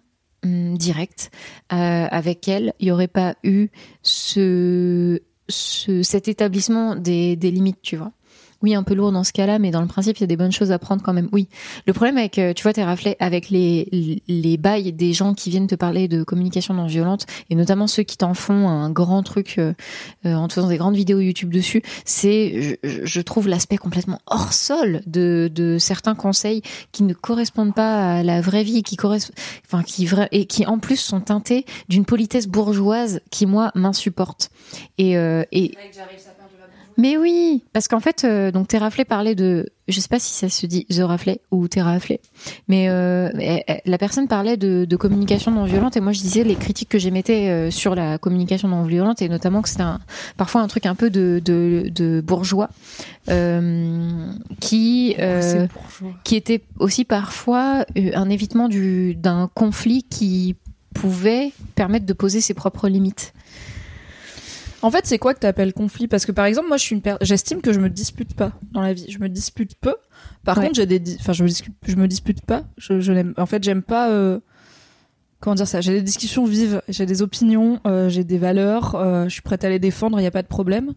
hum, 0.45 0.77
directe 0.77 1.31
euh, 1.73 2.07
avec 2.11 2.49
elle. 2.49 2.73
Il 2.81 2.89
y 2.89 2.91
aurait 2.91 3.09
pas 3.09 3.37
eu 3.45 3.69
ce 4.03 5.21
ce, 5.49 6.03
cet 6.03 6.29
établissement 6.29 6.97
des, 6.97 7.37
des 7.37 7.51
limites, 7.51 7.83
tu 7.83 7.97
vois. 7.97 8.13
Oui, 8.65 8.75
un 8.75 8.83
peu 8.83 8.95
lourd 8.95 9.13
dans 9.13 9.25
ce 9.25 9.33
cas-là, 9.35 9.59
mais 9.59 9.71
dans 9.71 9.83
le 9.83 9.87
principe, 9.87 10.17
il 10.17 10.23
y 10.23 10.25
a 10.25 10.27
des 10.27 10.39
bonnes 10.39 10.51
choses 10.51 10.73
à 10.73 10.79
prendre 10.79 11.03
quand 11.03 11.13
même. 11.13 11.29
Oui. 11.33 11.49
Le 11.87 11.93
problème 11.93 12.17
avec, 12.17 12.39
euh, 12.39 12.55
tu 12.55 12.63
vois, 12.63 12.73
tes 12.73 12.83
raflets, 12.83 13.15
avec 13.21 13.51
les, 13.51 14.23
les 14.27 14.57
bails 14.57 14.91
des 14.95 15.13
gens 15.13 15.35
qui 15.35 15.51
viennent 15.51 15.67
te 15.67 15.75
parler 15.75 16.09
de 16.09 16.23
communication 16.23 16.73
non 16.73 16.87
violente, 16.87 17.27
et 17.51 17.57
notamment 17.57 17.87
ceux 17.87 18.05
qui 18.05 18.17
t'en 18.17 18.33
font 18.33 18.67
un 18.71 18.89
grand 18.89 19.23
truc 19.23 19.57
euh, 19.59 19.75
euh, 20.25 20.33
en 20.33 20.49
te 20.49 20.55
faisant 20.55 20.69
des 20.69 20.79
grandes 20.79 20.97
vidéos 20.97 21.21
YouTube 21.21 21.53
dessus, 21.53 21.83
c'est, 22.07 22.79
je, 22.83 23.05
je 23.05 23.21
trouve 23.21 23.49
l'aspect 23.49 23.77
complètement 23.77 24.19
hors 24.29 24.55
sol 24.55 25.03
de, 25.07 25.51
de 25.55 25.77
certains 25.79 26.15
conseils 26.15 26.63
qui 26.91 27.03
ne 27.03 27.13
correspondent 27.13 27.75
pas 27.75 28.15
à 28.15 28.23
la 28.23 28.41
vraie 28.41 28.65
vie, 28.65 28.83
qui 28.83 28.97
correspondent, 28.97 29.37
enfin, 29.67 29.83
qui 29.83 30.07
vra- 30.07 30.29
et 30.33 30.47
qui 30.47 30.65
en 30.65 30.79
plus 30.79 30.97
sont 30.97 31.21
teintés 31.21 31.67
d'une 31.91 32.07
politesse 32.07 32.47
bourgeoise 32.47 33.21
qui 33.31 33.45
moi 33.45 33.73
m'insupporte. 33.75 34.49
Et, 34.97 35.19
euh, 35.19 35.45
et 35.53 35.73
mais 36.97 37.17
oui, 37.17 37.63
parce 37.73 37.89
qu'en 37.89 38.01
fait, 38.01 38.25
euh, 38.25 38.51
donc 38.51 38.69
Terraflé 38.69 39.05
parlait 39.05 39.35
de, 39.35 39.69
je 39.89 40.01
sais 40.01 40.09
pas 40.09 40.19
si 40.19 40.33
ça 40.33 40.49
se 40.49 40.67
dit 40.67 40.87
The 40.87 41.01
Raflé 41.01 41.41
ou 41.51 41.67
Terraflé, 41.69 42.21
mais 42.69 42.89
euh, 42.89 43.31
la 43.85 43.99
personne 43.99 44.29
parlait 44.29 44.57
de, 44.57 44.85
de 44.85 44.97
communication 44.97 45.51
non 45.51 45.65
violente 45.65 45.97
et 45.97 46.01
moi 46.01 46.13
je 46.13 46.21
disais 46.21 46.45
les 46.45 46.55
critiques 46.55 46.89
que 46.89 46.99
j'émettais 46.99 47.49
euh, 47.49 47.71
sur 47.71 47.95
la 47.95 48.19
communication 48.19 48.69
non 48.69 48.85
violente 48.85 49.23
et 49.23 49.29
notamment 49.29 49.61
que 49.63 49.69
c'était 49.69 49.83
un, 49.83 50.01
parfois 50.37 50.61
un 50.61 50.69
truc 50.69 50.87
un 50.87 50.95
peu 50.95 51.11
de, 51.11 51.41
de, 51.45 51.91
de 51.93 52.21
bourgeois 52.21 52.71
qui 54.61 55.17
euh, 55.19 55.67
qui 56.25 56.37
était 56.37 56.63
aussi 56.79 57.05
parfois 57.05 57.85
un 57.97 58.31
évitement 58.31 58.69
du 58.69 59.15
d'un 59.15 59.51
conflit 59.55 60.03
qui 60.03 60.57
pouvait 60.95 61.53
permettre 61.75 62.07
de 62.07 62.13
poser 62.13 62.41
ses 62.41 62.55
propres 62.55 62.89
limites. 62.89 63.35
En 64.85 64.91
fait, 64.91 65.07
c'est 65.07 65.19
quoi 65.19 65.33
que 65.35 65.39
t'appelles 65.41 65.73
conflit? 65.73 66.09
Parce 66.09 66.27
que 66.27 66.33
par 66.33 66.45
exemple, 66.45 66.69
moi, 66.69 66.77
je 66.77 66.83
suis 66.83 66.95
une 66.95 67.01
per- 67.03 67.17
j'estime 67.23 67.61
que 67.63 67.73
je 67.73 67.81
me 67.81 67.89
dispute 67.89 68.35
pas 68.35 68.53
dans 68.73 68.83
la 68.83 68.93
vie. 68.93 69.07
Je 69.11 69.19
me 69.19 69.29
dispute 69.29 69.75
peu. 69.81 69.95
Par 70.45 70.59
Ouais. 70.59 70.65
contre, 70.65 70.77
j'ai 70.77 70.87
des, 70.87 70.99
di- 70.99 71.17
enfin, 71.19 71.33
je 71.33 71.43
me 71.43 71.49
discute, 71.49 71.75
je 71.87 71.97
me 71.97 72.07
dispute 72.07 72.43
pas. 72.43 72.65
Je, 72.77 73.01
je 73.01 73.13
n'aime, 73.13 73.33
en 73.39 73.47
fait, 73.47 73.65
j'aime 73.65 73.83
pas. 73.83 74.11
euh, 74.11 74.41
Comment 75.45 75.57
dire 75.57 75.69
ça? 75.69 75.83
J'ai 75.83 75.93
des 75.93 76.01
discussions 76.01 76.47
vives, 76.47 76.81
j'ai 76.89 77.05
des 77.05 77.21
opinions, 77.21 77.79
euh, 77.87 78.09
j'ai 78.09 78.25
des 78.25 78.39
valeurs, 78.39 78.95
euh, 78.95 79.25
je 79.25 79.29
suis 79.29 79.43
prête 79.43 79.63
à 79.63 79.69
les 79.69 79.79
défendre, 79.79 80.19
il 80.19 80.23
y 80.23 80.27
a 80.27 80.31
pas 80.31 80.41
de 80.41 80.49
problème. 80.49 80.95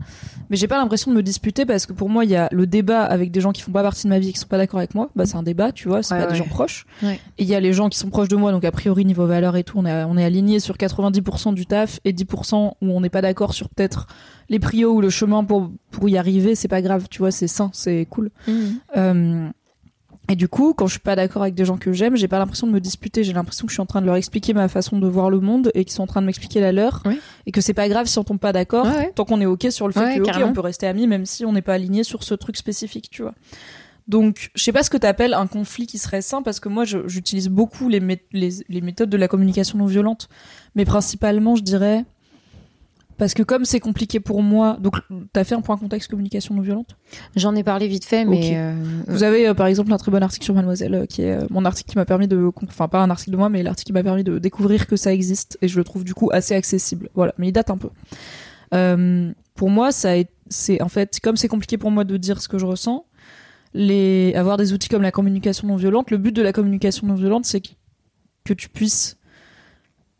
Mais 0.49 0.55
j'ai 0.55 0.69
pas 0.69 0.77
l'impression 0.77 1.11
de 1.11 1.17
me 1.17 1.21
disputer 1.21 1.65
parce 1.65 1.85
que 1.85 1.91
pour 1.91 2.07
moi, 2.07 2.23
il 2.23 2.31
y 2.31 2.37
a 2.37 2.47
le 2.53 2.65
débat 2.65 3.03
avec 3.03 3.31
des 3.31 3.41
gens 3.41 3.51
qui 3.51 3.61
font 3.61 3.73
pas 3.73 3.83
partie 3.83 4.05
de 4.05 4.09
ma 4.09 4.19
vie, 4.19 4.31
qui 4.31 4.39
sont 4.39 4.47
pas 4.47 4.57
d'accord 4.57 4.77
avec 4.77 4.95
moi. 4.95 5.09
Bah, 5.17 5.25
c'est 5.25 5.35
un 5.35 5.43
débat, 5.43 5.73
tu 5.73 5.89
vois, 5.89 6.01
c'est 6.01 6.15
Ouais, 6.15 6.23
pas 6.23 6.31
des 6.31 6.37
gens 6.37 6.47
proches. 6.47 6.85
Ouais. 7.03 7.19
Et 7.37 7.43
il 7.43 7.49
y 7.49 7.55
a 7.55 7.59
les 7.59 7.73
gens 7.73 7.89
qui 7.89 7.97
sont 7.97 8.09
proches 8.09 8.29
de 8.29 8.37
moi, 8.37 8.53
donc 8.53 8.63
a 8.63 8.71
priori 8.71 9.03
niveau 9.03 9.25
valeurs 9.25 9.57
et 9.57 9.65
tout, 9.65 9.79
on 9.79 9.85
est, 9.85 10.05
on 10.05 10.17
est 10.17 10.23
aligné 10.23 10.61
sur 10.61 10.77
90% 10.77 11.53
du 11.53 11.65
taf 11.65 11.99
et 12.05 12.13
10% 12.13 12.55
où 12.55 12.71
on 12.81 13.01
n'est 13.01 13.09
pas 13.09 13.21
d'accord 13.21 13.53
sur 13.53 13.67
peut-être 13.67 14.07
les 14.47 14.59
prios 14.59 14.93
ou 14.93 15.01
le 15.01 15.09
chemin 15.09 15.43
pour 15.43 15.71
pour 15.91 16.07
y 16.07 16.17
arriver. 16.17 16.55
C'est 16.55 16.69
pas 16.69 16.81
grave, 16.81 17.07
tu 17.09 17.19
vois, 17.19 17.31
c'est 17.31 17.47
sain, 17.49 17.69
c'est 17.73 18.07
cool. 18.09 18.31
Euh, 18.95 19.49
et 20.29 20.35
du 20.35 20.47
coup, 20.47 20.73
quand 20.73 20.87
je 20.87 20.91
suis 20.91 20.99
pas 20.99 21.15
d'accord 21.15 21.41
avec 21.43 21.55
des 21.55 21.63
gens 21.65 21.77
que 21.77 21.93
j'aime, 21.93 22.15
j'ai 22.17 22.27
pas 22.27 22.37
l'impression 22.39 22.67
de 22.67 22.71
me 22.73 22.79
disputer. 22.81 23.23
J'ai 23.23 23.33
l'impression 23.33 23.65
que 23.65 23.71
je 23.71 23.75
suis 23.75 23.81
en 23.81 23.85
train 23.85 24.01
de 24.01 24.05
leur 24.05 24.15
expliquer 24.15 24.53
ma 24.53 24.67
façon 24.67 24.99
de 24.99 25.07
voir 25.07 25.29
le 25.29 25.39
monde 25.39 25.71
et 25.73 25.85
qu'ils 25.85 25.93
sont 25.93 26.03
en 26.03 26.07
train 26.07 26.21
de 26.21 26.25
m'expliquer 26.25 26.59
la 26.59 26.71
leur. 26.71 27.01
Ouais. 27.05 27.17
Et 27.45 27.51
que 27.51 27.61
c'est 27.61 27.73
pas 27.73 27.87
grave 27.87 28.07
si 28.07 28.19
on 28.19 28.23
tombe 28.23 28.39
pas 28.39 28.51
d'accord, 28.53 28.85
Ouais, 28.85 28.91
ouais. 28.95 29.11
tant 29.15 29.23
qu'on 29.25 29.39
est 29.39 29.45
ok 29.45 29.67
sur 29.69 29.87
le 29.87 29.93
fait 29.93 30.15
que 30.15 30.19
ok, 30.21 30.25
carrément. 30.25 30.49
on 30.49 30.53
peut 30.53 30.59
rester 30.61 30.85
amis 30.87 31.07
même 31.07 31.25
si 31.25 31.45
on 31.45 31.53
n'est 31.53 31.61
pas 31.61 31.73
aligné 31.75 32.03
sur 32.03 32.23
ce 32.23 32.33
truc 32.33 32.57
spécifique, 32.57 33.09
tu 33.09 33.21
vois. 33.21 33.33
Donc, 34.07 34.51
je 34.55 34.63
sais 34.63 34.71
pas 34.71 34.83
ce 34.83 34.89
que 34.89 34.95
t'appelles 34.97 35.33
un 35.33 35.47
conflit 35.47 35.85
qui 35.85 35.97
serait 35.97 36.21
sain 36.21 36.41
parce 36.41 36.59
que 36.61 36.69
moi, 36.69 36.85
j'utilise 36.85 37.49
beaucoup 37.49 37.89
les, 37.89 37.99
mé- 37.99 38.21
les, 38.31 38.49
les 38.69 38.79
méthodes 38.81 39.09
de 39.09 39.17
la 39.17 39.27
communication 39.27 39.77
non 39.77 39.85
violente, 39.85 40.29
mais 40.75 40.85
principalement, 40.85 41.55
je 41.57 41.63
dirais, 41.63 42.05
parce 43.17 43.33
que 43.33 43.43
comme 43.43 43.65
c'est 43.65 43.79
compliqué 43.79 44.19
pour 44.19 44.41
moi, 44.43 44.77
donc 44.79 44.95
t'as 45.33 45.43
fait 45.43 45.55
un 45.55 45.61
point 45.61 45.77
contexte 45.77 46.09
communication 46.09 46.53
non 46.55 46.61
violente? 46.61 46.95
J'en 47.35 47.55
ai 47.55 47.63
parlé 47.63 47.87
vite 47.87 48.05
fait, 48.05 48.25
mais 48.25 48.51
euh, 48.55 48.73
Vous 49.07 49.23
avez 49.23 49.47
euh, 49.47 49.53
par 49.53 49.67
exemple 49.67 49.91
un 49.93 49.97
très 49.97 50.11
bon 50.11 50.21
article 50.23 50.43
sur 50.45 50.53
Mademoiselle, 50.53 50.93
euh, 50.95 51.05
qui 51.05 51.23
est 51.23 51.37
mon 51.49 51.65
article 51.65 51.89
qui 51.91 51.97
m'a 51.97 52.05
permis 52.05 52.27
de, 52.27 52.49
enfin 52.67 52.87
pas 52.87 53.01
un 53.01 53.09
article 53.09 53.31
de 53.31 53.37
moi, 53.37 53.49
mais 53.49 53.63
l'article 53.63 53.87
qui 53.87 53.93
m'a 53.93 54.03
permis 54.03 54.23
de 54.23 54.39
découvrir 54.39 54.87
que 54.87 54.95
ça 54.95 55.13
existe 55.13 55.57
et 55.61 55.67
je 55.67 55.77
le 55.77 55.83
trouve 55.83 56.03
du 56.03 56.13
coup 56.13 56.29
assez 56.31 56.53
accessible. 56.55 57.09
Voilà, 57.15 57.33
mais 57.37 57.47
il 57.47 57.51
date 57.51 57.69
un 57.69 57.77
peu. 57.77 57.89
Pour 59.55 59.69
moi, 59.69 59.91
ça, 59.91 60.17
est- 60.17 60.29
c'est 60.49 60.81
en 60.81 60.87
fait 60.89 61.19
comme 61.21 61.35
c'est 61.35 61.47
compliqué 61.47 61.77
pour 61.77 61.89
moi 61.91 62.03
de 62.03 62.15
dire 62.17 62.41
ce 62.41 62.47
que 62.47 62.57
je 62.57 62.65
ressens. 62.65 63.05
Les 63.73 64.33
avoir 64.35 64.57
des 64.57 64.71
outils 64.73 64.87
comme 64.87 65.01
la 65.01 65.11
communication 65.11 65.67
non 65.67 65.75
violente, 65.75 66.09
le 66.11 66.17
but 66.17 66.31
de 66.31 66.41
la 66.41 66.53
communication 66.53 67.05
non 67.07 67.15
violente, 67.15 67.45
c'est 67.45 67.61
que 68.45 68.53
tu 68.53 68.69
puisses 68.69 69.17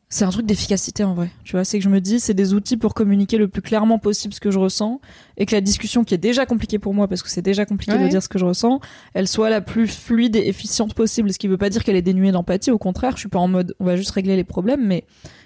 c'est 0.10 0.24
un 0.24 0.30
truc 0.30 0.46
d'efficacité 0.46 1.04
en 1.04 1.14
vrai. 1.14 1.30
Tu 1.44 1.52
vois, 1.54 1.66
c'est 1.66 1.78
que 1.80 1.84
je 1.84 1.90
me 1.90 2.00
dis, 2.00 2.20
c'est 2.22 2.34
des 2.34 2.54
outils 2.54 2.78
pour 2.78 2.94
communiquer 2.94 3.38
le 3.38 3.48
plus 3.50 3.62
clairement 3.62 4.00
possible 4.00 4.34
ce 4.34 4.40
que 4.40 4.52
je 4.52 4.60
ressens 4.60 5.02
et 5.38 5.46
que 5.46 5.54
la 5.54 5.60
discussion 5.62 6.04
qui 6.06 6.14
est 6.14 6.18
déjà 6.18 6.46
compliquée 6.46 6.80
pour 6.80 6.94
moi 6.94 7.08
parce 7.08 7.22
que 7.24 7.30
c'est 7.30 7.42
déjà 7.42 7.66
compliqué 7.66 7.98
de 7.98 8.08
dire 8.08 8.24
ce 8.24 8.30
que 8.30 8.40
je 8.40 8.46
ressens, 8.46 8.80
elle 9.14 9.28
soit 9.28 9.50
la 9.50 9.60
plus 9.62 9.88
fluide 9.88 10.36
et 10.38 10.48
efficiente 10.48 10.94
possible. 10.94 11.34
Ce 11.34 11.38
qui 11.38 11.48
veut 11.50 11.58
pas 11.58 11.70
dire 11.70 11.84
qu'elle 11.84 11.98
est 11.98 12.02
dénuée 12.02 12.32
d'empathie. 12.32 12.72
Au 12.72 12.78
contraire, 12.78 13.12
je 13.16 13.20
suis 13.20 13.30
pas 13.30 13.40
en 13.40 13.48
mode, 13.50 13.76
on 13.80 13.86
va 13.86 13.96
juste 13.98 14.12
régler 14.12 14.36
les 14.38 14.46
problèmes, 14.46 14.86
mais 14.88 15.04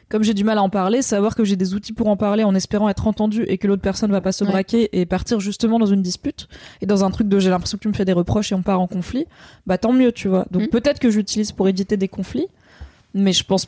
comme 0.09 0.23
j'ai 0.23 0.33
du 0.33 0.43
mal 0.43 0.57
à 0.57 0.61
en 0.61 0.69
parler, 0.69 1.01
savoir 1.01 1.35
que 1.35 1.43
j'ai 1.45 1.55
des 1.55 1.73
outils 1.73 1.93
pour 1.93 2.07
en 2.09 2.17
parler 2.17 2.43
en 2.43 2.53
espérant 2.53 2.89
être 2.89 3.07
entendu 3.07 3.43
et 3.47 3.57
que 3.57 3.65
l'autre 3.67 3.81
personne 3.81 4.11
va 4.11 4.19
pas 4.21 4.33
se 4.33 4.43
Ouais. 4.43 4.49
braquer 4.51 4.89
et 4.99 5.05
partir 5.05 5.39
justement 5.39 5.79
dans 5.79 5.85
une 5.85 6.01
dispute 6.01 6.47
et 6.81 6.85
dans 6.85 7.03
un 7.05 7.09
truc 7.11 7.29
de 7.29 7.39
j'ai 7.39 7.49
l'impression 7.49 7.77
que 7.77 7.83
tu 7.83 7.87
me 7.87 7.93
fais 7.93 8.03
des 8.05 8.11
reproches 8.13 8.51
et 8.51 8.55
on 8.55 8.61
part 8.61 8.81
en 8.81 8.87
conflit, 8.87 9.25
bah 9.65 9.77
tant 9.77 9.93
mieux, 9.93 10.11
tu 10.11 10.27
vois. 10.27 10.45
Donc 10.51 10.63
Mm. 10.63 10.67
peut-être 10.67 10.99
que 10.99 11.09
j'utilise 11.09 11.53
pour 11.53 11.67
éviter 11.69 11.95
des 11.95 12.09
conflits, 12.09 12.47
mais 13.13 13.33
je 13.33 13.43
pense 13.43 13.67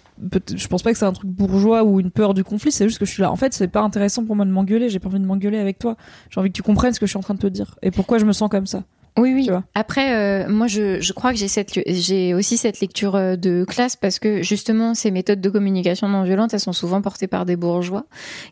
je 0.55 0.67
pense 0.67 0.83
pas 0.83 0.91
que 0.91 0.97
c'est 0.97 1.05
un 1.05 1.13
truc 1.13 1.29
bourgeois 1.29 1.83
ou 1.83 1.99
une 1.99 2.11
peur 2.11 2.33
du 2.33 2.43
conflit, 2.43 2.71
c'est 2.71 2.87
juste 2.87 2.99
que 2.99 3.05
je 3.05 3.11
suis 3.11 3.21
là. 3.21 3.31
En 3.31 3.35
fait, 3.35 3.53
c'est 3.53 3.67
pas 3.67 3.81
intéressant 3.81 4.25
pour 4.25 4.35
moi 4.35 4.45
de 4.45 4.51
m'engueuler, 4.51 4.89
j'ai 4.89 4.99
pas 4.99 5.09
envie 5.09 5.19
de 5.19 5.25
m'engueuler 5.25 5.59
avec 5.59 5.79
toi. 5.79 5.97
J'ai 6.29 6.39
envie 6.39 6.49
que 6.49 6.55
tu 6.55 6.63
comprennes 6.63 6.93
ce 6.93 6.99
que 6.99 7.05
je 7.05 7.11
suis 7.11 7.17
en 7.17 7.23
train 7.23 7.33
de 7.33 7.39
te 7.39 7.47
dire 7.47 7.75
et 7.81 7.91
pourquoi 7.91 8.17
je 8.17 8.25
me 8.25 8.33
sens 8.33 8.49
comme 8.49 8.67
ça. 8.67 8.83
Oui, 9.17 9.33
oui. 9.33 9.49
Après, 9.75 10.15
euh, 10.15 10.49
moi, 10.49 10.67
je, 10.67 10.99
je 10.99 11.13
crois 11.13 11.31
que 11.31 11.37
j'ai 11.37 11.47
cette, 11.47 11.71
j'ai 11.85 12.33
aussi 12.33 12.57
cette 12.57 12.79
lecture 12.79 13.15
euh, 13.15 13.35
de 13.35 13.63
classe 13.63 13.95
parce 13.95 14.17
que 14.17 14.41
justement, 14.41 14.95
ces 14.95 15.11
méthodes 15.11 15.39
de 15.39 15.49
communication 15.49 16.07
non 16.07 16.23
violente, 16.23 16.53
elles 16.53 16.59
sont 16.59 16.73
souvent 16.73 17.01
portées 17.01 17.27
par 17.27 17.45
des 17.45 17.55
bourgeois 17.55 18.05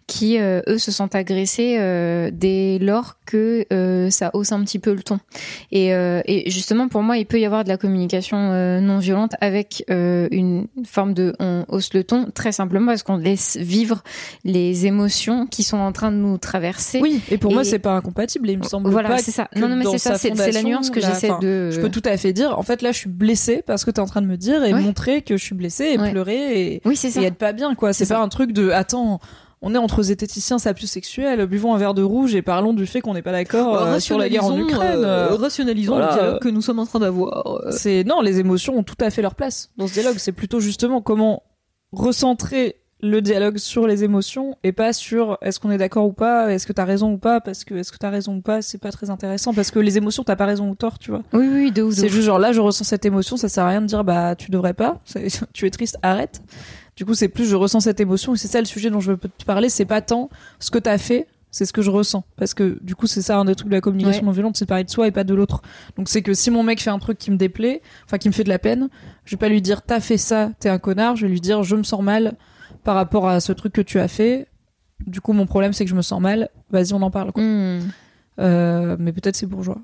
qui, 0.05 0.37
euh, 0.37 0.61
eux, 0.67 0.77
se 0.77 0.91
sentent 0.91 1.15
agressés 1.15 1.77
euh, 1.79 2.29
dès 2.31 2.77
lors 2.79 3.15
que 3.25 3.65
euh, 3.73 4.09
ça 4.11 4.29
hausse 4.33 4.51
un 4.51 4.63
petit 4.63 4.77
peu 4.77 4.93
le 4.93 5.01
ton. 5.01 5.19
Et, 5.71 5.93
euh, 5.95 6.21
et 6.25 6.49
justement, 6.51 6.87
pour 6.87 7.01
moi, 7.01 7.17
il 7.17 7.25
peut 7.25 7.39
y 7.39 7.45
avoir 7.45 7.63
de 7.63 7.69
la 7.69 7.77
communication 7.77 8.51
non 8.81 8.99
violente 8.99 9.33
avec 9.41 9.83
euh, 9.89 10.27
une 10.31 10.67
forme 10.85 11.13
de 11.13 11.33
on 11.39 11.65
hausse 11.69 11.93
le 11.93 12.03
ton, 12.03 12.25
très 12.33 12.51
simplement 12.51 12.87
parce 12.87 13.03
qu'on 13.03 13.17
laisse 13.17 13.57
vivre 13.57 14.03
les 14.43 14.85
émotions 14.85 15.47
qui 15.47 15.63
sont 15.63 15.77
en 15.77 15.91
train 15.91 16.11
de 16.11 16.17
nous 16.17 16.37
traverser. 16.37 16.99
Oui, 17.01 17.21
et 17.31 17.37
pour 17.37 17.51
Et- 17.51 17.55
moi 17.55 17.63
c'est 17.63 17.79
pas 17.79 17.93
incompatible 17.93 18.49
il 18.49 18.59
me 18.59 18.63
semble 18.63 18.89
voilà, 18.89 19.09
pas 19.09 19.17
c'est 19.17 19.31
ça. 19.31 19.47
Non, 19.55 19.67
non, 19.67 19.75
mais 19.75 19.85
c'est 19.85 19.97
ça, 19.97 20.17
c'est 20.17 20.29
c'est 20.51 20.61
la 20.61 20.67
nuance 20.69 20.89
que 20.89 21.01
j'essaie 21.01 21.31
de. 21.41 21.69
Je 21.71 21.79
peux 21.79 21.89
tout 21.89 22.01
à 22.05 22.15
fait 22.17 22.33
dire, 22.33 22.57
en 22.57 22.63
fait 22.63 22.81
là 22.81 22.91
je 22.91 22.97
suis 22.97 23.09
blessée 23.09 23.63
parce 23.65 23.85
que 23.85 23.91
t'es 23.91 23.99
en 23.99 24.05
train 24.05 24.21
de 24.21 24.27
me 24.27 24.37
dire 24.37 24.63
et 24.63 24.73
Ouais. 24.73 24.81
montrer 24.81 25.21
que 25.21 25.37
je 25.37 25.43
suis 25.43 25.55
blessée 25.55 25.91
et 25.93 25.97
Ouais. 25.99 26.11
pleurer 26.11 26.73
et, 26.73 26.81
Oui, 26.85 26.99
et 27.03 27.23
être 27.23 27.35
pas 27.35 27.53
bien 27.53 27.75
quoi. 27.75 27.93
C'est 27.93 28.05
pas 28.05 28.15
ça. 28.15 28.21
un 28.21 28.29
truc 28.29 28.51
de 28.53 28.69
attends. 28.69 29.19
On 29.63 29.75
est 29.75 29.77
entre 29.77 30.01
zététiciens 30.01 30.57
sapiosexuels, 30.57 31.45
buvons 31.45 31.75
un 31.75 31.77
verre 31.77 31.93
de 31.93 32.01
rouge 32.01 32.33
et 32.33 32.41
parlons 32.41 32.73
du 32.73 32.87
fait 32.87 32.99
qu'on 32.99 33.13
n'est 33.13 33.21
pas 33.21 33.31
d'accord 33.31 33.75
euh, 33.79 33.99
sur 33.99 34.17
la 34.17 34.27
guerre 34.27 34.45
en 34.45 34.57
Ukraine. 34.57 35.03
euh, 35.03 35.35
rationalisons 35.35 35.93
voilà. 35.93 36.07
le 36.07 36.13
dialogue 36.15 36.39
que 36.39 36.49
nous 36.49 36.61
sommes 36.61 36.79
en 36.79 36.87
train 36.87 36.97
d'avoir. 36.97 37.45
euh. 37.67 37.69
C'est 37.71 38.03
non, 38.03 38.21
les 38.21 38.39
émotions 38.39 38.75
ont 38.75 38.81
tout 38.81 38.95
à 38.99 39.11
fait 39.11 39.21
leur 39.21 39.35
place 39.35 39.69
dans 39.77 39.85
ce 39.85 39.93
dialogue. 39.93 40.15
C'est 40.17 40.31
plutôt 40.31 40.59
justement 40.59 40.99
comment 41.01 41.43
recentrer 41.91 42.80
le 43.01 43.21
dialogue 43.21 43.57
sur 43.57 43.87
les 43.87 44.03
émotions 44.03 44.57
et 44.63 44.71
pas 44.71 44.93
sur 44.93 45.37
est-ce 45.41 45.59
qu'on 45.59 45.71
est 45.71 45.77
d'accord 45.77 46.05
ou 46.05 46.13
pas, 46.13 46.51
est-ce 46.53 46.67
que 46.67 46.73
t'as 46.73 46.85
raison 46.85 47.13
ou 47.13 47.17
pas, 47.17 47.41
parce 47.41 47.63
que 47.63 47.73
est-ce 47.75 47.91
que 47.91 47.97
t'as 47.97 48.09
raison 48.09 48.35
ou 48.35 48.41
pas, 48.41 48.61
c'est 48.61 48.77
pas 48.77 48.91
très 48.91 49.09
intéressant 49.09 49.53
parce 49.53 49.71
que 49.71 49.79
les 49.79 49.97
émotions 49.97 50.23
t'as 50.23 50.35
pas 50.35 50.45
raison 50.45 50.69
ou 50.69 50.75
tort, 50.75 50.99
tu 50.99 51.11
vois. 51.11 51.23
Oui, 51.33 51.47
oui, 51.51 51.71
de 51.71 51.81
ouf. 51.81 51.95
C'est 51.95 52.09
juste 52.09 52.25
genre 52.25 52.39
là 52.39 52.51
je 52.51 52.61
ressens 52.61 52.83
cette 52.85 53.05
émotion, 53.05 53.37
ça 53.37 53.49
sert 53.49 53.63
à 53.65 53.69
rien 53.69 53.81
de 53.81 53.87
dire 53.87 54.03
bah 54.03 54.35
tu 54.35 54.51
devrais 54.51 54.73
pas, 54.73 54.99
tu 55.53 55.65
es 55.65 55.69
triste, 55.71 55.97
arrête. 56.01 56.41
Du 56.95 57.05
coup, 57.05 57.13
c'est 57.15 57.29
plus 57.29 57.45
je 57.45 57.55
ressens 57.55 57.79
cette 57.81 57.99
émotion 57.99 58.35
et 58.35 58.37
c'est 58.37 58.49
ça 58.49 58.59
le 58.59 58.65
sujet 58.65 58.89
dont 58.89 58.99
je 58.99 59.11
veux 59.13 59.17
te 59.17 59.45
parler. 59.45 59.69
C'est 59.69 59.85
pas 59.85 60.01
tant 60.01 60.29
ce 60.59 60.69
que 60.69 60.77
t'as 60.77 60.97
fait, 60.99 61.25
c'est 61.49 61.65
ce 61.65 61.73
que 61.73 61.81
je 61.81 61.89
ressens. 61.89 62.23
Parce 62.35 62.53
que 62.53 62.77
du 62.81 62.95
coup, 62.95 63.07
c'est 63.07 63.21
ça 63.23 63.37
un 63.37 63.45
des 63.45 63.55
trucs 63.55 63.69
de 63.69 63.73
la 63.73 63.81
communication 63.81 64.21
Ouais. 64.21 64.25
non 64.27 64.31
violente, 64.33 64.57
c'est 64.57 64.65
de 64.65 64.69
parler 64.69 64.83
de 64.83 64.89
soi 64.91 65.07
et 65.07 65.11
pas 65.11 65.23
de 65.23 65.33
l'autre. 65.33 65.61
Donc 65.97 66.09
c'est 66.09 66.21
que 66.21 66.33
si 66.33 66.51
mon 66.51 66.61
mec 66.63 66.81
fait 66.81 66.89
un 66.91 66.99
truc 66.99 67.17
qui 67.17 67.31
me 67.31 67.37
déplaît, 67.37 67.81
enfin 68.05 68.17
qui 68.17 68.27
me 68.27 68.33
fait 68.33 68.43
de 68.43 68.49
la 68.49 68.59
peine, 68.59 68.89
je 69.25 69.31
vais 69.35 69.39
pas 69.39 69.49
lui 69.49 69.61
dire 69.61 69.81
t'as 69.81 70.01
fait 70.01 70.17
ça, 70.17 70.51
t'es 70.59 70.69
un 70.69 70.77
connard. 70.77 71.15
Je 71.15 71.25
vais 71.25 71.31
lui 71.31 71.41
dire 71.41 71.63
je 71.63 71.75
me 71.75 71.83
sens 71.83 72.03
mal 72.03 72.33
par 72.83 72.95
rapport 72.95 73.27
à 73.27 73.39
ce 73.39 73.51
truc 73.51 73.73
que 73.73 73.81
tu 73.81 73.99
as 73.99 74.07
fait. 74.07 74.47
Du 75.05 75.21
coup, 75.21 75.33
mon 75.33 75.45
problème 75.45 75.73
c'est 75.73 75.83
que 75.83 75.89
je 75.89 75.95
me 75.95 76.01
sens 76.01 76.21
mal. 76.21 76.49
Vas-y, 76.69 76.93
on 76.93 77.01
en 77.01 77.11
parle. 77.11 77.31
Quoi. 77.31 77.43
Hmm. 77.43 77.81
Euh, 78.39 78.95
mais 78.97 79.11
peut-être 79.11 79.35
c'est 79.35 79.45
bourgeois. 79.45 79.77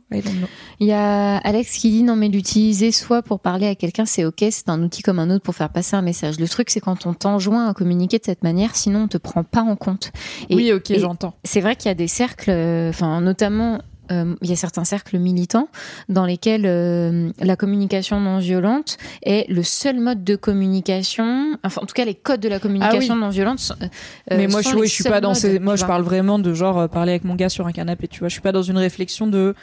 Il 0.79 0.87
y 0.87 0.93
a 0.93 1.37
Alex 1.37 1.77
qui 1.77 1.91
dit 1.91 2.03
non 2.03 2.15
mais 2.15 2.29
l'utiliser 2.29 2.91
soit 2.91 3.21
pour 3.21 3.39
parler 3.41 3.67
à 3.67 3.75
quelqu'un 3.75 4.05
c'est 4.05 4.23
ok, 4.23 4.45
c'est 4.49 4.69
un 4.69 4.81
outil 4.81 5.03
comme 5.03 5.19
un 5.19 5.29
autre 5.29 5.43
pour 5.43 5.53
faire 5.53 5.69
passer 5.69 5.95
un 5.95 6.01
message. 6.01 6.39
Le 6.39 6.47
truc 6.47 6.69
c'est 6.69 6.79
quand 6.79 7.05
on 7.05 7.13
t'enjoint 7.13 7.67
à 7.67 7.73
communiquer 7.73 8.19
de 8.19 8.23
cette 8.23 8.43
manière, 8.43 8.75
sinon 8.75 9.03
on 9.03 9.07
te 9.07 9.17
prend 9.17 9.43
pas 9.43 9.61
en 9.61 9.75
compte. 9.75 10.11
Et- 10.49 10.55
oui, 10.55 10.71
ok, 10.71 10.97
j'entends. 10.97 11.33
C'est 11.43 11.59
vrai 11.61 11.75
qu'il 11.75 11.89
y 11.89 11.91
a 11.91 11.95
des 11.95 12.07
cercles, 12.07 12.49
euh, 12.49 12.89
enfin 12.89 13.19
notamment 13.21 13.79
euh, 14.11 14.35
il 14.41 14.49
y 14.49 14.53
a 14.53 14.55
certains 14.55 14.83
cercles 14.85 15.17
militants 15.17 15.67
dans 16.09 16.25
lesquels 16.25 16.65
euh, 16.65 17.29
la 17.39 17.55
communication 17.55 18.19
non 18.19 18.39
violente 18.39 18.97
est 19.23 19.49
le 19.49 19.63
seul 19.63 19.99
mode 19.99 20.23
de 20.23 20.35
communication. 20.35 21.57
Enfin, 21.63 21.81
en 21.81 21.85
tout 21.85 21.93
cas, 21.93 22.05
les 22.05 22.15
codes 22.15 22.39
de 22.39 22.49
la 22.49 22.59
communication 22.59 23.15
non 23.15 23.29
violente. 23.29 23.59
sont- 23.59 23.75
euh, 23.81 23.87
mais 24.31 24.47
moi, 24.47 24.61
sont 24.63 24.71
je, 24.71 24.75
oui, 24.77 24.87
je 24.87 24.93
suis 24.93 25.03
pas 25.03 25.21
dans 25.21 25.33
ces. 25.33 25.59
Moi, 25.59 25.75
je 25.75 25.85
parle 25.85 26.03
vraiment 26.03 26.39
de 26.39 26.53
genre 26.53 26.77
euh, 26.79 26.87
parler 26.87 27.11
avec 27.11 27.23
mon 27.23 27.35
gars 27.35 27.49
sur 27.49 27.67
un 27.67 27.71
canapé. 27.71 28.07
Tu 28.07 28.19
vois, 28.19 28.27
je 28.29 28.33
suis 28.33 28.41
pas 28.41 28.51
dans 28.51 28.61
une 28.63 28.77
réflexion 28.77 29.27
de 29.27 29.55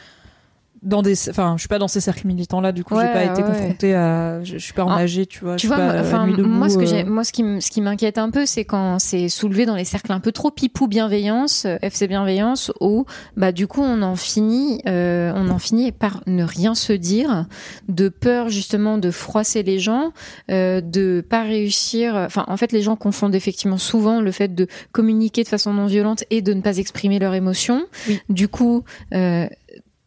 dans 0.85 1.01
des. 1.01 1.29
Enfin, 1.29 1.55
je 1.57 1.61
suis 1.61 1.67
pas 1.67 1.79
dans 1.79 1.87
ces 1.87 1.99
cercles 1.99 2.27
militants 2.27 2.61
là. 2.61 2.71
Du 2.71 2.83
coup, 2.83 2.95
j'ai 2.95 3.11
pas 3.11 3.23
été 3.23 3.41
ouais. 3.41 3.47
confrontée 3.47 3.95
à. 3.95 4.43
Je, 4.43 4.53
je 4.53 4.63
suis 4.63 4.73
pas 4.73 4.85
Ah, 4.87 4.93
engagée, 4.93 5.25
tu 5.25 5.43
vois. 5.43 5.55
Tu 5.55 5.67
vois, 5.67 5.77
pas, 5.77 6.03
moi, 6.03 6.27
euh, 6.27 6.35
debout, 6.35 6.49
moi, 6.49 6.69
ce 6.69 6.77
que 6.77 6.85
j'ai, 6.85 7.03
euh, 7.03 7.09
moi, 7.09 7.23
ce 7.23 7.31
qui, 7.31 7.43
ce 7.59 7.71
qui 7.71 7.81
m'inquiète 7.81 8.17
un 8.17 8.29
peu, 8.29 8.45
c'est 8.45 8.65
quand 8.65 8.99
c'est 8.99 9.27
soulevé 9.27 9.65
dans 9.65 9.75
les 9.75 9.85
cercles 9.85 10.11
un 10.11 10.19
peu 10.19 10.31
trop 10.31 10.51
pipou 10.51 10.87
bienveillance, 10.87 11.65
euh, 11.65 11.77
FC 11.81 12.07
bienveillance, 12.07 12.71
où, 12.79 13.05
bah, 13.35 13.51
du 13.51 13.67
coup, 13.67 13.81
on 13.81 14.01
en 14.01 14.15
finit, 14.15 14.81
euh, 14.87 15.31
on 15.35 15.49
en 15.49 15.59
finit 15.59 15.91
par 15.91 16.21
ne 16.27 16.43
rien 16.43 16.75
se 16.75 16.93
dire, 16.93 17.45
de 17.89 18.09
peur 18.09 18.49
justement 18.49 18.97
de 18.97 19.11
froisser 19.11 19.63
les 19.63 19.79
gens, 19.79 20.11
euh, 20.51 20.81
de 20.81 21.25
pas 21.27 21.43
réussir. 21.43 22.15
Enfin, 22.15 22.45
en 22.47 22.57
fait, 22.57 22.71
les 22.71 22.81
gens 22.81 22.95
confondent 22.95 23.35
effectivement 23.35 23.77
souvent 23.77 24.21
le 24.21 24.31
fait 24.31 24.53
de 24.53 24.67
communiquer 24.91 25.43
de 25.43 25.49
façon 25.49 25.73
non 25.73 25.87
violente 25.87 26.23
et 26.29 26.41
de 26.41 26.53
ne 26.53 26.61
pas 26.61 26.77
exprimer 26.77 27.19
leurs 27.19 27.33
émotions. 27.33 27.85
Oui. 28.07 28.19
Du 28.29 28.47
coup. 28.47 28.83
Euh, 29.13 29.47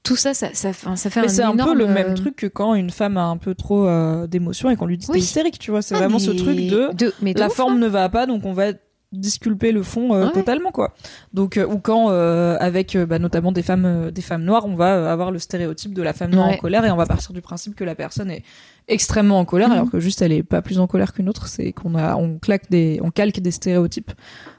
tout 0.08 0.16
ça, 0.16 0.34
ça, 0.34 0.48
ça, 0.54 0.72
ça 0.72 1.10
fait 1.10 1.20
Mais 1.20 1.26
un 1.26 1.28
c'est 1.28 1.42
un 1.42 1.54
peu 1.56 1.74
le 1.74 1.86
même 1.86 2.12
euh, 2.12 2.14
truc 2.14 2.36
que 2.36 2.46
quand 2.46 2.74
une 2.74 2.90
femme 2.90 3.16
a 3.16 3.24
un 3.24 3.36
peu 3.36 3.54
trop 3.54 3.86
euh, 3.86 4.26
d'émotions 4.26 4.70
et 4.70 4.76
qu'on 4.76 4.86
lui 4.86 4.96
dit 4.98 5.06
t'es 5.06 5.18
hystérique, 5.18 5.58
tu 5.58 5.70
vois. 5.70 5.82
C'est 5.82 5.94
ah, 5.94 5.98
vraiment 5.98 6.18
ce 6.18 6.30
mais- 6.30 6.36
truc 6.36 6.56
de 6.56 7.12
mais 7.20 7.34
de 7.34 7.40
la 7.40 7.48
ouf, 7.48 7.54
forme 7.54 7.74
hein. 7.74 7.78
ne 7.78 7.88
va 7.88 8.08
pas, 8.08 8.26
donc 8.26 8.44
on 8.44 8.52
va 8.52 8.72
disculper 9.12 9.72
le 9.72 9.82
fond 9.82 10.14
euh, 10.14 10.26
Ouais. 10.26 10.32
totalement 10.32 10.70
quoi. 10.70 10.92
Donc 11.32 11.56
euh, 11.56 11.66
ou 11.66 11.78
quand 11.78 12.10
euh, 12.10 12.56
avec 12.60 12.94
euh, 12.94 13.06
bah, 13.06 13.18
notamment 13.18 13.52
des 13.52 13.62
femmes 13.62 14.10
des 14.10 14.20
femmes 14.22 14.44
noires, 14.44 14.66
on 14.66 14.74
va 14.74 15.10
avoir 15.10 15.30
le 15.30 15.38
stéréotype 15.38 15.94
de 15.94 16.02
la 16.02 16.12
femme 16.12 16.30
noire 16.32 16.48
Ouais. 16.48 16.54
en 16.54 16.58
colère 16.58 16.84
et 16.84 16.90
on 16.90 16.96
va 16.96 17.06
partir 17.06 17.32
du 17.32 17.40
principe 17.40 17.74
que 17.74 17.84
la 17.84 17.94
personne 17.94 18.30
est 18.30 18.42
extrêmement 18.86 19.38
en 19.38 19.44
colère 19.44 19.68
Mhm. 19.68 19.74
alors 19.74 19.90
que 19.90 20.00
juste 20.00 20.20
elle 20.22 20.32
est 20.32 20.42
pas 20.42 20.60
plus 20.62 20.78
en 20.78 20.86
colère 20.86 21.12
qu'une 21.14 21.28
autre, 21.28 21.46
c'est 21.48 21.72
qu'on 21.72 21.94
a 21.94 22.16
on 22.16 22.38
claque 22.38 22.70
des 22.70 23.00
on 23.02 23.10
calque 23.10 23.40
des 23.40 23.50
stéréotypes 23.50 24.12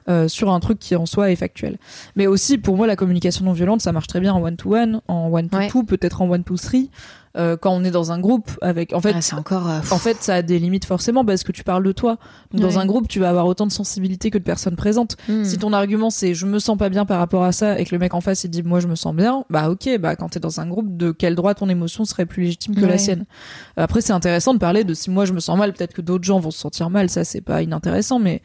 euh, 0.08 0.28
sur 0.28 0.52
un 0.52 0.60
truc 0.60 0.80
qui 0.80 0.96
en 0.96 1.06
soi 1.06 1.30
est 1.32 1.36
factuel. 1.36 1.78
Mais 2.16 2.26
aussi 2.26 2.58
pour 2.58 2.76
moi 2.76 2.88
la 2.88 2.96
communication 2.96 3.46
non 3.46 3.54
violente, 3.54 3.82
ça 3.82 3.92
marche 3.92 4.08
très 4.08 4.20
bien 4.20 4.34
en 4.34 4.42
one 4.42 4.56
to 4.58 4.76
one, 4.76 5.02
en 5.08 5.32
one 5.32 5.50
to 5.50 5.58
Ouais. 5.58 5.68
two, 5.68 5.84
peut-être 5.84 6.22
en 6.24 6.30
one 6.30 6.44
to 6.44 6.56
three 6.58 6.90
euh, 7.38 7.58
quand 7.58 7.72
on 7.72 7.84
est 7.84 7.92
dans 7.92 8.12
un 8.12 8.20
groupe 8.20 8.50
avec 8.62 8.94
en 8.94 9.02
fait 9.02 9.14
Ah, 9.16 9.22
c'est 9.22 9.36
encore. 9.36 9.70
euh, 9.70 9.80
en 9.92 9.98
fait, 9.98 10.18
ça 10.22 10.36
a 10.36 10.42
des 10.42 10.58
limites 10.60 10.86
forcément 10.86 11.24
parce 11.24 11.44
que 11.44 11.52
tu 11.52 11.64
parles 11.64 11.84
de 11.84 11.92
toi. 11.92 12.18
Donc, 12.52 12.62
dans 12.62 12.80
un 12.80 12.86
groupe, 12.86 13.08
tu 13.08 13.20
vas 13.20 13.30
avoir 13.30 13.46
autant 13.46 13.68
de 13.68 13.72
sensibilité 13.72 14.32
que 14.32 14.38
de 14.38 14.44
personnes 14.44 14.76
présentes. 14.76 15.16
hmm. 15.28 15.44
Si 15.44 15.58
ton 15.58 15.74
argument 15.74 16.10
c'est 16.10 16.34
je 16.34 16.46
me 16.46 16.60
sens 16.60 16.78
pas 16.78 16.90
bien 16.90 17.06
par 17.06 17.20
rapport 17.20 17.44
à 17.44 17.52
ça 17.52 17.80
et 17.80 17.86
que 17.86 17.94
le 17.94 18.00
mec 18.00 18.14
en 18.14 18.22
face 18.22 18.44
il 18.44 18.50
dit 18.50 18.64
moi 18.64 18.80
je 18.80 18.88
me 18.88 18.96
sens 18.96 19.16
bien, 19.16 19.46
bah 19.50 19.70
ok, 19.70 19.98
bah 20.00 20.16
quand 20.16 20.30
t'es 20.30 20.40
dans 20.40 20.60
un 20.60 20.68
groupe, 20.68 20.98
de 20.98 21.12
quel 21.12 21.36
droit 21.36 21.54
ton 21.54 21.70
émotion 21.70 22.06
serait 22.06 22.26
plus 22.26 22.44
légitime 22.44 22.76
que 22.76 22.86
la 22.86 22.98
sienne? 22.98 23.26
Après, 23.78 24.02
c'est 24.02 24.14
intéressant 24.14 24.54
de 24.54 24.60
parler 24.60 24.84
de 24.84 24.94
si 24.94 25.10
moi 25.10 25.26
je 25.26 25.34
me 25.34 25.40
sens 25.40 25.58
mal, 25.58 25.74
peut-être 25.74 25.94
que 25.94 26.02
d'autres 26.02 26.24
gens 26.24 26.40
vont 26.40 26.52
se 26.52 26.60
sentir 26.60 26.90
mal, 26.90 27.10
ça 27.10 27.24
c'est 27.24 27.42
pas 27.42 27.62
inintéressant, 27.62 28.20
mais 28.20 28.42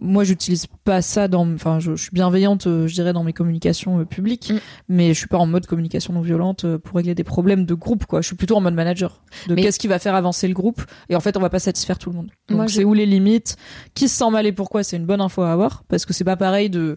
moi 0.00 0.22
j'utilise 0.24 0.66
pas 0.84 1.02
ça 1.02 1.26
dans 1.28 1.46
enfin 1.54 1.80
je, 1.80 1.96
je 1.96 2.02
suis 2.02 2.10
bienveillante 2.12 2.66
euh, 2.66 2.86
je 2.86 2.94
dirais 2.94 3.12
dans 3.12 3.24
mes 3.24 3.32
communications 3.32 4.00
euh, 4.00 4.04
publiques 4.04 4.52
Mm. 4.52 4.58
mais 4.88 5.08
je 5.14 5.18
suis 5.18 5.26
pas 5.26 5.38
en 5.38 5.46
mode 5.46 5.66
communication 5.66 6.12
non 6.12 6.20
violente 6.20 6.64
euh, 6.64 6.78
pour 6.78 6.96
régler 6.96 7.14
des 7.14 7.24
problèmes 7.24 7.64
de 7.64 7.74
groupe 7.74 8.06
quoi. 8.06 8.20
Je 8.20 8.26
suis 8.28 8.36
plutôt 8.36 8.56
en 8.56 8.60
mode 8.60 8.74
manager. 8.74 9.22
De 9.48 9.54
Mais- 9.54 9.62
qu'est-ce 9.62 9.78
qui 9.78 9.88
va 9.88 9.98
faire 9.98 10.14
avancer 10.14 10.46
le 10.48 10.54
groupe 10.54 10.82
et 11.08 11.16
en 11.16 11.20
fait 11.20 11.36
on 11.36 11.40
va 11.40 11.50
pas 11.50 11.58
satisfaire 11.58 11.98
tout 11.98 12.10
le 12.10 12.16
monde. 12.16 12.30
Donc 12.48 12.70
c'est 12.70 12.84
où 12.84 12.94
les 12.94 13.06
limites? 13.06 13.56
Qui 13.94 14.08
se 14.08 14.16
sent 14.16 14.30
mal 14.30 14.46
et 14.46 14.52
pourquoi? 14.52 14.82
C'est 14.84 14.96
une 14.96 15.06
bonne 15.06 15.20
info 15.20 15.42
à 15.42 15.52
avoir 15.52 15.82
parce 15.88 16.06
que 16.06 16.12
c'est 16.12 16.24
pas 16.24 16.36
pareil 16.36 16.70
de 16.70 16.96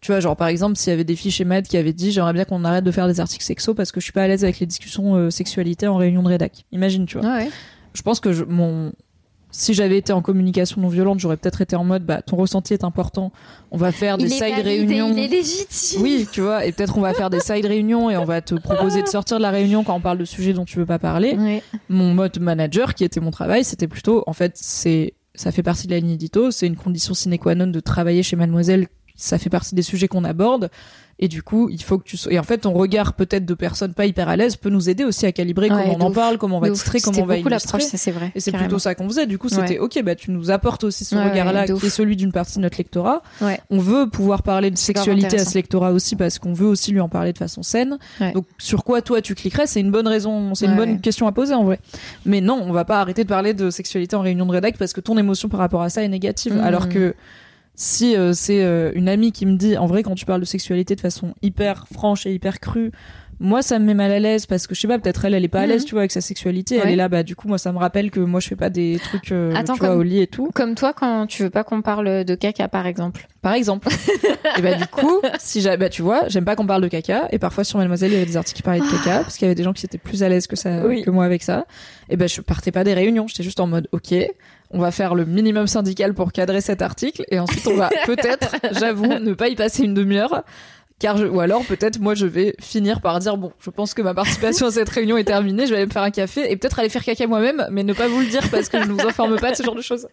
tu 0.00 0.12
vois 0.12 0.20
genre 0.20 0.36
par 0.36 0.46
exemple 0.46 0.76
s'il 0.76 0.90
y 0.90 0.94
avait 0.94 1.02
des 1.02 1.16
filles 1.16 1.32
chez 1.32 1.44
Mad 1.44 1.66
qui 1.66 1.76
avaient 1.76 1.92
dit 1.92 2.12
j'aimerais 2.12 2.32
bien 2.32 2.44
qu'on 2.44 2.64
arrête 2.64 2.84
de 2.84 2.90
faire 2.92 3.08
des 3.08 3.18
articles 3.18 3.44
sexo 3.44 3.74
parce 3.74 3.90
que 3.90 3.98
je 3.98 4.04
suis 4.04 4.12
pas 4.12 4.22
à 4.22 4.28
l'aise 4.28 4.44
avec 4.44 4.60
les 4.60 4.66
discussions 4.66 5.16
euh, 5.16 5.30
sexualité 5.30 5.88
en 5.88 5.96
réunion 5.96 6.22
de 6.22 6.28
rédac. 6.28 6.64
Imagine 6.70 7.04
tu 7.04 7.18
vois. 7.18 7.26
Ouais, 7.28 7.36
ouais. 7.46 7.50
je 7.94 8.02
pense 8.02 8.20
que 8.20 8.32
je, 8.32 8.44
mon 8.44 8.92
si 9.50 9.72
j'avais 9.72 9.98
été 9.98 10.12
en 10.12 10.20
communication 10.20 10.80
non 10.80 10.88
violente, 10.88 11.20
j'aurais 11.20 11.36
peut-être 11.36 11.62
été 11.62 11.74
en 11.74 11.84
mode 11.84 12.04
bah 12.04 12.20
ton 12.22 12.36
ressenti 12.36 12.74
est 12.74 12.84
important. 12.84 13.32
On 13.70 13.78
va 13.78 13.92
faire 13.92 14.18
des 14.18 14.28
side 14.28 14.62
réunions. 14.62 15.12
Il 15.12 15.18
est 15.18 15.28
légitime. 15.28 16.02
Oui, 16.02 16.28
tu 16.30 16.42
vois, 16.42 16.66
et 16.66 16.72
peut-être 16.72 16.98
on 16.98 17.00
va 17.00 17.14
faire 17.14 17.30
des 17.30 17.40
side 17.40 17.64
réunions 17.64 18.10
et 18.10 18.16
on 18.16 18.24
va 18.24 18.40
te 18.40 18.54
proposer 18.54 19.02
de 19.02 19.08
sortir 19.08 19.38
de 19.38 19.42
la 19.42 19.50
réunion 19.50 19.84
quand 19.84 19.94
on 19.94 20.00
parle 20.00 20.18
de 20.18 20.24
sujets 20.24 20.52
dont 20.52 20.64
tu 20.64 20.78
veux 20.78 20.86
pas 20.86 20.98
parler. 20.98 21.62
Mon 21.88 22.14
mode 22.14 22.38
manager, 22.38 22.94
qui 22.94 23.04
était 23.04 23.20
mon 23.20 23.30
travail, 23.30 23.64
c'était 23.64 23.88
plutôt 23.88 24.22
en 24.26 24.32
fait 24.32 24.52
c'est 24.54 25.14
ça 25.34 25.52
fait 25.52 25.62
partie 25.62 25.86
de 25.86 25.92
la 25.92 26.00
ligne 26.00 26.10
édito, 26.10 26.50
c'est 26.50 26.66
une 26.66 26.76
condition 26.76 27.14
sine 27.14 27.38
qua 27.38 27.54
non 27.54 27.68
de 27.68 27.80
travailler 27.80 28.22
chez 28.22 28.36
Mademoiselle. 28.36 28.88
Ça 29.14 29.38
fait 29.38 29.50
partie 29.50 29.74
des 29.74 29.82
sujets 29.82 30.08
qu'on 30.08 30.24
aborde. 30.24 30.70
Et 31.20 31.26
du 31.26 31.42
coup, 31.42 31.68
il 31.68 31.82
faut 31.82 31.98
que 31.98 32.04
tu 32.04 32.16
sois. 32.16 32.32
Et 32.32 32.38
en 32.38 32.44
fait, 32.44 32.58
ton 32.58 32.72
regard 32.72 33.14
peut-être 33.14 33.44
de 33.44 33.54
personnes 33.54 33.92
pas 33.92 34.06
hyper 34.06 34.28
à 34.28 34.36
l'aise 34.36 34.54
peut 34.54 34.70
nous 34.70 34.88
aider 34.88 35.02
aussi 35.04 35.26
à 35.26 35.32
calibrer 35.32 35.68
Ouais, 35.68 35.84
comment 35.90 35.96
on 35.98 36.06
en 36.06 36.10
ouf. 36.10 36.14
parle, 36.14 36.38
comment 36.38 36.58
on 36.58 36.60
va 36.60 36.70
titrer, 36.70 37.00
comment 37.00 37.18
on 37.22 37.26
va 37.26 37.38
illustrer. 37.38 37.80
c'est 37.80 38.10
vrai. 38.12 38.30
Et 38.36 38.40
c'est 38.40 38.52
plutôt 38.52 38.78
ça 38.78 38.94
qu'on 38.94 39.08
faisait. 39.08 39.26
Du 39.26 39.36
coup, 39.36 39.48
Ouais. 39.48 39.54
c'était 39.56 39.78
ok, 39.80 40.00
bah 40.04 40.14
tu 40.14 40.30
nous 40.30 40.50
apportes 40.52 40.84
aussi 40.84 41.04
ce 41.04 41.16
Ouais, 41.16 41.28
regard-là, 41.28 41.64
qui 41.66 41.72
est 41.86 41.90
celui 41.90 42.14
d'une 42.14 42.30
partie 42.30 42.56
de 42.58 42.62
notre 42.62 42.78
lectorat. 42.78 43.22
Ouais. 43.40 43.58
On 43.70 43.78
veut 43.78 44.08
pouvoir 44.08 44.42
parler 44.44 44.70
de 44.70 44.78
sexualité 44.78 45.40
à 45.40 45.44
ce 45.44 45.54
lectorat 45.54 45.90
aussi 45.92 46.14
parce 46.14 46.38
qu'on 46.38 46.52
veut 46.52 46.66
aussi 46.68 46.92
lui 46.92 47.00
en 47.00 47.08
parler 47.08 47.32
de 47.32 47.38
façon 47.38 47.62
saine. 47.64 47.98
Ouais. 48.20 48.32
Donc 48.32 48.44
sur 48.58 48.84
quoi 48.84 49.02
toi 49.02 49.20
tu 49.20 49.34
cliquerais? 49.34 49.66
C'est 49.66 49.80
une 49.80 49.90
bonne 49.90 50.06
raison, 50.08 50.54
c'est 50.54 50.66
une 50.66 50.76
bonne 50.76 51.00
question 51.00 51.26
à 51.26 51.32
poser 51.32 51.54
en 51.54 51.64
vrai. 51.64 51.80
Mais 52.26 52.40
non, 52.40 52.62
on 52.64 52.72
va 52.72 52.84
pas 52.84 53.00
arrêter 53.00 53.24
de 53.24 53.28
parler 53.28 53.54
de 53.54 53.70
sexualité 53.70 54.14
en 54.14 54.20
réunion 54.20 54.46
de 54.46 54.52
rédac 54.52 54.76
parce 54.78 54.92
que 54.92 55.00
ton 55.00 55.18
émotion 55.18 55.48
par 55.48 55.58
rapport 55.58 55.82
à 55.82 55.90
ça 55.90 56.02
est 56.04 56.08
négative. 56.08 56.54
Mhm. 56.54 56.60
Alors 56.60 56.88
que 56.88 57.14
si 57.80 58.16
euh, 58.16 58.32
c'est 58.32 58.62
euh, 58.64 58.90
une 58.94 59.08
amie 59.08 59.30
qui 59.30 59.46
me 59.46 59.56
dit 59.56 59.76
en 59.78 59.86
vrai 59.86 60.02
quand 60.02 60.16
tu 60.16 60.24
parles 60.26 60.40
de 60.40 60.44
sexualité 60.46 60.96
de 60.96 61.00
façon 61.00 61.34
hyper 61.42 61.86
franche 61.92 62.26
et 62.26 62.32
hyper 62.34 62.58
crue 62.58 62.90
moi 63.40 63.62
ça 63.62 63.78
me 63.78 63.84
met 63.84 63.94
mal 63.94 64.10
à 64.10 64.18
l'aise 64.18 64.46
parce 64.46 64.66
que 64.66 64.74
je 64.74 64.80
sais 64.80 64.88
pas 64.88 64.98
peut-être 64.98 65.24
elle 65.24 65.32
elle 65.32 65.44
est 65.44 65.48
pas 65.48 65.60
à 65.60 65.66
l'aise 65.66 65.82
Mhm. 65.82 65.86
tu 65.86 65.92
vois 65.92 66.00
avec 66.00 66.10
sa 66.10 66.20
sexualité 66.20 66.80
elle 66.82 66.90
est 66.90 66.96
là 66.96 67.08
bah 67.08 67.22
du 67.22 67.36
coup 67.36 67.46
moi 67.46 67.56
ça 67.56 67.70
me 67.72 67.78
rappelle 67.78 68.10
que 68.10 68.18
moi 68.18 68.40
je 68.40 68.48
fais 68.48 68.56
pas 68.56 68.68
des 68.68 68.98
trucs 69.00 69.30
euh, 69.30 69.52
Attends, 69.54 69.74
tu 69.74 69.78
vois 69.78 69.90
comme- 69.90 69.98
au 70.00 70.02
lit 70.02 70.20
et 70.22 70.26
tout 70.26 70.50
Comme 70.56 70.74
toi 70.74 70.92
quand 70.92 71.28
tu 71.28 71.44
veux 71.44 71.50
pas 71.50 71.62
qu'on 71.62 71.80
parle 71.80 72.24
de 72.24 72.34
caca 72.34 72.66
par 72.66 72.84
exemple. 72.88 73.28
par 73.40 73.52
exemple 73.54 73.86
et 74.58 74.60
bah 74.60 74.74
du 74.74 74.86
coup 74.88 75.20
si 75.38 75.60
j'ai 75.60 75.76
bah 75.76 75.88
tu 75.88 76.02
vois 76.02 76.26
j'aime 76.26 76.44
pas 76.44 76.56
qu'on 76.56 76.66
parle 76.66 76.82
de 76.82 76.88
caca 76.88 77.28
et 77.30 77.38
parfois 77.38 77.62
sur 77.62 77.78
Mademoiselle 77.78 78.10
il 78.10 78.14
y 78.14 78.16
avait 78.16 78.26
des 78.26 78.36
articles 78.36 78.56
qui 78.56 78.62
parlaient 78.64 78.80
de 78.80 78.90
caca 78.90 79.20
parce 79.20 79.36
qu'il 79.36 79.46
y 79.46 79.48
avait 79.48 79.54
des 79.54 79.62
gens 79.62 79.72
qui 79.72 79.86
étaient 79.86 79.98
plus 79.98 80.24
à 80.24 80.28
l'aise 80.28 80.48
que 80.48 80.56
ça 80.56 80.84
Oui. 80.84 81.02
que 81.02 81.10
moi 81.10 81.24
avec 81.24 81.44
ça 81.44 81.64
et 82.10 82.16
ben 82.16 82.28
je 82.28 82.40
partais 82.40 82.72
pas 82.72 82.82
des 82.82 82.94
réunions 82.94 83.28
j'étais 83.28 83.44
juste 83.44 83.60
en 83.60 83.68
mode 83.68 83.86
ok 83.92 84.16
on 84.70 84.78
va 84.78 84.90
faire 84.90 85.14
le 85.14 85.24
minimum 85.24 85.66
syndical 85.66 86.14
pour 86.14 86.32
cadrer 86.32 86.60
cet 86.60 86.82
article 86.82 87.24
et 87.30 87.38
ensuite 87.38 87.66
on 87.66 87.76
va 87.76 87.90
peut-être 88.06 88.56
j'avoue 88.72 89.06
ne 89.06 89.34
pas 89.34 89.48
y 89.48 89.56
passer 89.56 89.84
une 89.84 89.94
demi-heure 89.94 90.42
car 90.98 91.16
je, 91.16 91.26
ou 91.26 91.40
alors 91.40 91.64
peut-être 91.64 92.00
moi 92.00 92.14
je 92.14 92.26
vais 92.26 92.54
finir 92.60 93.00
par 93.00 93.18
dire 93.20 93.36
bon 93.36 93.52
je 93.60 93.70
pense 93.70 93.94
que 93.94 94.02
ma 94.02 94.14
participation 94.14 94.66
à 94.66 94.70
cette 94.70 94.88
réunion 94.88 95.16
est 95.16 95.24
terminée 95.24 95.66
je 95.66 95.70
vais 95.70 95.76
aller 95.76 95.86
me 95.86 95.92
faire 95.92 96.02
un 96.02 96.10
café 96.10 96.50
et 96.50 96.56
peut-être 96.56 96.78
aller 96.80 96.88
faire 96.88 97.04
caca 97.04 97.26
moi-même 97.26 97.66
mais 97.70 97.84
ne 97.84 97.92
pas 97.92 98.08
vous 98.08 98.20
le 98.20 98.26
dire 98.26 98.42
parce 98.50 98.68
que 98.68 98.82
je 98.82 98.88
ne 98.88 98.92
vous 98.92 99.06
informe 99.06 99.38
pas 99.38 99.52
de 99.52 99.56
ce 99.56 99.62
genre 99.62 99.76
de 99.76 99.82
choses 99.82 100.08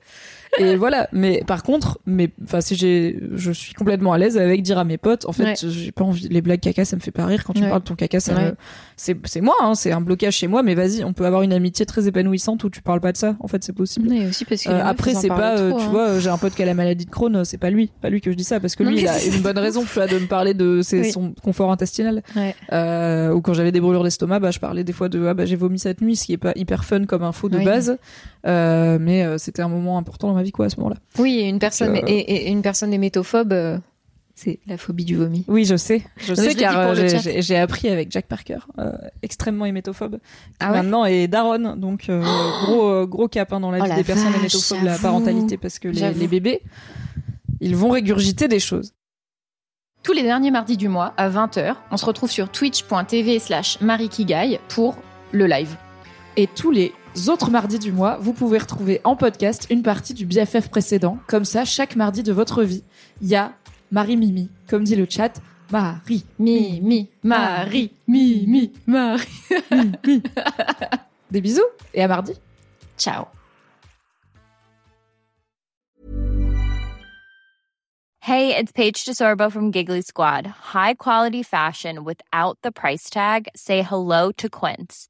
et 0.59 0.75
voilà 0.75 1.07
mais 1.11 1.43
par 1.45 1.63
contre 1.63 1.99
mais 2.05 2.29
enfin 2.43 2.61
si 2.61 2.75
j'ai 2.75 3.19
je 3.33 3.51
suis 3.51 3.73
complètement 3.73 4.13
à 4.13 4.17
l'aise 4.17 4.37
avec 4.37 4.61
dire 4.63 4.77
à 4.77 4.83
mes 4.83 4.97
potes 4.97 5.25
en 5.27 5.31
fait 5.31 5.43
Ouais. 5.43 5.53
j'ai 5.57 5.91
pas 5.91 6.03
envie 6.03 6.27
les 6.29 6.41
blagues 6.41 6.59
caca 6.59 6.85
ça 6.85 6.95
me 6.95 7.01
fait 7.01 7.11
pas 7.11 7.25
rire 7.25 7.43
quand 7.43 7.53
tu 7.53 7.61
Ouais. 7.61 7.69
parles 7.69 7.81
de 7.81 7.87
ton 7.87 7.95
caca 7.95 8.19
ça 8.19 8.33
Ouais. 8.35 8.45
me 8.51 8.55
c'est 8.97 9.17
c'est 9.25 9.41
moi 9.41 9.55
hein, 9.61 9.75
c'est 9.75 9.91
un 9.91 10.01
blocage 10.01 10.35
chez 10.35 10.47
moi 10.47 10.63
mais 10.63 10.75
vas-y 10.75 11.03
on 11.03 11.13
peut 11.13 11.25
avoir 11.25 11.41
une 11.41 11.51
amitié 11.53 11.85
très 11.85 12.07
épanouissante 12.07 12.63
où 12.63 12.69
tu 12.69 12.81
parles 12.81 13.01
pas 13.01 13.11
de 13.11 13.17
ça 13.17 13.35
en 13.39 13.47
fait 13.47 13.63
c'est 13.63 13.73
possible 13.73 14.07
Mais 14.09 14.27
aussi 14.27 14.45
parce 14.45 14.63
que 14.63 14.69
euh, 14.69 14.85
après 14.85 15.13
c'est 15.15 15.27
pas 15.27 15.57
euh, 15.57 15.71
tu 15.73 15.83
hein. 15.83 15.89
vois 15.89 16.07
euh, 16.09 16.19
j'ai 16.19 16.29
un 16.29 16.37
pote 16.37 16.53
qui 16.55 16.63
a 16.63 16.65
la 16.65 16.73
maladie 16.73 17.05
de 17.05 17.11
Crohn 17.11 17.43
c'est 17.43 17.57
pas 17.57 17.69
lui 17.69 17.91
pas 18.01 18.09
lui 18.09 18.21
que 18.21 18.31
je 18.31 18.35
dis 18.37 18.43
ça 18.43 18.59
parce 18.59 18.75
que 18.75 18.83
lui 18.83 18.99
il 19.01 19.07
a 19.07 19.23
une 19.25 19.41
bonne 19.41 19.57
raison 19.57 19.81
tu 19.81 19.87
vois 19.93 20.07
de 20.07 20.17
me 20.17 20.27
parler 20.27 20.53
de 20.53 20.81
ses- 20.81 21.01
Oui. 21.01 21.11
son 21.11 21.33
confort 21.43 21.71
intestinal 21.71 22.23
Ouais. 22.35 22.55
euh, 22.71 23.31
ou 23.33 23.41
quand 23.41 23.53
j'avais 23.53 23.71
des 23.71 23.81
brûlures 23.81 24.03
d'estomac 24.03 24.39
bah 24.39 24.51
je 24.51 24.59
parlais 24.59 24.83
des 24.83 24.93
fois 24.93 25.09
de 25.09 25.25
ah 25.27 25.33
bah 25.33 25.45
j'ai 25.45 25.55
vomi 25.57 25.77
cette 25.79 26.01
nuit 26.01 26.15
ce 26.15 26.25
qui 26.25 26.33
est 26.33 26.37
pas 26.37 26.53
hyper 26.55 26.85
fun 26.85 27.05
comme 27.05 27.23
info 27.23 27.49
de 27.49 27.59
base 27.59 27.97
euh, 28.47 28.97
mais 29.01 29.25
c'était 29.37 29.61
un 29.61 29.67
moment 29.69 29.97
important 29.97 30.27
dans 30.29 30.35
ma 30.35 30.43
vie 30.43 30.44
quoi 30.51 30.65
à 30.65 30.69
ce 30.69 30.77
moment-là 30.77 30.97
Oui, 31.19 31.39
et 31.39 31.47
une 31.49 31.59
personne 31.59 31.95
Euh, 31.95 32.01
et, 32.07 32.47
et 32.47 32.49
une 32.51 32.61
personne 32.61 32.93
hémétophobe. 32.93 33.51
euh, 33.53 33.77
C'est 34.35 34.59
la 34.67 34.77
phobie 34.77 35.05
du 35.05 35.15
vomi. 35.15 35.45
Oui, 35.47 35.63
je 35.65 35.75
sais. 35.77 36.03
Je 36.17 36.33
sais 36.33 36.51
je 36.51 36.57
car 36.57 36.77
euh, 36.77 36.95
j'ai- 37.39 37.55
appris 37.57 37.87
avec 37.89 38.11
Jack 38.11 38.25
Parker, 38.27 38.57
euh, 38.79 38.91
extrêmement 39.21 39.65
hémétophobe, 39.65 40.19
Ah 40.59 40.71
ouais 40.71 40.77
maintenant 40.77 41.05
est 41.05 41.27
Daron, 41.27 41.75
donc 41.77 42.09
euh, 42.09 42.21
gros 42.65 43.07
gros 43.07 43.27
cap 43.29 43.53
hein, 43.53 43.59
dans 43.61 43.71
la 43.71 43.79
Oh 43.79 43.83
vie 43.83 43.89
la 43.89 43.95
des 43.95 44.03
personnes 44.03 44.27
vache, 44.31 44.39
hémétophobes, 44.41 44.83
la 44.83 44.97
parentalité, 44.97 45.55
parce 45.57 45.79
que 45.79 45.87
les, 45.87 46.27
bébés, 46.27 46.61
ils 47.61 47.75
vont 47.77 47.89
régurgiter 47.89 48.47
des 48.49 48.59
choses. 48.59 48.91
Tous 50.03 50.13
les 50.13 50.21
derniers 50.23 50.51
mardis 50.51 50.77
du 50.77 50.87
mois, 50.89 51.13
à 51.17 51.29
20h, 51.29 51.75
on 51.89 51.97
se 51.97 52.05
retrouve 52.05 52.29
sur 52.29 52.49
twitch.tv 52.49 53.39
slash 53.39 53.79
marikigai 53.81 54.59
pour 54.67 54.97
le 55.31 55.47
live. 55.47 55.75
Et 56.37 56.45
tous 56.47 56.69
les 56.71 56.91
autres 57.29 57.49
mardis 57.49 57.79
du 57.79 57.91
mois, 57.91 58.17
vous 58.19 58.33
pouvez 58.33 58.57
retrouver 58.57 59.01
en 59.03 59.15
podcast 59.15 59.67
une 59.69 59.83
partie 59.83 60.13
du 60.13 60.25
BFF 60.25 60.69
précédent. 60.69 61.17
Comme 61.27 61.45
ça, 61.45 61.65
chaque 61.65 61.95
mardi 61.95 62.23
de 62.23 62.33
votre 62.33 62.63
vie, 62.63 62.83
il 63.21 63.27
y 63.27 63.35
a 63.35 63.53
Marie 63.91 64.17
Mimi, 64.17 64.49
comme 64.67 64.83
dit 64.83 64.95
le 64.95 65.07
chat, 65.09 65.41
Marie 65.71 66.25
Mimi, 66.39 67.09
Marie, 67.23 67.91
Mimi, 68.07 68.71
Marie. 68.85 69.27
Des 71.31 71.41
bisous 71.41 71.61
et 71.93 72.03
à 72.03 72.07
mardi. 72.07 72.33
Ciao. 72.97 73.25
Hey, 78.19 78.55
it's 78.55 78.71
Paige 78.71 79.05
DeSorbo 79.05 79.51
from 79.51 79.71
Giggly 79.71 80.01
Squad. 80.01 80.47
High 80.73 80.95
quality 80.95 81.43
fashion 81.43 82.03
without 82.03 82.57
the 82.63 82.71
price 82.71 83.07
tag. 83.09 83.47
Say 83.55 83.83
hello 83.83 84.31
to 84.37 84.49
Quince. 84.49 85.09